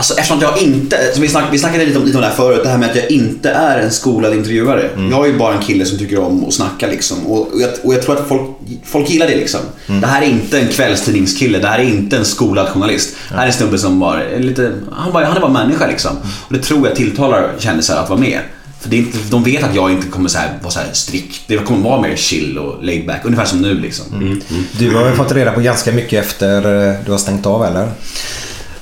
Alltså 0.00 0.14
eftersom 0.14 0.40
jag 0.40 0.58
inte, 0.58 0.98
vi, 1.18 1.28
snack, 1.28 1.44
vi 1.52 1.58
snackade 1.58 1.84
lite 1.84 1.98
om, 1.98 2.04
lite 2.04 2.18
om 2.18 2.22
det 2.22 2.28
här 2.28 2.34
förut, 2.34 2.60
det 2.62 2.68
här 2.68 2.78
med 2.78 2.90
att 2.90 2.96
jag 2.96 3.10
inte 3.10 3.50
är 3.50 3.78
en 3.80 3.90
skolad 3.90 4.34
intervjuare. 4.34 4.88
Mm. 4.96 5.10
Jag 5.10 5.24
är 5.26 5.32
ju 5.32 5.38
bara 5.38 5.54
en 5.54 5.62
kille 5.62 5.86
som 5.86 5.98
tycker 5.98 6.18
om 6.18 6.44
att 6.44 6.54
snacka 6.54 6.86
liksom. 6.86 7.26
Och, 7.26 7.54
och, 7.54 7.60
jag, 7.60 7.70
och 7.82 7.94
jag 7.94 8.02
tror 8.02 8.16
att 8.16 8.28
folk, 8.28 8.42
folk 8.84 9.10
gillar 9.10 9.26
det 9.26 9.36
liksom. 9.36 9.60
Mm. 9.86 10.00
Det 10.00 10.06
här 10.06 10.22
är 10.22 10.26
inte 10.26 10.60
en 10.60 10.68
kvällstidningskille, 10.68 11.58
det 11.58 11.68
här 11.68 11.78
är 11.78 11.82
inte 11.82 12.16
en 12.16 12.24
skolad 12.24 12.68
journalist. 12.68 13.16
Det 13.28 13.34
här 13.34 13.42
är 13.42 13.46
en 13.46 13.52
snubbe 13.52 13.78
som 13.78 14.00
bara 14.00 14.22
lite, 14.38 14.72
han, 14.92 15.12
bara, 15.12 15.26
han 15.26 15.36
är 15.36 15.40
bara 15.40 15.52
människa 15.52 15.86
liksom. 15.86 16.16
Mm. 16.16 16.28
Och 16.48 16.54
det 16.54 16.62
tror 16.62 16.86
jag 16.88 16.96
tilltalar 16.96 17.50
kändisar 17.58 18.02
att 18.02 18.08
vara 18.08 18.20
med. 18.20 18.40
För 18.80 18.90
det 18.90 18.96
är 18.96 18.98
inte, 18.98 19.18
de 19.30 19.42
vet 19.42 19.64
att 19.64 19.74
jag 19.74 19.90
inte 19.90 20.06
kommer 20.06 20.28
så 20.28 20.38
här, 20.38 20.58
vara 20.62 20.70
så 20.70 20.78
här 20.78 20.88
strikt. 20.92 21.42
Det 21.46 21.56
kommer 21.56 21.88
vara 21.88 22.00
mer 22.00 22.16
chill 22.16 22.58
och 22.58 22.84
laid 22.84 23.06
back. 23.06 23.20
Ungefär 23.24 23.44
som 23.44 23.62
nu 23.62 23.74
liksom. 23.74 24.06
Mm. 24.12 24.40
Du 24.78 24.94
har 24.94 25.08
ju 25.08 25.14
fått 25.14 25.32
reda 25.32 25.52
på 25.52 25.60
ganska 25.60 25.92
mycket 25.92 26.24
efter 26.24 26.88
eh, 26.88 26.94
du 27.04 27.10
har 27.10 27.18
stängt 27.18 27.46
av 27.46 27.64
eller? 27.64 27.88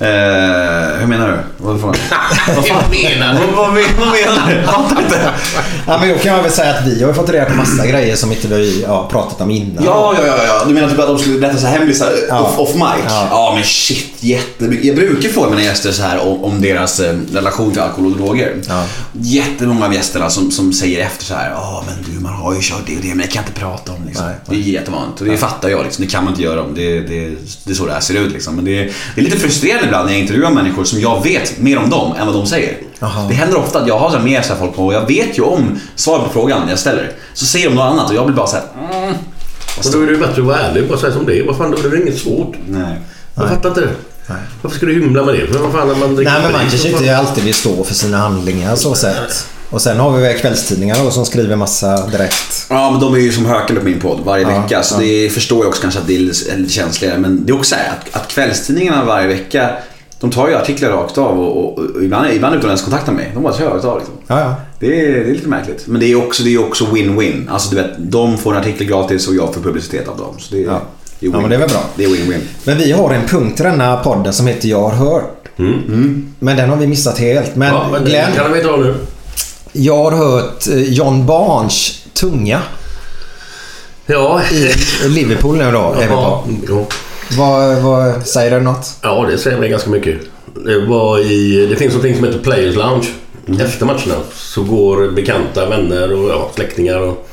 Eh, 0.01 0.99
hur 1.01 1.07
menar 1.07 1.29
du? 1.29 1.65
Vad 1.65 1.81
fan? 1.81 1.95
Vad 2.57 2.91
menar 2.91 3.33
du? 3.35 3.47
Vad, 3.47 3.57
vad, 3.57 3.73
men- 3.75 3.85
vad 3.99 4.09
menar 4.09 4.49
du? 4.51 4.55
Jag 4.57 4.65
fattar 4.65 5.03
inte. 5.03 5.31
Ja, 5.87 5.99
men 6.01 6.09
då 6.09 6.15
kan 6.19 6.33
jag 6.37 6.43
väl 6.43 6.53
säga 6.53 6.75
att 6.75 6.87
vi 6.87 7.03
har 7.05 7.13
fått 7.13 7.31
reda 7.31 7.45
på 7.45 7.55
massa 7.55 7.87
grejer 7.87 8.17
som 8.17 8.33
inte 8.33 8.49
vi 8.49 8.85
har 8.85 9.07
pratat 9.07 9.41
om 9.41 9.51
innan. 9.51 9.85
Ja, 9.85 10.15
ja, 10.19 10.27
ja, 10.27 10.37
ja. 10.47 10.65
Du 10.67 10.75
menar 10.75 10.89
typ 10.89 10.99
att 10.99 11.07
de 11.07 11.19
skulle 11.19 11.39
berätta 11.39 11.59
så 11.59 11.67
här 11.67 11.79
hemlisar 11.79 12.13
Ja. 12.29 12.41
off, 12.41 12.59
off 12.59 12.75
mic? 12.75 12.85
Ja. 13.09 13.27
Ja. 13.31 13.53
men 13.55 13.65
shit, 13.65 14.07
jättemycket. 14.21 14.85
Jag 14.87 14.97
brukar 14.97 15.29
fråga 15.29 15.51
mina 15.51 15.63
gäster 15.63 15.93
så 15.93 16.03
här 16.03 16.19
om, 16.27 16.45
om 16.45 16.61
deras 16.63 17.01
eh, 17.01 17.17
relation 17.33 17.73
till 17.73 17.81
alkohol 17.81 18.13
och 18.13 18.19
droger. 18.19 18.55
Ja. 18.69 18.85
Jättemånga 19.13 19.87
av 19.87 19.95
gästerna 19.95 20.31
som, 20.31 20.51
som 20.51 20.73
säger 20.73 21.07
efter 21.07 21.25
så 21.25 21.35
här, 21.35 21.51
ja 21.51 21.85
men 21.87 22.15
du 22.15 22.21
man 22.21 22.33
har 22.35 22.55
ju 22.55 22.61
kört 22.63 22.83
det 22.87 22.97
och 22.97 23.03
det 23.03 23.09
men 23.09 23.19
det 23.19 23.27
kan 23.27 23.43
jag 23.43 23.49
inte 23.51 23.61
prata 23.61 23.93
om 23.93 24.07
liksom. 24.07 24.27
Nej, 24.27 24.35
Det 24.49 24.55
är 24.55 24.59
jättevanligt 24.59 25.21
och 25.21 25.27
det 25.27 25.37
fattar 25.37 25.69
jag 25.69 25.85
liksom. 25.85 26.05
Det 26.05 26.11
kan 26.11 26.25
man 26.25 26.33
inte 26.33 26.43
göra 26.43 26.63
om. 26.63 26.75
Det, 26.75 27.01
det, 27.01 27.31
det 27.65 27.71
är 27.71 27.75
så 27.75 27.87
det 27.87 27.93
här 27.93 28.01
ser 28.01 28.15
ut 28.15 28.33
liksom. 28.33 28.57
Men 28.57 28.65
det, 28.65 28.73
det 29.15 29.21
är 29.21 29.25
lite 29.25 29.39
frustrerande 29.39 29.88
ibland 29.89 30.07
när 30.07 30.13
jag 30.13 30.21
intervjuar 30.21 30.51
människor 30.51 30.85
som 30.85 31.01
jag 31.01 31.23
vet 31.23 31.59
mer 31.59 31.79
om 31.79 31.91
dem 31.91 32.15
än 32.19 32.27
vad 32.27 32.35
de 32.35 32.47
säger. 32.47 32.77
Jaha. 32.99 33.27
Det 33.29 33.35
händer 33.35 33.59
ofta 33.59 33.81
att 33.81 33.89
jag 33.89 33.99
har 33.99 34.11
så 34.11 34.19
mer 34.19 34.43
så 34.43 34.53
här 34.53 34.61
folk 34.61 34.75
på 34.77 34.87
och 34.87 34.95
jag 34.95 35.07
vet 35.07 35.39
ju 35.39 35.43
om 35.43 35.81
svaret 35.95 36.25
på 36.25 36.33
frågan 36.33 36.69
jag 36.69 36.79
ställer. 36.79 37.13
Så 37.35 37.47
säger 37.47 37.69
de 37.69 37.75
något 37.75 37.93
annat 37.93 38.11
och 38.11 38.17
jag 38.17 38.27
blir 38.27 38.37
bara 38.37 38.47
så 38.47 38.57
här, 38.57 38.65
mm, 38.93 39.15
Och 39.79 39.93
då 39.93 40.03
är 40.03 40.07
det 40.07 40.13
ju 40.13 40.19
bättre 40.19 40.41
att 40.43 40.47
vara 40.47 40.59
ärlig 40.59 40.83
och 40.83 40.89
bara 40.89 40.99
säga 40.99 41.13
som 41.13 41.27
det 41.27 41.39
är. 41.39 41.47
Vad 41.47 41.57
fan, 41.57 41.71
då 41.71 41.89
är 41.89 41.91
det 41.91 42.03
inget 42.03 42.19
svårt. 42.19 42.55
nej. 42.69 42.99
Jag 43.35 43.49
fattar 43.49 43.69
inte 43.69 43.81
det. 43.81 43.91
Varför 44.63 44.77
ska 44.77 44.87
du 44.87 44.93
hymla 44.93 45.25
med 45.25 45.35
det? 45.35 45.47
För 45.47 45.59
vad 45.59 45.73
fan, 45.73 45.89
man 45.89 46.15
Nej 46.15 46.25
men 46.25 46.53
man 46.53 46.61
kanske 46.71 46.89
inte 46.89 47.17
alltid 47.17 47.45
vill 47.45 47.55
stå 47.55 47.85
för 47.85 47.95
sina 47.95 48.17
handlingar 48.17 48.77
så 48.77 48.95
sett. 48.95 49.47
Och 49.71 49.83
sen 49.83 49.99
har 50.01 50.17
vi 50.17 50.23
väl 50.23 50.39
kvällstidningar 50.39 50.97
då, 51.05 51.11
som 51.11 51.27
skriver 51.27 51.57
massa 51.57 52.07
direkt. 52.07 52.67
Ja, 52.71 52.91
men 52.91 53.01
de 53.01 53.15
är 53.15 53.19
ju 53.19 53.33
som 53.33 53.47
hökande 53.47 53.81
på 53.81 53.87
min 53.89 54.01
podd 54.01 54.21
varje 54.25 54.43
Ja, 54.51 54.61
vecka. 54.63 54.83
Så 54.83 54.95
ja. 54.95 55.01
det 55.07 55.31
förstår 55.31 55.59
jag 55.59 55.69
också 55.69 55.83
kanske 55.83 56.01
att 56.01 56.07
det 56.07 56.15
är 56.15 56.19
lite, 56.19 56.69
känsligare. 56.73 57.19
Men 57.19 57.47
det 57.47 57.53
är 57.53 57.57
också 57.57 57.69
så 57.69 57.75
här 57.75 57.91
att, 57.93 58.17
att 58.23 58.29
kvällstidningarna 58.29 59.05
varje 59.05 59.27
vecka 59.29 59.71
de 60.21 60.31
tar 60.31 60.49
ju 60.49 60.55
artiklar 60.55 60.91
rakt 60.91 61.19
av 61.19 61.41
och, 61.41 61.57
och, 61.65 61.79
och 61.79 62.03
ibland, 62.05 62.27
ibland 62.33 62.55
utan 62.55 62.65
att 62.71 62.71
ens 62.71 62.83
kontakta 62.83 63.13
mig. 63.13 63.31
De 63.35 63.43
bara 63.43 63.55
kör 63.59 63.71
rakt 63.71 63.85
av 63.85 63.99
liksom. 63.99 64.15
Ja, 64.27 64.41
ja. 64.41 64.55
Det 64.81 64.87
är, 65.01 65.13
det 65.25 65.31
är 65.31 65.35
lite 65.35 65.49
märkligt. 65.49 65.87
Men 65.87 66.01
det 66.01 66.07
är 66.13 66.27
också 66.27 66.43
det 66.43 66.55
är 66.55 66.61
också 66.67 66.85
win-win. 66.85 67.51
Alltså 67.51 67.71
du 67.71 67.77
vet, 67.77 67.91
de 67.99 68.39
får 68.39 68.53
en 68.53 68.59
artikel 68.61 68.87
gratis 68.87 69.29
och 69.29 69.35
jag 69.35 69.55
får 69.55 69.61
publicitet 69.61 70.09
av 70.09 70.17
dem. 70.17 70.35
Så 70.39 70.55
det, 70.55 70.61
är- 70.63 70.67
Ja. 70.67 70.83
det 71.21 71.27
är 71.27 71.31
Ja, 71.31 71.41
men 71.41 71.51
det 71.51 71.57
är 71.57 71.61
väl 71.61 71.69
bra. 71.69 71.85
Det 71.97 72.05
är 72.05 72.09
win-win. 72.09 72.41
Men 72.65 72.79
vi 72.79 72.93
har 72.93 73.15
en 73.15 73.27
punkt 73.29 73.61
i 73.61 73.63
denna 73.63 73.97
podden 73.97 74.33
som 74.33 74.47
heter 74.47 74.69
Jag 74.69 74.83
har 74.89 74.91
hört. 74.97 75.49
Men 76.39 76.57
den 76.57 76.71
har 76.71 76.77
vi 76.77 76.87
missat 76.87 77.19
helt. 77.19 77.57
Men, 77.57 77.69
Ja, 77.75 77.89
men 77.93 78.05
Glenn, 78.05 78.33
kan 78.37 78.53
vi 78.53 78.63
ta 78.63 78.77
nu. 78.77 78.95
Jag 79.73 79.97
har 80.11 80.11
hört 80.13 80.67
eh, 80.69 80.83
John 80.93 81.27
Barnes 81.27 82.05
tunga 82.15 82.63
Ja. 84.07 84.41
i 84.53 85.09
Liverpool 85.09 85.57
nu 85.57 85.71
då. 85.73 85.79
Är 85.79 86.09
vi 86.09 86.15
Ja, 86.15 86.45
på. 86.47 86.53
ja. 86.69 86.87
Vad, 87.39 87.77
vad, 87.83 88.27
säger 88.27 88.51
du 88.51 88.61
något? 88.65 88.87
ja, 89.03 89.27
det 89.31 89.39
säger 89.39 89.59
mig 89.59 89.69
ganska 89.69 89.91
mycket. 89.91 90.21
Det, 90.65 90.87
var 90.87 91.19
i, 91.19 91.67
det 91.71 91.77
finns 91.77 91.95
något 91.95 92.17
som 92.17 92.25
heter 92.25 92.39
Players 92.39 92.77
Lounge. 92.77 93.07
Efter 93.65 93.87
matcherna 93.87 94.15
så 94.35 94.63
går 94.63 95.11
bekanta, 95.11 95.67
vänner 95.69 96.13
och 96.13 96.29
ja, 96.31 96.51
släktingar 96.55 96.99
och 96.99 97.29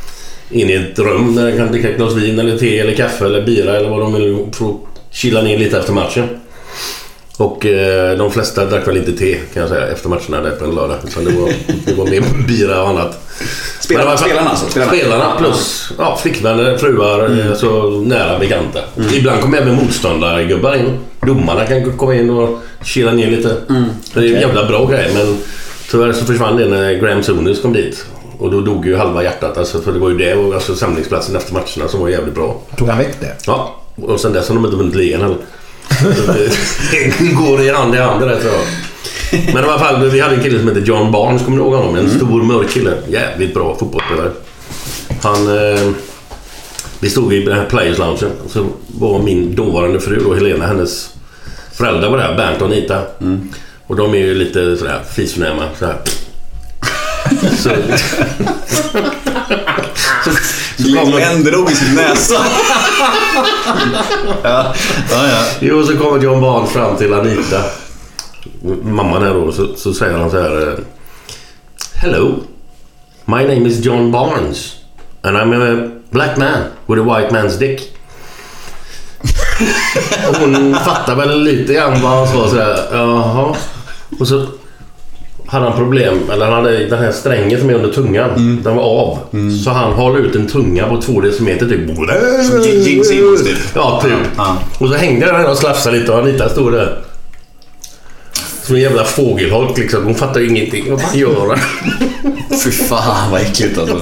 in 0.50 0.70
i 0.70 0.74
ett 0.74 1.00
rum 1.00 1.36
där 1.36 1.52
de 1.52 1.58
kan 1.58 1.72
dricka 1.72 1.90
ett 1.90 1.98
glas 1.98 2.14
vin 2.14 2.40
eller 2.40 2.58
te 2.58 2.80
eller 2.80 2.94
kaffe 2.96 3.26
eller 3.26 3.42
bira 3.46 3.78
eller 3.78 3.90
vad 3.90 4.00
de 4.00 4.14
vill 4.14 4.46
för 4.52 4.66
att 4.66 4.76
chilla 5.12 5.42
ner 5.42 5.58
lite 5.58 5.78
efter 5.80 5.94
matchen. 5.94 6.28
Och 7.38 7.66
eh, 7.66 8.18
de 8.18 8.32
flesta 8.32 8.66
drack 8.66 8.88
väl 8.88 8.98
inte 8.98 9.12
te 9.12 9.36
kan 9.54 9.62
jag 9.62 9.70
säga 9.70 9.88
efter 9.88 10.10
matcherna 10.10 10.42
där 10.42 10.52
på 10.52 10.66
en 10.66 10.76
lördag. 10.76 10.98
Utan 11.08 11.24
det 11.26 11.32
var, 11.32 11.50
det 11.86 11.94
var 11.94 12.06
mer 12.06 12.24
bira 12.48 12.82
och 12.84 12.90
annat. 12.90 13.22
Spelarna- 13.82 14.10
var- 14.10 14.18
spelarna 14.18 14.50
alltså? 14.50 14.66
Spelarna? 14.70 14.92
Spelarna 14.92 15.36
plus 15.40 15.90
ja, 15.98 16.20
flickvänner, 16.22 16.78
fruar, 16.78 17.40
eh, 17.50 17.54
så 17.56 17.90
nära 17.90 18.40
bekanta. 18.40 18.80
Ibland 19.14 19.42
kommer 19.42 19.58
även 19.58 19.76
motståndargubbar 19.76 20.76
in. 20.76 21.00
Domarna 21.22 21.66
kan 21.66 21.98
komma 21.98 22.16
in 22.16 22.30
och 22.30 22.60
chilla 22.84 23.12
ner 23.12 23.32
lite. 23.32 23.56
Det 24.14 24.20
är 24.20 24.36
en 24.36 24.42
jävla 24.42 24.66
bra 24.68 24.86
grej 24.86 25.12
men 25.14 25.38
tyvärr 25.92 26.14
så 26.14 26.26
försvann 26.26 26.58
det 26.58 26.66
när 26.70 26.94
Graham 26.94 27.24
Souness 27.24 27.62
kom 27.62 27.74
dit. 27.74 28.06
Och 28.40 28.52
då 28.52 28.62
dog 28.62 28.86
ju 28.86 28.96
halva 28.98 29.24
hjärtat 29.24 29.58
alltså, 29.58 29.82
för 29.82 29.92
det 29.92 30.00
var 30.00 30.10
ju 30.10 30.18
det 30.18 30.36
och 30.36 30.54
alltså 30.54 30.76
samlingsplatsen 30.76 31.36
efter 31.36 31.54
matcherna 31.54 31.88
som 31.90 32.00
var 32.02 32.10
jävligt 32.10 32.36
bra. 32.36 32.62
Tog 32.78 32.88
han 32.90 32.98
väck 32.98 33.16
det? 33.20 33.36
Ja, 33.48 33.76
och 34.02 34.20
sen 34.20 34.34
dess 34.34 34.48
har 34.50 34.56
de 34.56 34.66
inte 34.66 34.78
vunnit 34.78 34.96
ligan 34.96 35.22
heller. 35.22 35.38
Så 36.02 36.08
det 36.92 37.34
går 37.34 37.62
i 37.62 37.70
hand 37.70 37.96
i 37.96 37.98
hand 37.98 38.22
det 38.22 38.28
där 38.28 38.40
tror 38.40 38.54
jag. 38.54 38.64
Men 39.54 39.64
i 39.64 39.68
alla 39.68 39.80
fall, 39.80 40.10
vi 40.10 40.20
hade 40.20 40.36
en 40.36 40.44
kille 40.44 40.60
som 40.60 40.68
hette 40.68 40.80
John 40.80 41.12
Barnes, 41.12 41.44
kommer 41.44 41.58
du 41.58 41.64
ihåg 41.64 41.74
honom? 41.74 41.96
En 41.96 42.10
stor 42.10 42.44
mörk 42.44 42.70
kille. 42.70 42.94
Jävligt 43.08 43.54
bra 43.54 43.76
fotbollsspelare. 43.80 44.32
Han... 45.22 45.58
Eh, 45.58 45.92
vi 47.00 47.10
stod 47.10 47.34
i 47.34 47.46
den 47.46 47.58
här 47.58 47.66
Players 47.66 47.98
Loungen 47.98 48.32
och 48.46 48.52
så 48.52 48.66
var 48.88 49.20
min 49.20 49.56
dåvarande 49.56 50.00
fru 50.00 50.22
då, 50.24 50.34
Helena, 50.34 50.68
hennes 50.68 51.10
föräldrar 51.74 52.10
var 52.10 52.18
där, 52.18 52.36
Bernt 52.38 52.62
och 52.62 52.68
Anita. 52.68 53.02
Och 53.88 53.96
de 53.96 54.14
är 54.14 54.18
ju 54.18 54.34
lite 54.34 54.78
sådär 54.78 55.00
fisförnäma. 55.16 55.64
Sådär. 55.80 55.98
Så, 57.58 57.70
Glenn 60.78 61.44
drog 61.44 61.72
i 61.72 61.76
sin 61.76 61.96
näsa. 61.96 62.46
ja, 64.44 64.74
ja, 65.12 65.28
ja. 65.30 65.44
Jo, 65.60 65.84
så 65.84 65.98
kommer 65.98 66.24
John 66.24 66.42
Barnes 66.42 66.72
fram 66.72 66.98
till 66.98 67.14
Anita. 67.14 67.62
Mamman 68.84 69.24
här 69.24 69.34
då. 69.34 69.52
Så, 69.52 69.76
så 69.76 69.94
säger 69.94 70.18
han 70.18 70.32
så 70.32 70.42
här. 70.42 70.68
eh, 70.68 70.74
Hello. 71.96 72.36
My 73.26 73.44
name 73.44 73.68
is 73.70 73.86
John 73.86 74.12
Barnes. 74.12 74.72
And 75.22 75.38
I'm 75.38 75.54
a 75.54 75.90
black 76.10 76.38
man 76.38 76.58
with 76.88 77.02
a 77.02 77.04
white 77.20 77.34
man's 77.36 77.60
dick. 77.60 77.92
Och 80.30 80.36
hon 80.36 80.76
fattar 80.86 81.16
väl 81.16 81.44
lite 81.44 81.74
grann 81.74 82.02
vad 82.02 82.12
han 82.12 82.28
sa 82.28 82.50
sådär. 82.50 82.88
Jaha. 82.92 83.56
Och 84.20 84.28
så 84.28 84.48
hade 85.56 85.70
han 85.70 85.78
problem, 85.78 86.18
eller 86.32 86.46
han 86.46 86.54
hade 86.54 86.86
den 86.88 87.00
här 87.00 87.12
strängen 87.12 87.60
som 87.60 87.70
är 87.70 87.74
under 87.74 87.92
tungan. 87.92 88.62
Den 88.64 88.76
var 88.76 88.84
av. 88.84 89.18
Så 89.64 89.70
han 89.70 89.94
håller 89.94 90.20
ut 90.20 90.36
en 90.36 90.48
tunga 90.48 90.88
på 90.88 91.02
två 91.02 91.22
decimeter 91.22 91.66
typ. 91.66 91.96
Som 92.48 92.62
Gene 92.64 93.04
Simmons 93.04 93.44
typ. 93.44 93.58
Ja, 93.76 94.02
typ. 94.04 94.14
Ja. 94.38 94.58
Och 94.80 94.90
så 94.90 94.96
hängde 94.96 95.26
den 95.26 95.36
där 95.36 95.50
och 95.50 95.58
slafsade 95.58 95.98
lite 95.98 96.12
och 96.12 96.20
Anita 96.20 96.50
stod 96.50 96.74
där. 96.74 96.98
Som 98.64 98.76
en 98.76 98.82
jävla 98.82 99.04
fågelholk 99.04 99.78
liksom. 99.78 100.04
Hon 100.04 100.16
fattar 100.16 100.50
ingenting. 100.50 100.92
Vad 100.92 101.02
fan 101.02 101.18
gör 101.20 101.48
han? 101.50 101.60
Fy 102.64 102.72
fan 102.72 103.32
vad 103.32 103.42
äckligt 103.42 103.78
alltså. 103.78 104.02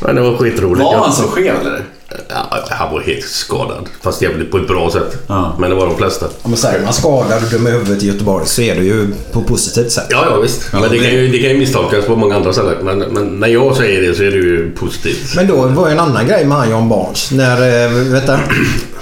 Men 0.00 0.14
det 0.14 0.20
var 0.20 0.36
skitroligt. 0.36 0.84
Var 0.84 0.98
han 0.98 1.12
så 1.12 1.22
skev 1.22 1.54
eller? 1.60 1.82
Ja, 2.28 2.64
han 2.70 2.92
var 2.92 3.00
helt 3.00 3.24
skadad. 3.24 3.88
Fast 4.02 4.22
jävligt 4.22 4.50
på 4.50 4.58
ett 4.58 4.68
bra 4.68 4.90
sätt. 4.90 5.18
Ja. 5.26 5.56
Men 5.58 5.70
det 5.70 5.76
var 5.76 5.86
de 5.86 5.96
flesta. 5.96 6.26
Om 6.42 6.50
man 6.50 6.58
säger 6.58 6.84
man 6.84 6.92
skadad 6.92 7.42
och 7.44 7.50
dum 7.50 7.66
i 7.66 7.70
huvudet 7.70 8.02
i 8.02 8.06
Göteborg 8.06 8.46
så 8.46 8.62
är 8.62 8.74
det 8.74 8.84
ju 8.84 9.08
på 9.32 9.42
positivt 9.42 9.92
sätt. 9.92 10.06
Ja, 10.10 10.26
ja 10.30 10.40
visst. 10.40 10.68
Ja, 10.72 10.80
men 10.80 10.90
det, 10.90 10.98
kan 10.98 11.10
ju, 11.10 11.28
det 11.28 11.38
kan 11.38 11.50
ju 11.50 11.58
misstolkas 11.58 12.04
på 12.04 12.16
många 12.16 12.36
andra 12.36 12.52
ställen. 12.52 12.76
Men, 12.82 12.98
men 12.98 13.40
när 13.40 13.48
jag 13.48 13.76
säger 13.76 14.08
det 14.08 14.14
så 14.14 14.22
är 14.22 14.30
det 14.30 14.36
ju 14.36 14.70
positivt. 14.70 15.36
Men 15.36 15.46
då 15.46 15.56
var 15.56 15.88
ju 15.88 15.92
en 15.92 16.00
annan 16.00 16.26
grej 16.26 16.44
med 16.44 16.58
han 16.58 16.70
John 16.70 16.88
Barnes. 16.88 17.30
När, 17.30 17.88
vet 18.12 18.26
du, 18.26 18.32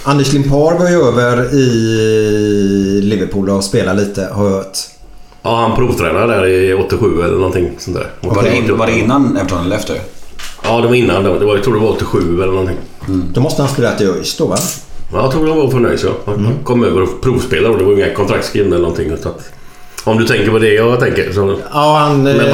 Anders 0.03 0.33
Limpar 0.33 0.79
var 0.79 0.91
ju 0.91 1.03
över 1.03 1.55
i 1.55 3.01
Liverpool 3.03 3.51
och 3.51 3.65
spelade 3.65 4.01
lite 4.01 4.29
har 4.33 4.45
jag 4.45 4.51
hört. 4.51 4.79
Ja, 5.43 5.57
han 5.57 5.77
provtränade 5.77 6.35
där 6.35 6.47
i 6.47 6.75
87 6.75 7.23
eller 7.23 7.35
någonting 7.35 7.71
sånt 7.79 7.97
där. 7.97 8.11
Var 8.21 8.43
det, 8.43 8.57
in, 8.57 8.77
var 8.77 8.87
det 8.87 8.99
innan 8.99 9.37
Everton 9.37 9.65
eller 9.65 9.77
efter? 9.77 10.01
Ja, 10.65 10.81
det 10.81 10.87
var 10.89 10.95
innan. 10.95 11.23
Det 11.25 11.31
var, 11.45 11.55
jag 11.55 11.65
tror 11.65 11.75
det 11.75 11.81
var 11.81 11.91
87 11.91 12.19
eller 12.43 12.53
någonting. 12.53 12.77
Då 13.33 13.41
måste 13.41 13.63
han 13.63 13.71
spela 13.71 13.93
till 13.93 14.07
ÖIS 14.11 14.37
då 14.37 14.47
va? 14.47 14.57
Ja, 15.13 15.19
jag 15.23 15.31
tror 15.33 15.47
de 15.47 15.59
var 15.59 15.69
förnöjda 15.71 15.99
så. 15.99 16.09
Han 16.27 16.59
kom 16.65 16.85
över 16.85 17.03
och 17.03 17.21
provspelade 17.23 17.69
och 17.75 17.79
det 17.79 17.85
var 17.85 17.93
inga 17.93 18.15
kontrakt 18.15 18.45
skrivna 18.47 18.77
eller 18.77 18.83
någonting. 18.89 19.13
Så 19.23 19.29
att, 19.29 19.51
om 20.05 20.19
du 20.19 20.25
tänker 20.27 20.51
på 20.51 20.59
det 20.59 20.75
jag 20.75 21.01
tänker 21.01 21.33
så... 21.33 21.57
Ja, 21.73 21.97
han 21.99 22.23
Men 22.23 22.41
eh, 22.41 22.47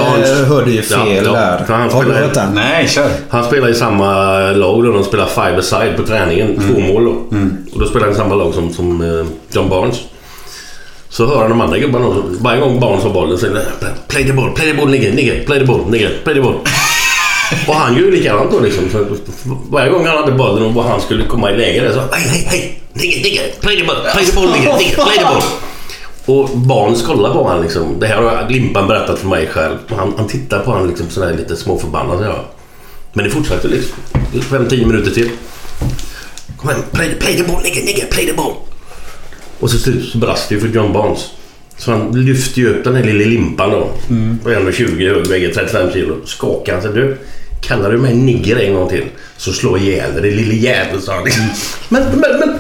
hörde 0.49 0.71
ju 0.71 0.83
Ja, 0.91 1.05
fel 1.05 1.25
ja. 1.27 1.33
där. 1.33 1.65
För 1.65 1.75
han 1.75 1.91
Har 1.91 2.05
du 2.05 2.11
spelar- 2.11 2.29
hört? 2.47 2.55
Nej, 2.55 2.89
kör. 2.89 3.09
Han 3.29 3.45
spelar 3.45 3.69
i 3.69 3.75
samma 3.75 4.41
lag 4.51 4.85
då. 4.85 4.93
De 4.93 5.05
spelar 5.05 5.27
five 5.27 5.59
aside 5.59 5.97
på 5.97 6.03
träningen. 6.03 6.57
Två 6.73 6.81
mål 6.81 7.05
då. 7.05 7.11
Och 7.75 7.81
då 7.81 7.87
spelar 7.87 8.07
han 8.07 8.15
i 8.15 8.19
samma 8.19 8.35
lag 8.35 8.55
som, 8.55 8.73
som 8.73 9.01
eh, 9.01 9.27
John 9.57 9.69
Barnes. 9.69 9.97
Så 11.09 11.27
hör 11.27 11.39
han 11.41 11.51
de 11.51 11.61
andra 11.61 11.79
gubbarna. 11.79 12.15
Varje 12.41 12.61
gång 12.61 12.81
Barnes 12.81 13.05
har 13.05 13.11
bollen 13.11 13.39
så 13.39 13.47
är 13.47 13.51
det 13.51 13.67
Play 14.09 14.25
the 14.25 14.33
ball, 14.33 14.51
play 14.51 14.71
the 14.71 14.77
ball, 14.77 14.91
nigger, 14.91 15.13
nigger, 15.13 15.45
play 15.45 15.59
the 15.59 15.65
ball, 15.67 15.81
nigger, 15.91 16.11
play 16.25 16.35
the 16.35 16.41
ball. 16.41 16.55
Och 17.69 17.75
han 17.75 17.97
ju 17.97 18.11
likadant 18.11 18.51
då 18.51 18.61
liksom. 18.61 18.91
Så 18.91 19.07
varje 19.71 19.91
gång 19.91 20.07
han 20.07 20.17
hade 20.17 20.33
bollen 20.33 20.77
och 20.77 20.85
han 20.85 21.01
skulle 21.01 21.25
komma 21.25 21.51
i 21.51 21.57
läge 21.57 21.81
där 21.81 21.93
så 21.93 22.01
hej, 22.01 22.47
hej, 22.47 22.81
hej, 22.95 23.55
play 23.61 23.77
the 23.77 23.85
ball, 23.85 23.97
play 24.13 24.27
the 24.27 24.33
ball, 24.33 24.51
nigger, 24.53 24.79
nigger, 24.79 24.95
play 24.95 25.19
the 25.19 25.25
ball. 25.25 25.43
Och 26.27 26.59
barn 26.59 26.95
kollar 26.95 27.33
på 27.33 27.43
honom 27.43 27.63
liksom. 27.63 28.01
Det 28.01 28.07
här 28.07 28.23
har 28.23 28.51
Limpan 28.51 28.89
berättat 28.89 29.19
för 29.19 29.29
mig 29.29 29.47
själv. 29.47 29.77
Han, 29.89 30.15
han 30.17 30.29
tittar 30.29 30.61
på 30.61 30.71
honom 30.71 30.89
liksom 30.89 31.11
sådär 31.11 31.35
lite 31.37 31.57
småförbannad. 31.57 32.25
Ja. 32.25 32.45
Men 33.13 33.25
det 33.25 33.31
fortsätter 33.31 33.69
liksom. 33.69 33.97
5-10 34.33 34.87
minuter 34.87 35.11
till. 35.11 35.31
Kom 36.57 36.71
igen, 36.71 36.83
play, 36.93 37.15
play 37.15 37.37
the 37.37 37.43
ball 37.43 37.63
nigga, 37.63 37.85
nigga, 37.85 38.07
play 38.11 38.27
the 38.27 38.33
ball. 38.33 38.53
Och 39.61 39.71
så 39.71 39.79
så 40.13 40.19
brast 40.19 40.49
det 40.49 40.55
ju 40.55 40.61
för 40.61 40.69
John 40.69 40.93
Barnes. 40.93 41.31
Så 41.77 41.91
han 41.91 42.25
lyfter 42.25 42.61
ju 42.61 42.69
upp 42.69 42.85
den 42.85 42.95
här 42.95 43.05
lilla 43.05 43.29
limpan 43.29 43.71
då. 43.71 43.91
Mm. 44.11 44.39
På 44.39 44.51
1,20 44.51 45.15
hög, 45.15 45.27
väger 45.27 45.53
35 45.55 45.93
kilo. 45.93 46.17
Skakar 46.27 46.73
han 46.73 46.83
sig. 46.83 46.93
Du, 46.93 47.19
kallar 47.69 47.91
du 47.91 47.99
mig 47.99 48.15
nigger 48.15 48.57
en 48.57 48.75
gång 48.75 48.89
till 48.89 49.05
så 49.37 49.53
slår 49.53 49.79
jag 49.79 49.87
ihjäl 49.87 50.23
dig 50.23 50.31
lille 50.31 50.55
jävel 50.55 51.03
sa 51.03 51.15
han. 51.15 51.25
men, 51.89 52.03
men, 52.03 52.39
men 52.39 52.59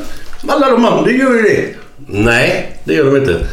alla 0.50 0.70
de 0.70 0.84
andra 0.84 1.10
gör 1.10 1.34
ju 1.34 1.42
det. 1.42 1.74
Nej, 2.06 2.78
det 2.84 2.94
gör 2.94 3.04
de 3.04 3.16
inte. 3.16 3.46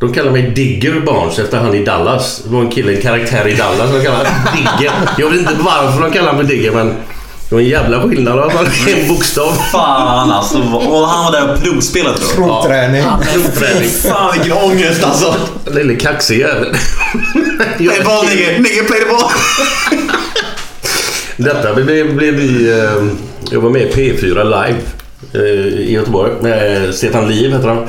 De 0.00 0.12
kallar 0.12 0.30
mig 0.32 0.42
Digger 0.42 1.00
Barnes 1.00 1.38
efter 1.38 1.58
han 1.58 1.74
i 1.74 1.84
Dallas. 1.84 2.42
Det 2.44 2.54
var 2.54 2.60
en 2.60 2.70
kille, 2.70 2.94
en 2.96 3.02
karaktär 3.02 3.48
i 3.48 3.54
Dallas 3.54 3.90
som 3.90 4.02
kallade 4.02 4.30
Digger. 4.56 4.92
Jag 5.18 5.30
vet 5.30 5.38
inte 5.38 5.54
varför 5.58 6.02
de 6.02 6.12
kallar 6.12 6.32
mig 6.32 6.44
Digger 6.44 6.72
men 6.72 6.94
det 7.48 7.54
var 7.54 7.62
en 7.62 7.68
jävla 7.68 8.08
skillnad 8.08 8.52
fall. 8.52 8.66
En 8.88 9.08
bokstav. 9.08 9.52
Fan 9.72 10.30
alltså. 10.30 10.58
Och 10.58 11.08
han 11.08 11.24
var 11.24 11.32
där 11.32 11.52
och 11.52 11.62
provspelade 11.62 12.18
tror 12.18 12.48
jag. 12.48 12.62
Provträning. 12.62 13.02
Ja, 13.02 13.20
provträning. 13.32 13.88
Fan 13.90 14.32
vilken 14.32 14.52
ångest 14.52 15.04
alltså. 15.04 15.34
Lille 15.66 15.94
kaxig 15.94 16.40
jävel. 16.40 16.76
Play 17.76 17.88
the 17.88 18.04
ball 18.04 18.26
nigga, 18.26 18.58
nigga 18.58 18.84
play 18.84 19.00
the 19.00 19.06
ball. 19.06 19.30
Detta 21.36 21.74
blev, 21.74 22.16
blev 22.16 22.34
vi... 22.34 22.70
Eh, 22.70 23.04
jag 23.50 23.60
var 23.60 23.70
med 23.70 23.82
i 23.82 23.92
P4 23.92 24.44
live 24.44 24.80
eh, 25.34 25.66
i 25.66 25.92
Göteborg 25.92 26.32
med 26.40 26.94
Stefan 26.94 27.28
Liv 27.28 27.52
heter 27.52 27.68
han. 27.68 27.88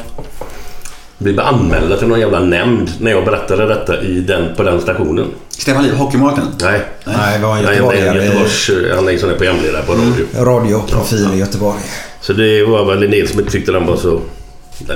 Vi 1.17 1.33
blev 1.33 1.45
anmälda 1.45 1.97
till 1.97 2.07
någon 2.07 2.19
jävla 2.19 2.39
nämnd 2.39 2.91
när 2.99 3.11
jag 3.11 3.25
berättade 3.25 3.65
detta 3.65 4.01
i 4.01 4.19
den, 4.19 4.55
på 4.55 4.63
den 4.63 4.81
stationen. 4.81 5.27
Stefan 5.49 5.83
Liv, 5.83 5.93
hockeymålvakten? 5.93 6.47
Nej. 6.61 6.81
Nej, 7.03 7.41
var 7.41 7.57
en 7.57 7.63
göteborgare. 7.63 8.25
Göteborgs, 8.25 8.71
han 8.95 9.07
är 9.07 9.27
där 9.27 9.35
programledare 9.37 9.83
på 9.83 9.93
radio. 9.93 10.25
Radioprofil 10.35 11.29
i 11.33 11.37
Göteborg. 11.37 11.79
Så 12.21 12.33
det 12.33 12.63
var 12.63 12.85
väl 12.85 13.03
en 13.03 13.11
del 13.11 13.27
som 13.27 13.39
inte 13.39 13.51
tyckte 13.51 13.71
den 13.71 13.85
var 13.85 13.97
så... 13.97 14.21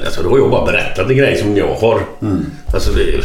Alltså 0.06 0.24
då 0.24 0.30
har 0.30 0.38
jag 0.38 0.52
bara 0.52 0.66
berättat 0.66 1.10
en 1.10 1.18
grej 1.18 1.38
som 1.38 1.58
jag 1.58 1.76
har. 1.76 2.02
Alltså 2.74 2.92
det. 2.92 3.24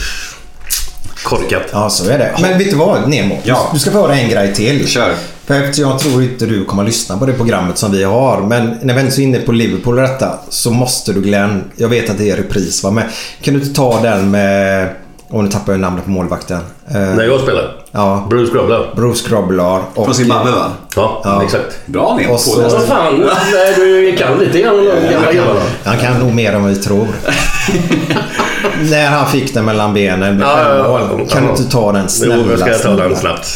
Korkat. 1.25 1.63
Ja, 1.73 1.91
så 1.91 2.11
är 2.11 2.19
det. 2.19 2.35
Men 2.41 2.59
vet 2.59 2.71
du 2.71 2.77
vad 2.77 3.09
Nemo? 3.09 3.39
Ja. 3.45 3.71
Du 3.73 3.79
ska 3.79 3.91
få 3.91 3.99
höra 4.01 4.17
en 4.17 4.29
grej 4.29 4.55
till. 4.55 4.89
Kör. 4.89 5.15
För 5.47 5.55
eftersom 5.55 5.91
jag 5.91 5.99
tror 5.99 6.23
inte 6.23 6.47
du 6.47 6.65
kommer 6.65 6.83
att 6.83 6.89
lyssna 6.89 7.19
på 7.19 7.27
det 7.27 7.33
programmet 7.33 7.79
som 7.79 7.93
vi 7.93 8.05
har. 8.05 8.41
Men 8.41 8.79
när 8.83 8.95
vi 8.95 9.01
är 9.01 9.21
inne 9.21 9.39
på 9.39 9.53
Liverpool 9.53 9.99
och 9.99 10.03
detta 10.03 10.39
så 10.49 10.71
måste 10.71 11.13
du 11.13 11.21
Glenn. 11.23 11.65
Jag 11.77 11.89
vet 11.89 12.11
att 12.11 12.19
det 12.19 12.31
är 12.31 12.37
repris 12.37 12.83
va. 12.85 12.91
Men 12.91 13.05
kan 13.41 13.55
du 13.55 13.61
inte 13.61 13.75
ta 13.75 14.01
den 14.03 14.31
med... 14.31 14.89
Och 15.29 15.45
nu 15.45 15.51
tappar 15.51 15.77
namnet 15.77 16.05
på 16.05 16.11
målvakten. 16.11 16.61
Eh, 16.89 16.95
När 16.95 17.25
jag 17.25 17.41
spelar. 17.41 17.84
Ja. 17.97 18.27
Bruce 18.31 18.53
Grubler. 18.53 18.91
Bruce 18.97 19.29
Grobbelaar. 19.29 19.81
och- 19.95 20.05
Från 20.05 20.15
Zimbabwe 20.15 20.51
va? 20.51 20.71
Ja, 20.97 21.21
Ja. 21.25 21.43
exakt. 21.45 21.87
Bra 21.87 22.17
Nemo. 22.21 22.33
Och 22.35 22.41
så-. 22.41 22.61
Vad 22.63 22.85
fan, 22.87 23.21
nej, 23.53 23.75
du 23.77 24.17
kan 24.17 24.39
lite 24.39 24.61
grann 24.61 24.79
om 24.79 24.85
de 24.85 25.13
gamla 25.13 25.33
grabbarna. 25.33 25.61
Han 25.85 25.99
kan 25.99 26.19
nog 26.21 26.35
mer 26.35 26.53
än 26.53 26.63
vad 26.63 26.71
vi 26.73 26.77
tror. 26.83 27.07
När 28.91 29.07
han 29.09 29.27
fick 29.27 29.55
den 29.55 29.65
mellan 29.65 29.95
benen 29.95 30.37
med 30.37 30.47
Ja, 30.47 30.77
ja, 30.77 31.01
ja. 31.19 31.27
Kan 31.31 31.43
du 31.45 31.51
inte 31.51 31.65
ta 31.71 31.93
den 31.93 32.09
snälla? 32.09 32.37
Jo, 32.37 32.51
jag 32.51 32.59
ska 32.79 32.89
ta 32.89 32.97
den 32.97 33.17
snabbt. 33.17 33.47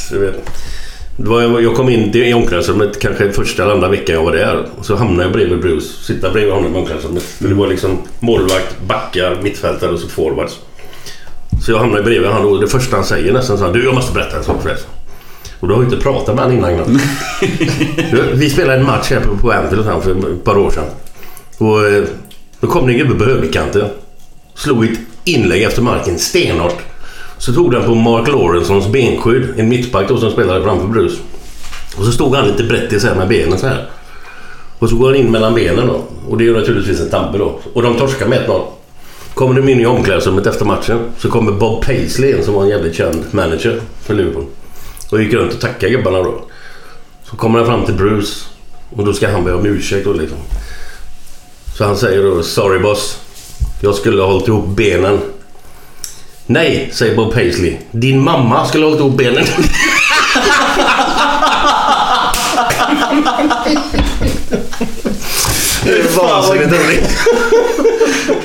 Jag 1.63 1.75
kom 1.77 1.89
in 1.89 2.15
i 2.17 2.35
omklädningsrummet 2.35 3.01
kanske 3.01 3.33
första 3.33 3.63
eller 3.63 3.73
andra 3.75 3.89
veckan 3.89 4.15
jag 4.17 4.23
var 4.23 4.33
där. 4.33 4.67
Och 4.79 4.85
så 4.87 4.97
hamnade 4.97 5.23
jag 5.23 5.33
bredvid 5.33 5.61
Bruce. 5.61 5.87
Sitta 6.05 6.31
bredvid 6.31 6.55
honom 6.55 6.75
i 6.75 6.79
omklädningsrummet. 6.79 7.23
För 7.23 7.49
Det 7.49 7.55
var 7.55 7.67
liksom 7.67 7.99
målvakt, 8.21 8.77
backar, 8.87 9.37
mittfältare 9.43 9.91
och 9.91 9.99
så 9.99 10.09
forwards. 10.09 10.59
Så 11.65 11.71
jag 11.71 11.79
hamnade 11.79 12.03
bredvid 12.03 12.31
honom 12.31 12.53
och 12.53 12.61
det 12.61 12.69
första 12.69 12.97
han 12.97 13.05
säger 13.05 13.33
nästan 13.33 13.59
så 13.59 13.65
här, 13.67 13.73
Du, 13.73 13.85
jag 13.85 13.95
måste 13.95 14.13
berätta 14.13 14.37
en 14.37 14.45
sak 14.45 14.63
för 14.63 14.69
dig. 14.69 14.79
Och 15.61 15.69
du 15.69 15.75
har 15.75 15.81
ju 15.81 15.87
inte 15.87 16.03
pratat 16.03 16.35
med 16.35 16.45
honom 16.45 16.71
innan. 16.71 17.01
Vi 18.39 18.51
spelade 18.51 18.79
en 18.79 18.87
match 18.87 19.11
här 19.11 19.21
på, 19.21 19.37
på 19.37 19.53
Anfield 19.53 19.85
för 19.85 20.33
ett 20.33 20.45
par 20.45 20.59
år 20.59 20.71
sedan. 20.71 20.85
Och 21.59 21.87
eh, 21.87 22.05
då 22.61 22.67
kom 22.67 22.87
det 22.87 22.93
en 22.93 22.99
gubbe 22.99 23.15
på 23.15 23.25
högerkanten. 23.25 23.89
Slog 24.55 24.85
ett 24.85 24.99
inlägg 25.25 25.63
efter 25.63 25.83
marken 25.83 26.19
stenhårt. 26.19 26.83
Så 27.39 27.53
tog 27.53 27.73
den 27.73 27.85
på 27.85 27.95
Mark 27.95 28.29
Lawrensons 28.29 28.89
benskydd. 28.89 29.55
En 29.57 29.69
mittback 29.69 30.09
då 30.09 30.19
som 30.19 30.31
spelade 30.31 30.65
framför 30.65 30.89
Bruce. 30.89 31.17
Och 31.99 32.05
så 32.05 32.13
stod 32.13 32.35
han 32.35 32.47
lite 32.47 32.65
brett 32.65 32.93
isär 32.93 33.15
med 33.15 33.29
benen 33.29 33.59
så 33.59 33.67
här. 33.67 33.89
Och 34.79 34.89
så 34.89 34.97
går 34.97 35.07
han 35.07 35.17
in 35.17 35.31
mellan 35.31 35.55
benen 35.55 35.87
då. 35.87 36.03
Och 36.29 36.39
det 36.39 36.49
är 36.49 36.53
naturligtvis 36.53 37.01
en 37.01 37.11
tabbe 37.11 37.39
då. 37.39 37.61
Och 37.73 37.83
de 37.83 37.99
torskar 37.99 38.27
med 38.27 38.47
1-0. 38.47 38.63
Kommer 39.39 39.55
de 39.55 39.69
in 39.69 39.81
i 39.81 39.87
omklädningsrummet 39.87 40.47
efter 40.47 40.65
matchen 40.65 41.11
så 41.19 41.31
kommer 41.31 41.53
Bob 41.53 41.85
Paisley 41.85 42.37
in 42.37 42.45
som 42.45 42.55
var 42.55 42.63
en 42.63 42.69
jävligt 42.69 42.95
känd 42.95 43.25
manager 43.31 43.81
för 44.03 44.15
Liverpool. 44.15 44.45
Och 45.11 45.23
gick 45.23 45.33
runt 45.33 45.55
och 45.55 45.61
tackade 45.61 45.93
gubbarna 45.93 46.19
då. 46.19 46.45
Så 47.31 47.37
kommer 47.37 47.59
han 47.59 47.69
fram 47.69 47.85
till 47.85 47.95
Bruce. 47.95 48.45
Och 48.97 49.05
då 49.05 49.13
ska 49.13 49.31
han 49.31 49.45
be 49.45 49.55
om 49.55 49.67
ursäkt 49.67 50.05
då 50.05 50.13
liksom. 50.13 50.39
Så 51.77 51.85
han 51.85 51.97
säger 51.97 52.23
då 52.23 52.43
“Sorry 52.43 52.79
boss. 52.79 53.19
Jag 53.81 53.95
skulle 53.95 54.23
ha 54.23 54.33
hållit 54.33 54.49
ihop 54.49 54.69
benen”. 54.69 55.21
Nej, 56.47 56.91
säger 56.93 57.17
Bob 57.17 57.35
Paisley. 57.35 57.77
Din 57.91 58.23
mamma 58.23 58.67
skulle 58.67 58.85
ha 58.85 58.91
hållit 58.91 59.01
ihop 59.01 59.19
benen. 59.19 59.47
Det 65.89 65.99
är 66.01 66.17
vansinnigt 66.17 66.73
roligt. 66.73 67.19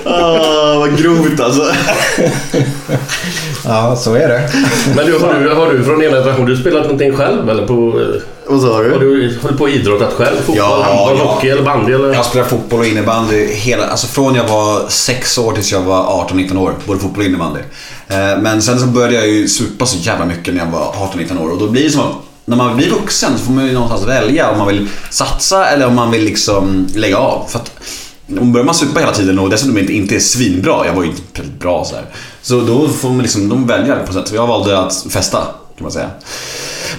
Ah, 0.05 0.79
vad 0.79 0.97
grovt 0.97 1.39
alltså. 1.39 1.71
Ja, 3.65 3.95
så 3.95 4.13
är 4.15 4.27
det. 4.27 4.49
Men 4.95 5.05
du, 5.05 5.17
har, 5.19 5.33
du, 5.39 5.49
har 5.53 5.73
du 5.73 5.83
från 5.83 6.03
ena 6.03 6.17
generationen, 6.17 6.45
du 6.49 6.57
spelat 6.57 6.83
någonting 6.83 7.17
själv 7.17 7.49
eller 7.49 7.67
på... 7.67 8.01
Vad 8.47 8.61
sa 8.61 8.67
Har 8.73 8.83
du 8.99 9.37
hållit 9.41 9.57
på 9.57 9.63
och 9.63 9.69
idrottat 9.69 10.13
själv? 10.13 10.35
Fotboll, 10.37 10.55
Ja, 10.57 10.83
handboll, 10.83 11.17
ja. 11.17 11.23
hockey 11.33 11.49
eller 11.49 11.63
bandy 11.63 11.93
eller? 11.93 12.13
Jag 12.13 12.25
spelar 12.25 12.45
fotboll 12.45 12.79
och 12.79 12.85
innebandy 12.85 13.45
hela, 13.45 13.87
alltså 13.87 14.07
från 14.07 14.35
jag 14.35 14.47
var 14.47 14.89
6 14.89 15.37
år 15.37 15.51
tills 15.53 15.71
jag 15.71 15.81
var 15.81 16.03
18-19 16.29 16.57
år. 16.57 16.73
Både 16.85 16.99
fotboll 16.99 17.19
och 17.21 17.27
innebandy. 17.29 17.59
Eh, 18.07 18.37
Men 18.41 18.61
sen 18.61 18.79
så 18.79 18.85
började 18.85 19.13
jag 19.15 19.27
ju 19.27 19.47
supa 19.47 19.85
så 19.85 19.97
jävla 19.97 20.25
mycket 20.25 20.53
när 20.53 20.65
jag 20.65 20.71
var 20.71 20.93
18-19 21.13 21.41
år 21.45 21.51
och 21.51 21.59
då 21.59 21.67
blir 21.67 21.83
det 21.83 21.89
som 21.89 22.01
att 22.01 22.15
när 22.45 22.57
man 22.57 22.77
blir 22.77 22.89
vuxen 22.89 23.37
så 23.37 23.45
får 23.45 23.51
man 23.53 23.65
ju 23.65 23.73
någonstans 23.73 24.07
välja 24.07 24.51
om 24.51 24.57
man 24.57 24.67
vill 24.67 24.89
satsa 25.09 25.65
eller 25.65 25.87
om 25.87 25.95
man 25.95 26.11
vill 26.11 26.23
liksom 26.23 26.87
lägga 26.95 27.17
av. 27.17 27.45
För 27.49 27.59
att 27.59 27.71
om 28.39 28.51
börjar 28.53 28.65
man 28.65 28.75
supa 28.75 28.99
hela 28.99 29.11
tiden 29.11 29.39
och 29.39 29.49
dessutom 29.49 29.77
inte, 29.77 29.93
inte 29.93 30.15
är 30.15 30.19
svinbra, 30.19 30.85
jag 30.85 30.93
var 30.93 31.03
ju 31.03 31.09
inte 31.09 31.21
väldigt 31.41 31.59
bra 31.59 31.85
så 31.85 31.95
här. 31.95 32.05
Så 32.41 32.61
då 32.61 32.87
får 32.87 33.09
man 33.09 33.21
liksom, 33.21 33.49
de 33.49 33.67
välja 33.67 33.95
på 33.95 34.13
något 34.13 34.27
sätt. 34.27 34.35
Jag 34.35 34.47
valde 34.47 34.79
att 34.79 35.05
festa 35.09 35.37
kan 35.77 35.83
man 35.83 35.91
säga. 35.91 36.09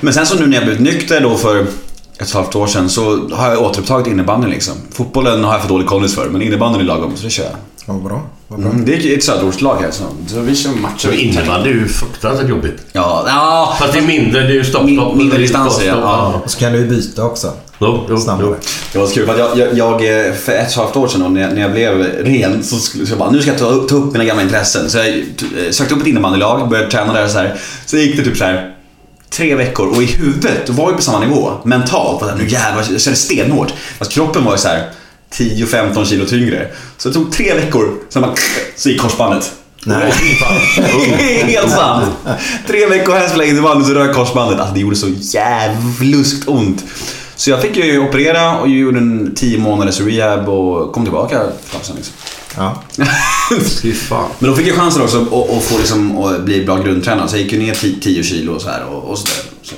Men 0.00 0.14
sen 0.14 0.26
så 0.26 0.34
nu 0.34 0.46
när 0.46 0.54
jag 0.56 0.64
blivit 0.64 0.82
nykter 0.82 1.20
då 1.20 1.36
för 1.36 1.60
ett 1.60 1.68
och 2.16 2.22
ett 2.22 2.32
halvt 2.32 2.56
år 2.56 2.66
sedan 2.66 2.90
så 2.90 3.28
har 3.28 3.50
jag 3.50 3.62
återupptagit 3.62 4.06
innebandyn 4.06 4.50
liksom. 4.50 4.74
Fotbollen 4.92 5.44
har 5.44 5.52
jag 5.52 5.62
för 5.62 5.68
dålig 5.68 5.86
kondis 5.88 6.14
för, 6.14 6.28
men 6.28 6.42
innebandyn 6.42 6.80
är 6.80 6.84
lagom 6.84 7.16
så 7.16 7.24
det 7.24 7.30
kör 7.30 7.44
jag. 7.44 7.56
Vad 7.86 8.02
bra. 8.02 8.22
Vad 8.54 8.62
bra. 8.62 8.70
Mm, 8.72 8.84
det 8.84 8.94
är 9.12 9.16
ett 9.16 9.24
söderortslag 9.24 9.76
här 9.82 9.90
så, 9.90 10.04
så 10.26 10.40
vi 10.40 10.56
kör 10.56 10.70
matcher. 10.70 10.98
Så 11.08 11.12
innebandy 11.12 11.70
är 11.70 11.74
ju 11.74 11.88
fruktansvärt 11.88 12.48
jobbigt. 12.48 12.76
Ja, 12.92 13.24
ja. 13.28 13.76
Fast 13.80 13.92
det 13.92 13.98
är 13.98 14.02
mindre, 14.02 14.40
det 14.40 14.46
är 14.48 14.52
ju 14.52 14.64
stopp, 14.64 14.84
Min- 14.84 14.96
stopp. 14.96 15.16
mindre 15.16 15.38
distanser, 15.38 15.86
ja. 15.86 15.94
Ja. 16.02 16.40
Och 16.44 16.50
så 16.50 16.58
kan 16.58 16.72
du 16.72 16.78
ju 16.78 16.86
byta 16.88 17.24
också. 17.24 17.52
Jo, 17.80 18.06
jo, 18.10 18.16
Snabbare. 18.18 18.46
jo. 18.50 18.56
Det 18.92 18.98
var 18.98 19.06
så 19.06 19.14
kul 19.14 19.26
för 19.26 19.32
att 19.32 19.38
jag, 19.58 19.58
jag, 19.58 20.00
jag, 20.02 20.26
eh, 20.26 20.32
för 20.32 20.52
ett 20.52 20.66
och 20.66 20.68
ett 20.72 20.74
halvt 20.76 20.96
år 20.96 21.08
sedan 21.08 21.20
då, 21.20 21.28
när, 21.28 21.40
jag, 21.40 21.52
när 21.54 21.60
jag 21.62 21.72
blev 21.72 21.98
ren 22.24 22.62
så 22.64 22.76
skulle 22.76 23.06
så 23.06 23.12
jag 23.12 23.18
bara, 23.18 23.30
nu 23.30 23.40
ska 23.42 23.50
jag 23.50 23.58
ta, 23.60 23.66
upp- 23.66 23.88
ta 23.88 23.94
upp 23.96 24.12
mina 24.12 24.24
gamla 24.24 24.42
intressen. 24.42 24.90
Så 24.90 24.98
jag 24.98 25.06
eh, 25.08 25.14
sökte 25.70 25.94
upp 25.94 26.00
ett 26.00 26.06
innebandylag, 26.06 26.68
började 26.68 26.90
träna 26.90 27.12
där 27.12 27.28
så 27.28 27.38
här. 27.38 27.54
Så 27.86 27.96
gick 27.96 28.16
det 28.16 28.24
typ 28.24 28.36
så 28.36 28.44
här 28.44 28.74
tre 29.30 29.54
veckor 29.54 29.88
och 29.88 30.02
i 30.02 30.06
huvudet, 30.06 30.68
var 30.68 30.84
jag 30.88 30.96
på 30.96 31.02
samma 31.02 31.20
nivå. 31.20 31.50
Mentalt, 31.64 32.38
nu 32.38 32.48
jävlar, 32.48 32.84
jag 32.92 33.00
körde 33.00 33.16
stenhårt. 33.16 33.72
Fast 33.98 34.12
kroppen 34.12 34.44
var 34.44 34.52
ju 34.52 34.58
så 34.58 34.68
här 34.68 34.90
10-15 35.34 36.04
kilo 36.04 36.26
tyngre. 36.26 36.68
Så 36.98 37.08
det 37.08 37.14
tog 37.14 37.32
tre 37.32 37.54
veckor, 37.54 37.94
sen 38.08 38.22
bara, 38.22 38.34
så 38.76 38.88
gick 38.88 39.00
korsbandet. 39.00 39.52
Nej. 39.86 40.12
Helt 41.42 41.70
sant. 41.70 42.06
Tre 42.66 42.86
veckor 42.86 43.14
spelade 43.28 43.44
jag 43.44 43.48
innebandy 43.48 43.84
så 43.84 43.94
rök 43.94 44.14
korsbandet. 44.14 44.60
Alltså 44.60 44.74
det 44.74 44.80
gjorde 44.80 44.96
så 44.96 45.08
jävluskt 45.20 46.48
ont. 46.48 46.84
Så 47.36 47.50
jag 47.50 47.62
fick 47.62 47.76
ju 47.76 47.98
operera 47.98 48.58
och 48.58 48.68
gjorde 48.68 48.98
en 48.98 49.34
10 49.34 49.58
månaders 49.58 50.00
rehab 50.00 50.48
och 50.48 50.92
kom 50.92 51.04
tillbaka 51.04 51.42
sedan. 51.82 51.96
Liksom. 51.96 52.14
Ja. 52.56 52.82
Fy 53.82 53.92
fan. 53.92 54.28
Men 54.38 54.50
då 54.50 54.56
fick 54.56 54.66
jag 54.66 54.76
chansen 54.76 55.02
också 55.02 55.22
att, 55.22 55.56
att 55.56 55.64
få 55.64 55.78
liksom, 55.78 56.18
att 56.18 56.40
bli 56.42 56.64
bra 56.64 56.82
grundtränad. 56.82 57.30
Så 57.30 57.36
jag 57.36 57.42
gick 57.42 57.52
ju 57.52 57.58
ner 57.58 57.74
10 57.74 58.00
10 58.00 58.22
kilo 58.22 58.52
och 58.52 58.62
så 58.62 58.68
här 58.68 58.84
och, 58.84 59.10
och 59.10 59.18
sådär. 59.18 59.34
Så. 59.62 59.74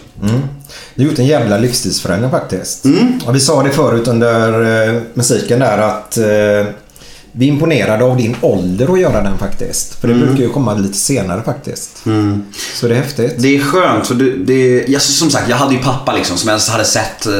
Du 0.96 1.02
har 1.02 1.10
gjort 1.10 1.18
en 1.18 1.26
jävla 1.26 1.58
livsstilsförändring 1.58 2.30
faktiskt. 2.30 2.84
Mm. 2.84 3.20
Och 3.26 3.34
vi 3.34 3.40
sa 3.40 3.62
det 3.62 3.70
förut 3.70 4.08
under 4.08 4.62
eh, 4.88 5.02
musiken 5.14 5.58
där 5.58 5.78
att 5.78 6.16
eh, 6.16 6.72
Vi 7.38 7.48
är 7.48 7.52
imponerade 7.52 8.04
av 8.04 8.16
din 8.16 8.36
ålder 8.40 8.92
att 8.92 9.00
göra 9.00 9.22
den 9.22 9.38
faktiskt. 9.38 9.94
För 10.00 10.08
det 10.08 10.14
Mm. 10.14 10.26
brukar 10.26 10.42
ju 10.44 10.48
komma 10.50 10.74
lite 10.74 10.94
senare 10.98 11.42
faktiskt. 11.42 12.02
Så 12.74 12.88
det 12.88 12.94
är 12.94 12.98
häftigt. 13.02 13.34
Det 13.38 13.56
är 13.56 13.60
skönt 13.60 14.06
för 14.06 14.14
det, 14.14 14.36
det, 14.36 14.84
jag, 14.88 15.02
som 15.02 15.30
sagt 15.30 15.48
jag 15.48 15.56
hade 15.56 15.74
ju 15.74 15.80
pappa 15.82 16.12
liksom 16.12 16.36
som 16.36 16.50
jag 16.50 16.58
hade 16.58 16.84
sett, 16.84 17.26
eh, 17.26 17.32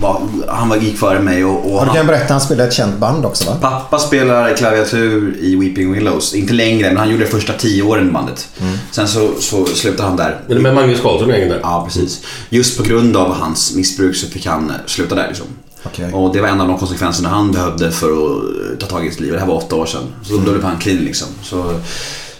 vad, 0.00 0.22
han 0.48 0.68
var 0.68 0.76
gick 0.76 0.98
före 0.98 1.20
mig 1.20 1.44
och, 1.44 1.50
och 1.56 1.64
Och 1.64 1.80
du 1.80 1.86
han, 1.86 1.96
kan 1.96 2.06
berätta, 2.06 2.34
han 2.34 2.40
spelar 2.40 2.64
ett 2.66 2.72
känt 2.72 2.98
band 2.98 3.24
också 3.24 3.50
va? 3.50 3.56
Pappa 3.60 3.98
spelar 3.98 4.56
klaviatur 4.56 5.36
i 5.40 5.56
Weeping 5.56 5.92
Willows. 5.92 6.34
Inte 6.34 6.52
längre, 6.52 6.88
men 6.88 6.96
han 6.96 7.10
gjorde 7.10 7.24
det 7.24 7.30
första 7.30 7.52
tio 7.52 7.82
åren 7.82 8.08
i 8.08 8.12
bandet. 8.12 8.48
Sen 8.90 9.08
så, 9.08 9.30
så 9.40 9.64
slutade 9.66 10.08
han 10.08 10.16
där. 10.16 10.40
Är 10.48 10.54
det 10.54 10.60
med 10.60 10.74
Magnus 10.74 11.00
Carlsson 11.00 11.28
där? 11.28 11.60
Ja, 11.62 11.82
precis. 11.86 12.20
Just 12.48 12.76
på 12.78 12.82
grund 12.82 13.16
av 13.16 13.34
hans 13.34 13.74
missbruk 13.76 14.16
så 14.16 14.26
fick 14.26 14.46
han 14.46 14.70
eh, 14.70 14.76
sluta 14.86 15.14
där 15.14 15.28
liksom. 15.28 15.46
Okay. 15.84 16.12
Och 16.12 16.32
det 16.32 16.40
var 16.40 16.48
en 16.48 16.60
av 16.60 16.68
de 16.68 16.78
konsekvenserna 16.78 17.28
han 17.28 17.52
behövde 17.52 17.92
för 17.92 18.06
att 18.06 18.42
eh, 18.72 18.78
ta 18.78 18.86
tag 18.86 19.06
i 19.06 19.10
sitt 19.10 19.20
liv. 19.20 19.32
Det 19.32 19.38
här 19.38 19.46
var 19.46 19.54
åtta 19.54 19.76
år 19.76 19.86
sedan. 19.86 20.14
Så 20.22 20.32
då 20.32 20.38
blev 20.38 20.64
han 20.64 20.78
clean 20.78 20.98
liksom. 20.98 21.28
Så, 21.42 21.80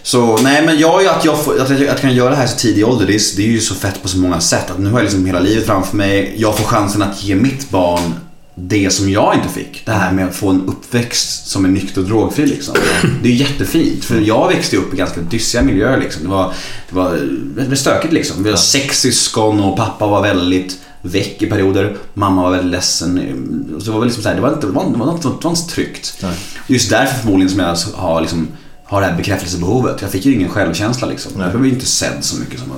så 0.03 0.37
nej 0.37 0.65
men 0.65 0.79
jag, 0.79 1.05
att, 1.05 1.25
jag, 1.25 1.35
att, 1.35 1.69
jag, 1.69 1.71
att 1.71 1.79
jag 1.79 1.97
kan 1.97 2.13
göra 2.13 2.29
det 2.29 2.35
här 2.35 2.47
så 2.47 2.57
tidig 2.57 2.87
ålder, 2.87 3.05
det 3.07 3.13
är, 3.13 3.37
det 3.37 3.43
är 3.43 3.47
ju 3.47 3.59
så 3.59 3.75
fett 3.75 4.01
på 4.01 4.07
så 4.07 4.17
många 4.17 4.39
sätt. 4.39 4.71
Att 4.71 4.79
nu 4.79 4.89
har 4.89 4.99
jag 4.99 5.03
liksom 5.03 5.25
hela 5.25 5.39
livet 5.39 5.65
framför 5.65 5.97
mig. 5.97 6.35
Jag 6.37 6.57
får 6.57 6.65
chansen 6.65 7.01
att 7.01 7.23
ge 7.23 7.35
mitt 7.35 7.69
barn 7.69 8.13
det 8.55 8.89
som 8.89 9.09
jag 9.09 9.35
inte 9.35 9.49
fick. 9.49 9.85
Det 9.85 9.91
här 9.91 10.11
med 10.11 10.27
att 10.27 10.35
få 10.35 10.49
en 10.49 10.67
uppväxt 10.67 11.47
som 11.47 11.65
är 11.65 11.69
nykter 11.69 12.01
och 12.01 12.07
drogfri 12.07 12.45
liksom. 12.45 12.75
Det 13.23 13.29
är 13.29 13.33
jättefint. 13.33 14.05
För 14.05 14.19
jag 14.19 14.47
växte 14.47 14.77
upp 14.77 14.93
i 14.93 14.97
ganska 14.97 15.21
dyssiga 15.21 15.61
miljöer 15.61 15.97
liksom. 15.97 16.23
Det 16.23 16.29
var, 16.29 16.53
det 16.89 16.95
var, 16.95 17.13
det 17.55 17.67
var 17.67 17.75
stökigt 17.75 18.13
liksom. 18.13 18.43
Vi 18.43 18.49
var 18.49 18.57
sex 18.57 19.01
syskon 19.01 19.59
och 19.59 19.77
pappa 19.77 20.07
var 20.07 20.21
väldigt 20.21 20.79
väck 21.03 21.41
i 21.41 21.45
perioder. 21.49 21.95
Mamma 22.13 22.43
var 22.43 22.51
väldigt 22.51 22.71
ledsen. 22.71 23.19
Så 23.79 23.91
det 23.91 23.97
var 23.97 24.05
liksom 24.05 24.23
så 24.23 24.29
här, 24.29 24.35
det 24.35 24.41
var 24.41 24.53
inte, 24.53 24.67
det 24.67 24.73
var, 24.73 24.83
var, 24.83 25.49
inte 25.49 25.71
tryggt. 25.73 26.23
Just 26.67 26.89
därför 26.89 27.19
förmodligen 27.19 27.49
som 27.49 27.59
jag 27.59 27.75
har 28.01 28.21
liksom 28.21 28.47
har 28.85 29.01
det 29.01 29.07
här 29.07 29.17
bekräftelsebehovet. 29.17 30.01
Jag 30.01 30.11
fick 30.11 30.25
ju 30.25 30.33
ingen 30.33 30.49
självkänsla 30.49 31.07
liksom. 31.07 31.31
Jag 31.41 31.51
blev 31.51 31.65
ju 31.65 31.71
inte 31.71 31.85
sedd 31.85 32.17
så 32.21 32.39
mycket 32.39 32.59
som. 32.59 32.69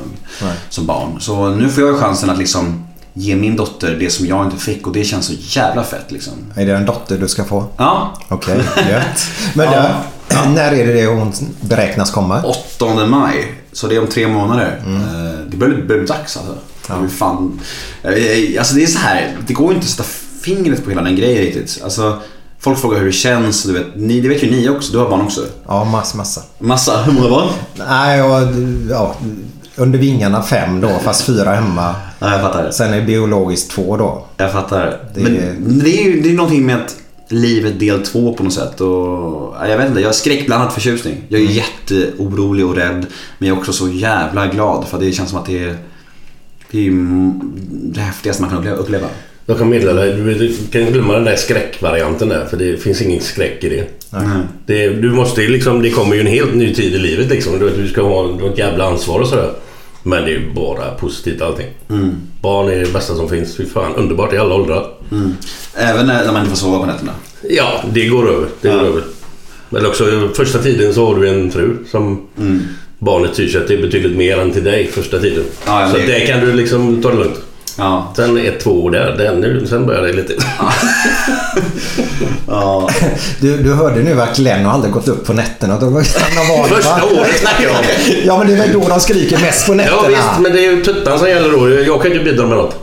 Nej. 0.41 0.53
Som 0.69 0.85
barn. 0.85 1.18
Så 1.19 1.49
nu 1.49 1.69
får 1.69 1.84
jag 1.84 1.99
chansen 1.99 2.30
att 2.30 2.38
liksom 2.38 2.88
ge 3.14 3.35
min 3.35 3.56
dotter 3.56 3.95
det 3.99 4.10
som 4.10 4.26
jag 4.26 4.45
inte 4.45 4.57
fick 4.57 4.88
och 4.88 4.93
det 4.93 5.03
känns 5.03 5.26
så 5.26 5.34
jävla 5.39 5.84
fett 5.84 6.11
liksom. 6.11 6.34
Är 6.56 6.65
det 6.65 6.76
en 6.76 6.85
dotter 6.85 7.18
du 7.18 7.27
ska 7.27 7.43
få? 7.43 7.65
Ja. 7.77 8.14
Okej, 8.30 8.57
gött. 8.89 9.26
Men 9.56 9.65
Ja. 9.73 9.89
det, 10.27 10.49
när 10.49 10.72
är 10.72 10.88
det 10.88 10.93
det 10.93 11.06
hon 11.06 11.34
beräknas 11.61 12.11
komma? 12.11 12.43
8 12.43 13.06
maj. 13.07 13.53
Så 13.72 13.88
det 13.88 13.95
är 13.95 14.02
om 14.02 14.07
tre 14.07 14.27
månader. 14.27 14.81
Eh, 14.88 15.39
Det 15.47 15.57
börjar 15.57 15.81
bli 15.81 15.97
dags 16.06 16.38
alltså. 16.38 16.56
Ja. 16.90 16.95
Ja. 17.02 17.07
Fan. 17.10 17.60
Alltså 18.60 18.76
det 18.76 18.84
är 18.84 18.88
så 18.88 18.99
här. 18.99 19.38
Det 19.48 19.53
går 19.53 19.68
ju 19.70 19.74
inte 19.76 19.86
att 19.86 19.90
sätta 19.91 20.03
fingret 20.41 20.84
på 20.84 20.90
hela 20.90 21.02
den 21.02 21.16
grejen 21.16 21.38
riktigt. 21.41 21.82
Alltså, 21.84 22.20
folk 22.60 22.80
frågar 22.80 22.99
hur 22.99 23.06
det 23.06 23.12
känns. 23.12 23.64
Du 23.64 23.74
vet, 23.74 23.86
ni, 23.95 24.22
det 24.22 24.30
vet 24.30 24.44
ju 24.44 24.52
ni 24.52 24.70
också. 24.70 24.91
Du 24.91 24.98
har 24.98 25.10
barn 25.10 25.22
också. 25.22 25.41
Ja, 25.68 25.84
massa, 25.84 26.18
massa. 26.18 26.41
Massa. 26.60 27.03
Hur 27.03 27.12
många 27.14 27.30
barn? 27.30 27.48
Nej, 27.90 28.18
jag, 28.18 28.48
ja, 28.90 29.16
under 29.76 29.99
vingarna 29.99 30.44
fem 30.44 30.82
då, 30.82 30.90
fast 31.03 31.22
fyra 31.22 31.53
hemma. 31.56 31.95
Ja, 32.20 32.32
jag 32.32 32.41
fattar. 32.41 32.72
Sen 32.72 32.94
är 32.94 32.99
det 32.99 33.06
biologiskt 33.06 33.72
två 33.72 33.98
då. 33.98 34.26
Jag 34.38 34.52
fattar. 34.52 34.99
Det- 35.16 35.22
Men 35.22 35.80
det 35.84 35.90
är 36.02 36.03
ju 36.03 36.22
det 36.22 36.30
är 36.30 36.34
någonting 36.34 36.66
med 36.66 36.76
att 36.76 36.95
livet 37.30 37.80
del 37.80 38.03
två 38.06 38.34
på 38.34 38.44
något 38.44 38.53
sätt. 38.53 38.82
Och, 38.82 38.88
ja, 39.60 39.68
jag 39.68 39.78
vet 39.78 39.88
inte, 39.88 39.99
jag 40.02 40.07
har 40.07 40.14
skräckblandad 40.14 40.74
förtjusning. 40.74 41.22
Jag 41.30 41.41
är 41.41 41.45
jätteorolig 41.45 42.66
och 42.66 42.76
rädd. 42.76 43.06
Men 43.38 43.48
jag 43.49 43.56
är 43.57 43.60
också 43.60 43.74
så 43.74 43.90
jävla 43.90 44.48
glad 44.48 44.88
för 44.88 44.99
det 44.99 45.12
känns 45.12 45.30
som 45.30 45.40
att 45.40 45.45
det 45.45 45.64
är 45.64 45.78
det, 46.71 46.77
är 46.77 46.81
ju 46.81 46.91
det 47.71 47.99
häftigaste 47.99 48.41
man 48.41 48.51
kan 48.51 48.67
uppleva. 48.67 49.07
Jag 49.45 49.57
kan 49.57 49.69
meddela 49.69 49.93
dig, 49.93 50.13
du, 50.13 50.57
kan 50.71 50.91
glömma 50.91 51.13
den 51.13 51.23
där 51.23 51.35
skräckvarianten 51.35 52.29
där 52.29 52.45
för 52.45 52.57
det 52.57 52.77
finns 52.77 53.01
ingen 53.01 53.21
skräck 53.21 53.63
i 53.63 53.69
det. 53.69 53.87
det 54.65 54.89
du 54.89 55.11
måste 55.11 55.41
liksom, 55.41 55.81
det 55.81 55.89
kommer 55.89 56.15
ju 56.15 56.21
en 56.21 56.27
helt 56.27 56.55
ny 56.55 56.73
tid 56.73 56.93
i 56.93 56.97
livet 56.97 57.29
liksom. 57.29 57.59
Du, 57.59 57.69
du 57.69 57.87
ska 57.87 58.01
ha 58.01 58.49
ett 58.51 58.57
jävla 58.57 58.85
ansvar 58.85 59.19
och 59.19 59.27
sådär. 59.27 59.51
Men 60.03 60.23
det 60.23 60.29
är 60.29 60.39
ju 60.39 60.53
bara 60.53 60.91
positivt 60.91 61.41
allting. 61.41 61.67
Mm. 61.89 62.15
Barn 62.41 62.69
är 62.69 62.75
det 62.75 62.93
bästa 62.93 63.15
som 63.15 63.29
finns. 63.29 63.57
Fy 63.57 63.65
fan, 63.65 63.95
underbart 63.95 64.33
i 64.33 64.37
alla 64.37 64.55
åldrar. 64.55 64.87
Mm. 65.11 65.33
Även 65.75 66.07
när 66.07 66.31
man 66.31 66.41
inte 66.41 66.49
får 66.49 66.57
sova 66.57 66.79
på 66.79 66.85
nätterna. 66.85 67.11
Ja, 67.49 67.83
det 67.93 68.07
går 68.07 68.29
över. 68.31 68.47
Det 68.61 68.69
går 68.69 68.79
över. 68.79 69.03
Eller 69.71 69.87
också 69.87 70.29
första 70.35 70.59
tiden 70.59 70.93
så 70.93 71.05
har 71.05 71.19
du 71.21 71.29
en 71.29 71.51
fru 71.51 71.77
som 71.91 72.27
barnet 72.99 73.35
sig 73.35 73.67
till 73.67 73.81
betydligt 73.81 74.17
mer 74.17 74.39
än 74.39 74.51
till 74.51 74.63
dig 74.63 74.88
första 74.88 75.19
tiden. 75.19 75.43
Ja, 75.65 75.81
ja, 75.81 75.89
så 75.91 75.97
det- 75.97 76.05
det 76.05 76.19
kan 76.19 76.39
du 76.39 76.53
liksom 76.53 77.01
ta 77.01 77.09
det 77.11 77.17
lugnt. 77.17 77.39
Ja. 77.77 78.13
Sen 78.15 78.38
ett, 78.38 78.59
två 78.59 78.72
år 78.84 78.91
där, 78.91 79.15
den, 79.17 79.39
nu- 79.41 79.65
sen 79.69 79.85
börjar 79.85 80.01
det 80.01 80.13
lite. 80.13 80.34
Ja. 82.47 82.89
Du, 83.41 83.57
du 83.57 83.73
hörde 83.73 83.99
nu 84.03 84.22
att 84.22 84.38
Glenn 84.38 84.65
har 84.65 84.72
aldrig 84.73 84.93
gått 84.93 85.07
upp 85.07 85.26
på 85.26 85.34
nätterna. 85.34 85.80
Var 85.80 85.89
va? 85.89 86.03
Första 86.69 87.03
året 87.05 87.39
snackar 87.39 87.63
jag 87.63 87.72
om. 87.72 87.85
Ja, 88.26 88.38
men 88.38 88.47
det 88.47 88.53
är 88.53 88.57
väl 88.57 88.73
då 88.73 88.88
de 88.89 88.99
skriker 88.99 89.38
mest 89.39 89.65
på 89.67 89.73
nätterna. 89.73 89.97
Ja 90.03 90.07
visst, 90.09 90.39
men 90.41 90.51
det 90.51 90.65
är 90.65 90.72
ju 90.72 90.84
tuttan 90.84 91.19
som 91.19 91.30
gäller 91.30 91.51
då. 91.51 91.69
Jag 91.69 92.01
kan 92.01 92.11
ju 92.11 92.17
inte 92.19 92.31
bidra 92.31 92.47
med 92.47 92.57
något. 92.57 92.76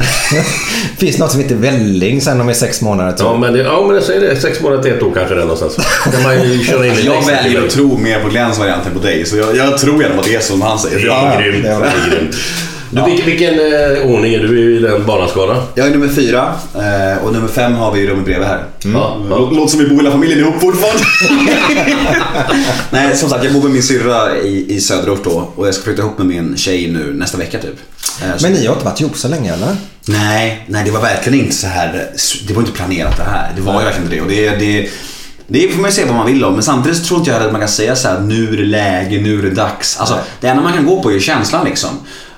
Finns 0.98 1.18
något 1.18 1.30
som 1.32 1.40
heter 1.40 1.54
välling 1.54 2.20
sen 2.20 2.38
de 2.38 2.48
är 2.48 2.52
sex 2.52 2.80
månader 2.82 3.10
typ. 3.12 3.20
Ja 3.20 3.36
men, 3.38 3.52
det, 3.52 3.58
ja, 3.58 3.84
men 3.86 3.94
jag 3.94 4.04
säger 4.04 4.20
det. 4.20 4.36
Sex 4.40 4.60
månader 4.60 4.82
till 4.82 4.92
ett 4.92 5.02
år 5.02 5.12
kanske 5.14 5.34
där 5.34 5.42
någonstans. 5.42 5.76
kan 6.12 6.22
man 6.22 6.42
ju 6.50 6.58
köra 6.64 6.86
in 6.86 6.92
Jag 7.04 7.26
väljer 7.26 7.64
att 7.64 7.70
tro 7.70 7.98
mer 7.98 8.20
på 8.20 8.28
Glens 8.28 8.58
variant 8.58 8.86
än 8.86 8.92
på 8.92 8.98
dig. 8.98 9.26
Så 9.26 9.36
jag, 9.36 9.56
jag 9.56 9.78
tror 9.78 10.02
gärna 10.02 10.16
på 10.16 10.22
det 10.28 10.44
som 10.44 10.62
han 10.62 10.78
säger. 10.78 10.96
Det 10.98 11.06
Ja, 11.06 11.32
är 11.32 11.42
grymt. 11.42 11.62
det 11.64 11.68
Det 11.68 11.74
är 11.74 11.80
är 11.80 12.10
grymt. 12.18 12.36
Du, 12.92 13.04
vilken, 13.04 13.26
vilken 13.26 13.54
eh, 13.54 14.06
ordning 14.14 14.34
är 14.34 14.38
du 14.38 14.76
i 14.76 14.78
den 14.78 15.06
barnaskalan? 15.06 15.56
Jag 15.74 15.86
är 15.86 15.90
nummer 15.90 16.08
fyra 16.08 16.54
eh, 16.74 17.24
och 17.24 17.32
nummer 17.32 17.48
fem 17.48 17.74
har 17.74 17.92
vi 17.92 18.00
i 18.00 18.06
rummet 18.06 18.24
bredvid 18.24 18.48
här. 18.48 18.64
Ja, 18.84 19.16
ja. 19.30 19.36
Lå- 19.36 19.54
Låter 19.54 19.70
som 19.70 19.78
vi 19.80 19.86
bor 19.88 19.96
hela 19.96 20.10
familjen 20.10 20.38
ihop 20.38 20.60
fortfarande. 20.60 21.02
Nej, 22.90 23.16
som 23.16 23.28
sagt, 23.28 23.44
jag 23.44 23.52
bor 23.52 23.62
med 23.62 23.70
min 23.72 23.82
syrra 23.82 24.36
i, 24.38 24.74
i 24.74 24.80
söderort 24.80 25.24
då 25.24 25.52
och 25.56 25.66
jag 25.66 25.74
ska 25.74 25.84
flytta 25.84 26.02
ihop 26.02 26.18
med 26.18 26.26
min 26.26 26.56
tjej 26.56 26.90
nu 26.90 27.12
nästa 27.14 27.38
vecka 27.38 27.58
typ. 27.58 27.76
Eh, 28.22 28.42
Men 28.42 28.52
ni 28.52 28.66
har 28.66 28.72
inte 28.74 28.84
varit 28.84 29.00
ihop 29.00 29.16
så 29.16 29.28
länge 29.28 29.52
eller? 29.54 29.76
Nej, 30.04 30.64
nej 30.68 30.84
det 30.84 30.90
var 30.90 31.00
verkligen 31.00 31.38
inte 31.40 31.56
så 31.56 31.66
här. 31.66 32.10
Det 32.48 32.52
var 32.54 32.60
inte 32.60 32.72
planerat 32.72 33.16
det 33.16 33.22
här. 33.24 33.52
Det 33.56 33.62
var 33.62 33.80
ju 33.80 33.84
verkligen 33.84 34.04
inte 34.04 34.16
det. 34.16 34.20
Och 34.50 34.58
det, 34.58 34.66
det, 34.66 34.90
det 35.46 35.68
får 35.72 35.80
man 35.80 35.90
ju 35.90 35.96
se 35.96 36.04
vad 36.04 36.14
man 36.14 36.26
vill 36.26 36.44
om. 36.44 36.52
Men 36.54 36.62
samtidigt 36.62 36.98
så 36.98 37.04
tror 37.04 37.18
inte 37.18 37.30
jag 37.30 37.42
att 37.42 37.52
man 37.52 37.60
kan 37.60 37.68
säga 37.68 37.96
så 37.96 38.08
här: 38.08 38.20
nu 38.20 38.52
är 38.52 38.56
det 38.56 38.64
läge, 38.64 39.20
nu 39.20 39.38
är 39.38 39.42
det 39.42 39.50
dags. 39.50 39.96
Alltså, 40.00 40.18
det 40.40 40.48
enda 40.48 40.62
man 40.62 40.72
kan 40.72 40.86
gå 40.86 41.02
på 41.02 41.12
är 41.12 41.20
känslan 41.20 41.64
liksom. 41.64 41.90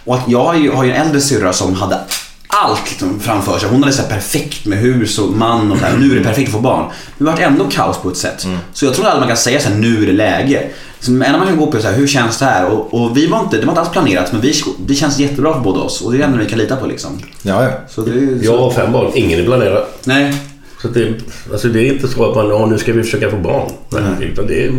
Och 0.05 0.15
att 0.15 0.23
jag 0.27 0.45
har 0.45 0.55
ju, 0.55 0.73
har 0.73 0.85
ju 0.85 0.93
en 0.93 1.07
äldre 1.07 1.21
syrra 1.21 1.53
som 1.53 1.75
hade 1.75 1.99
allt 2.47 2.91
liksom 2.91 3.21
framför 3.21 3.59
sig. 3.59 3.69
Hon 3.69 3.83
hade 3.83 3.95
så 3.95 4.03
perfekt 4.03 4.65
med 4.67 4.79
hus 4.79 5.19
och 5.19 5.33
man 5.33 5.73
och 5.73 5.79
så 5.79 5.85
här, 5.85 5.97
nu 5.97 6.13
är 6.13 6.17
det 6.17 6.25
perfekt 6.25 6.49
att 6.49 6.53
få 6.55 6.61
barn. 6.61 6.91
Men 7.19 7.27
det 7.27 7.33
vart 7.33 7.41
ändå 7.41 7.65
kaos 7.71 7.97
på 8.03 8.09
ett 8.11 8.17
sätt. 8.17 8.47
Så 8.73 8.85
jag 8.85 8.95
tror 8.95 9.07
aldrig 9.07 9.21
man 9.21 9.29
kan 9.29 9.37
säga 9.37 9.61
så 9.61 9.69
här, 9.69 9.77
nu 9.77 10.03
är 10.03 10.07
det 10.07 10.13
läge. 10.13 10.63
Så 11.03 11.11
det 11.11 11.25
enda 11.27 11.39
man 11.39 11.47
kan 11.49 11.57
gå 11.57 11.67
på 11.67 11.77
är 11.77 11.81
så 11.81 11.89
här, 11.89 11.95
hur 11.95 12.07
känns 12.07 12.39
det 12.39 12.45
här? 12.45 12.67
Och, 12.71 12.95
och 13.03 13.17
vi 13.17 13.27
var 13.27 13.41
inte, 13.41 13.57
det 13.57 13.65
var 13.67 13.73
inte 13.73 13.81
alls 13.81 13.91
planerat 13.91 14.33
men 14.33 14.41
vi, 14.41 14.53
det 14.87 14.95
känns 14.95 15.19
jättebra 15.19 15.53
för 15.55 15.61
båda 15.61 15.81
oss. 15.81 16.01
Och 16.03 16.11
det 16.13 16.17
är 16.17 16.19
det 16.19 16.25
enda 16.25 16.39
vi 16.39 16.47
kan 16.47 16.59
lita 16.59 16.77
på 16.77 16.87
liksom. 16.87 17.11
Ja, 17.43 17.63
ja. 17.65 17.71
Så 17.89 18.01
det, 18.03 18.11
är- 18.11 18.39
Jag 18.45 18.59
har 18.59 18.71
fem 18.71 18.93
barn. 18.93 19.11
Ingen 19.15 19.41
är 19.41 19.45
planerad. 19.45 19.83
Nej, 20.05 20.35
Så 20.83 20.89
det, 20.89 21.15
alltså 21.53 21.69
det 21.69 21.81
är 21.81 21.93
inte 21.93 22.09
så 22.09 22.31
att 22.31 22.37
man, 22.37 22.49
ja, 22.49 22.67
nu 22.67 22.79
ska 22.79 22.93
vi 22.93 23.03
försöka 23.03 23.31
få 23.31 23.37
barn. 23.37 23.71
Nej, 23.91 24.29
utan 24.33 24.47
det 24.47 24.65
är, 24.65 24.73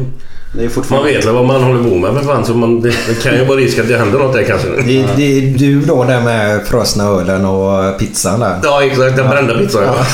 det 0.54 0.60
är 0.60 0.64
man 0.64 0.70
fortfarande... 0.70 1.12
vet 1.12 1.26
väl 1.26 1.34
vad 1.34 1.46
man 1.46 1.64
håller 1.64 1.84
på 1.90 1.96
med 1.96 2.14
för 2.14 2.22
fan. 2.22 2.46
Så 2.46 2.54
man, 2.54 2.82
det, 2.82 2.90
det 3.08 3.24
kan 3.24 3.36
ju 3.38 3.46
vara 3.46 3.58
risk 3.58 3.80
att 3.80 3.88
det 3.88 3.98
händer 3.98 4.20
något 4.20 4.34
där 4.34 4.44
kanske. 4.44 4.68
Det, 4.68 5.06
det 5.16 5.38
är 5.38 5.58
du 5.58 5.82
då 5.82 6.04
där 6.04 6.22
med 6.22 6.68
frösna 6.68 7.04
ölen 7.04 7.46
och 7.46 8.00
pizzan 8.00 8.40
där. 8.40 8.60
Ja 8.64 8.84
exakt, 8.84 9.16
den 9.18 9.30
brända 9.30 9.58
pizzan. 9.58 9.84
Ja. 9.84 10.06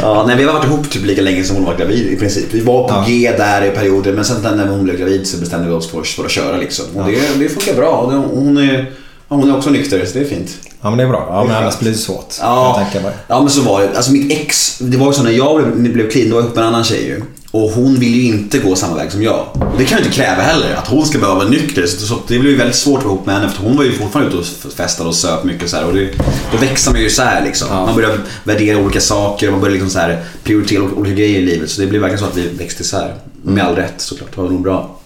Ja, 0.00 0.24
nej, 0.26 0.36
vi 0.36 0.44
har 0.44 0.52
varit 0.52 0.64
ihop 0.64 0.90
typ 0.90 1.06
lika 1.06 1.22
länge 1.22 1.44
som 1.44 1.56
hon 1.56 1.64
var 1.64 1.76
gravid 1.76 2.12
i 2.12 2.16
princip. 2.16 2.46
Vi 2.50 2.60
var 2.60 2.88
på 2.88 2.94
Ja. 2.94 3.04
G 3.08 3.32
där 3.36 3.64
i 3.64 3.70
perioder 3.70 4.12
men 4.12 4.24
sen 4.24 4.56
när 4.56 4.66
hon 4.66 4.84
blev 4.84 4.96
gravid 4.96 5.26
så 5.26 5.38
bestämde 5.38 5.68
vi 5.68 5.74
oss 5.74 5.90
för, 5.90 6.02
för 6.02 6.24
att 6.24 6.30
köra 6.30 6.56
liksom. 6.56 6.84
Och 6.94 7.06
det, 7.06 7.18
det 7.38 7.48
funkar 7.48 7.74
bra. 7.74 8.22
Hon 8.34 8.56
är, 8.56 8.90
ja, 9.30 9.36
hon 9.36 9.50
är 9.50 9.56
också 9.56 9.70
nykter 9.70 10.06
så 10.06 10.18
det 10.18 10.24
är 10.24 10.28
fint. 10.28 10.50
Ja, 10.80 10.90
men 10.90 10.98
det 10.98 11.04
är 11.04 11.08
bra. 11.08 11.26
Ja, 11.28 11.44
men 11.44 11.56
annars 11.56 11.78
blir 11.78 11.90
det 11.90 11.98
svårt. 11.98 12.34
Ja, 12.40 12.86
ja 13.28 13.40
men 13.40 13.50
så 13.50 13.62
var 13.62 13.80
det. 13.80 13.96
Alltså 13.96 14.12
mitt 14.12 14.32
ex, 14.32 14.78
det 14.78 14.96
var 14.96 15.06
ju 15.06 15.12
så 15.12 15.22
när 15.22 15.30
jag 15.30 15.72
blev, 15.76 15.92
blev 15.92 16.10
clean, 16.10 16.28
då 16.28 16.34
var 16.34 16.42
jag 16.42 16.46
ihop 16.46 16.56
med 16.56 16.64
en 16.64 16.68
annan 16.68 16.84
tjej 16.84 17.06
ju. 17.06 17.22
Och 17.50 17.70
hon 17.70 17.94
vill 17.94 18.14
ju 18.14 18.22
inte 18.22 18.58
gå 18.58 18.76
samma 18.76 18.96
väg 18.96 19.12
som 19.12 19.22
jag. 19.22 19.46
Det 19.78 19.84
kan 19.84 19.98
jag 19.98 20.06
inte 20.06 20.16
kräva 20.16 20.42
heller, 20.42 20.74
att 20.74 20.88
hon 20.88 21.06
ska 21.06 21.18
behöva 21.18 21.38
vara 21.38 21.48
nykter. 21.48 21.86
Så 21.86 22.06
så 22.06 22.18
det 22.26 22.38
blev 22.38 22.52
ju 22.52 22.58
väldigt 22.58 22.76
svårt 22.76 22.98
att 22.98 23.04
vara 23.04 23.14
ihop 23.14 23.26
med 23.26 23.34
henne 23.34 23.48
för 23.48 23.62
hon 23.62 23.76
var 23.76 23.84
ju 23.84 23.92
fortfarande 23.92 24.30
ute 24.30 24.38
och 24.66 24.72
festade 24.72 25.08
och 25.08 25.14
söp 25.14 25.44
mycket 25.44 25.70
så 25.70 25.76
här. 25.76 25.86
Och 25.86 25.94
det, 25.94 26.10
då 26.52 26.58
växer 26.58 26.90
man 26.90 27.00
ju 27.00 27.06
isär 27.06 27.44
liksom. 27.44 27.68
Man 27.68 27.94
börjar 27.94 28.18
värdera 28.44 28.78
olika 28.78 29.00
saker, 29.00 29.50
man 29.50 29.60
börjar 29.60 29.72
liksom 29.72 29.90
så 29.90 29.98
här 29.98 30.24
prioritera 30.42 30.82
olika 30.82 31.14
grejer 31.14 31.40
i 31.40 31.44
livet. 31.44 31.70
Så 31.70 31.80
det 31.80 31.86
blev 31.86 32.00
verkligen 32.00 32.20
så 32.20 32.26
att 32.26 32.36
vi 32.36 32.48
växte 32.48 32.82
isär. 32.82 33.14
Med 33.42 33.64
all 33.64 33.76
rätt 33.76 33.94
såklart, 33.96 34.28
det 34.34 34.40
var 34.40 34.48
nog 34.48 34.62
bra. 34.62 34.98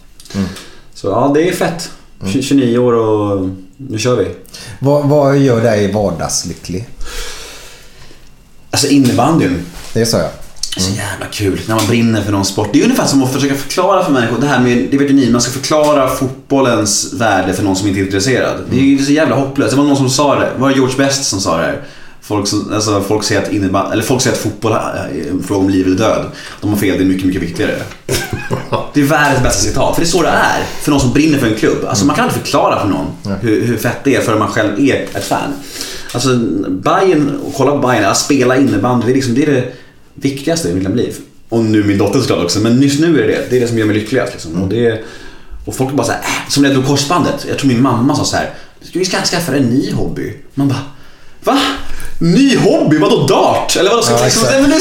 Så 0.95 1.07
ja, 1.07 1.31
det 1.35 1.49
är 1.49 1.53
fett. 1.53 1.91
29 2.43 2.79
år 2.79 2.93
och 2.93 3.49
nu 3.77 3.99
kör 3.99 4.17
vi. 4.17 4.29
Vad, 4.79 5.09
vad 5.09 5.39
gör 5.39 5.63
dig 5.63 5.93
vardagslycklig? 5.93 6.89
Alltså 8.71 8.89
innebandyn. 8.89 9.67
Det 9.93 10.01
är 10.01 10.05
så 10.05 10.17
ja. 10.17 10.31
Så 10.77 10.91
jävla 10.91 11.27
kul 11.27 11.61
när 11.69 11.75
man 11.75 11.87
brinner 11.87 12.23
för 12.23 12.33
någon 12.33 12.45
sport. 12.45 12.69
Det 12.73 12.81
är 12.81 12.85
ungefär 12.85 13.07
som 13.07 13.23
att 13.23 13.33
försöka 13.33 13.55
förklara 13.55 14.05
för 14.05 14.13
människor, 14.13 14.41
det 14.41 14.47
här 14.47 14.61
med, 14.61 14.89
det 14.91 14.99
vet 14.99 15.11
ju 15.11 15.15
ni, 15.15 15.31
man 15.31 15.41
ska 15.41 15.53
förklara 15.53 16.09
fotbollens 16.09 17.13
värde 17.13 17.55
för 17.55 17.63
någon 17.63 17.77
som 17.77 17.89
inte 17.89 18.01
är 18.01 18.05
intresserad. 18.05 18.61
Det 18.71 18.77
är 18.77 18.81
ju 18.81 19.05
så 19.05 19.13
jävla 19.13 19.37
hopplöst. 19.37 19.71
Det 19.71 19.77
var 19.77 19.85
någon 19.85 19.97
som 19.97 20.11
sa 20.11 20.35
det, 20.35 20.51
var 20.59 20.69
det 20.69 20.75
George 20.75 20.97
Best 20.97 21.25
som 21.25 21.41
sa 21.41 21.57
det 21.57 21.63
här? 21.63 21.83
Folk, 22.21 22.49
som, 22.49 22.73
alltså, 22.75 23.01
folk, 23.01 23.25
säger 23.25 23.43
att 23.43 23.53
innebandy, 23.53 23.93
eller 23.93 24.03
folk 24.03 24.23
säger 24.23 24.37
att 24.37 24.43
fotboll 24.43 24.73
är 24.73 25.31
en 25.31 25.43
fråga 25.43 25.61
om 25.61 25.71
liv 25.71 25.87
eller 25.87 25.97
död. 25.97 26.27
De 26.61 26.71
har 26.71 26.77
fel, 26.77 26.99
det 26.99 27.05
är 27.05 27.09
mycket, 27.09 27.27
mycket 27.27 27.43
viktigare. 27.43 27.83
Det 28.95 29.01
är 29.01 29.05
världens 29.05 29.43
bästa 29.43 29.63
citat, 29.63 29.95
för 29.95 30.03
det 30.03 30.07
är 30.07 30.11
så 30.11 30.23
det 30.23 30.29
är. 30.29 30.65
För 30.81 30.91
någon 30.91 31.01
som 31.01 31.13
brinner 31.13 31.39
för 31.39 31.47
en 31.47 31.55
klubb. 31.55 31.85
Alltså, 31.89 32.05
man 32.05 32.17
kan 32.17 32.25
inte 32.25 32.39
förklara 32.39 32.81
för 32.81 32.89
någon 32.89 33.07
hur, 33.41 33.65
hur 33.67 33.77
fett 33.77 34.05
det 34.05 34.17
är 34.17 34.21
förrän 34.21 34.39
man 34.39 34.49
själv 34.49 34.81
är 34.81 34.95
ett 35.15 35.25
fan. 35.25 35.53
Alltså 36.15 36.37
Bayern, 36.69 37.41
och 37.47 37.55
kolla 37.55 37.71
på 37.71 37.79
Bayern, 37.79 38.05
att 38.05 38.19
spela 38.19 38.57
innebandy, 38.57 39.07
det 39.07 39.13
är, 39.13 39.15
liksom, 39.15 39.35
det 39.35 39.43
är 39.43 39.53
det 39.53 39.73
viktigaste 40.15 40.69
i 40.69 40.75
mitt 40.75 40.97
liv. 40.97 41.17
Och 41.49 41.65
nu 41.65 41.85
min 41.85 41.99
dotter 41.99 42.21
såklart 42.21 42.45
också, 42.45 42.61
men 42.61 42.83
just 42.83 43.01
nu 43.01 43.23
är 43.23 43.27
det 43.27 43.35
det. 43.35 43.47
Det 43.51 43.57
är 43.57 43.61
det 43.61 43.69
som 43.69 43.79
gör 43.79 43.87
mig 43.87 43.97
lyckligast. 43.97 44.33
Liksom. 44.33 44.63
Och, 44.63 44.69
det, 44.69 45.05
och 45.65 45.75
folk 45.75 45.93
bara 45.93 46.07
såhär, 46.07 46.21
äh, 46.21 46.51
som 46.51 46.63
när 46.63 46.71
jag 46.71 46.77
drog 46.77 46.87
korsbandet. 46.87 47.47
Jag 47.49 47.59
tror 47.59 47.69
min 47.69 47.83
mamma 47.83 48.17
sa 48.17 48.25
så 48.25 48.37
här, 48.37 48.51
vi 48.93 49.05
ska 49.05 49.17
skaffa 49.17 49.57
en 49.57 49.63
ny 49.63 49.93
hobby. 49.93 50.37
Man 50.55 50.69
bara, 50.69 50.83
va? 51.45 51.59
Ny 52.19 52.57
hobby? 52.57 52.99
Vadå 52.99 53.27
dart? 53.27 53.77
Eller 53.77 53.91
vadå? 53.91 54.03
Ska 54.03 54.15
Ja, 54.15 54.25
liksom, 54.25 54.49
men 54.53 54.71
det, 54.71 54.81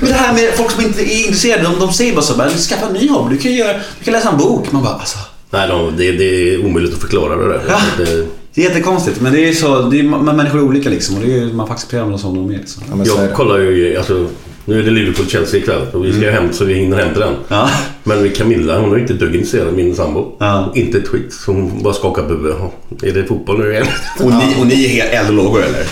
men 0.00 0.08
det 0.08 0.14
här 0.14 0.32
med 0.32 0.50
folk 0.54 0.70
som 0.70 0.84
inte 0.84 1.02
är 1.02 1.20
intresserade, 1.20 1.62
de, 1.62 1.78
de 1.78 1.92
säger 1.92 2.12
bara 2.12 2.22
så 2.22 2.42
här, 2.42 2.50
skaffa 2.50 2.86
en 2.86 2.92
ny 2.92 3.08
hobby. 3.08 3.34
Du 3.34 3.40
kan, 3.42 3.52
göra, 3.52 3.72
du 3.98 4.04
kan 4.04 4.12
läsa 4.12 4.28
en 4.30 4.38
bok. 4.38 4.72
Man 4.72 4.82
bara, 4.82 4.94
alltså. 4.94 5.18
Nej, 5.50 5.68
de, 5.68 5.96
det, 5.96 6.12
det 6.12 6.54
är 6.54 6.66
omöjligt 6.66 6.94
att 6.94 7.00
förklara 7.00 7.36
det 7.36 7.48
där. 7.48 7.62
Ja. 7.68 7.78
Det, 7.98 8.26
Det 8.54 8.64
är 8.64 8.68
jättekonstigt, 8.68 9.20
men 9.20 9.32
det 9.32 9.48
är 9.48 9.52
så, 9.52 9.82
det 9.82 9.98
är, 9.98 10.02
människor 10.02 10.58
är 10.58 10.62
olika 10.64 10.88
liksom. 10.88 11.16
Och 11.16 11.22
det 11.22 11.38
är, 11.38 11.46
man 11.46 11.66
får 11.66 11.74
acceptera 11.74 12.00
dem 12.00 12.18
som 12.18 12.34
de 12.34 12.54
är. 12.54 12.58
Liksom. 12.58 12.82
jag 13.06 13.32
kollar 13.34 13.58
ju, 13.58 13.96
alltså, 13.96 14.28
nu 14.64 14.78
är 14.78 14.82
det 14.82 14.90
Liverpool-Chelsea 14.90 15.60
ikväll 15.60 15.86
och 15.92 16.04
vi 16.04 16.12
ska 16.12 16.30
hem 16.30 16.52
så 16.52 16.64
vi 16.64 16.74
hinner 16.74 16.96
hem 16.96 17.12
till 17.12 17.20
den. 17.20 17.34
Ja. 17.48 17.70
Men 18.04 18.30
Camilla 18.30 18.78
hon 18.78 18.92
är 18.92 18.98
inte 18.98 19.12
ett 19.12 19.20
dugg 19.20 19.34
intresserad 19.34 19.68
av 19.68 19.74
min 19.74 19.96
sambo. 19.96 20.32
Inte 20.74 20.98
ett 20.98 21.08
skit. 21.08 21.34
Hon 21.46 21.82
bara 21.82 21.94
skakar 21.94 22.22
på 22.22 22.28
huvudet. 22.28 22.56
Är 23.02 23.12
det 23.12 23.24
fotboll 23.24 23.58
nu 23.58 23.72
igen? 23.72 23.86
Och 24.20 24.30
ni, 24.30 24.54
och 24.60 24.66
ni 24.66 24.84
är 24.84 24.88
helt 24.88 25.12
eld 25.12 25.28
och 25.28 25.44
lågor 25.44 25.62
eller? 25.62 25.86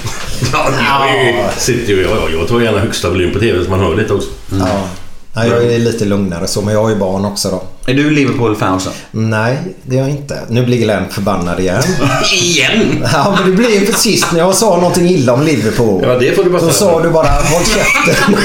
Ja, 0.52 1.06
jag 1.44 1.52
sitter 1.52 1.92
ju, 1.92 2.02
ja, 2.02 2.08
ja, 2.14 2.38
jag 2.38 2.48
tar 2.48 2.60
gärna 2.60 2.78
högsta 2.78 3.10
volym 3.10 3.32
på 3.32 3.38
TV 3.38 3.64
så 3.64 3.70
man 3.70 3.80
hör 3.80 3.96
lite 3.96 4.14
också. 4.14 4.28
Ja. 4.50 4.88
Nej, 5.34 5.48
jag 5.48 5.64
är 5.64 5.78
lite 5.78 6.04
lugnare 6.04 6.46
så, 6.46 6.62
men 6.62 6.74
jag 6.74 6.82
har 6.82 6.90
ju 6.90 6.96
barn 6.96 7.24
också 7.24 7.50
då. 7.50 7.62
Är 7.92 7.94
du 7.94 8.10
Liverpool-fan 8.10 8.74
också? 8.74 8.90
Nej, 9.10 9.58
det 9.82 9.96
är 9.96 10.00
jag 10.00 10.10
inte. 10.10 10.40
Nu 10.48 10.64
blir 10.66 10.78
Glenn 10.78 11.04
förbannad 11.10 11.60
igen. 11.60 11.82
igen? 12.42 13.06
Ja, 13.12 13.38
men 13.40 13.50
det 13.50 13.56
blev 13.56 13.70
ju 13.70 13.86
precis 13.86 14.32
när 14.32 14.38
jag 14.38 14.54
sa 14.54 14.76
någonting 14.76 15.08
illa 15.08 15.32
om 15.32 15.42
Liverpool. 15.42 16.02
Ja, 16.06 16.18
det 16.18 16.36
får 16.36 16.44
du 16.44 16.50
bara 16.50 16.62
Då 16.62 16.70
säga. 16.70 16.90
sa 16.90 17.02
du 17.02 17.10
bara 17.10 17.26
håll 17.28 17.64
käften. 17.64 18.36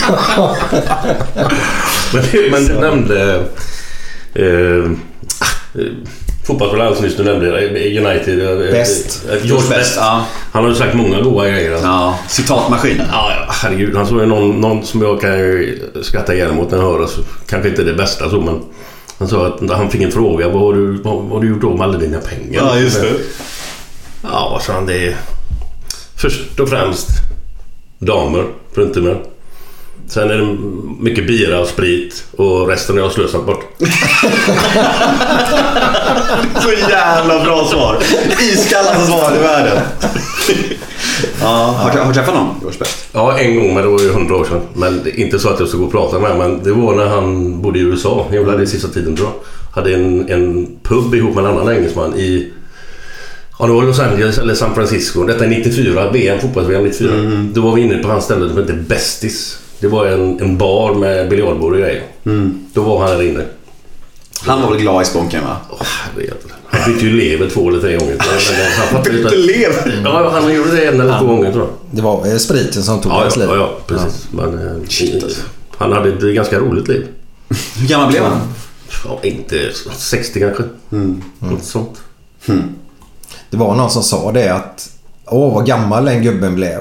Men, 2.13 2.51
men 2.51 2.65
du 2.65 2.73
nämnde... 2.73 3.43
Eh, 4.35 4.91
eh, 5.81 5.91
Fotbollsspelaren 6.47 6.87
alldeles 6.93 7.01
nyss, 7.11 7.17
du 7.17 7.23
nämnde 7.23 7.59
eh, 7.59 8.05
United. 8.05 8.61
eh, 8.65 8.71
Best. 8.71 9.25
eh, 9.29 9.45
George 9.45 9.69
Best. 9.69 9.95
ja. 9.97 10.25
Han 10.51 10.63
har 10.63 10.69
ju 10.69 10.75
sagt 10.75 10.93
många 10.95 11.21
goda 11.21 11.49
grejer. 11.49 11.71
alltså. 11.71 11.87
Ja, 11.87 12.19
citatmaskin. 12.29 12.97
Ja, 13.11 13.31
ja, 13.31 13.45
herregud. 13.49 13.95
Han 13.95 14.07
såg 14.07 14.19
ju 14.19 14.25
någon, 14.25 14.61
någon 14.61 14.83
som 14.85 15.01
jag 15.01 15.21
kan 15.21 15.31
skratta 16.03 16.35
ihjäl 16.35 16.53
mot 16.53 16.71
när 16.71 16.77
jag 16.77 16.85
hör. 16.91 17.01
Alltså, 17.01 17.21
kanske 17.47 17.69
inte 17.69 17.83
det 17.83 17.93
bästa 17.93 18.29
så, 18.29 18.41
men 18.41 18.61
han 19.19 19.27
sa 19.27 19.47
att 19.47 19.69
han 19.69 19.89
fick 19.89 20.01
en 20.01 20.11
fråga. 20.11 20.47
Vad 20.47 20.61
har 20.61 20.73
du, 20.73 20.91
vad, 21.01 21.15
vad 21.15 21.29
har 21.31 21.39
du 21.41 21.47
gjort 21.49 21.63
av 21.63 21.77
med 21.77 21.81
alla 21.87 21.97
dina 21.97 22.19
pengar? 22.19 22.63
Ja, 22.65 22.79
just 22.79 23.01
det. 23.01 23.11
Ja, 24.23 24.59
så 24.65 24.71
han 24.71 24.85
det 24.85 25.07
är 25.07 25.15
först 26.17 26.59
och 26.59 26.69
främst 26.69 27.07
damer, 27.99 28.45
fruntimmer. 28.75 29.17
Sen 30.09 30.29
är 30.31 30.37
det 30.37 30.57
mycket 30.99 31.27
bira 31.27 31.59
och 31.59 31.67
sprit 31.67 32.23
och 32.37 32.67
resten 32.67 32.95
har 32.97 33.03
jag 33.03 33.11
slösat 33.11 33.45
bort. 33.45 33.65
Så 36.61 36.69
jävla 36.89 37.43
bra 37.43 37.67
svar. 37.71 37.97
Iskallaste 38.53 39.05
svar 39.05 39.33
i 39.35 39.39
världen. 39.43 39.83
Ja, 41.41 41.47
har, 41.77 41.91
du- 41.91 41.99
har 41.99 42.07
du 42.07 42.13
träffat 42.13 42.35
någon, 42.35 42.55
George 42.61 42.79
Best? 42.79 43.07
Ja, 43.11 43.37
en 43.37 43.55
gång, 43.55 43.73
men 43.73 43.83
det 43.83 43.89
var 43.89 43.99
ju 44.01 44.09
hundra 44.11 44.35
år 44.35 44.45
sedan. 44.45 44.61
Men 44.73 45.01
det 45.03 45.19
inte 45.21 45.39
så 45.39 45.49
att 45.49 45.59
jag 45.59 45.69
ska 45.69 45.77
gå 45.77 45.85
och 45.85 45.91
prata 45.91 46.19
med. 46.19 46.37
Men 46.37 46.63
det 46.63 46.71
var 46.71 46.95
när 46.95 47.05
han 47.07 47.61
bodde 47.61 47.79
i 47.79 47.81
USA. 47.81 48.25
Jävlar, 48.33 48.57
det 48.57 48.63
är 48.63 48.65
sista 48.65 48.87
tiden 48.87 49.15
tror 49.15 49.27
jag. 49.27 49.35
Hade 49.81 49.93
en, 49.95 50.29
en 50.29 50.67
pub 50.83 51.15
ihop 51.15 51.35
med 51.35 51.45
en 51.45 51.51
annan 51.51 51.75
engelsman 51.75 52.15
i... 52.15 52.51
Ja, 53.59 53.65
det 53.65 53.73
var 53.73 53.83
Los 53.83 53.99
Angeles 53.99 54.37
eller 54.37 54.55
San 54.55 54.75
Francisco. 54.75 55.23
Detta 55.23 55.43
är 55.45 55.49
94, 55.49 56.09
VM, 56.11 56.39
fotbolls-VM 56.39 56.83
94. 56.83 57.11
Då 57.53 57.61
var 57.61 57.75
vi 57.75 57.81
inne 57.81 57.97
på 57.97 58.09
hans 58.09 58.23
ställe 58.25 58.49
som 58.49 58.57
hette 58.57 58.73
Bestis. 58.73 59.57
Det 59.79 59.87
var 59.87 60.05
en, 60.05 60.39
en 60.41 60.57
bar 60.57 60.93
med 60.93 61.29
biljardbord 61.29 61.73
och 61.73 61.79
grejer. 61.79 62.03
Då 62.73 62.81
var 62.81 62.99
han 63.07 63.09
där 63.17 63.21
inne. 63.23 63.43
Han 64.41 64.61
var 64.61 64.69
väl 64.71 64.79
glad 64.81 65.01
i 65.01 65.05
spånken 65.05 65.43
va? 65.43 65.57
Herregud. 65.79 66.33
Han 66.65 66.93
bytte 66.93 67.05
ju 67.05 67.13
lever 67.13 67.49
två 67.49 67.69
eller 67.69 67.79
tre 67.81 67.97
gånger. 67.97 68.15
Han 68.93 69.03
Bytte 69.03 69.35
lever? 69.35 70.01
Ja, 70.03 70.29
han 70.29 70.53
gjorde 70.55 70.71
det 70.71 70.85
en 70.87 71.01
eller 71.01 71.19
två 71.19 71.25
gånger 71.25 71.51
tror 71.51 71.63
jag. 71.63 71.73
Det 71.91 72.01
var 72.01 72.27
eh, 72.27 72.37
spriten 72.37 72.83
som 72.83 73.01
tog 73.01 73.11
Ja, 73.11 73.19
hans 73.21 73.35
ja, 73.37 73.41
liv. 73.41 73.49
ja, 73.49 73.55
ja 73.57 73.77
precis. 73.87 74.27
Men, 74.31 74.67
eh, 74.67 75.27
han 75.77 75.91
hade 75.91 76.09
ett 76.09 76.35
ganska 76.35 76.59
roligt 76.59 76.87
liv. 76.87 77.07
Hur 77.79 77.87
gammal 77.87 78.11
blev 78.11 78.23
han? 78.23 78.39
Ja, 79.05 79.19
inte 79.23 79.69
60 79.97 80.39
kanske. 80.39 80.63
Något 81.39 81.63
sånt. 81.63 82.01
Det 83.49 83.57
var 83.57 83.75
någon 83.75 83.89
som 83.89 84.03
sa 84.03 84.31
det 84.31 84.49
att 84.49 84.89
Åh, 85.25 85.53
vad 85.53 85.65
gammal 85.65 86.05
den 86.05 86.23
gubben 86.23 86.55
blev. 86.55 86.79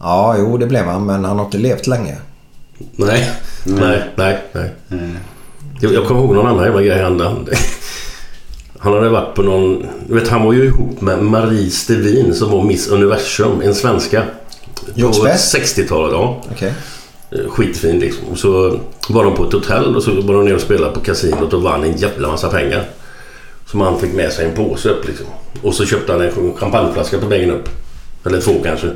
Ja, 0.00 0.36
jo 0.38 0.56
det 0.56 0.66
blev 0.66 0.84
han, 0.84 1.06
men 1.06 1.24
han 1.24 1.38
har 1.38 1.44
inte 1.44 1.58
levt 1.58 1.86
länge. 1.86 2.16
Nej, 2.78 3.30
nej, 3.64 4.02
nej. 4.16 4.38
nej. 4.52 4.70
Jag, 5.80 5.92
jag 5.92 6.06
kommer 6.06 6.20
ihåg 6.20 6.34
någon 6.34 6.46
annan 6.46 6.64
jävla 6.64 6.82
grej. 6.82 7.02
Han, 7.02 7.20
han, 7.20 7.48
han 8.78 8.92
hade 8.92 9.08
varit 9.08 9.34
på 9.34 9.42
någon... 9.42 9.86
Du 10.08 10.14
vet, 10.14 10.28
han 10.28 10.44
var 10.44 10.52
ju 10.52 10.64
ihop 10.64 11.00
med 11.00 11.22
Marie 11.22 11.70
Stevin 11.70 12.34
som 12.34 12.50
var 12.50 12.62
Miss 12.64 12.88
Universum, 12.88 13.60
en 13.60 13.74
svenska. 13.74 14.22
På 15.00 15.22
Best? 15.24 15.56
60-talet, 15.56 16.12
ja. 16.12 16.42
Okej. 16.52 16.72
Eh, 17.30 17.50
Skitfin 17.50 17.98
liksom. 17.98 18.28
Och 18.28 18.38
så 18.38 18.80
var 19.08 19.24
de 19.24 19.34
på 19.34 19.44
ett 19.44 19.52
hotell 19.52 19.96
och 19.96 20.02
så 20.02 20.20
var 20.20 20.34
de 20.34 20.44
ner 20.44 20.54
och 20.54 20.60
spelade 20.60 20.94
på 20.94 21.00
kasinot 21.00 21.52
och 21.52 21.62
vann 21.62 21.84
en 21.84 21.96
jävla 21.96 22.28
massa 22.28 22.48
pengar. 22.48 22.84
Som 23.66 23.80
han 23.80 24.00
fick 24.00 24.14
med 24.14 24.32
sig 24.32 24.46
en 24.46 24.56
påse 24.56 24.88
upp 24.88 25.08
liksom. 25.08 25.26
Och 25.62 25.74
så 25.74 25.86
köpte 25.86 26.12
han 26.12 26.20
en 26.20 26.56
champagneflaska 26.56 27.18
på 27.18 27.26
vägen 27.26 27.50
upp. 27.50 27.68
Eller 28.26 28.40
två 28.40 28.54
kanske. 28.64 28.86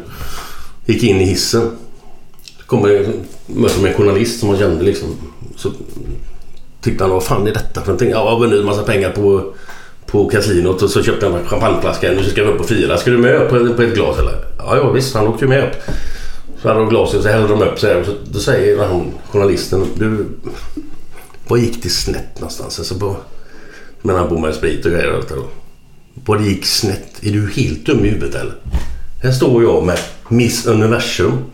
Gick 0.86 1.02
in 1.02 1.20
i 1.20 1.24
hissen. 1.24 1.70
Så 2.58 2.66
kommer 2.66 3.06
möter 3.46 3.80
med 3.80 3.90
en 3.90 3.96
journalist 3.96 4.40
som 4.40 4.48
han 4.48 4.58
kände 4.58 4.84
liksom. 4.84 5.08
Så 5.56 5.72
tyckte 6.80 7.04
han, 7.04 7.10
vad 7.10 7.24
fan 7.24 7.46
är 7.46 7.54
detta 7.54 7.80
för 7.80 7.86
någonting? 7.86 8.10
Ja, 8.10 8.16
jag 8.16 8.30
har 8.30 8.40
vunnit 8.40 8.60
en 8.60 8.66
massa 8.66 8.82
pengar 8.82 9.10
på, 9.10 9.54
på 10.06 10.28
kasinot 10.28 10.82
och 10.82 10.90
så 10.90 11.02
köpte 11.02 11.26
han 11.26 11.34
en 11.34 11.46
champagneflaska. 11.46 12.12
Nu 12.12 12.24
ska 12.24 12.44
vi 12.44 12.50
upp 12.50 12.60
och 12.60 12.66
fira. 12.66 12.98
Ska 12.98 13.10
du 13.10 13.18
med 13.18 13.34
upp 13.34 13.50
på, 13.50 13.74
på 13.74 13.82
ett 13.82 13.94
glas 13.94 14.18
eller? 14.18 14.44
Ja, 14.58 14.76
ja 14.76 14.90
visst. 14.90 15.14
Han 15.14 15.26
åkte 15.26 15.44
ju 15.44 15.48
med 15.48 15.64
upp. 15.64 15.76
Så 16.62 16.68
hade 16.68 16.80
de 16.80 16.88
glaset 16.88 17.22
så 17.22 17.28
hällde 17.28 17.48
de 17.48 17.62
upp 17.62 17.78
så 17.78 17.86
här. 17.86 18.00
Och 18.00 18.06
så, 18.06 18.12
då 18.32 18.38
säger 18.38 18.86
han, 18.86 19.12
journalisten, 19.30 19.86
du... 19.94 20.26
Vad 21.48 21.58
gick 21.58 21.82
det 21.82 21.88
snett 21.88 22.40
någonstans? 22.40 22.78
Alltså 22.78 22.98
på, 22.98 23.16
men 24.02 24.16
han 24.16 24.28
bor 24.28 24.38
med 24.38 24.54
sprit 24.54 24.84
och 24.84 24.92
grejer 24.92 25.10
och 25.10 25.16
allt 25.16 25.28
det 25.28 25.34
där. 25.34 25.44
Vad 26.14 26.40
det 26.40 26.44
gick 26.44 26.66
snett? 26.66 27.10
Är 27.22 27.30
du 27.30 27.50
helt 27.50 27.86
dum 27.86 28.04
i 28.04 28.08
huvudet 28.08 28.34
eller? 28.34 28.54
Här 29.24 29.32
står 29.32 29.62
jag 29.62 29.84
med 29.84 29.98
Miss 30.28 30.66
Universum. 30.66 31.44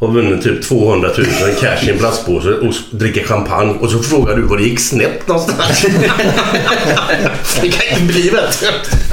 Har 0.00 0.08
vunnit 0.08 0.42
typ 0.42 0.62
200 0.64 1.08
000 1.18 1.26
cash 1.60 1.86
i 1.86 1.90
en 1.90 1.98
plastpåse 1.98 2.48
och 2.48 2.74
dricker 2.90 3.24
champagne. 3.24 3.74
Och 3.80 3.90
så 3.90 3.98
frågar 3.98 4.36
du 4.36 4.42
vad 4.42 4.58
det 4.58 4.64
gick 4.64 4.80
snett 4.80 5.28
någonstans. 5.28 5.82
det 7.60 7.68
kan 7.68 8.00
inte 8.00 8.12
bli 8.12 8.30
bättre. 8.30 8.66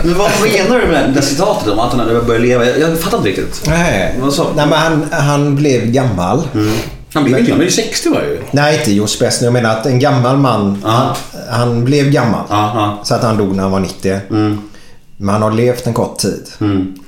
Men 0.03 0.17
vad 0.17 0.31
menar 0.41 0.79
du 0.79 0.87
med 0.87 1.13
det 1.15 1.21
citatet 1.21 1.67
om 1.67 1.79
att 1.79 1.91
han 1.91 1.99
hade 1.99 2.21
börjat 2.21 2.41
leva? 2.41 2.65
Jag, 2.65 2.79
jag 2.79 2.99
fattar 2.99 3.17
inte 3.17 3.29
riktigt. 3.29 3.63
Nej, 3.67 4.15
Vad 4.21 4.33
sa 4.33 4.53
Nej 4.55 4.67
men 4.67 4.79
han, 4.79 5.05
han 5.11 5.55
blev 5.55 5.85
gammal. 5.85 6.41
Han 7.13 7.23
blev 7.23 7.39
inte 7.39 7.51
han 7.51 7.59
blev 7.59 7.69
ju 7.69 7.75
60 7.75 8.09
var 8.09 8.21
ju. 8.21 8.39
Nej, 8.51 8.77
inte 8.79 8.91
George 8.91 9.15
Best. 9.19 9.41
Jag 9.41 9.53
menar 9.53 9.69
att 9.69 9.85
en 9.85 9.99
gammal 9.99 10.37
man, 10.37 10.81
han, 10.83 11.15
han 11.49 11.85
blev 11.85 12.09
gammal. 12.09 12.45
Ja. 12.49 12.99
Så 13.03 13.15
att 13.15 13.23
han 13.23 13.37
dog 13.37 13.55
när 13.55 13.63
han 13.63 13.71
var 13.71 13.79
90. 13.79 14.19
Men 15.21 15.33
han 15.33 15.41
har 15.41 15.51
levt 15.51 15.87
en 15.87 15.93
kort 15.93 16.17
tid. 16.17 16.47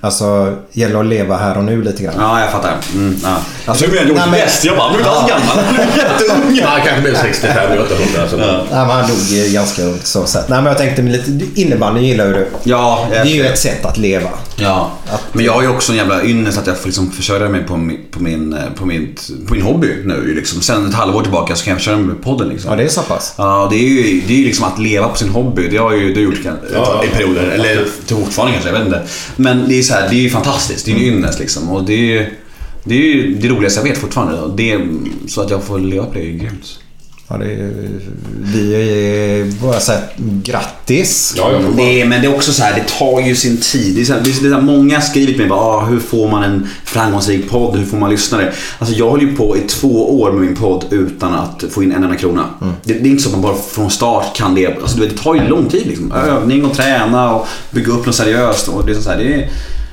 Alltså, 0.04 0.56
gäller 0.72 1.00
att 1.00 1.06
leva 1.06 1.38
här 1.38 1.58
och 1.58 1.64
nu 1.64 1.82
lite 1.84 2.04
grann. 2.04 2.14
Ja, 2.18 2.40
jag 2.40 2.52
fattar. 2.52 2.76
Mm, 2.94 3.16
ja. 3.24 3.38
Alltså, 3.66 3.86
jag 3.86 3.94
tror 3.94 4.04
nej, 4.06 4.14
jag 4.18 4.30
men- 4.30 4.32
bäst. 4.32 4.66
Jag 4.66 4.78
bara, 4.78 4.88
han 4.90 4.96
blev 4.98 5.08
inte 5.08 5.12
alls 5.20 5.30
gammal. 5.32 5.66
Han 5.66 5.74
blev 5.76 5.88
jätteung. 5.98 6.56
Ja, 6.62 6.68
han 6.68 6.82
kanske 6.82 7.02
blev 7.02 7.16
65 7.16 7.72
eller 7.72 7.82
800. 7.82 8.22
Alltså. 8.22 8.38
Nej, 8.38 8.66
men 8.70 8.90
han 8.90 9.08
dog 9.10 9.52
ganska 9.54 9.84
ungt 9.84 10.08
så 10.08 10.26
sett. 10.26 10.50
Nej, 10.50 10.58
men 10.58 10.66
jag 10.66 10.78
tänkte 10.78 11.02
lite 11.02 11.62
innebandy 11.62 12.02
gillar 12.02 12.26
ju 12.26 12.34
du. 12.34 12.48
Ja, 12.64 13.08
Det 13.12 13.18
är 13.18 13.26
ju 13.26 13.46
ett 13.46 13.60
sätt 13.60 13.86
att 13.86 13.98
leva. 13.98 14.30
Ja, 14.56 14.92
men 15.34 15.46
jag 15.46 15.54
har 15.54 15.62
ju 15.62 15.68
också 15.68 15.92
en 15.92 15.98
jävla 15.98 16.24
ynnest 16.24 16.58
att 16.58 16.68
jag 16.68 16.78
får 16.78 16.86
liksom 16.88 17.12
försörja 17.12 17.50
mig 17.50 17.64
på 17.64 17.78
min, 17.78 18.00
på 18.12 18.24
min, 18.24 18.54
eh, 18.54 18.60
på 18.76 18.86
min, 18.86 19.16
på 19.48 19.54
min 19.54 19.64
hobby 19.64 19.88
nu. 20.06 20.34
Liksom. 20.36 20.62
Sen 20.62 20.88
ett 20.90 20.94
halvår 20.96 21.22
tillbaka 21.22 21.56
så 21.56 21.64
kan 21.64 21.72
jag 21.72 21.80
försörja 21.80 21.98
mig 21.98 22.08
med 22.08 22.24
podden. 22.24 22.50
Liksom. 22.50 22.70
Ja, 22.72 22.76
det 22.78 22.84
är 22.84 22.88
så 22.88 23.02
pass. 23.02 23.34
Ja, 23.38 23.68
det 23.72 23.76
är 23.76 23.88
ju 23.90 24.22
det 24.28 24.34
är 24.34 24.38
ju 24.38 24.46
liksom 24.46 24.66
att 24.66 24.80
leva 24.80 25.08
på 25.08 25.16
sin 25.18 25.30
hobby. 25.30 25.68
Det 25.68 25.78
har 25.78 25.92
ju 25.92 26.14
det 26.14 26.20
har 26.20 26.26
gjort 26.26 26.44
kan- 26.44 26.58
Ja, 26.74 27.04
i 27.06 27.08
perioder. 27.08 27.42
Eller 27.44 27.86
till 28.06 28.16
fortfarande 28.16 28.54
kanske, 28.54 28.70
jag 28.70 28.78
vet 28.78 28.86
inte. 28.86 29.02
Men 29.36 29.66
det 29.70 29.80
är, 29.80 29.84
så 29.92 29.98
här, 29.98 30.10
det 30.10 30.16
är 30.16 30.22
ju 30.22 30.30
fantastiskt. 30.30 30.86
Det 30.86 30.92
är 30.92 30.96
ju 30.96 31.08
en 31.08 31.14
ynnest 31.14 31.40
liksom. 31.40 31.70
Och 31.70 31.84
det 31.84 31.94
är 31.94 31.98
ju 31.98 32.30
det, 32.84 32.96
är 32.96 33.00
ju 33.00 33.36
det 33.36 33.48
roligaste 33.48 33.80
jag 33.80 33.88
vet 33.90 33.98
fortfarande. 33.98 34.42
Och 34.42 34.56
det, 34.56 34.80
så 35.28 35.42
att 35.42 35.50
jag 35.50 35.64
får 35.64 35.80
leva 35.80 36.06
på 36.06 36.14
det 36.14 36.20
är 36.20 36.26
ju 36.26 36.38
grymt. 36.38 36.80
Ja, 37.28 37.38
det 37.38 37.46
är, 37.46 37.72
vi 38.54 38.74
är 38.76 39.62
bara 39.62 39.80
så 39.80 39.92
här, 39.92 40.02
grattis. 40.44 41.34
det, 41.78 42.06
men 42.06 42.22
det 42.22 42.28
är 42.28 42.36
också 42.36 42.54
så 42.54 42.64
här, 42.64 42.76
det 42.76 42.88
tar 43.00 43.22
ju 43.22 43.36
sin 43.36 43.58
tid. 43.58 43.96
Det 43.96 44.02
är 44.02 44.06
så 44.06 44.14
här, 44.14 44.22
det 44.24 44.30
är 44.30 44.34
så 44.34 44.54
här, 44.54 44.62
många 44.62 44.96
har 44.96 45.02
skrivit 45.02 45.38
med 45.38 45.48
mig 45.48 45.58
ah, 45.58 45.86
hur 45.86 46.00
får 46.00 46.30
man 46.30 46.44
en 46.44 46.68
framgångsrik 46.84 47.50
podd? 47.50 47.78
Hur 47.78 47.86
får 47.86 47.98
man 47.98 48.10
lyssnare? 48.10 48.54
Alltså 48.80 48.96
jag 48.96 49.12
höll 49.12 49.22
ju 49.22 49.36
på 49.36 49.58
i 49.58 49.60
två 49.60 50.22
år 50.22 50.32
med 50.32 50.42
min 50.42 50.56
podd 50.56 50.86
utan 50.90 51.34
att 51.34 51.64
få 51.70 51.84
in 51.84 51.92
en 51.92 52.04
enda 52.04 52.16
krona. 52.16 52.46
Det, 52.84 52.94
det 52.94 53.10
är 53.10 53.12
inte 53.12 53.24
så 53.24 53.30
att 53.30 53.34
man 53.34 53.42
bara 53.42 53.56
från 53.56 53.92
start 53.92 54.36
kan 54.36 54.56
det. 54.56 54.68
Alltså, 54.68 54.98
du 54.98 55.06
vet, 55.06 55.18
det 55.18 55.24
tar 55.24 55.36
ju 55.36 55.48
lång 55.48 55.70
tid. 55.70 55.88
Liksom. 55.88 56.12
Övning 56.12 56.66
och 56.66 56.76
träna 56.76 57.36
och 57.36 57.48
bygga 57.72 57.92
upp 57.94 58.06
något 58.06 58.16
seriöst. 58.16 58.68
Och 58.68 58.86
det 58.86 58.92
är 58.92 58.96
så 58.96 59.10
här, 59.10 59.18
det 59.18 59.34
är, 59.34 59.50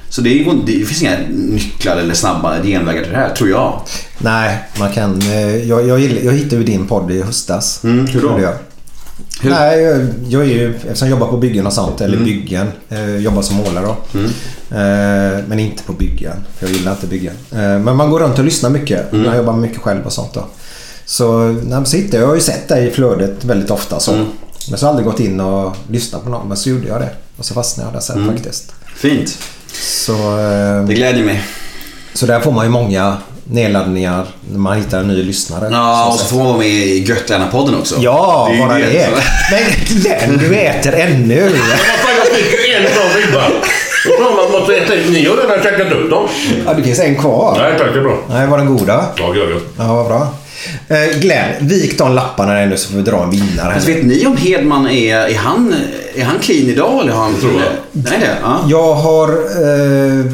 så 0.09 0.21
det, 0.21 0.31
är, 0.31 0.55
det 0.67 0.73
finns 0.73 1.03
inga 1.03 1.17
nycklar 1.31 1.97
eller 1.97 2.15
snabba 2.15 2.63
genvägar 2.63 3.03
till 3.03 3.13
det 3.13 3.19
här, 3.19 3.35
tror 3.35 3.51
jag. 3.51 3.81
Nej, 4.19 4.59
man 4.79 4.93
kan... 4.93 5.19
eh, 5.23 5.57
Jag, 5.57 5.87
jag, 5.89 6.01
jag 6.01 6.33
hittade 6.33 6.57
ju 6.57 6.65
din 6.65 6.87
podd 6.87 7.11
i 7.11 7.23
höstas. 7.23 7.81
Mm, 7.85 8.07
hur 8.07 8.21
då? 8.23 8.41
Jag. 8.43 8.55
Hur? 9.41 9.51
Nej, 9.51 9.81
jag, 9.83 10.07
jag 10.29 10.43
är 10.43 10.47
ju... 10.47 10.75
Eftersom 10.75 11.09
jag 11.09 11.19
jobbar 11.19 11.27
på 11.29 11.37
byggen 11.37 11.67
och 11.67 11.73
sånt, 11.73 12.01
eller 12.01 12.15
Mm. 12.17 12.25
byggen. 12.25 12.67
Eh, 12.89 13.17
jobbar 13.17 13.43
som 13.43 13.57
målare 13.57 13.85
då. 13.87 14.19
Eh, 14.77 15.45
men 15.49 15.59
inte 15.59 15.83
på 15.83 15.93
byggen. 15.93 16.37
För 16.59 16.67
jag 16.67 16.77
gillar 16.77 16.93
inte 16.93 17.07
byggen. 17.07 17.35
Eh, 17.53 17.59
men 17.59 17.97
man 17.97 18.11
går 18.11 18.21
runt 18.21 18.39
och 18.39 18.45
lyssnar 18.45 18.71
mycket. 18.71 19.13
Mm. 19.13 19.25
Jag 19.25 19.37
jobbar 19.37 19.57
mycket 19.57 19.79
själv 19.83 20.07
och 20.07 20.13
sånt 20.13 20.35
då. 20.35 20.47
Så, 21.05 21.39
nej, 21.67 21.87
så 21.87 21.97
hittade 21.97 22.17
jag, 22.17 22.23
jag 22.23 22.29
har 22.29 22.35
ju 22.35 22.41
sett 22.41 22.69
dig 22.69 22.89
i 22.89 22.91
flödet 22.91 23.45
väldigt 23.45 23.71
ofta 23.71 24.01
så. 24.01 24.13
Mm. 24.13 24.27
Men 24.71 24.79
så 24.79 24.87
har 24.87 24.93
jag 24.93 24.99
aldrig 24.99 25.07
gått 25.13 25.21
in 25.21 25.41
och 25.41 25.77
lyssnat 25.91 26.25
på 26.25 26.31
någon. 26.31 26.49
Men 26.49 26.57
så 26.57 26.69
gjorde 26.71 26.89
jag 26.89 27.01
det. 27.01 27.11
Och 27.37 27.45
så 27.45 27.55
fastnade 27.55 27.89
jag 27.89 27.95
där 27.95 28.01
sen 28.01 28.23
Mm. 28.23 28.35
faktiskt. 28.35 28.73
Fint. 28.97 29.39
Så, 29.73 30.13
eh, 30.13 30.85
Det 30.87 30.95
glädjer 30.95 31.25
mig. 31.25 31.43
så 32.15 32.27
där 32.27 32.41
får 32.41 32.53
man 32.53 32.65
ju 32.65 32.71
många 32.71 33.17
nedladdningar 33.45 34.27
när 34.53 34.59
man 34.59 34.77
hittar 34.77 34.99
en 35.01 35.09
ny 35.09 35.23
lyssnare. 35.23 35.69
Ja, 35.73 36.05
Så 36.07 36.13
och 36.15 36.21
så 36.21 36.27
får 36.27 36.37
man 36.37 36.47
vara 36.47 36.59
med 36.59 36.67
i 36.69 37.05
Götterna-podden 37.05 37.79
också. 37.79 37.95
Ja, 37.99 38.49
ju 38.53 38.59
bara 38.59 38.75
det. 38.79 39.09
Men 39.51 39.63
Glenn, 39.87 40.39
du 40.39 40.55
äter 40.57 40.95
ännu. 40.95 41.35
Jag 41.41 42.37
fick 42.37 42.77
en 42.77 42.87
sån 42.95 43.21
ribba. 43.23 43.43
Då 44.07 44.17
tror 44.17 44.37
man 44.51 44.61
måste 44.61 44.77
äta 44.77 44.95
upp. 44.95 45.09
Ni 45.11 45.25
har 45.27 45.37
redan 45.37 45.63
käkat 45.63 45.93
upp 45.93 46.11
dem. 46.11 46.29
Ja, 46.67 46.75
det 46.75 46.83
finns 46.83 46.99
en 46.99 47.17
kvar. 47.17 47.59
Nej 47.63 47.73
tack, 47.79 47.89
det 47.93 47.99
är 47.99 48.03
bra. 48.03 48.19
Nej, 48.31 48.47
var 48.47 48.59
den 48.59 48.77
goda? 48.77 49.05
Ja, 49.17 49.35
gör 49.35 49.47
det. 49.47 49.61
Ja, 49.79 49.95
vad 49.95 50.07
bra. 50.07 50.29
Eh, 50.89 51.19
Glenn, 51.21 51.53
vik 51.61 51.99
de 51.99 52.15
lapparna 52.15 52.53
nu 52.53 52.77
så 52.77 52.91
får 52.91 52.97
vi 52.97 53.03
dra 53.03 53.23
en 53.23 53.31
vinnare. 53.31 53.75
Fast 53.75 53.89
här. 53.89 53.95
vet 53.95 54.05
ni 54.05 54.27
om 54.27 54.37
Hedman 54.37 54.89
är, 54.89 55.17
är 55.17 55.35
han, 55.35 55.75
är 56.15 56.25
han 56.25 56.39
clean 56.39 56.69
idag 56.69 57.03
eller 57.03 57.13
har 57.13 57.23
han... 57.23 57.41
tror 57.41 57.53
jag. 57.53 57.73
Nej 57.93 58.19
det? 58.21 58.37
Ja. 58.43 58.61
Jag 58.69 58.95
har... 58.95 59.29
Eh, 59.29 60.27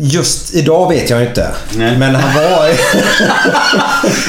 just 0.00 0.54
idag 0.54 0.88
vet 0.88 1.10
jag 1.10 1.22
inte. 1.22 1.48
Nej. 1.76 1.98
Men 1.98 2.14
han 2.14 2.34
var... 2.34 2.68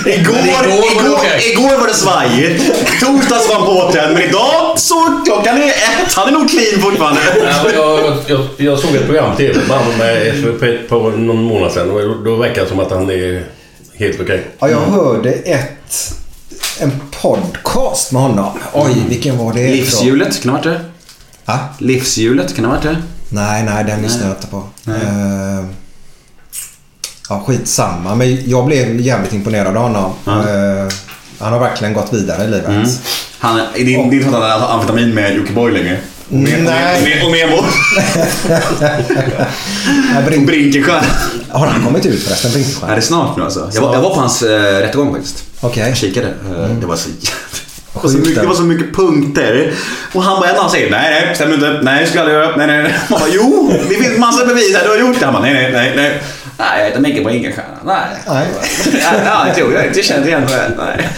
Igår, 0.06 0.36
igår 0.36 1.10
var 1.10 1.24
det 1.24 1.52
igår, 1.52 1.80
var 1.80 1.88
det 1.88 1.94
svajigt. 1.94 2.64
Torsdags 3.00 3.50
var 3.50 3.56
han 3.56 3.66
på 3.66 3.72
hotell. 3.72 4.14
Men 4.14 4.24
idag 4.24 4.80
så 4.80 5.22
klockan 5.26 5.58
är 5.58 5.68
ett. 5.68 6.14
Han 6.16 6.28
är 6.28 6.32
nog 6.32 6.50
clean 6.50 6.82
fortfarande. 6.82 7.22
Ja, 7.44 7.70
jag, 7.74 8.18
jag, 8.28 8.48
jag 8.58 8.80
såg 8.80 8.96
ett 8.96 9.06
program 9.06 9.32
på 9.32 9.38
TV 9.38 9.60
med 10.60 10.90
på 10.90 11.10
någon 11.10 11.44
månad 11.44 11.72
sedan 11.72 11.92
och 11.92 12.02
då, 12.02 12.14
då 12.26 12.36
verkar 12.36 12.62
det 12.62 12.70
som 12.70 12.80
att 12.80 12.92
han 12.92 13.10
är 13.10 13.44
helt 13.98 14.22
okej. 14.22 14.48
ja, 14.60 14.70
jag 14.70 14.80
hörde 14.80 15.32
ett... 15.32 16.14
En 16.80 16.92
podcast 17.22 18.12
med 18.12 18.22
honom. 18.22 18.60
Oj, 18.74 19.06
vilken 19.10 19.38
var 19.38 19.54
det? 19.54 19.68
Livshjulet, 19.72 20.42
kan 20.42 20.54
det 20.54 20.60
ha 20.60 20.72
varit 20.72 20.80
det? 20.80 20.86
Ja? 21.46 21.60
Livshjulet, 21.80 22.56
kan 22.56 22.64
det 22.64 22.70
ha 22.70 22.76
varit 22.76 22.84
det? 22.84 22.98
Nej, 23.30 23.64
nej, 23.64 23.84
den 23.84 24.02
lyssnade 24.02 24.28
jag 24.28 24.38
inte 24.38 24.48
på. 24.48 24.64
Eh, 24.92 25.66
ja, 27.30 27.44
skitsamma. 27.48 28.16
Men 28.16 28.50
jag 28.50 28.66
blev 28.66 29.00
jävligt 29.02 29.34
imponerad 29.34 29.78
av 29.78 29.84
honom. 29.84 30.12
Eh, 30.28 30.94
han 31.40 31.54
har 31.54 31.60
verkligen 31.60 31.94
gått 31.94 32.14
vidare 32.14 32.44
i 32.44 32.48
livet. 32.48 32.68
Mm. 32.68 32.88
Han, 33.40 33.58
det 33.76 33.82
är 33.82 34.14
inte 34.14 34.30
så 34.30 34.36
att 34.36 34.52
han 34.52 34.62
har 34.62 34.74
amfetamin 34.74 35.14
med 35.14 35.36
Jockiboi 35.36 35.72
längre? 35.72 36.00
Och 36.30 36.34
med, 36.36 36.64
Nej. 36.64 37.24
Och 37.26 37.32
med, 37.32 37.46
och 37.46 37.52
med, 37.52 37.60
och 37.60 37.66
Brink- 40.32 40.46
Brinkenstjärna. 40.46 41.02
har 41.50 41.68
han 41.68 41.84
kommit 41.86 42.06
ut 42.06 42.24
förresten, 42.24 42.52
Ja, 42.82 42.88
det 42.88 42.94
är 42.94 43.02
snart 43.02 43.38
nu 43.38 43.44
alltså. 43.44 43.70
Jag 43.74 43.82
var, 43.82 43.94
jag 43.94 44.02
var 44.02 44.10
på 44.10 44.20
hans 44.20 44.42
äh, 44.44 44.80
rättegång 44.82 45.14
faktiskt. 45.14 45.44
Okej. 45.62 45.88
Jag 45.88 45.98
kikade. 45.98 46.28
Eh, 46.28 46.70
Det 46.82 46.86
var 46.86 46.96
så 46.96 47.10
det 47.94 48.02
var 48.04 48.10
så, 48.10 48.18
mycket, 48.18 48.36
det 48.42 48.48
var 48.48 48.56
så 48.56 48.62
mycket 48.62 48.96
punkter. 48.96 49.74
Och 50.14 50.24
han 50.24 50.40
bara, 50.40 50.50
en 50.50 50.56
han 50.58 50.70
säger 50.70 50.92
nej, 50.92 51.26
nej, 51.26 51.36
stämmer 51.36 51.54
inte. 51.54 51.80
Nej, 51.84 52.02
det 52.04 52.08
skulle 52.10 52.24
jag 52.24 52.42
aldrig 52.44 52.46
göra. 52.50 52.56
Nej, 52.58 52.68
nej, 52.68 52.84
nej. 52.84 52.94
Man 53.10 53.20
bara, 53.20 53.30
jo, 53.34 53.72
det 53.90 53.96
finns 53.96 54.18
massa 54.18 54.46
bevis 54.46 54.76
här. 54.76 54.84
Du 54.84 54.90
har 54.90 54.98
gjort 54.98 55.20
det. 55.20 55.26
Han 55.26 55.34
bara, 55.34 55.44
nej, 55.44 55.54
nej, 55.54 55.72
nej, 55.72 55.94
nej. 55.96 56.22
Nej, 56.58 56.80
jag 56.80 56.86
heter 56.86 57.00
Micke 57.00 57.24
Brinkenstierna. 57.24 57.70
Nej. 57.86 57.98
Nej. 58.28 58.48
Ja, 59.26 59.48
jag 59.48 59.56
tror 59.56 59.74
jag 59.74 59.86
inte 59.88 60.04
känner 60.04 60.28
igen 60.28 60.44
det. 60.48 60.72
Nej. 60.78 61.10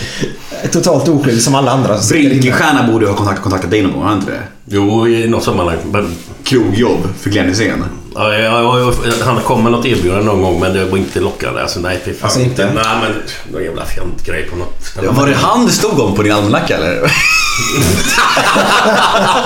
Totalt 0.72 1.08
oskyldig 1.08 1.44
som 1.44 1.56
alla 1.56 1.72
andra. 1.72 1.98
Brinkenstierna 2.10 2.88
borde 2.92 3.08
ha 3.08 3.16
kontakt, 3.16 3.42
kontaktat 3.42 3.72
dig 3.72 3.82
någon 3.82 3.92
gång, 3.94 4.02
har 4.02 4.10
han 4.10 4.20
inte 4.20 4.32
det? 4.32 4.42
Jo, 4.70 5.08
i 5.08 5.28
något 5.28 5.44
sammanhang. 5.44 5.78
Men, 5.92 6.16
Krogjobb 6.44 7.08
för 7.20 7.30
Glenn 7.30 7.48
Hysén. 7.48 7.84
ja, 8.16 8.34
ja, 8.34 8.80
ja, 8.80 8.94
han 9.26 9.42
kom 9.42 9.64
med 9.64 9.72
något 9.72 9.86
erbjudande 9.86 10.26
någon 10.26 10.42
gång 10.42 10.60
men 10.60 10.74
det 10.74 10.86
var 10.86 10.98
inte 10.98 11.20
lockande. 11.20 11.62
Alltså, 11.62 11.80
nej, 11.80 12.02
fy 12.06 12.14
fan. 12.14 12.26
Alltså, 12.26 12.40
inte? 12.40 12.66
Nej, 12.66 12.84
men 13.02 13.12
någon 13.52 13.64
jävla 13.64 13.86
fjantgrej 13.86 14.44
på 14.44 14.56
något 14.56 14.86
ställe. 14.86 15.08
Var 15.08 15.28
det 15.28 15.34
han 15.34 15.66
det 15.66 15.72
stod 15.72 16.00
om 16.00 16.16
på 16.16 16.24
din 16.24 16.32
almanacka 16.32 16.78
eller? 16.78 17.02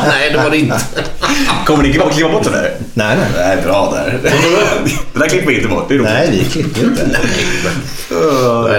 nej, 0.08 0.32
det 0.32 0.38
var 0.38 0.50
det 0.50 0.58
inte. 0.58 0.80
Kommer 1.66 1.84
ni 1.84 1.92
klippa 1.92 2.30
bort 2.32 2.44
det 2.44 2.50
där? 2.50 2.76
Nej, 2.94 3.18
nej. 3.18 3.28
Det 3.34 3.40
är 3.40 3.62
bra 3.62 3.92
där. 3.92 4.20
Det 5.14 5.20
där 5.20 5.28
klipper 5.30 5.48
vi 5.48 5.56
inte 5.56 5.68
bort. 5.68 5.86
Det 5.88 5.94
är 5.94 5.98
roligt. 5.98 6.12
Nej, 6.14 6.30
vi 6.32 6.46
klipper 6.50 6.84
inte. 6.84 7.08
nej, 7.08 7.22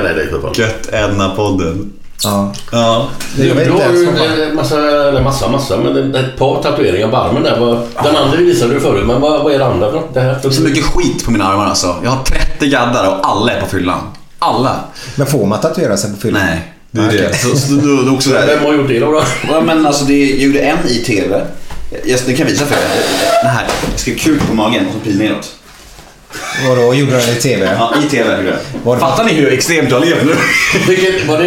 nej, 0.03 0.15
det 0.15 0.23
är. 0.23 0.61
Gött 0.61 0.89
Edna-podden. 0.93 1.93
Ja. 2.25 2.53
Ja. 2.73 3.09
Det 3.37 3.47
jag 3.47 3.55
vet 3.55 3.65
Du 3.65 3.71
inte 3.73 3.85
har 3.85 3.91
ens 3.93 4.03
ju 4.03 4.07
vad 4.13 4.19
fan- 4.19 4.41
en 4.51 4.57
massa, 4.57 5.09
eller 5.09 5.23
massa, 5.23 5.49
massa, 5.49 5.77
men 5.77 6.15
ett 6.15 6.37
par 6.39 6.63
tatueringar 6.63 7.09
på 7.09 7.17
armen 7.17 7.43
där. 7.43 7.87
Den 8.03 8.17
andra 8.17 8.37
visade 8.37 8.75
du 8.75 8.81
förut, 8.81 9.07
men 9.07 9.21
vad, 9.21 9.43
vad 9.45 9.55
är 9.55 9.59
det 9.59 9.67
andra 9.67 9.91
för 9.91 9.97
något? 9.99 10.15
Det 10.15 10.21
här? 10.21 10.39
Det 10.43 10.49
är 10.49 10.53
så 10.53 10.63
mycket 10.63 10.85
skit 10.85 11.25
på 11.25 11.31
mina 11.31 11.45
armar 11.45 11.67
alltså. 11.67 11.97
Jag 12.05 12.11
har 12.11 12.25
30 12.25 12.67
gaddar 12.69 13.09
och 13.09 13.29
alla 13.29 13.53
är 13.53 13.61
på 13.61 13.67
fyllan. 13.67 13.99
Alla. 14.39 14.77
Men 15.15 15.27
får 15.27 15.47
man 15.47 15.61
tatuera 15.61 15.97
sig 15.97 16.11
på 16.11 16.17
fyllan? 16.21 16.43
Nej. 16.47 16.73
Det 16.91 17.01
är 17.01 17.05
Ah, 17.09 17.11
det. 17.11 17.27
okej. 17.27 17.39
Så, 17.39 17.57
så, 17.57 17.73
då, 17.73 18.03
då 18.03 18.15
också 18.15 18.31
där. 18.31 18.47
Vem 18.47 18.65
har 18.65 18.73
gjort 18.75 18.89
det 18.89 18.99
då? 19.01 19.13
då? 19.13 19.23
Ja, 19.49 19.61
men 19.61 19.87
alltså 19.87 20.05
det, 20.05 20.31
jag 20.31 20.39
gjorde 20.39 20.59
en 20.59 20.79
i 20.89 20.95
TV. 21.07 21.41
Jag, 22.05 22.21
det 22.27 22.33
kan 22.33 22.47
jag 22.47 22.53
visa 22.53 22.67
för 22.67 22.75
er. 22.75 22.81
Den 23.43 23.51
här. 23.53 23.67
Jag 23.91 24.01
skrev 24.01 24.17
kuk 24.19 24.47
på 24.49 24.55
magen 24.55 24.87
och 24.87 24.93
så 24.93 24.99
pil 25.01 25.19
neråt. 25.19 25.51
Vadå, 26.69 26.95
gjorde 26.95 27.13
den 27.13 27.21
i 27.37 27.41
TV? 27.41 27.77
Ja, 27.79 27.95
i 28.07 28.11
TV 28.11 28.37
gjorde 28.37 28.49
jag. 28.49 28.81
Var 28.85 28.95
det- 28.97 29.01
Fattar 29.01 29.25
ni 29.25 29.33
hur 29.33 29.53
extremt 29.53 29.91
jag 29.91 30.01
lever 30.05 30.25
nu? 30.25 30.35
Vilket, 30.89 31.27
var 31.29 31.39
det... 31.39 31.45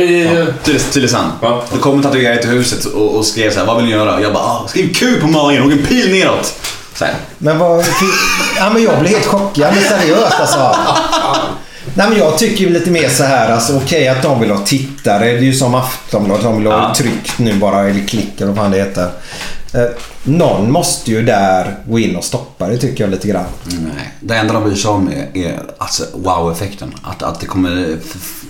Tylösand. 0.64 0.92
Tylösand. 0.94 1.32
Ja. 1.42 1.64
Då 1.74 1.78
kom 1.80 1.96
en 1.98 2.04
tatuerare 2.04 2.38
till 2.42 2.50
huset 2.50 2.86
och, 2.86 3.16
och 3.16 3.26
skrev 3.26 3.52
så 3.52 3.60
här, 3.60 3.66
vad 3.66 3.76
vill 3.78 3.86
ni 3.86 3.92
göra? 3.92 4.16
Och 4.16 4.22
jag 4.22 4.34
bara, 4.34 4.44
ah, 4.44 4.66
skriv 4.70 4.94
kuk 4.94 5.22
på 5.22 5.28
magen 5.28 5.64
och 5.64 5.72
en 5.72 5.86
pil 5.86 6.12
neråt. 6.12 6.54
Så 6.96 7.06
här. 7.06 7.14
Men 7.38 7.60
vad... 7.60 7.86
Ja, 8.58 8.70
men 8.74 8.84
jag 8.84 9.00
blev 9.00 9.12
helt 9.14 9.26
chockad. 9.26 9.74
Men 9.74 9.84
seriöst 9.84 10.40
alltså. 10.40 10.76
Nej, 11.94 12.10
men 12.10 12.18
jag 12.18 12.38
tycker 12.38 12.64
ju 12.64 12.70
lite 12.70 12.90
mer 12.92 13.10
så 13.10 13.24
här. 13.24 13.52
Alltså, 13.52 13.78
Okej 13.78 14.08
att 14.08 14.22
de 14.22 14.42
vill 14.42 14.52
ha 14.52 14.58
tittare. 14.66 15.26
Det 15.26 15.38
är 15.38 15.42
ju 15.42 15.54
som 15.54 15.76
Aftonbladet. 15.76 16.44
De 16.44 16.58
vill 16.58 16.68
ha 16.68 16.74
Ja. 16.74 16.94
tryckt 16.96 17.40
nu 17.40 17.54
bara. 17.54 17.90
Eller 17.90 18.08
klick 18.08 18.34
eller 18.38 18.48
vad 18.48 18.56
fan 18.58 18.72
det 18.72 18.78
heter. 18.78 19.10
Eh, 19.76 19.88
någon 20.24 20.72
måste 20.72 21.12
ju 21.12 21.22
där 21.22 21.76
gå 21.88 22.00
in 22.00 22.16
och 22.16 22.24
stoppa 22.24 22.68
det 22.68 22.78
tycker 22.78 23.04
jag 23.04 23.12
lite 23.12 23.28
grann. 23.28 23.46
Nej, 23.66 24.14
det 24.20 24.36
enda 24.36 24.54
de 24.54 24.64
bryr 24.64 24.76
sig 24.76 24.92
om 24.92 25.08
är, 25.08 25.38
är 25.38 25.60
alltså, 25.78 26.04
wow-effekten. 26.14 26.94
Att, 27.04 27.24
att 27.24 27.40
det 27.40 27.46
kommer, 27.46 27.98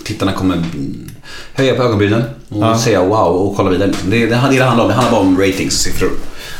tittarna 0.04 0.32
kommer 0.32 0.54
mm, 0.54 1.10
höja 1.54 1.74
på 1.74 1.82
ögonbrynen 1.82 2.22
och 2.48 2.62
Ja. 2.62 2.78
säga 2.78 3.02
wow 3.04 3.36
och 3.36 3.56
kolla 3.56 3.70
vidare. 3.70 3.92
Det, 4.04 4.10
det, 4.18 4.26
det, 4.26 4.26
det 4.26 4.34
handlar 4.36 4.82
om. 4.82 4.88
Det 4.88 4.94
handlar 4.94 5.12
bara 5.12 5.20
om 5.20 5.38
ratings 5.40 5.74
och 5.74 5.80
siffror. 5.80 6.10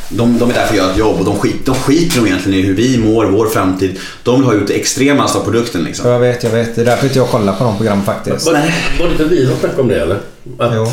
De, 0.09 0.38
de 0.38 0.51
är 0.51 0.55
där 0.55 0.66
för 0.66 0.70
att 0.72 0.76
göra 0.76 0.90
ett 0.90 0.98
jobb 0.98 1.18
och 1.18 1.24
de, 1.24 1.36
skit, 1.38 1.66
de 1.66 1.74
skiter 1.74 2.18
nog 2.18 2.26
egentligen 2.26 2.59
i 2.59 2.62
hur 2.62 2.74
vi 2.74 2.98
mår, 2.98 3.24
vår 3.26 3.47
framtid. 3.47 3.98
De 4.22 4.34
vill 4.40 4.44
ha 4.44 4.55
ut 4.55 4.66
det 4.66 4.74
extremaste 4.74 5.38
av 5.38 5.43
produkten 5.44 5.84
liksom. 5.84 6.10
Jag 6.10 6.18
vet, 6.20 6.43
jag 6.43 6.51
vet. 6.51 6.74
Det 6.74 6.80
är 6.80 6.84
därför 6.84 7.06
inte 7.06 7.18
jag 7.18 7.28
kollar 7.28 7.52
på 7.52 7.64
de 7.64 7.76
programmen 7.76 8.05
faktiskt. 8.05 8.47
Var, 8.47 8.52
var 8.98 9.06
det 9.06 9.12
inte 9.12 9.24
vi 9.24 9.47
som 9.47 9.56
snackade 9.60 9.82
om 9.82 9.88
det 9.88 10.01
eller? 10.02 10.16
Att 10.59 10.72
Jo. 10.74 10.86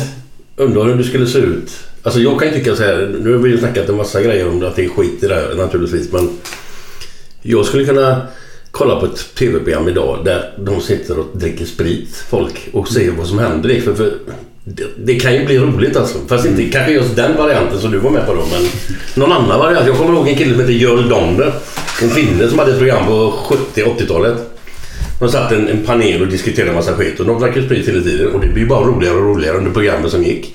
undra 0.56 0.82
hur 0.84 0.94
det 0.94 1.04
skulle 1.04 1.26
se 1.26 1.38
ut. 1.38 1.70
Alltså 2.04 2.20
jag 2.20 2.38
kan 2.38 2.48
ju 2.48 2.54
tycka 2.54 2.76
så 2.76 2.82
här. 2.82 3.16
Nu 3.20 3.32
har 3.32 3.38
vi 3.38 3.50
ju 3.50 3.58
snackat 3.58 3.88
en 3.88 3.96
massa 3.96 4.22
grejer 4.22 4.48
om 4.48 4.64
att 4.64 4.76
det 4.76 4.84
är 4.84 4.88
skit 4.88 5.22
i 5.22 5.26
det 5.26 5.34
här 5.34 5.54
naturligtvis. 5.54 6.12
Men 6.12 6.30
jag 7.42 7.66
skulle 7.66 7.84
kunna 7.84 8.22
kolla 8.70 9.00
på 9.00 9.06
ett 9.06 9.34
tv-program 9.34 9.88
idag 9.88 10.18
där 10.24 10.52
de 10.58 10.80
sitter 10.80 11.18
och 11.18 11.26
dricker 11.32 11.64
sprit, 11.64 12.24
folk, 12.30 12.68
och 12.72 12.88
ser 12.88 13.10
vad 13.10 13.26
som 13.26 13.38
händer. 13.38 13.80
För, 13.80 13.94
för 13.94 14.12
det, 14.64 14.84
det 14.96 15.14
kan 15.14 15.34
ju 15.34 15.46
bli 15.46 15.58
roligt 15.58 15.96
alltså. 15.96 16.18
Fast 16.28 16.46
inte 16.46 16.64
kanske 16.64 16.92
just 16.92 17.16
den 17.16 17.36
varianten 17.36 17.80
som 17.80 17.90
du 17.90 17.98
var 17.98 18.10
med 18.10 18.26
på 18.26 18.34
då. 18.34 18.42
Men 18.52 18.68
någon 19.14 19.32
annan 19.32 19.58
variant. 19.58 19.86
Jag 19.86 19.96
kommer 19.96 20.14
ihåg 20.14 20.28
en 20.28 20.36
kille 20.36 20.50
som 20.50 20.60
hette 20.60 20.72
Görel 20.72 21.08
Donder. 21.08 21.52
En 22.02 22.10
finne 22.10 22.48
som 22.48 22.58
hade 22.58 22.72
ett 22.72 22.78
program 22.78 23.06
på 23.06 23.34
70-80-talet. 23.74 24.53
De 25.18 25.28
satt 25.28 25.52
en, 25.52 25.68
en 25.68 25.84
panel 25.86 26.22
och 26.22 26.28
diskuterade 26.28 26.70
en 26.70 26.76
massa 26.76 26.92
skit 26.92 27.20
och 27.20 27.26
de 27.26 27.40
drack 27.40 27.56
ju 27.56 27.66
sprit 27.66 27.88
hela 27.88 28.02
tiden 28.02 28.34
och 28.34 28.40
det 28.40 28.48
blir 28.48 28.66
bara 28.66 28.84
roligare 28.84 29.14
och 29.14 29.22
roligare 29.22 29.56
under 29.56 29.70
programmet 29.70 30.10
som 30.10 30.24
gick. 30.24 30.54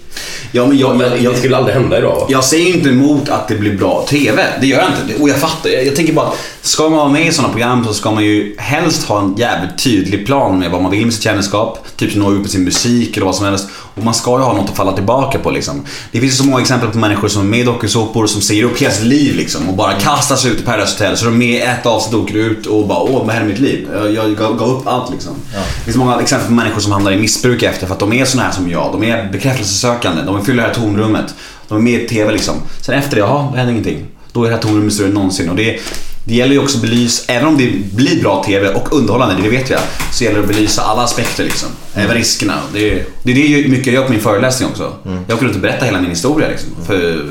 Ja, 0.52 0.66
men 0.66 0.78
jag, 0.78 1.02
jag, 1.02 1.22
jag, 1.22 1.34
det 1.34 1.38
skulle 1.38 1.58
aldrig 1.58 1.76
hända 1.76 1.98
idag. 1.98 2.26
Jag 2.30 2.44
säger 2.44 2.68
ju 2.68 2.74
inte 2.74 2.90
emot 2.90 3.30
att 3.30 3.48
det 3.48 3.56
blir 3.56 3.78
bra 3.78 4.06
TV. 4.10 4.44
Det 4.62 4.68
gör 4.68 4.78
jag 4.78 4.88
inte. 4.88 5.22
Och 5.22 5.30
jag 5.30 5.38
fattar. 5.38 5.70
Jag, 5.70 5.86
jag 5.86 5.96
tänker 5.96 6.14
bara 6.14 6.28
att 6.28 6.38
ska 6.62 6.84
man 6.84 6.92
vara 6.92 7.10
med 7.10 7.28
i 7.28 7.32
sådana 7.32 7.54
program 7.54 7.86
så 7.86 7.94
ska 7.94 8.12
man 8.12 8.24
ju 8.24 8.56
helst 8.58 9.08
ha 9.08 9.22
en 9.22 9.36
jävligt 9.38 9.84
tydlig 9.84 10.26
plan 10.26 10.60
med 10.60 10.72
vad 10.72 10.82
man 10.82 10.92
vill 10.92 11.06
med 11.06 11.14
sitt 11.14 11.24
kändisskap. 11.24 11.88
Typ 11.96 12.16
nå 12.16 12.34
ut 12.34 12.42
med 12.42 12.50
sin 12.50 12.64
musik 12.64 13.18
eller 13.18 13.26
vad 13.26 13.36
som 13.36 13.46
helst. 13.46 13.68
Och 13.96 14.04
man 14.04 14.14
ska 14.14 14.32
ju 14.32 14.44
ha 14.44 14.54
något 14.54 14.70
att 14.70 14.78
falla 14.78 14.92
tillbaka 14.92 15.40
på 15.40 15.52
liksom. 15.52 15.86
Det 16.12 16.20
finns 16.20 16.34
ju 16.34 16.38
så 16.38 16.44
många 16.44 16.62
exempel 16.62 16.90
på 16.90 16.98
människor 16.98 17.28
som 17.28 17.42
är 17.42 17.46
med 17.46 17.60
i 17.60 17.64
dokusåpor 17.64 18.28
som 18.28 18.42
säger 18.42 18.64
upp 18.64 18.82
hela 18.82 18.94
sitt 18.94 19.06
liv 19.06 19.36
liksom. 19.36 19.70
Och 19.70 19.76
bara 19.76 19.94
kastar 19.94 20.36
sig 20.36 20.52
ut 20.52 20.60
i 20.60 20.64
Paradise 20.64 20.94
Hotel. 20.94 21.18
Så 21.18 21.26
de 21.26 21.34
är 21.34 21.38
med 21.38 21.56
i 21.56 21.60
ett 21.60 21.86
avsnitt 21.86 22.16
och 22.16 22.22
åker 22.22 22.36
ut 22.36 22.66
och 22.66 22.88
bara 22.88 23.00
åh, 23.00 23.26
vad 23.26 23.36
hände 23.36 23.50
mitt 23.50 23.60
liv? 23.60 23.88
Jag, 23.94 24.12
jag 24.14 24.49
gav, 24.50 24.58
gav 24.68 24.80
upp 24.80 24.88
allt 24.88 25.12
liksom. 25.12 25.32
Det 25.54 25.84
finns 25.84 25.98
många 25.98 26.20
exempel 26.22 26.48
på 26.48 26.54
människor 26.54 26.80
som 26.82 26.92
hamnar 26.92 27.12
i 27.12 27.18
missbruk 27.18 27.64
efter 27.64 27.88
för 27.88 27.94
att 27.94 28.00
de 28.00 28.14
är 28.14 28.26
såna 28.26 28.44
här 28.44 28.52
som 28.52 28.70
jag. 28.70 28.92
De 28.92 29.04
är 29.04 29.30
bekräftelsesökande. 29.32 30.22
De 30.22 30.46
fylla 30.46 30.62
det 30.62 30.68
här 30.68 30.76
tomrummet. 30.76 31.34
De 31.68 31.78
är 31.78 31.82
med 31.82 32.02
i 32.02 32.08
TV 32.08 32.32
liksom. 32.32 32.56
Sen 32.82 32.96
efter 33.00 33.16
det, 33.16 33.22
jaha, 33.22 33.52
det 33.52 33.58
händer 33.58 33.72
ingenting. 33.74 34.06
Då 34.32 34.44
är 34.44 34.50
det 34.50 34.56
här 34.56 34.62
tomrummet 34.62 34.94
större 34.94 35.08
än 35.08 35.14
någonsin. 35.14 35.50
Och 35.50 35.56
det, 35.56 35.80
det 36.26 36.36
gäller 36.36 36.54
ju 36.54 36.60
också 36.60 36.78
att 36.78 36.82
belysa, 36.82 37.34
även 37.34 37.48
om 37.48 37.58
det 37.58 37.72
blir 37.96 38.22
bra 38.22 38.44
TV 38.44 38.70
och 38.70 38.94
underhållande, 38.94 39.36
det 39.44 39.50
vet 39.50 39.70
jag, 39.70 39.80
så 40.14 40.24
gäller 40.24 40.38
det 40.38 40.44
att 40.44 40.50
belysa 40.56 40.82
alla 40.82 41.02
aspekter 41.04 41.44
liksom. 41.44 41.70
Även 41.94 42.16
riskerna. 42.16 42.54
Det 42.74 42.92
är 42.92 43.06
det 43.24 43.32
är 43.32 43.36
det 43.36 43.42
jag- 43.48 43.70
mycket 43.70 43.86
jag 43.88 43.96
gör 43.96 44.04
på 44.06 44.12
min 44.12 44.22
föreläsning 44.22 44.70
också. 44.70 44.94
Jag 45.28 45.36
åker 45.36 45.46
runt 45.46 45.56
och 45.56 45.62
berättar 45.62 45.86
hela 45.86 46.02
min 46.02 46.10
historia 46.10 46.48
liksom. 46.50 46.70
För 46.88 47.26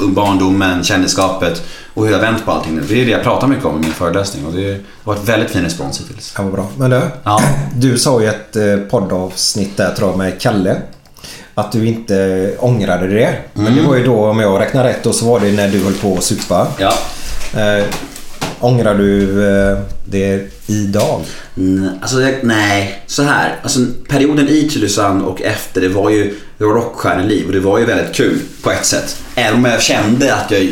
barndomen, 0.00 0.84
kändisskapet 0.84 1.62
och 1.94 2.04
hur 2.06 2.12
jag 2.12 2.18
vänt 2.18 2.44
på 2.44 2.50
allting 2.52 2.74
nu. 2.74 2.82
Det 2.88 3.00
är 3.00 3.04
det 3.04 3.10
jag 3.10 3.22
pratar 3.22 3.46
mycket 3.46 3.64
om 3.64 3.76
i 3.76 3.80
min 3.80 3.92
föreläsning 3.92 4.46
och 4.46 4.52
det 4.52 4.80
har 5.04 5.14
varit 5.14 5.28
väldigt 5.28 5.50
fin 5.50 5.62
respons 5.62 6.00
hittills. 6.00 6.34
Ja, 6.36 6.42
vad 6.42 6.52
bra. 6.52 6.66
Men 6.78 6.90
du, 6.90 7.00
Ja. 7.24 7.42
du 7.76 7.98
sa 7.98 8.22
i 8.22 8.26
ett 8.26 8.56
eh, 8.56 8.76
poddavsnitt 8.90 9.76
där 9.76 9.94
tror 9.94 10.10
jag 10.10 10.18
med 10.18 10.40
Kalle. 10.40 10.76
Att 11.54 11.72
du 11.72 11.86
inte 11.86 12.50
ångrade 12.58 13.06
det. 13.06 13.34
Men 13.52 13.66
Mm. 13.66 13.76
det 13.78 13.88
var 13.88 13.96
ju 13.96 14.04
då, 14.04 14.26
om 14.26 14.40
jag 14.40 14.60
räknar 14.60 14.84
rätt, 14.84 15.02
då 15.02 15.12
så 15.12 15.26
var 15.26 15.40
det 15.40 15.52
när 15.52 15.68
du 15.68 15.84
höll 15.84 15.92
på 15.94 16.14
att 16.16 16.24
supa. 16.24 16.66
Ja. 16.78 16.92
Eh, 17.60 17.84
ångrar 18.60 18.94
du 18.94 19.46
eh, 19.48 19.78
det 20.04 20.50
idag? 20.66 21.20
Mm, 21.56 21.88
alltså, 22.02 22.20
jag, 22.22 22.34
nej, 22.42 23.02
så 23.06 23.22
här. 23.22 23.56
Alltså, 23.62 23.80
perioden 24.08 24.48
i 24.48 24.68
Tylösand 24.68 25.22
och 25.22 25.42
efter 25.42 25.80
det 25.80 25.88
var 25.88 26.10
ju 26.10 26.34
det 26.58 26.64
var 26.64 26.74
rockstjärneliv 26.74 27.46
och 27.46 27.52
det 27.52 27.60
var 27.60 27.78
ju 27.78 27.84
väldigt 27.84 28.14
kul 28.14 28.38
på 28.62 28.70
ett 28.70 28.84
sätt. 28.84 29.16
Även 29.34 29.54
om 29.58 29.64
jag 29.64 29.82
kände 29.82 30.34
att 30.34 30.50
jag 30.50 30.68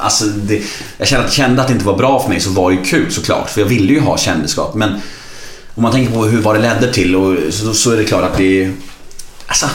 Alltså 0.00 0.24
det, 0.24 0.62
jag 0.98 1.08
kände 1.08 1.26
att, 1.26 1.32
kände 1.32 1.62
att 1.62 1.68
det 1.68 1.74
inte 1.74 1.86
var 1.86 1.96
bra 1.96 2.22
för 2.22 2.28
mig 2.28 2.40
så 2.40 2.50
var 2.50 2.70
det 2.70 2.76
ju 2.76 2.82
kul 2.82 3.10
såklart. 3.12 3.50
För 3.50 3.60
jag 3.60 3.68
ville 3.68 3.92
ju 3.92 4.00
ha 4.00 4.18
kändisskap. 4.18 4.74
Men 4.74 4.90
om 5.74 5.82
man 5.82 5.92
tänker 5.92 6.14
på 6.14 6.24
hur 6.24 6.40
vad 6.40 6.54
det 6.54 6.60
ledde 6.60 6.92
till 6.92 7.16
och, 7.16 7.36
så, 7.50 7.74
så 7.74 7.90
är 7.90 7.96
det 7.96 8.04
klart 8.04 8.22
att 8.22 8.36
det 8.36 8.64
är... 8.64 8.72
Alltså, 9.46 9.66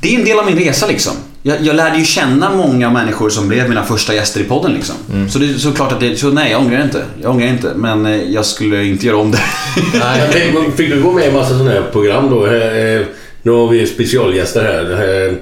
det 0.00 0.14
är 0.14 0.18
en 0.18 0.24
del 0.24 0.38
av 0.38 0.46
min 0.46 0.58
resa 0.58 0.86
liksom. 0.86 1.12
Jag, 1.42 1.62
jag 1.62 1.76
lärde 1.76 1.98
ju 1.98 2.04
känna 2.04 2.50
många 2.56 2.90
människor 2.90 3.30
som 3.30 3.48
blev 3.48 3.68
mina 3.68 3.84
första 3.84 4.14
gäster 4.14 4.40
i 4.40 4.44
podden 4.44 4.72
liksom. 4.72 4.94
Så 5.30 5.38
det 5.38 5.50
är 5.50 5.54
såklart 5.58 5.92
att 5.92 6.00
det, 6.00 6.16
så 6.16 6.30
nej 6.30 6.50
jag 6.50 6.60
ångrar 6.60 6.82
inte. 6.82 7.04
Jag 7.22 7.30
ångrar 7.30 7.46
inte. 7.46 7.72
Men 7.76 8.06
eh, 8.06 8.22
jag 8.22 8.46
skulle 8.46 8.84
inte 8.84 9.06
göra 9.06 9.16
om 9.16 9.30
det. 9.30 9.40
Nej, 9.98 10.70
fick, 10.76 10.90
du 10.90 11.02
gå 11.02 11.12
med 11.12 11.28
i 11.28 11.32
massa 11.32 11.48
sådana 11.48 11.70
här 11.70 11.82
program 11.92 12.30
då? 12.30 12.46
Eh, 12.46 13.06
Nu 13.42 13.50
har 13.50 13.68
vi 13.68 13.86
specialgäster 13.86 14.62
här. 14.62 15.38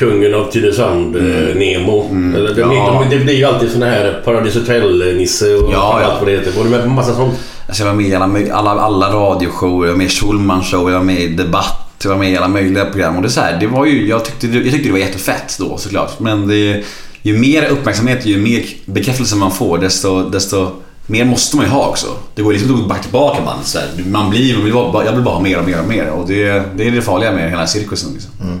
Kungen 0.00 0.34
av 0.34 0.50
Tylösand, 0.50 1.16
eh, 1.16 1.22
Nemo. 1.56 2.08
Eller 2.36 2.54
Det, 2.54 2.62
Mm. 2.62 2.76
Ja. 2.76 3.06
det, 3.10 3.16
det 3.18 3.24
blir 3.24 3.34
ju 3.34 3.44
alltid 3.44 3.70
såna 3.70 3.86
här 3.86 4.22
Paradis 4.24 4.54
Hotel-Nisse 4.54 5.54
och 5.54 5.72
Ja, 5.72 6.00
ja. 6.00 6.06
allt 6.06 6.18
vad 6.20 6.28
det 6.28 6.32
heter. 6.32 6.52
Var 6.56 6.64
du 6.64 6.70
med 6.70 6.82
på 6.82 6.88
massa 6.88 7.14
sånt? 7.14 7.34
Alltså 7.66 7.82
jag 7.82 7.90
var 7.90 7.96
med 7.96 8.06
i 8.06 8.14
alla, 8.14 8.70
alla, 8.70 8.70
alla 8.80 9.08
radioshower, 9.12 9.86
jag 9.86 9.92
var 9.92 9.98
med 9.98 10.06
i 10.06 10.10
Schulman 10.10 10.62
show, 10.62 10.90
jag 10.90 10.98
var 10.98 11.04
med 11.04 11.20
i 11.20 11.26
Debatt, 11.28 11.96
jag 12.02 12.10
var 12.10 12.16
med 12.18 12.30
i 12.32 12.36
alla 12.36 12.48
möjliga 12.48 12.84
program. 12.84 13.16
Och 13.16 13.22
det, 13.22 13.28
så 13.30 13.40
här, 13.40 13.56
det 13.60 13.66
var 13.66 13.86
ju, 13.86 14.08
jag, 14.08 14.24
tyckte, 14.24 14.46
jag 14.46 14.64
tyckte 14.64 14.88
det 14.88 14.92
var 14.92 14.98
jättefett 14.98 15.56
då 15.58 15.76
såklart. 15.76 16.20
Men 16.20 16.48
det, 16.48 16.82
ju 17.22 17.38
mer 17.38 17.68
uppmärksamhet, 17.70 18.26
ju 18.26 18.38
mer 18.38 18.62
bekräftelse 18.86 19.36
man 19.36 19.50
får, 19.52 19.78
desto, 19.78 20.28
desto 20.28 20.68
mer 21.10 21.24
måste 21.24 21.56
man 21.56 21.64
ju 21.64 21.70
ha 21.70 21.88
också. 21.88 22.06
Det 22.34 22.42
går 22.42 22.52
liksom 22.52 22.70
inte 22.70 22.80
att 22.80 22.88
gå 22.88 22.94
back 22.94 23.02
tillbaka 23.02 23.42
man. 23.42 23.64
Så 23.64 23.78
man 24.06 24.30
blir, 24.30 24.54
man 24.54 24.64
vill 24.64 24.72
bara, 24.72 25.04
jag 25.04 25.12
vill 25.12 25.22
bara 25.22 25.34
ha 25.34 25.42
mer 25.42 25.58
och 25.58 25.64
mer 25.64 25.80
och 25.80 25.88
mer. 25.88 26.06
Och 26.08 26.28
det, 26.28 26.62
det 26.76 26.86
är 26.86 26.90
det 26.90 27.02
farliga 27.02 27.32
med 27.32 27.50
hela 27.50 27.66
cirkusen. 27.66 28.12
Liksom. 28.12 28.60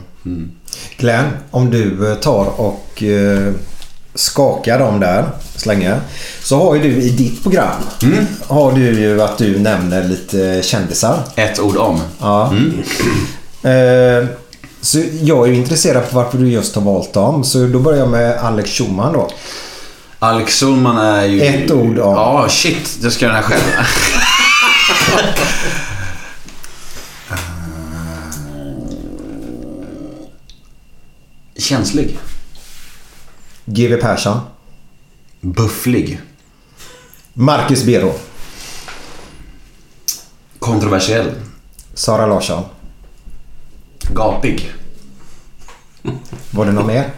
Glenn, 0.96 1.26
om 1.50 1.70
du 1.70 2.10
eh, 2.10 2.14
tar 2.14 2.60
och 2.60 3.02
eh, 3.02 3.52
skakar 4.14 4.78
dem 4.78 5.00
där, 5.00 5.24
slänger. 5.56 6.00
Så 6.42 6.58
har 6.58 6.74
ju 6.74 6.82
du 6.82 7.02
i 7.02 7.10
ditt 7.10 7.42
program, 7.42 7.82
har 8.46 8.72
du 8.72 9.00
ju 9.00 9.22
att 9.22 9.38
du 9.38 9.58
nämner 9.58 10.04
lite 10.04 10.62
kändisar. 10.62 11.18
Ett 11.36 11.60
ord 11.60 11.76
om. 11.76 12.00
Ja. 12.18 12.54
Eh, 13.62 14.26
så 14.80 14.98
jag 15.22 15.48
är 15.48 15.52
ju 15.52 15.56
intresserad 15.56 16.10
på 16.10 16.16
varför 16.16 16.38
du 16.38 16.48
just 16.48 16.74
har 16.74 16.82
valt 16.82 17.12
dem. 17.12 17.44
Så 17.44 17.66
då 17.66 17.78
börjar 17.78 17.98
jag 17.98 18.08
med 18.08 18.38
Alex 18.38 18.70
Schumann 18.70 19.12
då. 19.12 19.30
Alex 20.22 20.60
Schulman 20.60 20.98
är 20.98 21.24
ju... 21.24 21.42
Ett 21.42 21.70
ord 21.70 21.98
om. 21.98 22.14
Ja, 22.14 22.48
shit. 22.48 22.98
Jag 23.02 23.12
ska 23.12 23.24
göra 23.24 23.34
den 23.34 23.44
här 23.44 23.50
själv. 23.50 23.86
Känslig. 31.56 32.18
GW 33.64 33.96
Persson. 33.96 34.40
Bufflig. 35.40 36.20
Marcus 37.32 37.84
Bero. 37.84 38.12
Kontroversiell. 40.58 41.30
Sara 41.94 42.26
Larsson. 42.26 42.64
Gapig. 44.14 44.72
Var 46.50 46.66
det 46.66 46.72
något 46.72 46.86
mer? 46.86 47.10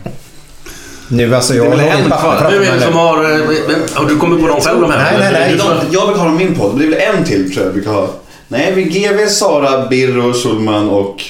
Nu 1.08 1.34
alltså 1.36 1.52
Det 1.52 1.58
jag 1.58 1.66
är 1.66 1.70
väl 1.70 1.80
har 1.80 1.86
en 1.98 2.04
kvar. 2.04 2.48
Vem 2.50 2.62
är 2.62 2.72
det 2.74 2.80
som 2.80 2.90
nu. 2.90 2.96
har... 2.96 3.24
eh, 3.24 3.76
Har 3.94 4.04
du 4.08 4.16
kommit 4.16 4.40
på 4.42 4.48
dem 4.48 4.60
själv 4.60 4.80
de 4.80 4.90
här? 4.90 4.98
Nej, 5.18 5.32
nej, 5.32 5.56
nej. 5.58 5.78
Jag 5.90 6.06
vill 6.06 6.16
ha 6.16 6.24
dem 6.24 6.40
i 6.40 6.44
min 6.44 6.54
podd. 6.54 6.78
Det 6.78 6.84
är 6.84 6.90
väl 6.90 7.16
en 7.18 7.24
till 7.24 7.52
tror 7.54 7.66
jag 7.66 7.72
vi 7.72 7.80
brukar 7.80 7.90
ha. 7.92 8.08
Nej, 8.48 8.72
vi 8.74 8.82
GV, 8.82 9.26
Sara, 9.28 9.86
Birro, 9.86 10.32
Schulman 10.32 10.88
och... 10.90 11.22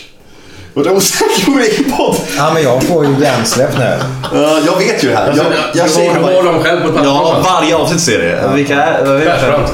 Och 0.75 0.81
jag 0.81 0.87
är 0.87 0.97
osäker 0.97 1.45
på 1.45 1.51
min 1.51 1.93
podd. 1.97 2.17
Ja 2.37 2.51
men 2.55 2.63
jag 2.63 2.83
får 2.83 3.07
ju 3.07 3.15
hjärnsläpp 3.21 3.79
nu. 3.79 3.99
Ja, 4.35 4.59
jag 4.67 4.79
vet 4.79 5.05
ju 5.05 5.09
det 5.09 5.17
här. 5.17 5.29
Alltså, 5.29 5.45
Jag, 5.75 5.87
du 5.89 6.03
jag 6.05 6.13
har- 6.15 6.21
bara- 6.21 6.31
du 6.31 6.37
har 6.37 6.53
dem 6.53 6.63
själv 6.63 6.81
på 6.81 6.89
ett 6.89 6.95
papper 6.95 7.09
Ja, 7.09 7.41
varje 7.45 7.77
avsnitt 7.77 8.01
ser 8.01 8.19
det. 8.19 8.51
Vilka 8.55 8.75
är 8.83 9.07
jag? 9.07 9.25
Persbrandt. 9.25 9.73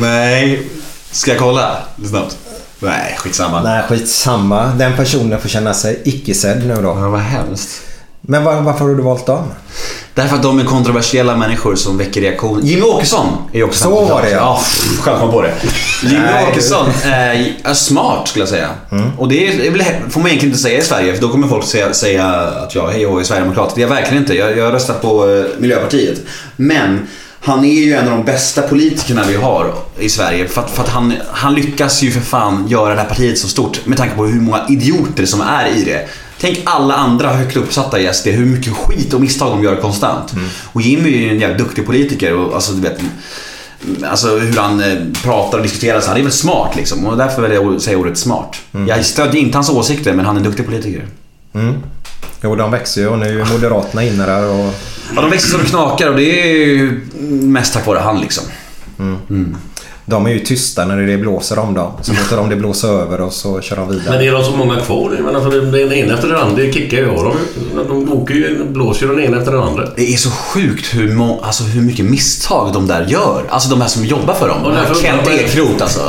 Nej. 0.00 0.62
Ska 1.10 1.30
jag 1.30 1.40
kolla? 1.40 1.76
Lite 1.96 2.10
snabbt. 2.10 2.36
Nej, 2.78 3.16
skitsamma. 3.18 3.62
Nej 3.62 3.82
skitsamma. 3.88 4.64
Den 4.76 4.96
personen 4.96 5.40
får 5.40 5.48
känna 5.48 5.74
sig 5.74 6.00
icke-sedd 6.04 6.66
nu 6.66 6.74
då. 6.74 6.88
Ja, 7.00 7.08
vad 7.08 7.20
hemskt. 7.20 7.80
Men 8.26 8.44
var, 8.44 8.60
varför 8.60 8.84
har 8.84 8.94
du 8.94 9.02
valt 9.02 9.26
dem? 9.26 9.44
Därför 10.14 10.36
att 10.36 10.42
de 10.42 10.58
är 10.58 10.64
kontroversiella 10.64 11.36
människor 11.36 11.74
som 11.74 11.98
väcker 11.98 12.20
reaktion. 12.20 12.60
Jimmy 12.62 12.82
Åkesson 12.82 13.26
är 13.52 13.62
också 13.62 13.84
Så 13.84 14.04
var 14.04 14.22
det, 14.22 14.30
ja. 14.30 14.36
ja. 14.36 14.60
Själv 15.00 15.18
kom 15.18 15.30
på 15.30 15.42
det. 15.42 15.54
Jimmy 16.02 16.28
Åkesson 16.50 16.86
är, 17.04 17.56
är 17.64 17.74
smart 17.74 18.28
skulle 18.28 18.42
jag 18.42 18.48
säga. 18.48 18.68
Och 19.18 19.28
det 19.28 19.66
är, 19.66 19.70
väl, 19.70 19.82
får 20.10 20.20
man 20.20 20.28
egentligen 20.28 20.52
inte 20.52 20.62
säga 20.62 20.78
i 20.78 20.82
Sverige 20.82 21.14
för 21.14 21.22
då 21.22 21.28
kommer 21.28 21.48
folk 21.48 21.64
säga, 21.64 21.94
säga 21.94 22.26
att 22.36 22.74
jag 22.74 22.88
hej 22.88 23.06
och 23.06 23.20
är 23.20 23.24
sverigedemokrat. 23.24 23.74
Det 23.74 23.80
är 23.80 23.82
jag 23.82 23.94
verkligen 23.94 24.22
inte. 24.22 24.34
Jag, 24.34 24.58
jag 24.58 24.64
har 24.64 24.72
röstat 24.72 25.02
på 25.02 25.30
eh, 25.30 25.60
Miljöpartiet. 25.60 26.20
Men 26.56 27.06
han 27.40 27.64
är 27.64 27.84
ju 27.84 27.94
en 27.94 28.04
av 28.04 28.10
de 28.10 28.24
bästa 28.24 28.62
politikerna 28.62 29.24
vi 29.28 29.36
har 29.36 29.74
i 29.98 30.08
Sverige. 30.08 30.48
För 30.48 30.60
att, 30.60 30.70
för 30.70 30.82
att 30.82 30.88
han, 30.88 31.12
han 31.32 31.54
lyckas 31.54 32.02
ju 32.02 32.10
för 32.10 32.20
fan 32.20 32.68
göra 32.68 32.94
det 32.94 33.00
här 33.00 33.08
partiet 33.08 33.38
så 33.38 33.48
stort 33.48 33.86
med 33.86 33.98
tanke 33.98 34.16
på 34.16 34.26
hur 34.26 34.40
många 34.40 34.66
idioter 34.68 35.26
som 35.26 35.40
är 35.40 35.66
i 35.76 35.84
det. 35.84 36.08
Tänk 36.40 36.60
alla 36.64 36.94
andra 36.94 37.32
högt 37.32 37.56
uppsatta 37.56 38.00
i 38.00 38.14
SD, 38.14 38.26
hur 38.26 38.46
mycket 38.46 38.72
skit 38.72 39.14
och 39.14 39.20
misstag 39.20 39.50
de 39.50 39.64
gör 39.64 39.76
konstant. 39.76 40.34
Och 40.72 40.82
Jimmy 40.82 41.14
är 41.14 41.18
ju 41.18 41.30
en 41.30 41.40
jävligt 41.40 41.58
duktig 41.58 41.86
politiker 41.86 42.36
och 42.36 42.54
alltså 42.54 42.72
du 42.72 42.80
vet 42.80 43.00
Alltså 44.04 44.38
hur 44.38 44.56
han 44.56 44.80
eh, 44.80 44.96
pratar 45.22 45.58
och 45.58 45.62
diskuterar, 45.62 46.00
så 46.00 46.08
han 46.08 46.18
är 46.18 46.22
väl 46.22 46.32
smart 46.32 46.76
liksom. 46.76 47.06
Och 47.06 47.16
därför 47.16 47.42
vill 47.42 47.52
jag 47.52 47.82
säga 47.82 47.98
ordet 47.98 48.18
smart. 48.18 48.56
Jag 48.88 49.04
stödjer 49.04 49.42
inte 49.42 49.56
hans 49.58 49.70
åsikter 49.70 50.12
men 50.12 50.26
han 50.26 50.36
är 50.36 50.40
en 50.40 50.46
duktig 50.46 50.66
politiker. 50.66 51.06
Mm. 51.54 51.74
Jo, 52.42 52.56
de 52.56 52.70
växer 52.70 53.00
ju 53.00 53.08
och 53.08 53.18
nu 53.18 53.40
är 53.40 53.52
Moderaterna 53.52 54.04
inne 54.04 54.26
där 54.26 54.50
och... 54.50 54.74
Ja, 55.16 55.22
de 55.22 55.30
växer 55.30 55.48
så 55.48 55.58
det 55.58 55.64
knakar 55.64 56.10
och 56.10 56.16
det 56.16 56.42
är 56.42 56.56
ju 56.56 57.00
mest 57.30 57.74
tack 57.74 57.86
vare 57.86 57.98
han 57.98 58.20
liksom. 58.20 58.44
De 60.06 60.26
är 60.26 60.30
ju 60.30 60.38
tysta 60.38 60.84
när 60.84 60.96
det 60.96 61.16
blåser 61.16 61.58
om 61.58 61.74
dem. 61.74 61.92
Så 62.02 62.12
låter 62.12 62.36
de 62.36 62.48
det 62.48 62.56
blåsa 62.56 62.88
över 62.88 63.20
och 63.20 63.32
så 63.32 63.60
kör 63.60 63.76
de 63.76 63.88
vidare. 63.88 64.10
Men 64.18 64.26
är 64.28 64.32
de 64.32 64.44
så 64.44 64.50
många 64.50 64.80
kvar? 64.80 65.18
Men 65.24 65.36
alltså, 65.36 65.50
den 65.60 65.92
ena 65.92 66.14
efter 66.14 66.28
den 66.28 66.36
andra 66.36 66.62
det 66.62 66.72
kickar 66.72 66.96
ju 66.96 67.10
av 67.10 67.24
dem. 67.24 67.36
De 67.88 68.12
åker 68.12 68.34
ju, 68.34 68.64
blåser 68.64 69.06
ju 69.06 69.14
den 69.14 69.24
ena 69.24 69.36
efter 69.38 69.52
den 69.52 69.62
andra. 69.62 69.88
Det 69.96 70.12
är 70.12 70.16
så 70.16 70.30
sjukt 70.30 70.94
hur, 70.94 71.14
må, 71.14 71.40
alltså, 71.40 71.64
hur 71.64 71.82
mycket 71.82 72.04
misstag 72.04 72.72
de 72.72 72.86
där 72.86 73.06
gör. 73.08 73.42
Alltså 73.48 73.68
de 73.70 73.80
här 73.80 73.88
som 73.88 74.04
jobbar 74.04 74.34
för 74.34 74.48
dem. 74.48 74.64
Och 74.64 74.72
därför- 74.72 74.94
Kent 75.02 75.28
Ekeroth 75.28 75.82
alltså. 75.82 76.00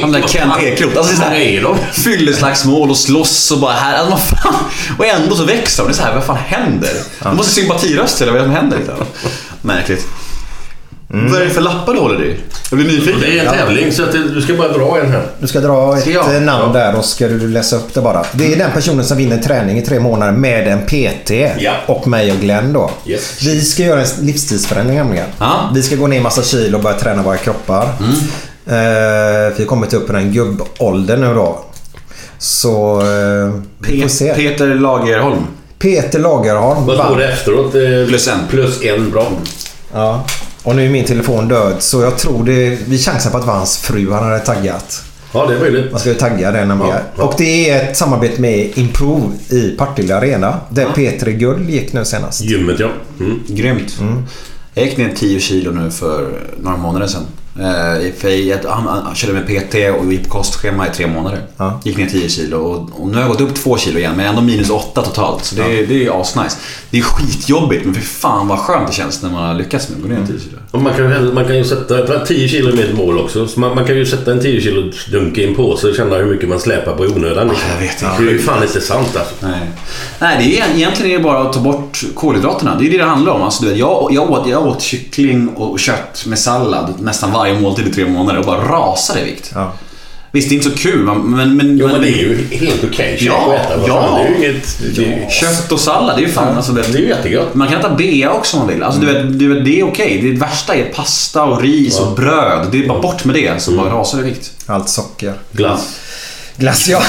De 0.00 0.12
där 0.12 0.28
Kent 0.28 0.52
Ekeroth. 0.62 0.98
Alltså, 0.98 1.12
det 1.12 1.26
är 1.26 1.60
så 1.60 1.68
här, 1.68 1.76
de? 1.94 2.02
fylleslagsmål 2.02 2.90
och 2.90 2.96
slåss 2.98 3.50
och 3.50 3.58
bara 3.58 3.72
här. 3.72 3.94
Alltså, 3.98 4.10
vad 4.10 4.20
fan. 4.20 4.54
Och 4.98 5.06
ändå 5.06 5.36
så 5.36 5.44
växer 5.44 5.82
de. 5.82 5.86
Det 5.88 5.92
är 5.94 5.96
så 5.96 6.02
här, 6.02 6.14
vad 6.14 6.24
fan 6.24 6.36
händer? 6.46 6.90
De 7.22 7.36
måste 7.36 7.52
sympatiröster 7.52 8.26
eller 8.26 8.32
vad 8.38 8.42
är 8.42 8.46
det 8.48 8.54
som 8.54 8.62
händer? 8.62 8.78
Liksom. 8.78 9.06
Märkligt. 11.12 11.32
Vad 11.32 11.40
är 11.40 11.44
det 11.44 11.50
för 11.50 11.60
lappar 11.60 11.94
du 11.94 12.00
håller 12.00 12.24
i? 12.24 12.36
Jag 12.70 12.78
blir 12.78 12.88
nyfiken. 12.88 13.20
Det 13.20 13.38
är 13.38 13.44
en 13.44 13.52
tävling 13.52 13.92
så 13.92 14.02
att 14.02 14.12
det, 14.12 14.28
du 14.28 14.42
ska 14.42 14.54
bara 14.54 14.68
dra 14.68 14.98
en 15.00 15.10
här. 15.12 15.26
Du 15.38 15.46
ska 15.46 15.60
dra 15.60 15.96
ett 15.96 16.02
Ska 16.02 16.34
eh, 16.34 16.40
namn 16.42 16.72
där 16.72 16.94
och 16.94 17.04
ska 17.04 17.28
du 17.28 17.48
läsa 17.48 17.76
upp 17.76 17.94
det 17.94 18.00
bara. 18.00 18.24
Det 18.32 18.52
är 18.52 18.56
den 18.56 18.70
personen 18.72 19.04
som 19.04 19.16
vinner 19.16 19.38
träning 19.38 19.78
i 19.78 19.82
tre 19.82 20.00
månader 20.00 20.32
med 20.32 20.68
en 20.68 20.86
PT. 20.86 21.30
Ja. 21.58 21.72
Och 21.86 22.06
mig 22.08 22.32
och 22.32 22.38
Glenn 22.38 22.72
då. 22.72 22.90
Yes. 23.06 23.42
Vi 23.42 23.60
ska 23.60 23.82
göra 23.82 24.00
en 24.00 24.26
livsstilsförändring 24.26 24.96
nämligen. 24.98 25.26
Ja. 25.38 25.70
Vi 25.74 25.82
ska 25.82 25.96
gå 25.96 26.06
ner 26.06 26.20
massa 26.20 26.42
kilo 26.42 26.76
och 26.76 26.82
börja 26.82 26.98
träna 26.98 27.22
våra 27.22 27.36
kroppar. 27.36 27.82
Eh, 28.66 28.74
vi 29.56 29.62
har 29.62 29.64
kommit 29.64 29.94
upp 29.94 30.10
i 30.10 30.12
den 30.12 30.32
gubbåldern 30.32 31.20
nu 31.20 31.34
då. 31.34 31.64
Så 32.38 33.00
eh, 33.00 33.54
vi 33.78 34.02
får 34.02 34.08
se. 34.08 34.34
Peter 34.34 34.66
Lagerholm. 34.66 35.46
Peter 35.78 36.18
Lagerholm 36.18 36.86
Vad 36.86 36.96
står 37.06 37.16
det 37.16 37.28
efteråt? 37.28 37.74
Eh, 37.74 38.08
Plus 38.08 38.28
en. 38.28 38.38
Plus 38.50 38.82
en 38.84 39.10
bra. 39.10 39.32
Ja. 39.92 40.24
Och 40.62 40.76
nu 40.76 40.86
är 40.86 40.90
min 40.90 41.04
telefon 41.04 41.48
död 41.48 41.76
så 41.78 42.02
jag 42.02 42.18
tror 42.18 42.44
det... 42.44 42.78
Vi 42.86 42.98
chansar 42.98 43.30
på 43.30 43.36
att 43.36 43.42
det 43.42 43.46
var 43.46 43.54
hans 43.54 43.78
fru 43.78 44.12
han 44.12 44.24
hade 44.24 44.38
taggat. 44.38 45.04
Ja, 45.34 45.46
det 45.46 45.54
är 45.54 45.60
möjligt. 45.60 45.90
Man 45.90 46.00
ska 46.00 46.08
ju 46.08 46.14
tagga 46.14 46.50
den 46.50 46.68
nämligen. 46.68 46.94
Ja, 46.94 47.00
ja. 47.16 47.24
Och 47.24 47.34
det 47.38 47.70
är 47.70 47.90
ett 47.90 47.96
samarbete 47.96 48.40
med 48.40 48.78
Improve 48.78 49.36
i 49.48 49.70
Partille 49.70 50.16
Arena. 50.16 50.60
Där 50.68 50.86
Peter 50.94 51.30
Gull 51.30 51.70
gick 51.70 51.92
nu 51.92 52.04
senast. 52.04 52.40
Gymmet 52.40 52.80
ja. 52.80 52.88
Mm. 53.20 53.40
Grymt. 53.46 53.98
Jag 54.74 54.86
gick 54.86 54.96
ner 54.96 55.12
10 55.16 55.40
kilo 55.40 55.70
nu 55.70 55.90
för 55.90 56.32
några 56.62 56.76
månader 56.76 57.06
sedan. 57.06 57.26
Eh, 57.58 58.70
han, 58.70 58.86
han 59.04 59.14
körde 59.14 59.32
med 59.32 59.46
PT 59.46 59.74
och 60.00 60.12
gick 60.12 60.24
på 60.24 60.30
kostschema 60.30 60.86
i 60.86 60.90
tre 60.90 61.06
månader. 61.06 61.40
Ja. 61.56 61.80
Gick 61.84 61.96
ner 61.96 62.06
10 62.06 62.28
kilo 62.28 62.56
och, 62.56 63.00
och 63.00 63.08
nu 63.08 63.14
har 63.14 63.20
jag 63.20 63.30
gått 63.30 63.40
upp 63.40 63.54
2 63.54 63.76
kilo 63.78 63.98
igen 63.98 64.12
men 64.16 64.26
ändå 64.26 64.42
minus 64.42 64.70
8 64.70 65.02
totalt. 65.02 65.44
Så 65.44 65.54
det, 65.54 65.62
är- 65.62 65.86
det 65.86 65.94
är 65.94 65.98
ju 65.98 66.12
asnice. 66.12 66.56
Det 66.90 66.98
är 66.98 67.02
skitjobbigt 67.02 67.84
men 67.84 67.94
för 67.94 68.00
fan 68.02 68.48
vad 68.48 68.58
skönt 68.58 68.86
det 68.88 68.92
känns 68.94 69.22
när 69.22 69.30
man 69.30 69.46
har 69.48 69.54
lyckats 69.54 69.88
med 69.88 69.96
att 69.96 70.02
gå 70.02 70.08
ner 70.08 70.26
10 70.26 70.40
kilo. 70.40 70.58
Och 70.70 70.82
man, 70.82 70.94
kan 70.94 71.34
man 71.34 71.44
kan 71.44 71.56
ju 71.56 71.64
sätta 71.64 72.26
10 72.26 72.48
kilo 72.48 72.76
med 72.76 72.84
ett 72.84 72.96
mål 72.96 73.18
också. 73.18 73.46
Så 73.46 73.60
man, 73.60 73.74
man 73.74 73.84
kan 73.86 73.96
ju 73.96 74.06
sätta 74.06 74.32
en 74.32 74.40
10 74.40 74.60
kilo 74.60 74.92
dunk 75.10 75.38
i 75.38 75.48
en 75.48 75.54
påse 75.54 75.88
och 75.88 75.94
känna 75.96 76.16
hur 76.16 76.26
mycket 76.26 76.48
man 76.48 76.60
släpar 76.60 76.96
på 76.96 77.04
i 77.04 77.08
onödan. 77.08 77.48
Liksom. 77.48 77.68
jag 77.74 77.80
vet, 77.86 78.02
är 78.02 78.24
det 78.24 78.30
är 78.30 78.32
ju 78.32 78.38
fan 78.38 78.62
inte 78.62 78.80
sant 78.80 79.16
alltså. 79.16 79.34
Nej, 79.40 79.60
Nej 80.18 80.36
det 80.38 80.60
är, 80.60 80.76
egentligen 80.76 81.12
är 81.12 81.16
det 81.18 81.24
bara 81.24 81.40
att 81.42 81.52
ta 81.52 81.60
bort 81.60 82.02
kolhydraterna. 82.14 82.74
Det 82.78 82.86
är 82.86 82.90
det 82.90 82.98
det 82.98 83.04
handlar 83.04 83.32
om. 83.32 83.42
Alltså, 83.42 83.62
du 83.64 83.68
vet, 83.70 83.78
jag, 83.78 84.08
jag, 84.12 84.30
åt, 84.30 84.46
jag 84.48 84.66
åt 84.66 84.82
kyckling 84.82 85.48
och 85.48 85.80
kött 85.80 86.24
med 86.26 86.38
sallad 86.38 86.94
nästan 87.00 87.32
varje 87.32 87.41
måltid 87.60 87.88
i 87.88 87.90
tre 87.90 88.06
månader 88.06 88.38
och 88.40 88.46
bara 88.46 88.68
rasade 88.68 89.20
i 89.20 89.24
vikt. 89.24 89.50
Ja. 89.54 89.72
Visst, 90.34 90.48
det 90.48 90.54
är 90.54 90.56
inte 90.56 90.70
så 90.70 90.76
kul 90.76 91.04
men... 91.04 91.56
men, 91.56 91.78
Jo 91.78 91.88
men 91.88 92.00
det 92.00 92.08
är 92.08 92.16
ju 92.16 92.46
helt 92.50 92.84
okej 92.84 93.16
käk 93.18 93.28
Ja, 93.28 93.54
äta. 93.54 93.86
Ja. 93.86 94.02
fan, 94.02 94.14
Det 94.20 94.26
är 94.26 94.28
ju 94.30 94.36
inget... 94.50 94.78
Det 94.96 95.04
är, 95.04 95.06
ju- 95.24 95.30
Kött 95.30 95.72
och 95.72 95.80
sallad, 95.80 96.16
det 96.16 96.22
är 96.22 96.26
ju 96.26 96.32
fan... 96.32 96.56
Alltså, 96.56 96.72
det, 96.72 96.82
det 96.92 96.98
är 96.98 97.02
ju 97.02 97.08
jättegott. 97.08 97.54
man 97.54 97.68
kan 97.68 97.80
äta 97.80 97.94
bea 97.94 98.32
också 98.32 98.56
om 98.56 98.60
man 98.66 98.74
vill. 98.74 98.82
Alltså, 98.82 99.00
du 99.00 99.06
vet, 99.06 99.38
du 99.38 99.54
vet, 99.54 99.64
det 99.64 99.80
är 99.80 99.84
okej. 99.86 100.20
Det 100.22 100.40
värsta 100.40 100.74
är 100.74 100.84
pasta 100.84 101.44
och 101.44 101.62
ris 101.62 101.98
och 102.00 102.12
bröd. 102.16 102.66
Det 102.72 102.84
är 102.84 102.88
bara 102.88 103.00
bort 103.00 103.24
med 103.24 103.34
det 103.34 103.62
så 103.62 103.70
bara 103.72 103.90
rasar 103.94 104.18
det 104.18 104.26
i 104.26 104.30
vikt. 104.30 104.50
Allt 104.66 104.88
socker. 104.88 105.34
Glass. 105.52 105.98
Glass 106.62 106.88
ja. 106.88 107.02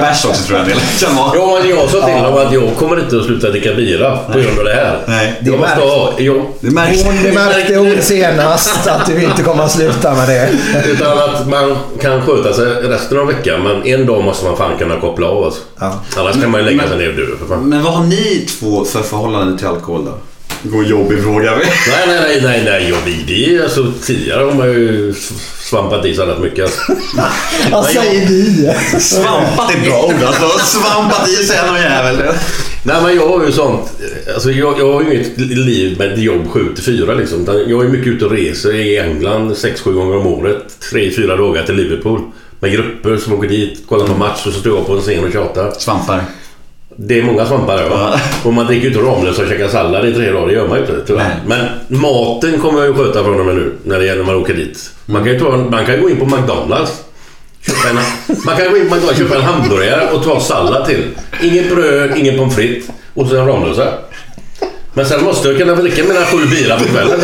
Bärs 0.00 0.24
också 0.24 0.42
tror 0.42 0.58
jag 0.58 0.68
en 0.68 0.76
del 0.76 0.80
kan 1.00 1.16
vara. 1.16 1.36
Ja, 1.36 1.58
men 1.60 1.70
jag 1.70 1.90
sa 1.90 2.06
till 2.06 2.22
dem 2.22 2.34
att 2.36 2.52
jag 2.52 2.76
kommer 2.76 3.00
inte 3.00 3.16
att 3.16 3.24
sluta 3.24 3.48
dricka 3.50 3.74
bira 3.74 4.16
på 4.16 4.38
grund 4.38 4.58
av 4.58 4.64
det 4.64 4.74
här. 4.74 4.98
Nej, 5.06 5.40
jag 5.44 5.58
måste 5.58 5.80
ha... 5.80 6.12
Jag, 6.18 6.46
Det 6.60 6.70
märks. 6.70 7.04
Hon 7.04 7.14
märkte 7.34 7.76
hon 7.76 7.96
senast 8.00 8.86
att 8.86 9.06
du 9.06 9.24
inte 9.24 9.42
kommer 9.42 9.64
att 9.64 9.72
sluta 9.72 10.14
med 10.14 10.28
det. 10.28 10.50
utan 10.86 11.18
att 11.18 11.48
man 11.48 11.76
kan 12.00 12.22
sköta 12.22 12.52
sig 12.52 12.66
resten 12.66 13.18
av 13.18 13.26
veckan 13.26 13.62
men 13.62 13.86
en 13.86 14.06
dag 14.06 14.24
måste 14.24 14.44
man 14.44 14.56
fan 14.56 14.78
kunna 14.78 15.00
koppla 15.00 15.26
av 15.26 15.44
alltså. 15.44 15.60
Ja. 15.80 16.00
Annars 16.16 16.40
kan 16.40 16.50
man 16.50 16.60
ju 16.60 16.66
lägga 16.66 16.88
sig 16.88 16.98
ner 16.98 17.08
och 17.08 17.16
dö 17.16 17.22
för 17.40 17.46
fan. 17.46 17.68
Men 17.68 17.82
vad 17.82 17.92
har 17.92 18.04
ni 18.04 18.46
två 18.60 18.84
för 18.84 19.02
förhållande 19.02 19.58
till 19.58 19.66
alkohol 19.66 20.04
då? 20.04 20.12
God 20.66 20.86
jobbig 20.86 21.22
fråga. 21.22 21.56
Nej, 21.56 21.70
nej, 22.06 22.40
nej, 22.42 22.42
nej, 22.42 22.64
nej. 22.64 22.94
Vi, 23.06 23.24
det 23.26 23.56
är 23.56 23.62
alltså, 23.62 23.92
tidigare 24.02 24.44
har 24.44 24.54
man 24.54 24.68
ju 24.68 25.14
svampat 25.60 26.06
i 26.06 26.14
sig 26.14 26.26
rätt 26.26 26.40
mycket. 26.40 26.64
Alltså. 26.64 26.92
Vad 27.70 27.84
säger 27.84 28.28
vi? 28.28 28.72
Svampat 29.00 29.74
är 29.74 29.80
bra 29.80 30.04
ord 30.04 30.22
alltså. 30.26 30.78
Svampat 30.78 31.28
i 31.28 31.44
sig 31.44 31.66
någon 31.66 31.80
jävel. 31.80 32.16
Nej 32.86 33.02
men 33.02 33.16
jag 33.16 33.28
har 33.28 33.46
ju 33.46 33.52
sånt, 33.52 33.92
alltså 34.34 34.50
jag, 34.50 34.78
jag 34.78 34.92
har 34.92 35.02
ju 35.02 35.14
inget 35.14 35.38
liv 35.38 35.98
med 35.98 36.18
jobb 36.18 36.50
7 36.50 36.74
till 36.74 36.84
4 36.84 37.14
liksom. 37.14 37.64
Jag 37.66 37.84
är 37.84 37.88
mycket 37.88 38.06
ute 38.06 38.24
och 38.24 38.30
reser 38.30 38.74
i 38.74 38.98
England 38.98 39.52
6-7 39.52 39.92
gånger 39.92 40.16
om 40.16 40.26
året. 40.26 40.64
3-4 40.92 41.36
dagar 41.36 41.62
till 41.62 41.74
Liverpool. 41.74 42.20
Med 42.60 42.72
grupper 42.72 43.16
som 43.16 43.32
åker 43.32 43.48
dit, 43.48 43.82
kollar 43.88 44.06
på 44.06 44.14
match 44.14 44.46
och 44.46 44.52
så 44.52 44.60
står 44.60 44.76
jag 44.76 44.86
på 44.86 44.92
en 44.92 45.00
scen 45.00 45.24
och 45.24 45.32
tjatar. 45.32 45.70
Svampar. 45.78 46.24
Det 46.96 47.18
är 47.18 47.22
många 47.22 47.46
svampar 47.46 47.76
där 47.76 47.88
va? 47.88 48.20
Och 48.44 48.52
man 48.52 48.66
dricker 48.66 48.82
ju 48.82 48.88
inte 48.88 49.00
Ramlösa 49.00 49.42
och 49.42 49.48
käkar 49.48 49.68
sallad 49.68 50.08
i 50.08 50.14
tre 50.14 50.30
dagar, 50.30 50.46
det 50.46 50.52
gör 50.52 50.68
man 50.68 50.78
ju 50.78 50.84
inte 50.84 51.06
tyvärr. 51.06 51.36
Men 51.46 51.66
maten 51.88 52.60
kommer 52.60 52.78
jag 52.78 52.88
ju 52.88 52.94
sköta 52.94 53.24
från 53.24 53.40
och 53.40 53.46
med 53.46 53.54
nu 53.54 53.72
när 53.84 53.98
det 53.98 54.04
gäller 54.04 54.24
när 54.24 54.32
man 54.32 54.42
åker 54.42 54.54
dit. 54.54 54.90
Man 55.06 55.24
kan 55.24 55.32
ju 55.32 55.38
ta, 55.38 55.56
man 55.56 55.86
kan 55.86 56.02
gå 56.02 56.10
in 56.10 56.16
på 56.16 56.24
McDonalds. 56.24 57.04
Köpa 57.66 57.88
en, 57.90 57.96
man 58.44 58.56
kan 58.56 58.70
gå 58.70 58.76
in 58.76 58.88
på 58.88 58.94
McDonalds, 58.94 59.18
köpa 59.18 59.36
en 59.36 59.42
hamburgare 59.42 60.10
och 60.10 60.24
ta 60.24 60.40
sallad 60.40 60.86
till. 60.86 61.04
Inget 61.42 61.74
bröd, 61.74 62.12
ingen 62.16 62.38
pommes 62.38 62.54
frites 62.54 62.88
och 63.14 63.28
sen 63.28 63.46
Ramlösa. 63.46 63.88
Men 64.94 65.06
sen 65.06 65.24
måste 65.24 65.48
jag 65.48 65.58
kunna 65.58 65.74
dricka 65.74 66.04
mina 66.04 66.24
sju 66.24 66.46
bira 66.46 66.78
på 66.78 66.84
kvällen 66.84 67.20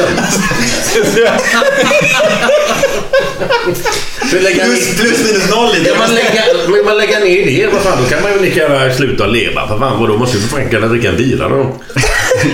lägga 4.39 4.65
Plus, 4.65 4.97
plus 4.97 5.27
minus 5.27 5.51
noll 5.51 5.73
lite. 5.75 5.91
Ja, 5.91 5.97
man, 5.99 6.15
lägger, 6.15 6.71
men 6.71 6.85
man 6.85 6.97
lägger 6.97 7.21
ner 7.21 7.47
det, 7.47 7.73
vad 7.73 7.83
fan, 7.83 8.03
då 8.03 8.09
kan 8.09 8.23
man 8.23 8.33
ju 8.33 8.41
lika 8.41 8.61
gärna 8.61 8.95
sluta 8.95 9.27
leva. 9.27 9.69
För 9.69 9.79
fan, 9.79 10.09
då 10.09 10.17
måste 10.17 10.37
du 10.37 10.43
för 10.43 10.57
fan 10.57 10.69
kunna 10.69 10.87
dricka 10.87 11.09
en 11.09 11.17
bira 11.17 11.49
då. 11.49 11.67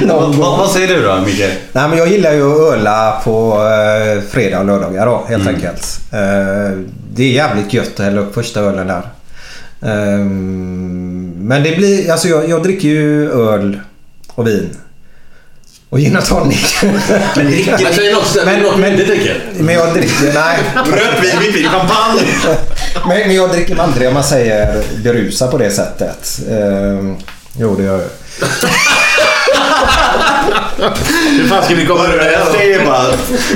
Vad, 0.07 0.35
vad, 0.35 0.71
säger 0.71 0.89
du 0.89 1.03
då 1.03 1.21
Micke? 1.27 1.45
Nej, 1.73 1.89
men 1.89 1.99
jag 1.99 2.09
gillar 2.09 2.33
ju 2.33 2.43
att 2.43 2.73
öla 2.73 3.21
på 3.25 3.55
eh, 3.55 4.23
fredag 4.31 4.59
och 4.59 4.67
lördagar 4.67 5.07
då, 5.07 5.27
helt 5.29 5.47
enkelt. 5.47 6.01
Eh, 6.13 6.79
det 7.15 7.23
är 7.23 7.31
jävligt 7.31 7.73
gött 7.73 8.01
att 8.01 8.05
hälla 8.05 8.21
upp 8.21 8.35
första 8.35 8.61
ölen 8.61 8.87
där. 8.87 9.03
Eh, 9.83 10.19
men 11.39 11.63
det 11.63 11.77
blir... 11.77 12.11
Alltså 12.11 12.29
jag, 12.29 12.49
jag 12.49 12.63
dricker 12.63 12.89
ju 12.89 13.31
öl 13.33 13.81
och 14.35 14.47
vin. 14.47 14.77
Och 15.91 15.99
gin 15.99 16.17
och 16.17 16.25
tonic. 16.25 16.83
Men 17.37 17.47
dricker 17.47 17.73
är 17.73 18.05
det 18.05 18.13
något, 18.13 18.45
men, 18.45 18.63
något 18.63 18.79
men, 18.79 18.93
inte 18.93 19.05
dricker? 19.05 19.41
Men 19.59 19.75
jag 19.75 19.95
dricker... 19.95 20.33
Nej. 20.35 20.59
Rött 20.75 21.25
vin, 21.25 21.41
vitt 21.41 21.57
vin, 21.57 21.69
champagne. 21.69 22.23
Men, 23.09 23.19
men 23.19 23.35
jag 23.35 23.51
dricker 23.51 23.81
aldrig 23.81 24.09
om 24.09 24.15
man 24.15 24.25
säger 24.25 24.83
berusa 25.05 25.47
på 25.47 25.59
det 25.59 25.71
sättet. 25.71 26.41
Eh, 26.51 27.17
jo, 27.59 27.77
det 27.77 27.83
gör 27.83 28.01
jag. 28.01 28.09
Hur 31.31 31.49
fan 31.49 31.65
ska 31.65 31.75
vi 31.75 31.87
komma 31.87 32.05
ur 32.05 32.19
det 32.19 32.25
här 32.25 32.53
säger 32.53 32.87
bara, 32.87 33.05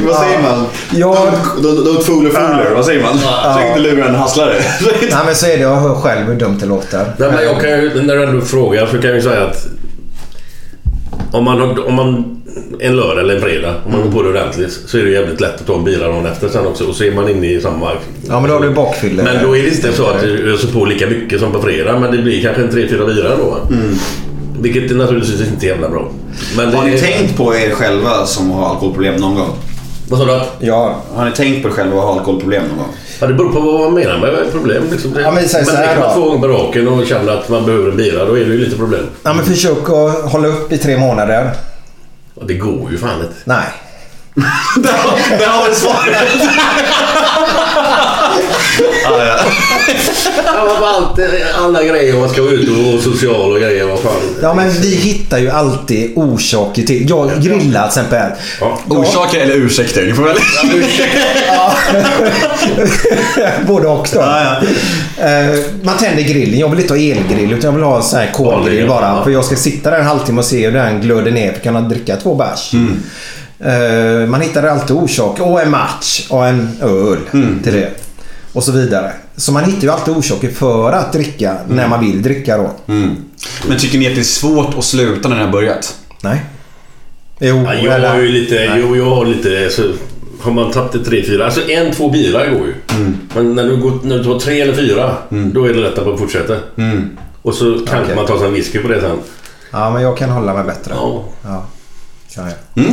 vad 0.06 0.16
säger 0.16 0.42
man? 0.42 0.66
Ja. 0.90 1.32
Don't, 1.56 2.02
fool 2.02 2.26
a 2.26 2.30
fooler, 2.34 2.70
vad 2.74 2.84
säger 2.84 3.02
man? 3.02 3.18
Försök 3.18 3.68
inte 3.68 3.80
lura 3.80 4.08
en 4.08 4.14
hasslare. 4.14 4.54
Nej, 5.00 5.18
men 5.26 5.34
så 5.34 5.46
är 5.46 5.56
det. 5.56 5.62
Jag 5.62 5.76
hör 5.76 5.94
själv 5.94 6.26
hur 6.26 6.34
dumt 6.34 6.58
det 6.60 6.66
låter. 6.66 7.12
Nej, 7.16 7.30
men 7.32 7.44
jag 7.44 7.60
kan 7.60 7.70
ju, 7.70 8.02
när 8.02 8.16
du 8.16 8.24
ändå 8.24 8.46
frågar 8.46 8.86
så 8.86 8.92
kan 8.92 9.04
jag 9.04 9.14
ju 9.14 9.22
säga 9.22 9.42
att 9.42 9.66
om 11.32 11.44
man, 11.44 11.60
har- 11.60 11.86
om 11.88 11.94
man 11.94 12.36
en 12.80 12.96
lördag 12.96 13.24
eller 13.24 13.34
en 13.34 13.40
fredag, 13.40 13.74
om 13.86 13.92
man 13.92 14.00
går 14.02 14.10
på 14.10 14.22
det 14.22 14.28
ordentligt 14.28 14.72
så 14.86 14.98
är 14.98 15.02
det 15.02 15.10
jävligt 15.10 15.40
lätt 15.40 15.60
att 15.60 15.66
ta 15.66 15.74
en 15.74 15.84
bira 15.84 16.08
dagen 16.08 16.26
efter 16.26 16.48
sen 16.48 16.66
också 16.66 16.84
och 16.84 16.94
så 16.94 17.04
är 17.04 17.12
man 17.12 17.28
inne 17.28 17.46
i 17.46 17.60
samma... 17.60 17.90
Ja, 18.28 18.40
men 18.40 18.50
då 18.50 18.56
har 18.56 18.62
du 18.62 18.70
bakfylle. 18.70 19.22
Men 19.22 19.44
då 19.44 19.56
är 19.56 19.62
det 19.62 19.68
inte 19.68 19.92
så 19.92 20.06
att 20.06 20.20
du 20.20 20.54
öser 20.54 20.68
på 20.72 20.84
lika 20.84 21.06
mycket 21.06 21.40
som 21.40 21.52
på 21.52 21.62
fredag 21.62 21.98
men 21.98 22.16
det 22.16 22.22
blir 22.22 22.42
kanske 22.42 22.62
en 22.62 22.70
tre 22.70 22.88
fyra 22.88 23.06
bira 23.06 23.36
då. 23.36 23.56
Vilket 24.60 24.90
är 24.90 24.94
naturligtvis 24.94 25.48
inte 25.52 25.66
jävla 25.66 25.88
bra. 25.88 26.08
Men 26.56 26.74
Har 26.74 26.84
ni 26.84 26.98
tänkt 26.98 27.36
på 27.36 27.54
er 27.54 27.70
själva 27.70 28.26
som 28.26 28.50
har 28.50 28.68
alkoholproblem 28.70 29.16
någon 29.16 29.34
gång? 29.34 29.50
Vad 30.08 30.20
sa 30.20 30.26
du? 30.26 30.66
Ja. 30.66 31.02
Har 31.14 31.24
ni 31.24 31.32
tänkt 31.32 31.62
på 31.62 31.68
er 31.68 31.72
själva 31.72 31.96
att 31.98 32.04
ha 32.04 32.12
alkoholproblem 32.18 32.62
någon 32.68 32.76
gång? 32.78 32.86
Ja, 33.20 33.26
det 33.26 33.34
beror 33.34 33.52
på 33.52 33.60
vad 33.60 33.80
man 33.80 33.94
menar 33.94 34.18
med 34.18 34.52
problem. 34.52 34.82
Liksom. 34.90 35.14
Ja, 35.20 35.30
men 35.30 35.48
säg 35.48 35.64
så 35.64 35.76
här 35.76 35.86
dricker 35.86 36.00
man 36.00 36.14
två 36.14 36.24
gånger 36.24 36.40
på 36.40 36.48
raken 36.48 36.88
och 36.88 37.06
känner 37.06 37.32
att 37.32 37.48
man 37.48 37.66
behöver 37.66 37.90
en 37.90 37.96
bira, 37.96 38.24
då 38.24 38.38
är 38.38 38.44
det 38.44 38.50
ju 38.50 38.58
lite 38.58 38.76
problem. 38.76 39.06
Ja, 39.22 39.32
men 39.32 39.44
försök 39.44 39.88
att 39.90 40.32
hålla 40.32 40.48
upp 40.48 40.72
i 40.72 40.78
tre 40.78 40.96
månader. 40.96 41.50
Och 42.34 42.46
det 42.46 42.54
går 42.54 42.90
ju 42.90 42.98
fan 42.98 43.20
inte. 43.20 43.34
Nej. 43.44 43.66
Där 44.76 45.46
har 45.46 45.68
vi 45.68 45.74
svaret! 45.74 46.28
ah, 49.06 49.24
ja. 49.24 49.36
Ja, 50.46 50.78
allt, 50.96 51.20
alla 51.58 51.84
grejer 51.84 52.14
man 52.20 52.28
ska 52.28 52.42
vara 52.42 52.52
ute 52.52 52.70
och 52.70 52.94
och 52.94 53.00
social 53.00 53.52
och 53.52 53.60
grejer. 53.60 53.84
Vad 53.84 53.98
fan. 53.98 54.12
Ja, 54.42 54.54
men 54.54 54.70
vi 54.70 54.94
hittar 54.94 55.38
ju 55.38 55.50
alltid 55.50 56.12
orsaker 56.16 56.82
till... 56.82 57.10
Jag 57.10 57.30
grillar 57.42 57.80
till 57.88 58.00
exempel. 58.00 58.30
Ja. 58.60 58.78
Orsaker 58.88 59.38
eller 59.40 59.54
ursäkter? 59.54 60.02
Ni 60.06 60.12
får. 60.14 60.28
Ja. 61.46 61.72
Både 63.66 63.86
och 63.88 64.08
då. 64.12 64.20
Ja, 64.20 64.42
ja. 65.18 65.24
Eh, 65.28 65.56
Man 65.82 65.96
tänder 65.98 66.22
grillen. 66.22 66.58
Jag 66.58 66.68
vill 66.68 66.80
inte 66.80 66.92
ha 66.92 66.98
elgrill 67.00 67.52
utan 67.52 67.60
jag 67.68 67.72
vill 67.72 67.82
ha 67.84 67.96
en 67.96 68.02
sån 68.02 68.18
här 68.18 68.30
kolgrill 68.32 68.88
bara. 68.88 69.06
ja. 69.06 69.24
För 69.24 69.30
jag 69.30 69.44
ska 69.44 69.56
sitta 69.56 69.90
där 69.90 69.98
en 69.98 70.06
halvtimme 70.06 70.38
och 70.38 70.44
se 70.44 70.64
hur 70.66 70.72
den 70.72 71.00
glöder 71.00 71.30
ner 71.30 71.52
för 71.52 71.60
kunna 71.60 71.80
dricka 71.80 72.16
två 72.16 72.34
bärs. 72.34 72.72
Mm. 72.74 73.02
Eh, 73.64 74.26
Man 74.28 74.40
hittar 74.40 74.62
alltid 74.66 74.96
orsaker. 74.96 75.48
Och 75.48 75.60
en 75.62 75.70
match 75.70 76.26
och 76.28 76.46
en 76.46 76.68
öl 76.82 77.18
Mm. 77.32 77.60
till 77.64 77.72
det. 77.72 77.90
Och 78.52 78.64
så 78.64 78.72
vidare. 78.72 79.12
Så 79.36 79.52
man 79.52 79.64
hittar 79.64 79.82
ju 79.82 79.90
alltid 79.90 80.14
orsaker 80.14 80.50
för 80.50 80.92
att 80.92 81.12
dricka 81.12 81.56
när 81.68 81.88
man 81.88 82.00
vill 82.00 82.22
dricka 82.22 82.56
då. 82.56 82.70
Mm. 82.92 83.16
Men 83.68 83.78
tycker 83.78 83.98
ni 83.98 84.06
att 84.08 84.14
det 84.14 84.20
är 84.20 84.24
svårt 84.24 84.78
att 84.78 84.84
sluta 84.84 85.28
när 85.28 85.36
ni 85.36 85.42
har 85.44 85.52
börjat? 85.52 85.96
Nej. 86.22 86.44
Jo, 87.38 87.56
Ja, 87.64 87.74
jag 87.98 88.10
har 88.10 88.20
ju 88.20 88.28
lite... 88.28 88.78
Jo, 88.80 88.96
jag 88.96 89.04
har 89.04 89.24
lite... 89.26 89.70
Så, 89.70 89.82
har 90.40 90.52
man 90.52 90.70
tagit 90.70 90.92
det 90.92 91.04
tre, 91.04 91.22
fyra... 91.24 91.44
Alltså 91.44 91.70
en, 91.70 91.92
två 91.92 92.10
bilar 92.10 92.50
går 92.50 92.66
ju. 92.66 92.74
Men 93.34 93.54
när 93.54 93.64
du, 93.64 93.76
går, 93.76 93.98
när 94.02 94.18
du 94.18 94.24
tar 94.24 94.38
tre 94.38 94.60
eller 94.60 94.74
fyra, 94.74 95.16
då 95.28 95.64
är 95.64 95.74
det 95.74 95.80
lättare 95.80 96.12
att 96.12 96.18
fortsätta. 96.18 96.56
Och 97.42 97.54
så 97.54 97.72
kanske 97.74 98.02
Okej. 98.02 98.16
man 98.16 98.26
tar 98.26 98.38
sig 98.38 98.46
en 98.46 98.54
whisky 98.54 98.78
på 98.78 98.88
det 98.88 99.00
sen. 99.00 99.18
Ja, 99.70 99.90
men 99.90 100.02
jag 100.02 100.16
kan 100.18 100.30
hålla 100.30 100.54
mig 100.54 100.64
bättre. 100.64 100.92
Ja. 100.96 101.24
Ja, 101.42 101.66
kan 102.34 102.44
jag. 102.44 102.84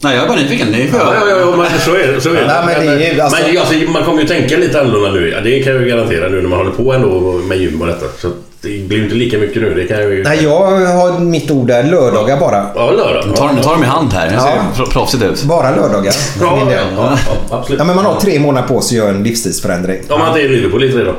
Nej, 0.00 0.14
jag 0.14 0.24
är 0.24 0.28
bara 0.28 0.36
nyfiken. 0.38 0.68
Ni 0.68 0.86
får 0.88 1.00
Ja, 1.00 1.14
ja, 1.28 1.36
ja, 1.38 1.56
men 1.56 1.80
så 1.80 1.94
är 1.94 2.12
det. 2.12 2.20
Så 2.20 2.28
är 2.28 2.34
det. 2.34 2.46
Nej, 2.46 2.76
men 2.86 2.98
det 2.98 3.06
är 3.06 3.22
alltså- 3.22 3.38
men 3.46 3.58
alltså, 3.58 3.74
man 3.90 4.04
kommer 4.04 4.20
ju 4.22 4.28
tänka 4.28 4.56
lite 4.56 4.80
annorlunda 4.80 5.10
nu. 5.10 5.28
Ja, 5.30 5.40
det 5.40 5.62
kan 5.62 5.72
jag 5.72 5.82
ju 5.82 5.88
garantera 5.88 6.28
nu 6.28 6.42
när 6.42 6.48
man 6.48 6.58
håller 6.58 6.70
på 6.70 6.92
ändå 6.92 7.08
med 7.48 7.58
gym 7.58 7.80
och 7.80 7.86
detta. 7.86 8.06
Så 8.18 8.28
det 8.60 8.68
blir 8.88 8.98
ju 8.98 9.04
inte 9.04 9.14
lika 9.16 9.38
mycket 9.38 9.62
nu. 9.62 9.74
Det 9.74 9.84
kan 9.84 10.00
jag 10.02 10.10
ju... 10.10 10.22
Nej, 10.22 10.42
jag 10.44 10.58
har 10.86 11.18
mitt 11.18 11.50
ord 11.50 11.66
där. 11.66 11.82
Lördagar 11.82 12.36
bara. 12.40 12.66
Ja, 12.74 12.90
lördag. 12.90 13.24
Nu 13.28 13.34
tar, 13.36 13.52
nu 13.52 13.62
tar 13.62 13.72
de 13.72 13.82
i 13.82 13.86
hand 13.86 14.12
här. 14.12 14.24
Det 14.30 14.40
ser 14.40 14.62
Ja. 14.78 14.86
proffsigt 14.92 15.22
ut. 15.22 15.42
Bara 15.42 15.76
lördagar. 15.76 16.12
för 16.12 16.44
Ja, 16.44 16.58
ja, 16.70 16.76
ja, 16.96 17.16
ja, 17.50 17.56
absolut. 17.58 17.78
Ja, 17.78 17.84
men 17.84 17.96
man 17.96 18.04
har 18.04 18.20
tre 18.20 18.38
månader 18.38 18.68
på 18.68 18.80
sig 18.80 18.98
att 19.00 19.04
göra 19.04 19.16
en 19.16 19.22
livsstilsförändring. 19.22 20.00
Om 20.08 20.18
man 20.20 20.28
inte 20.28 20.40
är 20.40 20.44
i 20.44 20.48
Liverpool 20.48 20.80
lite 20.80 20.98
redan. 20.98 21.14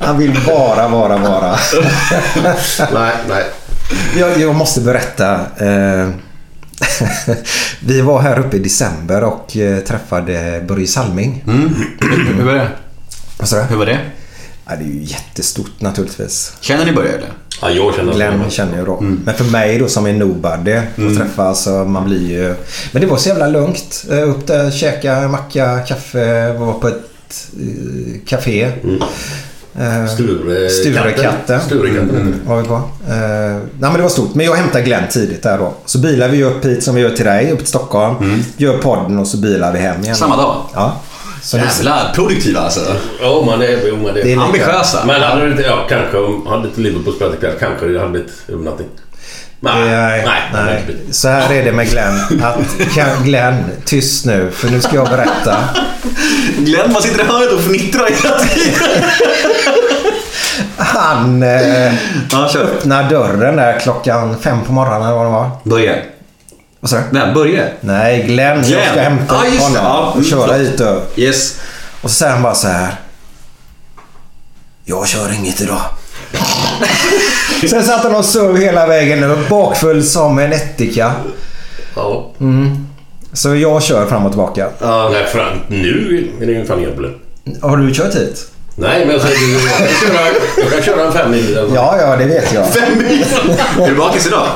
Han 0.00 0.18
vill 0.18 0.40
bara 0.46 0.88
vara 0.88 1.16
vara. 1.16 1.50
nej, 2.94 3.12
nej. 3.28 3.44
Jag, 4.18 4.40
jag 4.40 4.54
måste 4.54 4.80
berätta. 4.80 5.40
Eh, 5.58 6.08
vi 7.80 8.00
var 8.00 8.20
här 8.20 8.38
uppe 8.38 8.56
i 8.56 8.60
december 8.60 9.24
och 9.24 9.56
eh, 9.56 9.78
träffade 9.78 10.64
Börje 10.68 10.86
Salming. 10.86 11.44
Mm. 11.46 11.74
Hur 12.36 12.44
var 12.44 12.54
det? 12.54 12.68
Vad 13.38 13.48
sa 13.48 13.56
du? 13.56 13.62
Hur 13.62 13.76
var 13.76 13.86
det? 13.86 13.98
Ja, 14.68 14.76
det 14.76 14.84
är 14.84 14.88
ju 14.88 15.02
jättestort 15.02 15.80
naturligtvis. 15.80 16.52
Känner 16.60 16.84
ni 16.84 16.92
Börje 16.92 17.12
eller? 17.12 17.28
Ja, 17.62 17.70
jag 17.70 17.94
känner 17.94 18.12
Glenn 18.14 18.50
känner 18.50 18.76
jag 18.76 18.86
då. 18.86 19.00
Men 19.00 19.34
för 19.34 19.44
mig 19.44 19.78
då 19.78 19.88
som 19.88 20.06
är 20.06 20.12
nobody 20.12 20.72
Mm. 20.96 21.12
att 21.12 21.18
träffa 21.18 21.54
så 21.54 21.70
man 21.84 22.04
blir 22.04 22.30
ju... 22.30 22.54
Men 22.92 23.02
det 23.02 23.08
var 23.08 23.16
så 23.16 23.28
jävla 23.28 23.46
lugnt. 23.48 24.04
Eh, 24.10 24.28
Upp 24.30 24.46
där, 24.46 24.70
käka 24.70 25.28
macka, 25.28 25.78
kaffe, 25.78 26.52
var 26.52 26.72
på 26.72 26.88
ett 26.88 27.48
eh, 27.60 28.20
café. 28.26 28.72
Eh, 29.78 29.84
Sture- 30.06 30.68
Sturekatten. 30.68 31.60
Sturekatten. 31.60 32.10
Mm, 32.10 32.40
var 32.46 32.62
vi 32.62 32.68
på. 32.68 32.74
Eh, 32.74 32.82
nej 33.08 33.62
men 33.80 33.92
det 33.94 34.02
var 34.02 34.08
stort. 34.08 34.34
Men 34.34 34.46
jag 34.46 34.54
hämtade 34.54 34.84
Glenn 34.84 35.02
tidigt 35.10 35.42
där 35.42 35.58
då. 35.58 35.74
Så 35.84 35.98
bilar 35.98 36.28
vi 36.28 36.44
upp 36.44 36.64
hit 36.64 36.84
som 36.84 36.94
vi 36.94 37.00
gör 37.00 37.10
till 37.10 37.24
dig, 37.24 37.52
upp 37.52 37.58
till 37.58 37.66
Stockholm. 37.68 38.42
Gör 38.56 38.78
podden 38.78 39.18
och 39.18 39.26
så 39.26 39.36
bilar 39.36 39.72
vi 39.72 39.78
hem 39.78 40.02
igen. 40.02 40.16
Samma 40.16 40.36
dag? 40.36 40.56
Ja. 40.74 40.96
Så 41.42 41.56
det- 41.56 41.62
Jävlar, 41.62 42.12
produktiva 42.14 42.60
alltså. 42.60 42.80
Ja, 43.20 43.42
man 43.46 43.62
är... 43.62 43.78
Jo, 43.88 43.96
man 43.96 44.06
är, 44.10 44.14
Det 44.14 44.32
är 44.32 44.38
Ambitiösa. 44.38 44.98
Men 45.06 45.22
hade 45.22 45.44
det 45.44 45.50
inte... 45.50 45.62
Ja, 45.62 45.86
kanske 45.88 46.18
om... 46.18 46.46
Hade 46.46 46.68
inte 46.68 46.80
Liverpool 46.80 47.14
spelat 47.14 47.34
ikväll 47.34 47.52
kanske 47.60 47.86
det 47.86 47.98
hade 47.98 48.10
blivit 48.10 48.32
övernattning. 48.48 48.88
Nej, 49.60 50.24
Nej, 50.26 50.42
nej. 50.52 50.82
Så 51.10 51.28
här 51.28 51.52
är 51.52 51.64
det 51.64 51.72
med 51.72 51.90
Glenn. 51.90 52.20
Att, 52.42 52.94
kan- 52.94 53.24
Glenn, 53.24 53.64
tyst 53.84 54.24
nu 54.26 54.50
för 54.54 54.68
nu 54.68 54.80
ska 54.80 54.94
jag 54.94 55.08
berätta. 55.08 55.56
Glenn 56.58 56.92
bara 56.92 57.02
sitter 57.02 57.24
i 57.24 57.26
hörnet 57.26 57.52
och 57.52 57.60
fnittrar 57.60 58.06
hela 58.06 58.38
tiden. 58.38 59.04
Han 60.76 61.42
eh, 61.42 61.94
Ja, 62.32 62.50
öppnar 62.56 63.10
dörren 63.10 63.56
där 63.56 63.78
klockan 63.80 64.36
fem 64.40 64.58
på 64.66 64.72
morgonen 64.72 65.02
eller 65.02 65.16
vad 65.16 65.26
det 65.26 65.30
var. 65.30 65.50
Börje. 65.64 66.02
Vad 66.80 66.90
sa 66.90 66.96
du? 66.96 67.02
Nej, 67.10 67.34
Börje. 67.34 67.68
Nej, 67.80 68.22
Glenn. 68.22 68.58
Jag 68.58 68.66
ska 68.84 68.92
Glenn. 68.92 69.04
hämta 69.18 69.34
det. 69.42 69.58
honom 69.58 69.76
Ja, 69.84 69.98
och 70.06 70.14
mm, 70.16 70.28
köra 70.30 70.40
förlåt. 70.48 70.60
hit 70.72 70.80
upp. 70.80 71.18
Yes. 71.18 71.60
Och 72.02 72.10
så 72.10 72.16
säger 72.16 72.32
han 72.32 72.42
bara 72.42 72.54
så 72.54 72.68
här. 72.68 72.94
Jag 74.84 75.08
kör 75.08 75.32
inget 75.34 75.60
idag. 75.60 75.80
Sen 77.70 77.84
satt 77.84 78.02
han 78.02 78.14
och 78.14 78.24
sov 78.24 78.58
hela 78.58 78.86
vägen 78.86 79.24
upp 79.24 79.48
bakfull 79.48 80.04
som 80.04 80.38
en 80.38 80.52
ättika. 80.52 81.12
Ja. 81.96 82.30
Så 83.32 83.54
jag 83.54 83.82
kör 83.82 84.06
fram 84.06 84.24
och 84.26 84.32
tillbaka. 84.32 84.68
Nej, 85.12 85.26
fram, 85.26 85.58
nu 85.68 86.28
är 86.40 86.46
det 86.46 86.52
ju 86.52 86.64
fan 86.64 86.84
problem. 86.84 87.14
Har 87.62 87.76
du 87.76 87.94
kört 87.94 88.14
hit? 88.14 88.46
Nej, 88.78 89.06
men 89.06 89.14
jag 89.14 89.22
säger 89.22 89.36
jag 89.52 89.78
kan 89.78 89.86
köra, 89.86 90.26
jag 90.56 90.72
kan 90.72 90.82
köra 90.82 91.06
en 91.06 91.12
fem 91.12 91.30
mil. 91.30 91.58
Ja, 91.74 91.96
ja, 92.00 92.16
det 92.16 92.24
vet 92.24 92.52
jag. 92.54 92.68
Fem 92.68 92.98
mil. 92.98 93.24
Är 93.82 93.88
du 93.88 93.94
bakis 93.94 94.26
idag? 94.26 94.46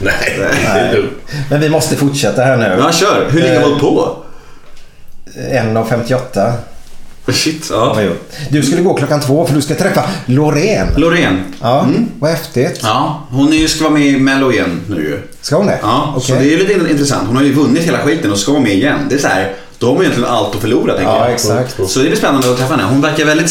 Nej, 0.00 0.36
det 0.38 0.44
är 0.68 0.92
dumt. 0.92 1.10
Men 1.50 1.60
vi 1.60 1.68
måste 1.68 1.96
fortsätta 1.96 2.42
här 2.42 2.56
nu. 2.56 2.76
Ja, 2.78 2.92
kör. 2.92 3.26
Hur 3.30 3.40
länge 3.40 3.54
har 3.54 3.60
du 3.60 3.66
hållit 3.66 3.80
på? 3.80 4.16
1.58 5.36 6.52
Shit, 7.32 7.68
ja. 7.70 7.96
Du 8.50 8.62
skulle 8.62 8.82
gå 8.82 8.94
klockan 8.94 9.20
två 9.20 9.46
för 9.46 9.54
du 9.54 9.62
ska 9.62 9.74
träffa 9.74 10.02
Loreen. 10.26 10.86
Loreen. 10.96 11.44
Ja, 11.60 11.86
vad 12.18 12.30
häftigt. 12.30 12.80
Ja, 12.82 13.22
hon 13.30 13.52
är 13.52 13.56
ju, 13.56 13.68
ska 13.68 13.84
vara 13.84 13.94
med 13.94 14.06
i 14.06 14.18
Mello 14.18 14.52
igen 14.52 14.80
nu 14.88 14.96
ju. 14.96 15.18
Ska 15.40 15.56
hon 15.56 15.66
det? 15.66 15.78
Ja, 15.82 16.12
Okej. 16.16 16.28
så 16.28 16.34
det 16.42 16.54
är 16.54 16.58
lite 16.58 16.90
intressant. 16.90 17.26
Hon 17.26 17.36
har 17.36 17.42
ju 17.44 17.52
vunnit 17.52 17.82
hela 17.82 17.98
skiten 17.98 18.32
och 18.32 18.38
ska 18.38 18.52
vara 18.52 18.62
med 18.62 18.72
igen. 18.72 18.98
Det 19.08 19.14
är 19.14 19.18
så 19.18 19.28
här, 19.28 19.52
då 19.78 19.86
har 19.86 19.94
man 19.94 20.02
egentligen 20.02 20.30
allt 20.30 20.54
att 20.54 20.60
förlora 20.60 20.94
tänker 20.94 21.12
Ja, 21.12 21.24
jag. 21.24 21.32
exakt. 21.34 21.76
Så 21.88 21.98
det 21.98 22.04
blir 22.08 22.16
spännande 22.16 22.50
att 22.50 22.56
träffa 22.58 22.74
henne. 22.76 22.88
Hon 22.88 23.00
verkar 23.00 23.24
väldigt 23.24 23.50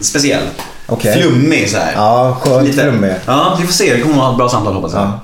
speciell. 0.00 0.42
Okej. 0.86 1.22
Flummig 1.22 1.70
så 1.70 1.76
här. 1.76 1.92
Ja, 1.96 2.38
skönt 2.42 2.74
flummig. 2.74 3.14
Ja, 3.26 3.56
vi 3.60 3.66
får 3.66 3.72
se. 3.72 3.94
Det 3.94 4.00
kommer 4.00 4.14
att 4.14 4.18
vara 4.20 4.30
ett 4.30 4.36
bra 4.38 4.48
samtal 4.48 4.74
hoppas 4.74 4.92
jag. 4.92 5.02
Ja. 5.02 5.20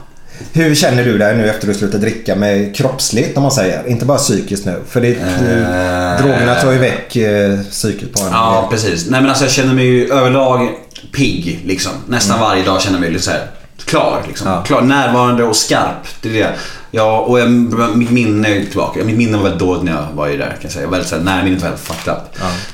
Hur 0.53 0.75
känner 0.75 1.05
du 1.05 1.19
dig 1.19 1.37
nu 1.37 1.49
efter 1.51 1.67
att 1.69 1.73
du 1.75 1.79
slutat 1.79 2.01
dricka 2.01 2.35
med 2.37 2.77
kroppsligt 2.77 3.37
om 3.37 3.43
man 3.43 3.53
säger? 3.53 3.87
Inte 3.89 4.05
bara 4.05 4.19
psykiskt 4.19 4.65
nu. 4.67 4.81
För 4.89 5.01
det, 5.01 5.09
Eh. 5.09 6.23
drogerna 6.25 6.55
tar 6.55 6.73
ju 6.73 6.79
väck 6.79 7.17
eh, 7.17 7.59
psyket 7.71 8.13
på 8.13 8.21
en. 8.23 8.29
Ja, 8.33 8.69
precis. 8.71 9.07
Nej 9.11 9.21
men 9.21 9.29
alltså 9.31 9.45
jag 9.45 9.53
känner 9.53 9.75
mig 9.75 9.85
ju 9.85 10.13
överlag 10.13 10.69
pigg 11.13 11.61
liksom. 11.67 11.93
Nästan 12.09 12.41
varje 12.41 12.65
dag 12.65 12.81
känner 12.83 12.97
jag 12.97 13.01
mig 13.01 13.11
lite 13.11 13.25
så 13.25 13.31
här 13.31 13.47
klar 13.85 14.23
liksom. 14.29 14.49
Ja. 14.51 14.63
Klar, 14.63 14.81
närvarande 14.81 15.45
och 15.45 15.57
skarp. 15.57 16.07
Det 16.23 16.29
är 16.29 16.33
det. 16.33 16.51
Ja, 16.91 17.19
och 17.21 17.41
jag, 17.41 17.51
mitt 17.97 18.11
minne 18.11 18.49
är 18.49 18.65
tillbaka. 18.65 19.05
Mitt 19.05 19.17
minne 19.17 19.37
var 19.37 19.43
väldigt 19.45 19.61
dåligt 19.61 19.83
när 19.83 19.93
jag 19.93 20.07
var 20.15 20.27
ju 20.29 20.37
där 20.37 20.47
kan 20.47 20.57
jag 20.63 20.73
säga. 20.73 20.83
Jag 20.83 20.89
var 20.89 20.93
väldigt 20.93 21.09
så 21.11 21.17
här, 21.17 21.23
närminnet 21.23 21.63
var 21.63 21.69
helt 21.69 21.81
fucked 21.81 22.13
up. 22.13 22.19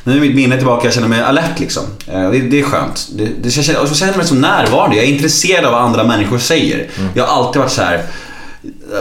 Nu 0.04 0.16
är 0.16 0.20
mitt 0.20 0.34
minne 0.34 0.56
tillbaka. 0.56 0.84
Jag 0.86 0.94
känner 0.94 1.08
mig 1.08 1.20
alert 1.22 1.60
liksom. 1.60 1.82
Eh, 2.06 2.30
Det, 2.30 2.38
det 2.40 2.60
är 2.60 2.64
skönt. 2.64 3.08
Det, 3.12 3.24
det, 3.42 3.56
jag 3.56 3.64
känner, 3.64 3.80
och 3.82 3.88
så 3.88 3.94
känner 3.94 4.12
jag 4.12 4.16
mig 4.18 4.26
som 4.26 4.40
närvarande. 4.40 4.96
Jag 4.96 5.04
är 5.04 5.08
intresserad 5.08 5.64
av 5.64 5.72
vad 5.72 5.82
andra 5.82 6.04
människor 6.04 6.38
säger. 6.38 6.88
Jag 7.14 7.26
har 7.26 7.36
alltid 7.44 7.60
varit 7.60 7.72
så 7.72 7.82
här 7.82 8.02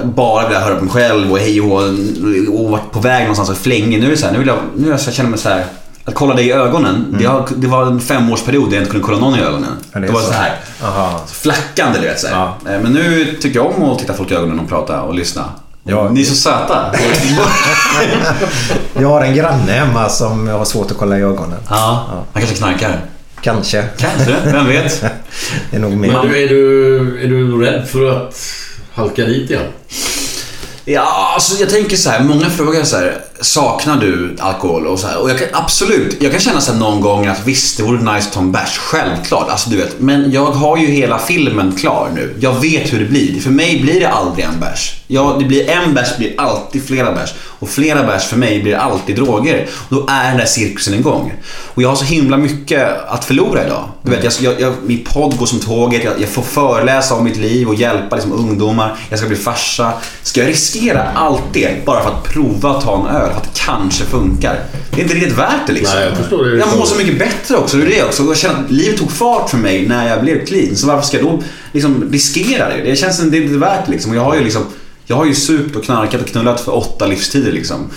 bara 0.04 0.48
velat 0.48 0.64
höra 0.64 0.76
på 0.76 0.84
mig 0.84 0.94
själv 0.94 1.32
och 1.32 1.40
hej 1.40 1.62
och, 1.62 1.82
och 2.60 2.70
varit 2.70 2.92
på 2.92 3.00
väg 3.00 3.22
någonstans 3.22 3.50
och 3.50 3.58
flänge. 3.58 3.98
Nu 3.98 4.06
är 4.06 4.10
det 4.12 4.18
så 4.18 4.26
här, 4.26 4.34
nu 4.34 4.40
vill 4.40 4.48
jag, 4.48 4.58
nu 4.78 4.90
jag 4.90 5.00
så 5.00 5.08
jag 5.08 5.16
känner 5.16 5.30
mig 5.30 5.40
så 5.40 5.50
här 5.50 5.66
att 6.06 6.14
kolla 6.16 6.34
dig 6.36 6.48
i 6.48 6.52
ögonen. 6.52 7.16
Det, 7.20 7.26
har, 7.26 7.48
det 7.56 7.68
var 7.68 7.86
en 7.86 8.00
femårsperiod 8.02 8.70
där 8.70 8.76
jag 8.76 8.82
inte 8.82 8.92
kunde 8.92 9.06
kolla 9.06 9.20
någon 9.20 9.40
i 9.40 9.42
ögonen. 9.42 9.64
Mm. 9.70 9.78
Ja, 9.94 10.00
det 10.00 10.08
det 10.08 10.14
var 10.14 10.20
så. 10.22 10.28
så 10.28 10.34
här 10.34 10.56
Aha. 10.84 11.22
flackande 11.32 12.00
du 12.00 12.06
vet. 12.08 12.20
Så 12.20 12.28
här. 12.28 12.36
Ja. 12.36 12.72
Eh, 12.72 12.80
Men 12.82 12.94
nu 12.94 13.38
tycker 13.42 13.60
jag 13.60 13.74
om 13.78 13.84
att 13.90 14.00
titta 14.00 14.14
folk 14.14 14.32
i 14.32 14.36
ögonen 14.36 14.60
och 14.60 14.70
prata 14.70 15.02
och 15.02 15.14
lyssna. 15.14 15.46
Ja. 15.84 16.10
Ni 16.10 16.22
är 16.22 16.26
så 16.26 16.36
söta. 16.36 16.96
Jag 19.00 19.08
har 19.08 19.22
en 19.22 19.36
granne 19.36 19.72
hemma 19.72 20.10
som 20.10 20.48
har 20.48 20.66
svårt 20.66 20.92
att 20.92 20.98
kolla 20.98 21.18
i 21.18 21.22
ögonen. 21.22 21.60
ja, 21.70 22.08
han 22.34 22.42
kanske 22.42 22.56
knarkar. 22.58 23.00
Kanske. 23.42 23.84
Kanske, 23.98 24.36
vem 24.46 24.68
vet? 24.68 25.02
Det 25.72 25.76
är 25.78 25.80
nog 25.80 25.92
min. 25.92 26.12
Men 26.12 26.28
du, 26.28 26.44
är, 26.44 26.50
du, 26.50 27.24
är 27.24 27.28
du 27.28 27.62
rädd 27.62 27.88
för 27.88 28.12
att 28.12 28.36
halka 28.94 29.26
dit 29.26 29.50
igen? 29.50 29.64
Ja, 30.86 31.32
alltså 31.34 31.60
jag 31.60 31.70
tänker 31.70 31.98
så 31.98 32.10
här. 32.10 32.24
Många 32.24 32.50
frågar 32.50 32.84
så 32.84 32.98
här. 32.98 33.18
Saknar 33.42 33.98
du 33.98 34.36
alkohol? 34.40 34.88
Och, 34.88 35.00
så 35.00 35.08
här, 35.08 35.22
och 35.22 35.30
jag 35.30 35.40
kan, 35.40 35.48
absolut. 35.54 36.18
Jag 36.22 36.32
kan 36.32 36.42
känna 36.42 36.62
så 36.62 36.74
någon 36.74 37.02
gång 37.02 37.28
att 37.28 37.48
visst, 37.48 37.78
det 37.78 37.84
vore 37.84 38.14
nice 38.14 38.28
att 38.28 38.34
ta 38.34 38.40
en 38.40 38.52
bärs. 38.52 38.78
Självklart. 38.78 39.50
Alltså 39.50 39.70
du 39.70 39.78
vet. 39.78 40.00
Men 40.00 40.32
jag 40.32 40.46
har 40.46 40.78
ju 40.78 40.88
hela 40.88 41.20
filmen 41.20 41.76
klar 41.76 42.10
nu. 42.16 42.36
Jag 42.40 42.62
vet 42.62 42.94
hur 42.94 43.00
det 43.00 43.06
blir. 43.06 43.40
För 43.42 43.50
mig 43.50 43.82
blir 43.82 44.00
det 44.00 44.10
aldrig 44.10 44.46
en 44.46 44.60
bärs. 44.60 44.96
Ja, 45.08 45.36
det 45.40 45.46
blir 45.46 45.70
en 45.70 45.94
bärs 45.94 46.18
blir 46.18 46.34
alltid 46.38 46.88
flera 46.88 47.12
bärs. 47.12 47.34
Och 47.60 47.70
flera 47.70 48.04
bärs 48.04 48.24
för 48.24 48.38
mig 48.38 48.64
blir 48.64 48.76
alltid 48.76 49.16
droger. 49.16 49.68
Och 49.90 49.96
då 49.96 50.08
är 50.10 50.30
den 50.30 50.38
där 50.38 50.46
cirkusen 50.46 50.94
igång. 50.94 51.34
Och 51.74 51.84
jag 51.84 51.90
har 51.90 51.96
så 51.96 52.06
himla 52.06 52.38
mycket 52.38 53.08
att 53.08 53.26
förlora 53.26 53.66
idag. 53.66 53.84
Du 54.04 54.12
vet, 54.12 54.24
jag, 54.24 54.54
jag, 54.54 54.62
jag, 54.62 54.74
min 54.86 55.04
podd 55.04 55.38
går 55.38 55.46
som 55.46 55.60
tåget. 55.60 56.04
Jag, 56.04 56.14
jag 56.22 56.30
får 56.30 56.42
föreläsa 56.42 57.16
om 57.16 57.24
mitt 57.24 57.38
liv 57.38 57.68
och 57.68 57.76
hjälpa 57.76 58.16
liksom, 58.16 58.34
ungdomar. 58.34 58.96
Jag 59.10 59.20
ska 59.20 59.28
bli 59.28 59.38
farsa. 59.38 59.94
Ska 60.24 60.42
jag 60.42 60.50
riskera 60.50 61.04
allt 61.16 61.44
det 61.54 61.86
bara 61.86 62.04
för 62.04 62.10
att 62.10 62.24
prova 62.24 62.70
att 62.70 62.84
ta 62.84 63.00
en 63.00 63.16
öl? 63.16 63.31
För 63.32 63.38
att 63.38 63.54
det 63.54 63.60
kanske 63.60 64.04
funkar. 64.04 64.60
Det 64.90 65.02
är 65.02 65.04
inte 65.04 65.16
riktigt 65.16 65.38
värt 65.38 65.68
det 65.68 65.74
liksom. 65.74 65.96
Nej, 65.96 66.08
jag 66.08 66.18
förstår 66.18 66.46
det. 66.46 66.58
Jag 66.58 66.78
mår 66.78 66.86
så 66.86 66.96
mycket 66.96 67.20
bättre 67.20 67.58
också. 67.58 67.78
Det 67.78 67.84
är 67.84 67.90
det 67.90 68.04
också. 68.04 68.24
Jag 68.24 68.38
känner 68.38 68.64
att 68.64 68.72
livet 68.72 68.98
tog 68.98 69.12
fart 69.12 69.50
för 69.50 69.58
mig 69.58 69.88
när 69.88 70.10
jag 70.10 70.22
blev 70.22 70.46
clean. 70.46 70.76
Så 70.76 70.88
varför 70.88 71.08
ska 71.08 71.18
jag 71.18 71.26
då 71.26 71.44
liksom 71.72 72.10
riskera 72.12 72.70
det? 72.70 72.82
Det 72.84 72.96
känns 72.96 73.20
inte 73.22 73.38
inte 73.38 73.58
värt 73.58 73.86
det 73.86 73.92
liksom. 73.92 74.12
Och 74.12 74.18
jag 74.18 74.24
har 74.24 74.36
ju 74.36 74.44
liksom 74.44 74.66
jag 75.06 75.16
har 75.16 75.26
ju 75.26 75.36
supt 75.36 75.76
och 75.76 75.84
knarkat 75.84 76.22
och 76.22 76.28
knullat 76.28 76.62
för 76.62 76.76
åtta 76.76 77.08
livstider 77.08 77.52
liksom. 77.52 77.90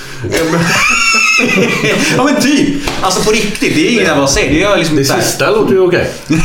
ja 2.16 2.24
men 2.24 2.42
typ! 2.42 2.82
Alltså 3.00 3.24
på 3.24 3.30
riktigt, 3.30 3.74
det 3.74 3.88
är 3.88 3.92
inget 3.92 4.08
jag 4.08 4.16
bara 4.16 4.26
säger. 4.26 4.52
Det 4.52 4.58
gör 4.58 4.76
liksom 4.76 4.96
Det 4.96 5.04
sista 5.04 5.50
låter 5.50 5.72
ju 5.72 5.80
okej. 5.80 6.10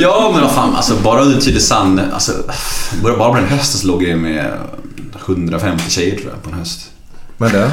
Ja 0.00 0.30
men 0.32 0.42
vad 0.42 0.52
fan, 0.54 0.76
alltså 0.76 0.94
bara 1.02 1.22
under 1.22 1.40
Tylösand, 1.40 2.00
alltså 2.12 2.32
bara 3.02 3.16
bara 3.16 3.28
på 3.28 3.36
den 3.36 3.48
hösten 3.48 3.80
så 3.80 3.86
låg 3.86 4.02
jag 4.02 4.18
med 4.18 4.52
150 5.26 5.84
tjejer 5.88 6.16
tror 6.16 6.30
jag 6.30 6.42
på 6.42 6.50
en 6.50 6.58
höst. 6.58 6.80
Men 7.40 7.50
du, 7.52 7.70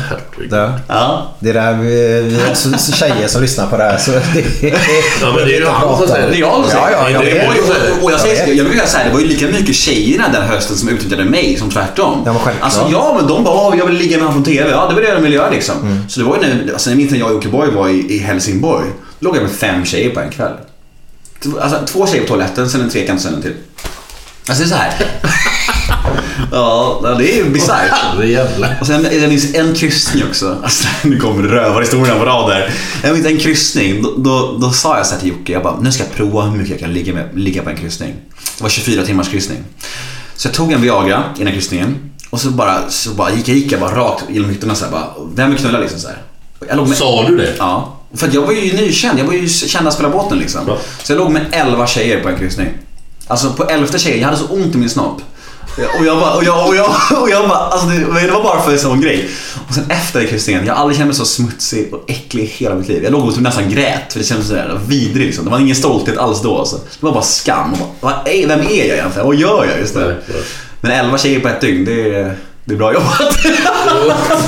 du. 0.50 0.70
Ja. 0.88 1.32
Det 1.40 1.52
där, 1.54 1.74
vi, 1.74 2.22
vi 2.22 2.48
har 2.48 2.56
så, 2.56 2.78
så 2.78 2.92
tjejer 2.92 3.28
som 3.28 3.42
lyssnar 3.42 3.68
på 3.68 3.78
det 3.78 3.84
här 3.84 3.98
så 3.98 4.12
det 4.12 4.20
Ja, 5.22 5.34
men 5.36 5.36
det 5.36 5.56
är 5.56 5.60
ju 5.60 5.66
han 5.70 5.98
som 5.98 6.08
säger 6.08 6.30
Det 6.30 6.36
är 6.36 6.40
jag 6.40 6.54
som 6.54 6.64
Ja, 6.74 6.90
ja, 6.92 6.98
säger 7.20 7.44
jag 7.46 7.54
det. 7.54 7.60
Och- 8.00 8.04
och- 8.04 8.12
jag 8.12 8.20
säger, 8.20 8.54
jag 8.54 8.68
säga 8.68 8.88
så 8.88 8.98
här, 8.98 9.06
det 9.06 9.12
var 9.14 9.20
ju 9.20 9.28
lika 9.28 9.48
mycket 9.48 9.76
tjejerna 9.76 10.28
den 10.34 10.42
hösten 10.42 10.78
som 10.78 10.90
utnyttjade 10.90 11.24
mig 11.26 11.58
som 11.60 11.70
tvärtom. 11.72 12.22
Ja, 12.26 12.34
men 12.34 12.42
självklart. 12.42 12.64
Alltså 12.74 12.88
ja, 12.92 13.16
men 13.20 13.28
de 13.28 13.44
bara, 13.44 13.56
"Åh, 13.68 13.76
jag 13.78 13.86
vill 13.86 13.96
ligga 13.96 14.18
med 14.18 14.28
honom 14.28 14.44
från 14.44 14.54
TV. 14.54 14.70
Ja, 14.72 14.88
det 14.88 14.96
var 14.96 15.02
det 15.02 15.14
de 15.16 15.24
ville 15.24 15.36
göra 15.36 15.50
liksom. 15.50 15.76
Mm. 15.82 16.10
Så 16.10 16.20
det 16.20 16.26
var 16.26 16.38
ju 16.38 16.42
när, 16.42 16.74
alltså 16.74 16.90
jag 16.90 16.98
minns 16.98 17.12
när 17.12 17.20
jag 17.20 17.28
och 17.28 17.34
Jockiboi 17.34 17.72
var 17.72 17.90
i, 17.90 18.16
i 18.16 18.18
Helsingborg. 18.18 18.86
Då 19.20 19.26
låg 19.28 19.36
jag 19.36 19.44
med 19.44 19.52
fem 19.52 19.86
tjejer 19.86 20.10
på 20.10 20.20
en 20.20 20.30
kväll. 20.30 20.52
Alltså 21.62 21.80
två 21.86 22.08
tjejer 22.08 22.22
på 22.22 22.28
toaletten, 22.28 22.70
sen 22.70 22.82
en 22.82 22.90
trekant, 22.90 23.22
sen 23.22 23.34
en 23.36 23.42
till. 23.42 23.54
Alltså 24.50 24.64
det 24.64 24.68
är 24.68 24.70
så 24.70 24.76
här. 24.76 24.94
ja, 26.52 27.16
det 27.18 27.34
är 27.34 27.36
ju 27.36 27.50
bisarrt. 27.50 27.92
Och 28.82 28.88
sen 28.88 29.08
jag 29.22 29.30
minns 29.30 29.56
en 29.56 29.76
kryssning 29.76 30.24
också. 30.30 30.58
Alltså, 30.64 30.88
nu 31.04 31.20
kommer 31.20 31.44
rövarhistorierna 31.44 32.20
på 32.20 32.26
rad 32.26 32.50
där. 32.50 32.74
Jag 33.04 33.14
minns 33.14 33.26
en 33.26 33.38
kryssning. 33.38 34.02
Då, 34.02 34.14
då, 34.18 34.58
då 34.58 34.72
sa 34.72 34.98
jag 34.98 35.06
så 35.06 35.14
här 35.14 35.20
till 35.22 35.30
Jocke, 35.30 35.54
jag 35.54 35.64
bara, 35.64 35.80
nu 35.80 35.92
ska 35.92 36.04
jag 36.04 36.14
prova 36.14 36.42
hur 36.42 36.58
mycket 36.58 36.72
jag 36.72 36.80
kan 36.80 36.94
ligga, 36.94 37.14
med, 37.14 37.40
ligga 37.40 37.64
på 37.64 37.70
en 37.70 37.78
kryssning. 37.78 38.14
Det 38.58 38.64
var 38.64 38.70
24 38.70 39.06
timmars 39.06 39.30
kryssning. 39.30 39.58
Så 40.36 40.48
jag 40.48 40.56
tog 40.56 40.72
en 40.72 40.82
Viagra 40.82 41.24
innan 41.40 41.54
kryssningen. 41.54 42.12
Och 42.30 42.40
så 42.42 42.50
bara, 42.50 42.90
så 42.90 43.10
bara 43.10 43.32
gick, 43.32 43.48
jag, 43.48 43.58
gick 43.58 43.72
jag 43.72 43.80
bara 43.80 43.96
rakt 43.96 44.24
genom 44.30 44.50
hytterna 44.50 44.76
så 44.76 44.86
här, 44.86 44.92
bara, 44.92 45.14
vem 45.36 45.50
vill 45.50 45.60
knulla 45.60 45.80
liksom 45.80 46.00
så 46.00 46.08
här. 46.08 46.18
Jag 46.68 46.78
låg 46.78 46.88
med, 46.88 46.98
Sa 46.98 47.28
du 47.28 47.38
det? 47.38 47.56
Ja. 47.58 47.98
För 48.14 48.28
att 48.28 48.34
jag 48.34 48.42
var 48.42 48.52
ju 48.52 48.74
nykänd, 48.74 49.20
jag 49.20 49.26
var 49.26 49.34
ju 49.34 49.48
känd 49.50 49.88
att 49.88 49.94
spela 49.94 50.10
båten 50.10 50.38
liksom. 50.38 50.62
Så 51.04 51.12
jag 51.12 51.18
låg 51.18 51.32
med 51.32 51.46
11 51.52 51.88
tjejer 51.88 52.24
på 52.24 52.30
en 52.30 52.38
kryssning. 52.38 52.68
Alltså 53.28 53.54
på 53.54 53.64
elfte 53.64 54.00
tjejen, 54.00 54.20
jag 54.20 54.26
hade 54.28 54.40
så 54.40 54.48
ont 54.48 54.76
i 54.76 54.78
min 54.78 54.90
snopp. 54.90 55.22
Och 56.00 56.06
jag 56.06 56.20
bara, 56.20 56.34
och 56.34 56.44
jag, 56.44 56.68
och 56.68 56.76
jag, 56.76 56.86
och 57.22 57.30
jag 57.30 57.50
bara 57.50 57.58
alltså 57.58 57.88
det, 57.88 58.22
det 58.22 58.32
var 58.32 58.44
bara 58.44 58.62
för 58.62 58.72
en 58.72 58.80
sån 58.80 59.02
grej. 59.02 59.30
Och 59.68 59.74
sen 59.76 59.84
efter 59.90 60.26
kryssningen, 60.28 60.66
jag 60.66 60.74
har 60.74 60.82
aldrig 60.82 60.98
känt 60.98 61.08
mig 61.08 61.16
så 61.16 61.26
smutsig 61.26 61.94
och 61.94 62.04
äcklig 62.12 62.44
i 62.44 62.48
hela 62.48 62.76
mitt 62.76 62.88
liv. 62.88 63.04
Jag 63.04 63.12
låg 63.12 63.28
och 63.28 63.34
typ 63.34 63.42
nästan 63.44 63.70
grät 63.70 64.14
för 64.14 64.20
det 64.20 64.26
kändes 64.26 64.48
sådär 64.48 64.80
vidrigt 64.88 65.26
liksom. 65.26 65.46
Det 65.46 65.52
var 65.52 65.60
ingen 65.60 65.76
stolthet 65.76 66.18
alls 66.18 66.42
då 66.42 66.58
alltså. 66.60 66.76
Det 66.76 67.06
var 67.06 67.12
bara 67.12 67.24
skam. 67.24 67.74
Och 67.74 67.96
bara, 68.02 68.22
vem 68.26 68.60
är 68.60 68.64
jag 68.64 68.98
egentligen? 68.98 69.28
Vad 69.28 69.36
gör 69.36 69.66
jag 69.72 69.80
just 69.80 69.96
nu? 69.96 70.22
Men 70.82 70.92
11 70.92 71.18
tjejer 71.18 71.40
på 71.40 71.48
ett 71.48 71.62
dygn, 71.62 71.86
det 71.86 72.16
är, 72.16 72.36
det 72.66 72.74
är 72.74 72.78
bra 72.78 72.94
jobbat. 72.94 73.38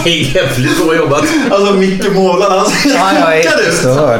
Det 0.04 0.10
är 0.10 0.36
jävligt 0.36 0.86
bra 0.86 0.96
jobbat. 0.96 1.24
Alltså 1.52 1.74
Micke 1.74 2.14
Måland, 2.14 2.54
han 2.98 3.16
är 3.18 3.66
du? 3.66 3.78
störd. 3.78 4.20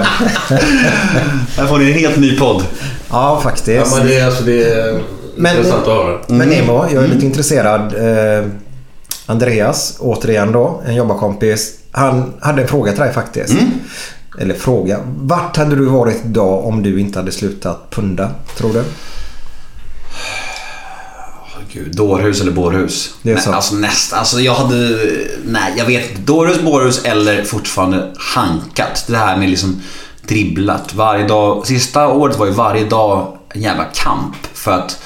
Här 1.58 1.68
får 1.68 1.78
ni 1.78 1.92
en 1.92 1.98
helt 2.00 2.18
ny 2.18 2.38
podd. 2.40 2.64
Ja, 3.10 3.42
faktiskt. 3.44 3.92
Ja, 3.92 3.98
men 3.98 4.08
det, 4.08 4.16
är- 4.18 4.26
alltså, 4.26 4.44
det 4.44 4.64
är 4.64 5.02
Men- 5.38 5.58
intressant 5.58 5.82
att 5.82 5.88
höra. 5.88 6.20
Men 6.28 6.50
Nemo, 6.50 6.86
jag 6.94 7.04
är 7.04 7.08
lite 7.08 7.26
intresserad. 7.26 7.94
Eh, 8.40 8.48
Andreas, 9.26 9.96
återigen 10.00 10.52
då, 10.52 10.82
en 10.86 10.96
jobbarkompis. 10.96 11.74
Han 11.92 12.34
hade 12.42 12.62
en 12.62 12.68
fråga 12.68 12.92
till 12.92 13.02
dig 13.02 13.14
faktiskt. 13.14 13.54
Eller 14.40 14.54
fråga. 14.54 15.00
Vart 15.06 15.58
hade 15.58 15.76
du 15.76 15.86
varit 15.86 16.26
idag 16.26 16.66
om 16.66 16.84
du 16.84 17.00
inte 17.00 17.20
hade 17.20 17.32
slutat 17.32 17.90
punda, 17.90 18.30
tror 18.58 18.74
du? 18.74 18.84
Gud, 21.74 21.96
dårhus 21.96 22.42
eller 22.42 22.52
bårhus? 22.52 23.14
Det 23.22 23.30
är 23.30 23.36
nej, 23.36 23.44
så. 23.44 23.52
Alltså 23.52 23.76
nästan. 23.76 24.20
Alltså 24.20 24.40
jag 24.40 24.54
hade... 24.56 25.00
Nej, 25.46 25.74
jag 25.78 25.86
vet 25.86 26.10
inte. 26.10 26.22
Dårhus, 26.22 26.62
bårhus 26.62 27.04
eller 27.04 27.44
fortfarande 27.44 28.14
hankat. 28.18 29.06
Det 29.08 29.18
här 29.18 29.38
med 29.38 29.50
liksom 29.50 29.82
dribblat. 30.22 30.94
Varje 30.94 31.28
dag. 31.28 31.68
Sista 31.68 32.08
året 32.08 32.38
var 32.38 32.46
ju 32.46 32.52
varje 32.52 32.86
dag 32.86 33.38
en 33.50 33.62
jävla 33.62 33.84
kamp. 33.84 34.36
För 34.54 34.72
att... 34.72 35.00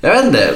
Jag 0.00 0.10
vet 0.10 0.24
inte. 0.24 0.54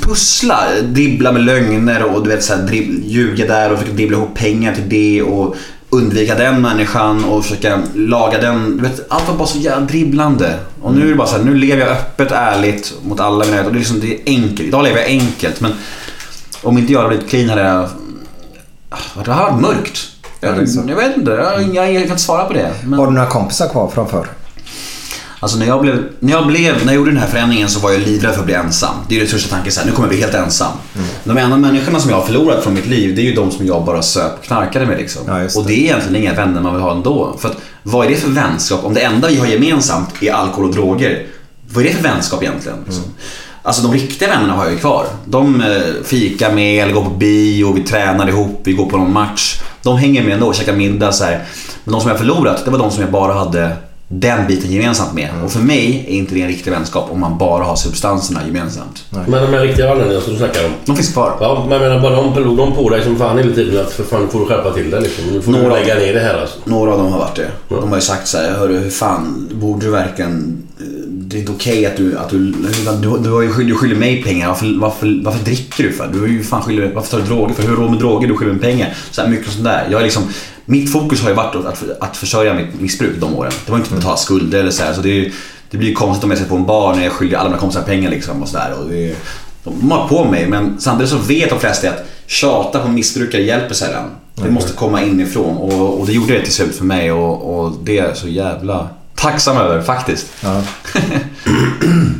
Pussla. 0.00 0.64
Dribbla 0.82 1.32
med 1.32 1.42
lögner 1.42 2.04
och 2.04 2.24
du 2.24 2.30
vet 2.30 2.44
så 2.44 2.54
här, 2.54 2.62
dribb, 2.62 3.04
ljuga 3.04 3.46
där 3.46 3.72
och 3.72 3.78
försöka 3.78 3.96
dribbla 3.96 4.16
ihop 4.16 4.34
pengar 4.34 4.74
till 4.74 4.88
det. 4.88 5.22
Och 5.22 5.56
undvika 5.90 6.34
den 6.34 6.62
människan 6.62 7.24
och 7.24 7.44
försöka 7.44 7.82
laga 7.94 8.38
den. 8.38 8.76
Du 8.76 8.82
vet, 8.82 9.06
allt 9.08 9.28
var 9.28 9.36
bara 9.36 9.48
så 9.48 9.58
jävla 9.58 9.86
dribblande. 9.86 10.54
Och 10.82 10.94
nu 10.94 11.06
är 11.06 11.10
det 11.10 11.14
bara 11.14 11.28
så 11.28 11.36
här, 11.36 11.44
nu 11.44 11.54
lever 11.54 11.82
jag 11.82 11.90
öppet, 11.90 12.32
ärligt 12.32 12.94
mot 13.02 13.20
alla 13.20 13.44
mina 13.44 13.64
och 13.64 13.72
det 13.72 13.76
är 13.76 13.78
liksom, 13.78 14.00
det 14.00 14.14
är 14.14 14.20
enkelt. 14.26 14.60
Idag 14.60 14.84
lever 14.84 15.00
jag 15.00 15.08
enkelt 15.08 15.60
men 15.60 15.72
om 16.62 16.78
inte 16.78 16.92
jag 16.92 17.00
hade 17.00 17.08
blivit 17.08 17.30
clean 17.30 17.48
hade 17.48 17.62
jag... 17.62 17.88
Det 19.24 19.32
hade 19.32 19.52
varit 19.52 19.60
mörkt. 19.60 20.08
Jag, 20.40 20.68
jag 20.88 20.96
vet 20.96 21.16
inte, 21.16 21.30
jag, 21.30 21.62
jag, 21.62 21.92
jag 21.92 22.02
kan 22.02 22.10
inte 22.10 22.22
svara 22.22 22.44
på 22.44 22.52
det. 22.52 22.70
Men... 22.84 22.98
Har 22.98 23.06
du 23.06 23.12
några 23.12 23.28
kompisar 23.28 23.68
kvar 23.68 23.90
framför? 23.94 24.26
Alltså 25.42 25.58
när 25.58 25.66
jag, 25.66 25.80
blev, 25.80 26.08
när, 26.20 26.32
jag 26.32 26.46
blev, 26.46 26.74
när 26.78 26.92
jag 26.92 26.94
gjorde 26.94 27.10
den 27.10 27.20
här 27.20 27.26
förändringen 27.26 27.68
så 27.68 27.80
var 27.80 27.92
jag 27.92 28.00
livrädd 28.00 28.32
för 28.32 28.40
att 28.40 28.46
bli 28.46 28.54
ensam. 28.54 28.94
Det 29.08 29.14
är 29.14 29.16
ju 29.16 29.20
den 29.20 29.28
största 29.28 29.54
tanken, 29.54 29.72
så 29.72 29.80
här, 29.80 29.86
nu 29.86 29.92
kommer 29.92 30.08
jag 30.08 30.14
bli 30.14 30.20
helt 30.20 30.34
ensam. 30.34 30.72
De 31.24 31.38
enda 31.38 31.56
människorna 31.56 32.00
som 32.00 32.10
jag 32.10 32.16
har 32.16 32.26
förlorat 32.26 32.62
från 32.62 32.74
mitt 32.74 32.86
liv, 32.86 33.14
det 33.16 33.22
är 33.22 33.24
ju 33.24 33.34
de 33.34 33.50
som 33.50 33.66
jag 33.66 33.84
bara 33.84 34.02
söp 34.02 34.38
och 34.38 34.44
knarkade 34.44 34.86
med. 34.86 34.98
Liksom. 34.98 35.22
och 35.56 35.66
det 35.66 35.72
är 35.72 35.78
egentligen 35.78 36.16
inga 36.16 36.34
vänner 36.34 36.60
man 36.60 36.72
vill 36.72 36.82
ha 36.82 36.92
ändå. 36.92 37.36
För 37.38 37.48
att, 37.48 37.56
vad 37.82 38.06
är 38.06 38.10
det 38.10 38.16
för 38.16 38.30
vänskap? 38.30 38.84
Om 38.84 38.94
det 38.94 39.00
enda 39.00 39.28
vi 39.28 39.36
har 39.36 39.46
gemensamt 39.46 40.22
är 40.22 40.32
alkohol 40.32 40.68
och 40.68 40.74
droger, 40.74 41.26
vad 41.72 41.84
är 41.84 41.88
det 41.88 41.94
för 41.94 42.02
vänskap 42.02 42.42
egentligen? 42.42 42.78
Liksom? 42.86 43.04
Alltså 43.62 43.82
de 43.82 43.92
riktiga 43.92 44.28
vännerna 44.28 44.52
har 44.52 44.64
jag 44.64 44.72
ju 44.72 44.78
kvar. 44.78 45.06
De 45.24 45.60
eh, 45.60 46.04
fikar 46.04 46.52
med, 46.52 46.82
eller 46.82 46.92
går 46.92 47.04
på 47.04 47.10
bio, 47.10 47.72
vi 47.72 47.82
tränar 47.82 48.28
ihop, 48.28 48.60
vi 48.64 48.72
går 48.72 48.86
på 48.86 48.96
någon 48.96 49.12
match. 49.12 49.60
De 49.82 49.96
hänger 49.96 50.24
med 50.24 50.32
ändå, 50.32 50.52
käkar 50.52 50.72
middag 50.72 51.12
så 51.12 51.24
här. 51.24 51.44
Men 51.84 51.92
de 51.92 52.00
som 52.00 52.10
jag 52.10 52.18
förlorat, 52.18 52.64
det 52.64 52.70
var 52.70 52.78
de 52.78 52.90
som 52.90 53.02
jag 53.02 53.10
bara 53.10 53.32
hade 53.32 53.76
den 54.14 54.46
biten 54.46 54.70
gemensamt 54.72 55.14
med. 55.14 55.28
Och 55.44 55.52
för 55.52 55.60
mig 55.60 56.04
är 56.08 56.12
inte 56.12 56.34
det 56.34 56.42
en 56.42 56.48
riktig 56.48 56.70
vänskap 56.70 57.08
om 57.10 57.20
man 57.20 57.38
bara 57.38 57.64
har 57.64 57.76
substanserna 57.76 58.40
gemensamt. 58.46 59.04
Men 59.10 59.30
de 59.30 59.46
här 59.46 59.60
riktiga 59.60 59.94
vännerna 59.94 60.20
som 60.20 60.32
du 60.32 60.38
snackar 60.38 60.64
om. 60.64 60.70
De 60.84 60.96
finns 60.96 61.12
kvar. 61.12 61.36
Ja, 61.40 61.66
men 61.68 61.80
jag 61.80 61.88
menar 61.88 62.02
bara 62.02 62.16
de 62.16 62.44
låg 62.44 62.56
de 62.56 62.72
på 62.72 62.88
dig 62.88 63.04
som 63.04 63.16
fan 63.16 63.38
hela 63.38 63.54
tiden 63.54 63.80
att 63.86 63.92
för 63.92 64.04
fan 64.04 64.28
får 64.28 64.40
du 64.40 64.46
skärpa 64.46 64.72
till 64.72 64.90
dig 64.90 65.02
liksom. 65.02 65.24
Nu 65.32 65.42
får 65.42 65.52
du 65.52 65.58
Några- 65.58 65.74
lägga 65.74 65.94
ner 65.94 66.14
det 66.14 66.20
här 66.20 66.38
alltså. 66.40 66.58
Några 66.64 66.92
av 66.92 66.98
dem 66.98 67.12
har 67.12 67.18
varit 67.18 67.36
det. 67.36 67.48
De 67.68 67.88
har 67.88 67.96
ju 67.96 68.02
sagt 68.02 68.28
så 68.28 68.38
här, 68.38 68.50
hörru 68.50 68.78
hur 68.78 68.90
fan, 68.90 69.48
borde 69.52 69.86
du 69.86 69.90
verkligen... 69.92 70.62
Det 71.08 71.36
är 71.36 71.40
inte 71.40 71.52
okej 71.52 71.86
att 71.86 71.96
du... 71.96 72.18
Att 72.18 72.28
du, 72.30 72.38
du, 73.02 73.18
du, 73.22 73.30
har 73.30 73.42
ju 73.42 73.48
skyll, 73.52 73.66
du 73.68 73.74
skyller 73.74 73.96
mig 73.96 74.22
pengar. 74.22 74.48
Varför, 74.48 74.80
varför, 74.80 75.20
varför 75.24 75.44
dricker 75.44 75.82
du 75.84 75.92
för? 75.92 76.08
Du 76.12 76.24
är 76.24 76.28
ju 76.28 76.42
fan 76.44 76.62
skyldig, 76.62 76.90
varför 76.94 77.10
tar 77.10 77.18
du 77.18 77.24
droger 77.24 77.54
för? 77.54 77.62
Hur 77.62 77.68
har 77.68 77.76
du 77.76 77.82
råd 77.82 77.90
med 77.90 78.00
droger? 78.00 78.28
Du 78.28 78.36
skyller 78.36 78.52
mig 78.52 78.60
pengar. 78.62 78.94
Så 79.10 79.22
här 79.22 79.28
mycket 79.28 79.52
sånt 79.52 79.64
där. 79.64 79.86
Jag 79.90 80.00
är 80.00 80.04
liksom, 80.04 80.22
mitt 80.64 80.92
fokus 80.92 81.22
har 81.22 81.28
ju 81.28 81.34
varit 81.34 81.54
att, 81.54 81.84
att, 82.00 82.16
försörja 82.16 82.54
mitt 82.54 82.80
missbruk 82.80 83.20
de 83.20 83.34
åren. 83.34 83.52
Det 83.66 83.72
var 83.72 83.78
inte 83.78 83.90
att 83.90 83.96
betala 83.96 84.16
skulder 84.16 84.60
eller 84.60 84.70
så 84.70 84.84
här. 84.84 84.92
Så 84.92 85.00
det, 85.00 85.26
är 85.26 85.32
det 85.70 85.78
blir 85.78 85.88
ju 85.88 85.94
konstigt 85.94 86.24
om 86.24 86.30
jag 86.30 86.38
sitter 86.38 86.50
på 86.50 86.56
en 86.56 86.66
bar 86.66 86.94
när 86.94 87.02
jag 87.02 87.12
skyller 87.12 87.38
alla 87.38 87.48
mina 87.48 87.60
kompisar 87.60 87.82
pengar 87.82 88.10
liksom 88.10 88.42
och 88.42 88.48
sådär. 88.48 88.74
De 89.64 89.90
har 89.90 90.08
på 90.08 90.24
mig 90.24 90.46
men 90.46 90.80
samtidigt 90.80 91.10
så 91.10 91.18
vet 91.18 91.50
de 91.50 91.60
flesta 91.60 91.88
att 91.88 92.04
tjata 92.26 92.80
på 92.80 92.88
missbrukare 92.88 93.42
hjälper 93.42 93.74
sällan. 93.74 94.10
Det 94.34 94.50
måste 94.50 94.72
komma 94.72 95.02
inifrån 95.02 95.56
och, 95.56 96.00
och 96.00 96.06
det 96.06 96.12
gjorde 96.12 96.32
det 96.32 96.44
till 96.44 96.52
slut 96.52 96.76
för 96.76 96.84
mig 96.84 97.12
och, 97.12 97.58
och 97.58 97.72
det 97.82 97.98
är 97.98 98.04
jag 98.04 98.16
så 98.16 98.28
jävla 98.28 98.88
tacksam 99.14 99.56
över 99.56 99.82
faktiskt. 99.82 100.26
Ja. 100.40 100.62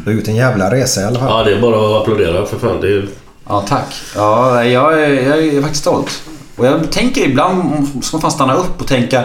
Du 0.04 0.10
har 0.10 0.12
gjort 0.12 0.28
en 0.28 0.36
jävla 0.36 0.70
resa 0.70 1.00
i 1.00 1.04
alla 1.04 1.18
fall. 1.18 1.28
Ja, 1.28 1.44
det 1.44 1.56
är 1.56 1.60
bara 1.60 1.96
att 1.96 2.02
applådera 2.02 2.46
för 2.46 2.58
fan. 2.58 2.80
Det 2.80 2.88
är... 2.88 3.08
Ja, 3.48 3.64
tack. 3.68 3.94
Ja, 4.16 4.64
jag 4.64 5.02
är, 5.02 5.28
jag 5.28 5.44
är 5.44 5.62
faktiskt 5.62 5.82
stolt. 5.82 6.22
Och 6.62 6.68
jag 6.68 6.90
tänker 6.90 7.20
ibland, 7.28 7.88
ska 8.02 8.16
man 8.16 8.20
fan 8.22 8.30
stanna 8.30 8.54
upp 8.54 8.80
och 8.80 8.86
tänka 8.86 9.24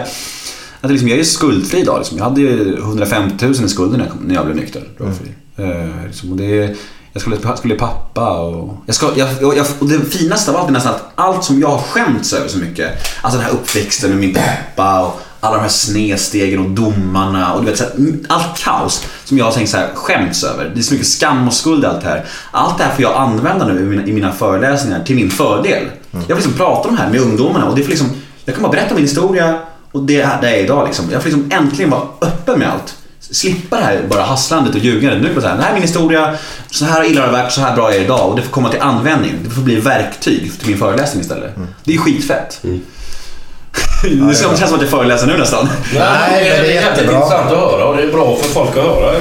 att 0.80 0.90
liksom, 0.90 1.08
jag 1.08 1.18
är 1.18 1.24
skuldfri 1.24 1.80
idag. 1.80 1.98
Liksom. 1.98 2.18
Jag 2.18 2.24
hade 2.24 2.40
ju 2.40 2.78
150 2.78 3.44
000 3.46 3.54
i 3.64 3.68
skulder 3.68 3.98
när 3.98 4.04
jag, 4.04 4.12
kom- 4.12 4.22
när 4.22 4.34
jag 4.34 4.44
blev 4.44 4.56
nykter. 4.56 4.82
drogfri. 4.98 5.28
Eh, 5.56 6.06
liksom, 6.06 6.30
och 6.32 6.36
det, 6.36 6.76
jag 7.12 7.20
skulle, 7.20 7.36
jag 7.42 7.58
skulle 7.58 7.74
bli 7.74 7.80
pappa 7.80 8.38
och... 8.40 8.76
Jag 8.86 8.94
ska, 8.94 9.06
jag, 9.16 9.28
jag, 9.40 9.66
och 9.78 9.88
det 9.88 10.04
finaste 10.10 10.50
av 10.50 10.56
allt 10.56 10.68
är 10.68 10.72
nästan 10.72 10.94
att 10.94 11.12
allt 11.14 11.44
som 11.44 11.60
jag 11.60 11.68
har 11.68 11.78
skämts 11.78 12.32
över 12.32 12.48
så 12.48 12.58
mycket. 12.58 12.90
Alltså 13.22 13.38
den 13.38 13.46
här 13.46 13.54
uppväxten 13.54 14.10
med 14.10 14.18
min 14.18 14.34
pappa 14.34 15.00
och 15.06 15.20
alla 15.40 15.54
de 15.56 15.60
här 15.62 15.68
snedstegen 15.68 16.58
och 16.60 16.70
domarna 16.70 17.54
och 17.54 17.60
du 17.64 17.70
vet, 17.70 17.78
så 17.78 17.84
här, 17.84 17.92
mm, 17.96 18.24
allt 18.28 18.58
kaos 18.58 19.06
som 19.24 19.38
jag 19.38 19.44
har 19.44 19.52
tänkt 19.52 19.68
så 19.70 19.76
här, 19.76 19.88
skämts 19.94 20.44
över. 20.44 20.70
Det 20.74 20.80
är 20.80 20.82
så 20.82 20.92
mycket 20.94 21.08
skam 21.08 21.48
och 21.48 21.54
skuld 21.54 21.84
i 21.84 21.86
allt 21.86 22.00
det 22.00 22.06
här. 22.08 22.24
Allt 22.50 22.78
det 22.78 22.84
här 22.84 22.94
får 22.94 23.02
jag 23.02 23.16
använda 23.16 23.66
nu 23.66 23.80
i 23.80 23.84
mina, 23.84 24.06
i 24.06 24.12
mina 24.12 24.32
föreläsningar 24.32 25.04
till 25.04 25.16
min 25.16 25.30
fördel. 25.30 25.84
Jag 26.18 26.28
får 26.28 26.34
liksom 26.34 26.52
prata 26.52 26.88
om 26.88 26.96
det 26.96 27.02
här 27.02 27.10
med 27.10 27.20
ungdomarna 27.20 27.66
och 27.66 27.76
det 27.76 27.82
får 27.82 27.90
liksom, 27.90 28.10
jag 28.44 28.54
kan 28.54 28.62
bara 28.62 28.72
berätta 28.72 28.94
min 28.94 29.04
historia 29.04 29.58
och 29.92 30.02
det 30.02 30.20
är 30.20 30.40
det 30.40 30.50
jag 30.50 30.58
är 30.58 30.64
idag 30.64 30.86
liksom. 30.86 31.04
Jag 31.12 31.22
får 31.22 31.30
liksom 31.30 31.50
äntligen 31.52 31.90
vara 31.90 32.02
öppen 32.20 32.58
med 32.58 32.68
allt. 32.70 32.94
Slippa 33.20 33.76
det 33.76 33.82
här 33.82 34.02
bara 34.08 34.22
hasslandet 34.22 34.74
och 34.74 34.80
ljugandet. 34.80 35.22
Nu 35.22 35.30
är 35.30 35.34
det 35.34 35.40
så 35.40 35.48
här, 35.48 35.56
det 35.56 35.62
här 35.62 35.70
är 35.70 35.74
min 35.74 35.82
historia, 35.82 36.34
så 36.70 36.84
här 36.84 37.10
illa 37.10 37.20
har 37.20 37.26
det 37.26 37.32
varit, 37.32 37.52
så 37.52 37.60
här 37.60 37.76
bra 37.76 37.92
är 37.92 37.98
det 37.98 38.04
idag. 38.04 38.30
Och 38.30 38.36
det 38.36 38.42
får 38.42 38.50
komma 38.50 38.68
till 38.68 38.80
användning. 38.80 39.34
Det 39.44 39.50
får 39.50 39.62
bli 39.62 39.80
verktyg 39.80 40.52
till 40.58 40.68
min 40.68 40.78
föreläsning 40.78 41.20
istället. 41.20 41.54
Det 41.84 41.94
är 41.94 41.98
skitfett. 41.98 42.60
det 44.02 44.36
känns 44.38 44.60
som 44.60 44.74
att 44.74 44.80
jag 44.80 44.90
föreläser 44.90 45.26
nu 45.26 45.38
nästan. 45.38 45.68
Nej, 45.94 46.44
det 46.44 46.48
är, 46.48 46.62
det 46.62 46.68
är 46.68 46.74
jättebra. 46.74 46.90
jättebra. 46.90 47.14
intressant 47.14 47.52
att 47.52 47.58
höra 47.58 47.84
och 47.84 47.96
det 47.96 48.02
är 48.02 48.12
bra 48.12 48.36
för 48.36 48.48
folk 48.48 48.70
att 48.70 48.84
höra. 48.84 49.12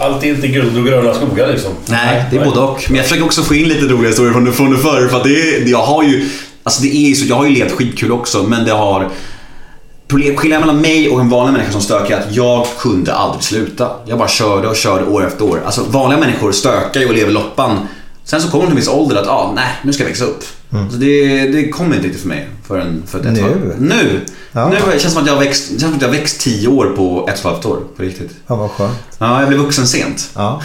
Allt 0.00 0.24
är 0.24 0.28
inte 0.28 0.48
guld 0.48 0.78
och 0.78 0.86
gröna 0.86 1.14
skogar 1.14 1.48
liksom. 1.48 1.72
Nej, 1.86 2.24
det 2.30 2.36
är 2.36 2.44
både 2.44 2.60
och. 2.60 2.84
Men 2.88 2.96
jag 2.96 3.04
försöker 3.04 3.24
också 3.24 3.42
få 3.42 3.54
in 3.54 3.68
lite 3.68 3.84
roliga 3.86 4.08
historier 4.08 4.32
från, 4.32 4.52
från 4.52 4.78
förr. 4.78 5.08
För 5.08 5.16
att 5.16 5.24
det 5.24 5.30
är, 5.30 5.68
jag 5.68 5.82
har 5.82 6.02
ju... 6.02 6.28
Alltså 6.62 6.82
det 6.82 6.88
är 6.88 7.14
så, 7.14 7.26
jag 7.26 7.36
har 7.36 7.44
ju 7.46 7.50
levt 7.50 7.72
skitkul 7.72 8.12
också, 8.12 8.42
men 8.42 8.64
det 8.64 8.72
har... 8.72 9.08
Skillnaden 10.36 10.66
mellan 10.66 10.80
mig 10.80 11.08
och 11.08 11.20
en 11.20 11.28
vanlig 11.28 11.52
människa 11.52 11.72
som 11.72 11.80
stökar 11.80 12.16
är 12.16 12.20
att 12.20 12.34
jag 12.34 12.66
kunde 12.78 13.14
aldrig 13.14 13.42
sluta. 13.44 13.90
Jag 14.06 14.18
bara 14.18 14.28
körde 14.28 14.68
och 14.68 14.76
körde 14.76 15.04
år 15.04 15.26
efter 15.26 15.44
år. 15.44 15.62
Alltså 15.66 15.84
vanliga 15.88 16.20
människor 16.20 16.52
stökar 16.52 17.00
ju 17.00 17.08
och 17.08 17.14
lever 17.14 17.32
loppan. 17.32 17.78
Sen 18.24 18.40
så 18.40 18.50
kommer 18.50 18.64
de 18.64 18.66
till 18.66 18.72
en 18.72 18.80
viss 18.80 18.88
ålder 18.88 19.16
att, 19.16 19.28
ah, 19.28 19.52
nej, 19.54 19.68
nu 19.82 19.92
ska 19.92 20.02
jag 20.02 20.08
växa 20.08 20.24
upp. 20.24 20.44
Så 20.70 20.96
det, 20.96 21.46
det 21.46 21.68
kommer 21.68 21.94
inte 21.96 22.06
riktigt 22.06 22.22
för 22.22 22.28
mig 22.28 22.48
förrän 22.66 23.02
för 23.06 23.18
ett 23.20 23.24
Nu? 23.32 23.40
halvt- 23.42 23.74
Nu! 23.78 24.20
Ja. 24.52 24.68
Nu 24.68 24.76
det 24.92 24.98
känns 24.98 25.12
som 25.14 25.22
att 25.22 25.28
jag 25.28 25.34
har 25.36 25.44
växt, 25.44 25.64
det 25.74 25.80
känns 25.80 25.82
som 25.82 25.94
att 25.96 26.02
jag 26.02 26.08
har 26.08 26.16
växt 26.16 26.40
tio 26.40 26.68
år 26.68 26.86
på 26.86 27.18
ett 27.28 27.34
och 27.34 27.38
ett 27.38 27.44
halvt 27.44 27.66
år. 27.66 27.82
På 27.96 28.02
riktigt. 28.02 28.30
Ja, 28.46 28.54
vad 28.56 28.70
skönt. 28.70 28.98
Ja, 29.18 29.40
jag 29.40 29.48
blev 29.48 29.60
vuxen 29.60 29.86
sent. 29.86 30.30
Ja. 30.34 30.62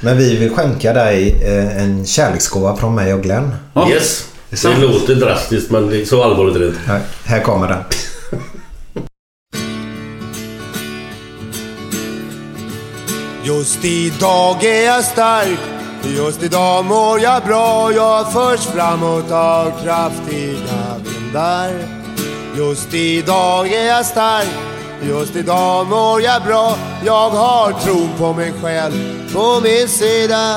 Men 0.00 0.18
vi 0.18 0.36
vill 0.36 0.50
skänka 0.50 0.92
dig 0.92 1.42
eh, 1.44 1.82
en 1.82 2.06
kärleksgåva 2.06 2.76
från 2.76 2.94
mig 2.94 3.14
och 3.14 3.22
Glenn. 3.22 3.50
Yes. 3.90 4.24
Det 4.50 4.64
är 4.64 4.74
Det 4.74 4.80
låter 4.80 5.14
drastiskt 5.14 5.70
men 5.70 5.86
det 5.90 6.00
är 6.00 6.04
så 6.04 6.22
allvarligt 6.24 6.56
är 6.56 6.60
det 6.60 6.66
inte. 6.66 6.80
Här, 6.86 7.00
här 7.24 7.40
kommer 7.40 7.68
den. 7.68 7.78
Just 13.44 13.84
idag 13.84 14.64
är 14.64 14.84
jag 14.84 15.04
stark, 15.04 15.58
just 16.04 16.42
idag 16.42 16.84
mår 16.84 17.20
jag 17.20 17.42
bra. 17.44 17.92
Jag 17.92 18.32
förs 18.32 18.60
framåt 18.60 19.30
av 19.30 19.72
kraftiga 19.82 20.96
vindar. 21.04 21.70
Just 22.56 22.94
idag 22.94 23.72
är 23.72 23.86
jag 23.86 24.06
stark, 24.06 24.48
just 25.02 25.36
idag 25.36 25.86
mår 25.86 26.22
jag 26.22 26.42
bra. 26.42 26.76
Jag 27.04 27.30
har 27.30 27.72
tron 27.72 28.10
på 28.18 28.32
mig 28.32 28.52
själv 28.62 29.32
på 29.32 29.60
min 29.62 29.88
sida. 29.88 30.56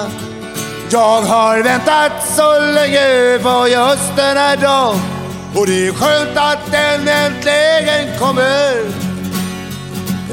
Jag 0.90 1.22
har 1.22 1.64
väntat 1.64 2.12
så 2.36 2.60
länge 2.60 3.40
på 3.44 3.68
just 3.68 4.16
den 4.16 4.38
här 4.38 4.58
dagen. 4.58 5.00
Och 5.56 5.68
det 5.68 5.88
är 5.88 5.92
skönt 5.92 6.38
att 6.38 6.72
den 6.72 7.08
äntligen 7.08 8.20
kommer. 8.20 9.04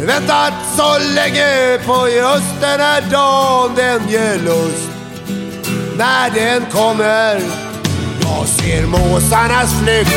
Väntat 0.07 0.53
så 0.77 0.99
länge 1.15 1.79
på 1.87 2.09
just 2.09 2.61
den 2.61 2.81
här 2.81 3.03
dagen 3.11 3.73
Den 3.77 4.09
ger 4.09 4.39
lust 4.39 5.00
när 6.01 6.31
den 6.31 6.71
kommer 6.71 7.41
Jag 8.21 8.49
ser 8.49 8.87
måsarnas 8.87 9.75
flykt 9.83 10.11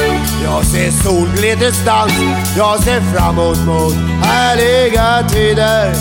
Jag 0.43 0.65
ser 0.65 0.91
solglittrets 0.91 1.85
dans 1.85 2.14
Jag 2.57 2.80
ser 2.80 3.01
framåt 3.01 3.57
mot 3.65 3.93
härliga 4.23 5.30
tider 5.30 5.93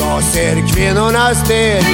Jag 0.00 0.22
ser 0.22 0.74
kvinnornas 0.74 1.44
steg 1.44 1.84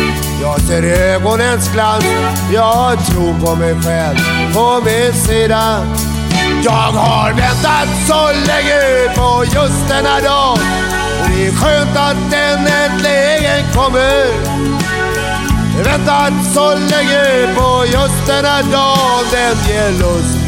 Jag 0.43 0.61
ser 0.61 0.83
ögonens 0.83 1.73
glans 1.73 2.05
Jag 2.53 2.75
har 2.75 2.97
tro 2.97 3.47
på 3.47 3.57
mig 3.57 3.75
själv 3.83 4.19
på 4.55 4.83
min 4.85 5.13
sida 5.13 5.87
jag 6.65 6.73
har 6.73 7.33
väntat 7.33 7.89
så 8.09 8.27
länge 8.27 9.15
på 9.17 9.45
just 9.45 9.89
denna 9.89 10.21
dag. 10.21 10.59
och 11.23 11.29
det 11.37 11.47
är 11.47 11.53
skönt 11.53 11.97
att 11.97 12.31
den 12.31 12.59
äntligen 12.59 13.73
kommer. 13.75 14.84
Väntat 15.83 16.33
så 16.55 16.75
länge 16.75 17.55
på 17.57 17.85
just 17.87 18.27
den 18.27 18.45
här 18.45 18.63
dagen 18.63 19.25
den 19.33 19.57
ger 19.69 19.91
lust 19.91 20.39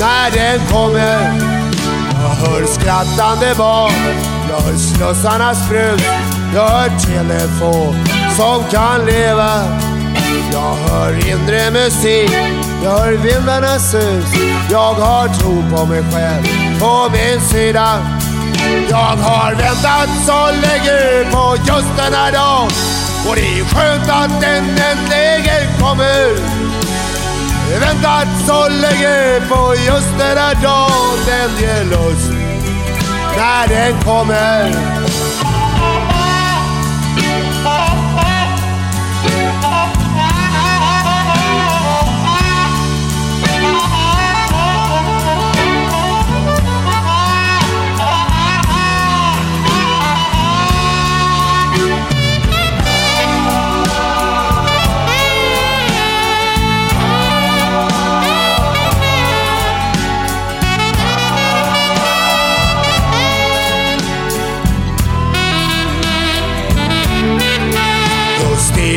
när 0.00 0.30
den 0.30 0.66
kommer. 0.66 1.40
Jag 2.22 2.48
hör 2.48 2.66
skrattande 2.66 3.54
barn, 3.58 3.92
jag 4.50 4.60
hör 4.60 4.76
slussarnas 4.76 5.68
brus, 5.68 6.02
jag 6.54 6.68
hör 6.68 6.88
telefon 6.88 7.94
som 8.36 8.64
kan 8.70 9.06
leva. 9.06 9.62
Jag 10.52 10.74
hör 10.74 11.28
inre 11.28 11.70
musik, 11.70 12.30
jag 12.84 12.90
hör 12.90 13.12
vindarnas 13.12 13.90
sus. 13.90 14.40
Jag 14.70 14.94
har 14.94 15.28
tro 15.28 15.76
på 15.76 15.86
mig 15.86 16.02
själv 16.12 16.44
på 16.80 17.08
min 17.12 17.40
sida. 17.40 17.98
Jag 18.90 18.96
har 18.96 19.54
väntat 19.54 20.08
så 20.26 20.46
länge 20.46 21.30
på 21.32 21.56
just 21.56 21.96
den 21.96 22.14
här 22.14 22.32
dagen. 22.32 22.70
Och 23.28 23.36
det 23.36 23.58
är 23.58 23.64
skönt 23.64 24.10
att 24.10 24.40
den 24.40 24.64
äntligen 24.64 25.80
kommer. 25.80 26.34
Väntat 27.80 28.28
så 28.46 28.68
länge 28.68 29.40
på 29.48 29.74
just 29.86 30.18
den 30.18 30.38
här 30.38 30.54
dagen. 30.62 31.18
Den 31.26 31.50
ger 31.60 31.84
lust 31.84 32.30
när 33.36 33.68
den 33.68 34.02
kommer. 34.02 35.25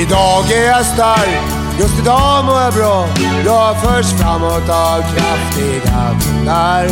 Idag 0.09 0.51
är 0.51 0.65
jag 0.65 0.85
stark, 0.85 1.41
just 1.79 1.99
idag 1.99 2.45
mår 2.45 2.61
jag 2.61 2.73
bra. 2.73 3.07
Jag 3.45 3.81
förs 3.81 4.13
framåt 4.19 4.69
av 4.69 5.01
kraftiga 5.01 6.17
vindar. 6.19 6.83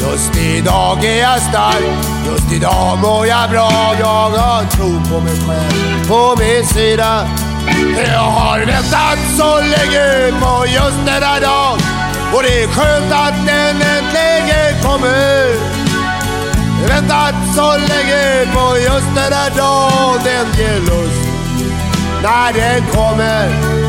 Just 0.00 0.36
idag 0.36 1.04
är 1.04 1.20
jag 1.20 1.42
stark, 1.42 1.84
just 2.26 2.52
idag 2.52 2.98
mår 3.02 3.26
jag 3.26 3.50
bra. 3.50 3.70
Jag 3.98 4.30
har 4.30 4.64
tro 4.64 4.86
på 5.10 5.20
mig 5.20 5.34
själv 5.46 6.08
på 6.08 6.36
min 6.38 6.66
sida. 6.66 7.28
Jag 8.12 8.18
har 8.18 8.58
väntat 8.58 9.18
så 9.38 9.60
länge 9.60 10.40
på 10.40 10.66
just 10.66 11.06
denna 11.06 11.40
dag. 11.40 11.78
Och 12.34 12.42
det 12.42 12.62
är 12.62 12.68
skönt 12.68 13.12
att 13.12 13.46
den 13.46 13.76
äntligen 13.76 14.82
kommer. 14.82 15.46
Väntat 16.88 17.34
så 17.54 17.70
länge 17.70 18.46
på 18.54 18.76
just 18.78 19.14
denna 19.14 19.48
dag. 19.56 20.20
Den 20.24 20.46
ger 20.58 20.80
lust 20.80 21.33
när 22.24 22.52
den 22.52 22.82
kommer. 22.92 23.83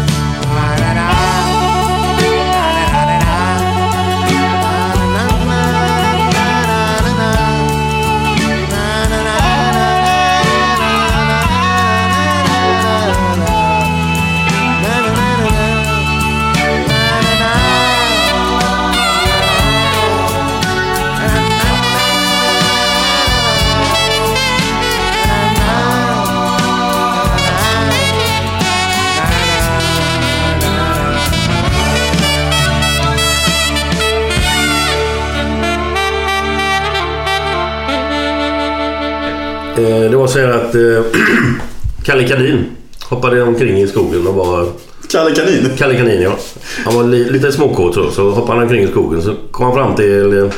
Här 40.36 40.52
att 40.52 40.76
eh, 40.76 41.22
Kalle 42.04 42.28
Kanin 42.28 42.66
hoppade 43.10 43.44
omkring 43.44 43.78
i 43.78 43.88
skogen 43.88 44.28
och 44.28 44.36
var... 44.36 44.68
Kalle 45.12 45.36
Kanin? 45.36 45.70
Kalle 45.78 45.96
Kanin 45.96 46.22
ja. 46.22 46.38
Han 46.86 46.96
var 46.96 47.04
li, 47.04 47.30
lite 47.30 47.52
småkåt 47.52 47.94
så, 47.94 48.12
så 48.12 48.32
hoppade 48.32 48.54
han 48.54 48.64
omkring 48.64 48.84
i 48.84 48.88
skogen. 48.88 49.22
Så 49.22 49.36
kom 49.52 49.66
han 49.66 49.76
fram 49.76 49.96
till 49.96 50.38
eh, 50.38 50.50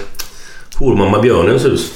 hormamma 0.80 1.22
Björnens 1.22 1.66
hus. 1.66 1.92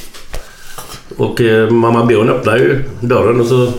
Och 1.18 1.42
eh, 1.42 1.70
mamma 1.70 2.06
Björn 2.06 2.30
öppnar 2.30 2.58
ju 2.58 2.84
dörren 3.00 3.42
och 3.42 3.48
så 3.48 3.72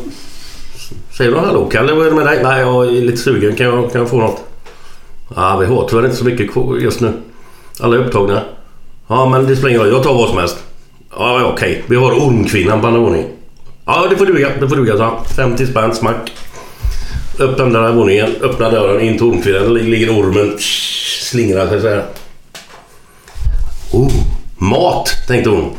säger 1.16 1.32
hon 1.32 1.44
Hallå 1.44 1.68
Kalle, 1.72 1.92
vad 1.92 2.06
är 2.06 2.10
det 2.10 2.16
med 2.16 2.26
dig? 2.26 2.40
Nej, 2.42 2.60
jag 2.60 2.86
är 2.86 2.90
lite 2.90 3.18
sugen. 3.18 3.56
Kan 3.56 3.66
jag, 3.66 3.92
kan 3.92 4.00
jag 4.00 4.10
få 4.10 4.16
något? 4.16 4.44
Ja, 5.36 5.56
vi 5.56 5.66
har 5.66 5.88
tyvärr 5.88 6.04
inte 6.04 6.16
så 6.16 6.24
mycket 6.24 6.52
kvar 6.52 6.76
just 6.76 7.00
nu. 7.00 7.12
Alla 7.80 7.96
är 7.96 8.00
upptagna. 8.00 8.42
Ja, 9.08 9.28
men 9.28 9.46
det 9.46 9.56
spelar 9.56 9.68
ingen 9.68 9.82
roll. 9.82 9.92
Jag 9.92 10.02
tar 10.02 10.14
vad 10.14 10.28
som 10.28 10.38
helst. 10.38 10.64
Ja, 11.10 11.40
ja, 11.40 11.52
okej. 11.52 11.84
Vi 11.86 11.96
har 11.96 12.12
ormkvinnan 12.12 12.80
på 12.80 12.86
andra 12.86 13.00
våningen. 13.00 13.28
Ja, 13.86 14.06
det 14.10 14.16
får 14.16 14.26
duga. 14.26 14.50
Det 14.60 14.68
får 14.68 14.76
duga, 14.76 14.96
sa 14.96 15.04
han. 15.04 15.24
50 15.24 15.66
spänn, 15.66 15.94
smack. 15.94 16.32
Upp 17.38 17.56
den 17.56 17.72
där 17.72 17.92
våningen, 17.92 18.30
öppna 18.42 18.70
dörren 18.70 19.00
in 19.00 19.16
till 19.18 19.26
ormkvinnan. 19.26 19.74
Där 19.74 19.82
ligger 19.82 20.10
ormen, 20.10 20.56
slingrar 20.58 21.68
sig 21.68 21.80
så 21.80 21.88
här. 21.88 22.04
Oh, 23.92 24.12
mat, 24.58 25.10
tänkte 25.28 25.50
hon. 25.50 25.70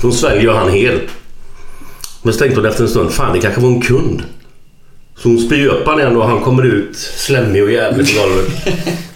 Så 0.00 0.12
sväljer 0.12 0.52
han 0.52 0.70
hel. 0.70 1.00
Men 2.22 2.32
så 2.32 2.38
tänkte 2.38 2.60
hon 2.60 2.68
efter 2.68 2.82
en 2.82 2.90
stund, 2.90 3.12
fan 3.12 3.32
det 3.32 3.40
kanske 3.40 3.60
var 3.60 3.68
en 3.68 3.80
kund. 3.80 4.22
Så 5.16 5.28
hon 5.28 5.38
spyr 5.38 5.66
upp 5.66 5.86
han 5.86 6.00
igen 6.00 6.16
och 6.16 6.28
han 6.28 6.40
kommer 6.40 6.62
ut 6.62 6.96
slemmig 6.96 7.62
och 7.62 7.72
jävlig 7.72 8.06
på 8.06 8.22
golvet. 8.22 8.46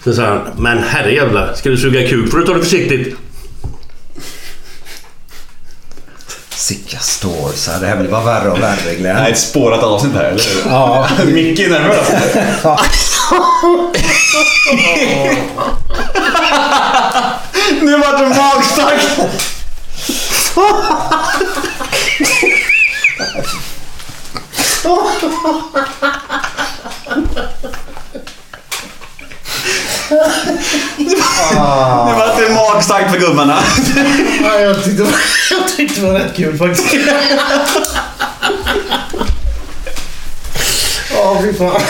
Så 0.03 0.13
sa 0.13 0.25
han, 0.25 0.41
men 0.57 0.77
herrejävlar, 0.77 1.53
ska 1.53 1.69
du 1.69 1.77
suga 1.77 2.07
kuk 2.07 2.31
får 2.31 2.37
du 2.37 2.45
ta 2.45 2.53
det 2.53 2.59
försiktigt. 2.59 3.15
Jessica 6.57 6.99
Stores. 6.99 7.65
Det 7.79 7.87
här 7.87 7.97
blir 7.97 8.09
bara 8.09 8.23
värre 8.23 8.49
och 8.49 8.61
värre 8.61 8.95
Glenn. 8.95 9.15
Här 9.15 9.27
är 9.27 9.31
ett 9.31 9.39
spårat 9.39 9.83
avsnitt 9.83 10.13
här, 10.13 10.23
eller 10.23 10.43
hur? 10.43 10.71
Ja. 10.71 11.07
Micke 11.25 11.59
är 11.59 11.69
nervös. 11.69 12.07
Nu 17.81 17.97
vart 17.97 18.19
det 18.19 18.27
magstarkt! 18.27 19.19
Nu 30.99 32.13
vart 32.13 32.37
det 32.37 32.53
magstarkt 32.53 33.11
för 33.11 33.19
gubbarna. 33.19 33.59
Ja, 34.43 34.59
jag, 34.59 34.83
tyckte, 34.83 35.07
jag 35.51 35.67
tyckte 35.77 36.01
det 36.01 36.07
var 36.07 36.19
rätt 36.19 36.35
kul 36.35 36.57
faktiskt. 36.57 36.93
Ja, 41.13 41.41
fy 41.41 41.53
fan. 41.53 41.81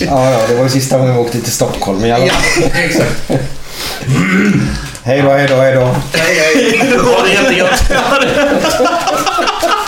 Ja, 0.00 0.30
ja, 0.30 0.46
det 0.48 0.54
var 0.54 0.62
ju 0.62 0.68
sista 0.68 0.98
gången 0.98 1.14
vi 1.14 1.20
åkte 1.20 1.40
till 1.40 1.52
Stockholm. 1.52 1.98
Men 1.98 2.08
jag... 2.08 2.26
Ja, 2.26 2.32
exakt. 2.74 3.30
Hej 5.02 5.22
då, 5.22 5.30
hej 5.30 5.48
då, 5.48 5.56
hej 5.56 5.74
då. 5.74 5.94
Hej, 6.12 6.34
hej. 6.34 6.98
Ha 6.98 7.22
det 7.22 7.32
jättegött. 7.32 7.82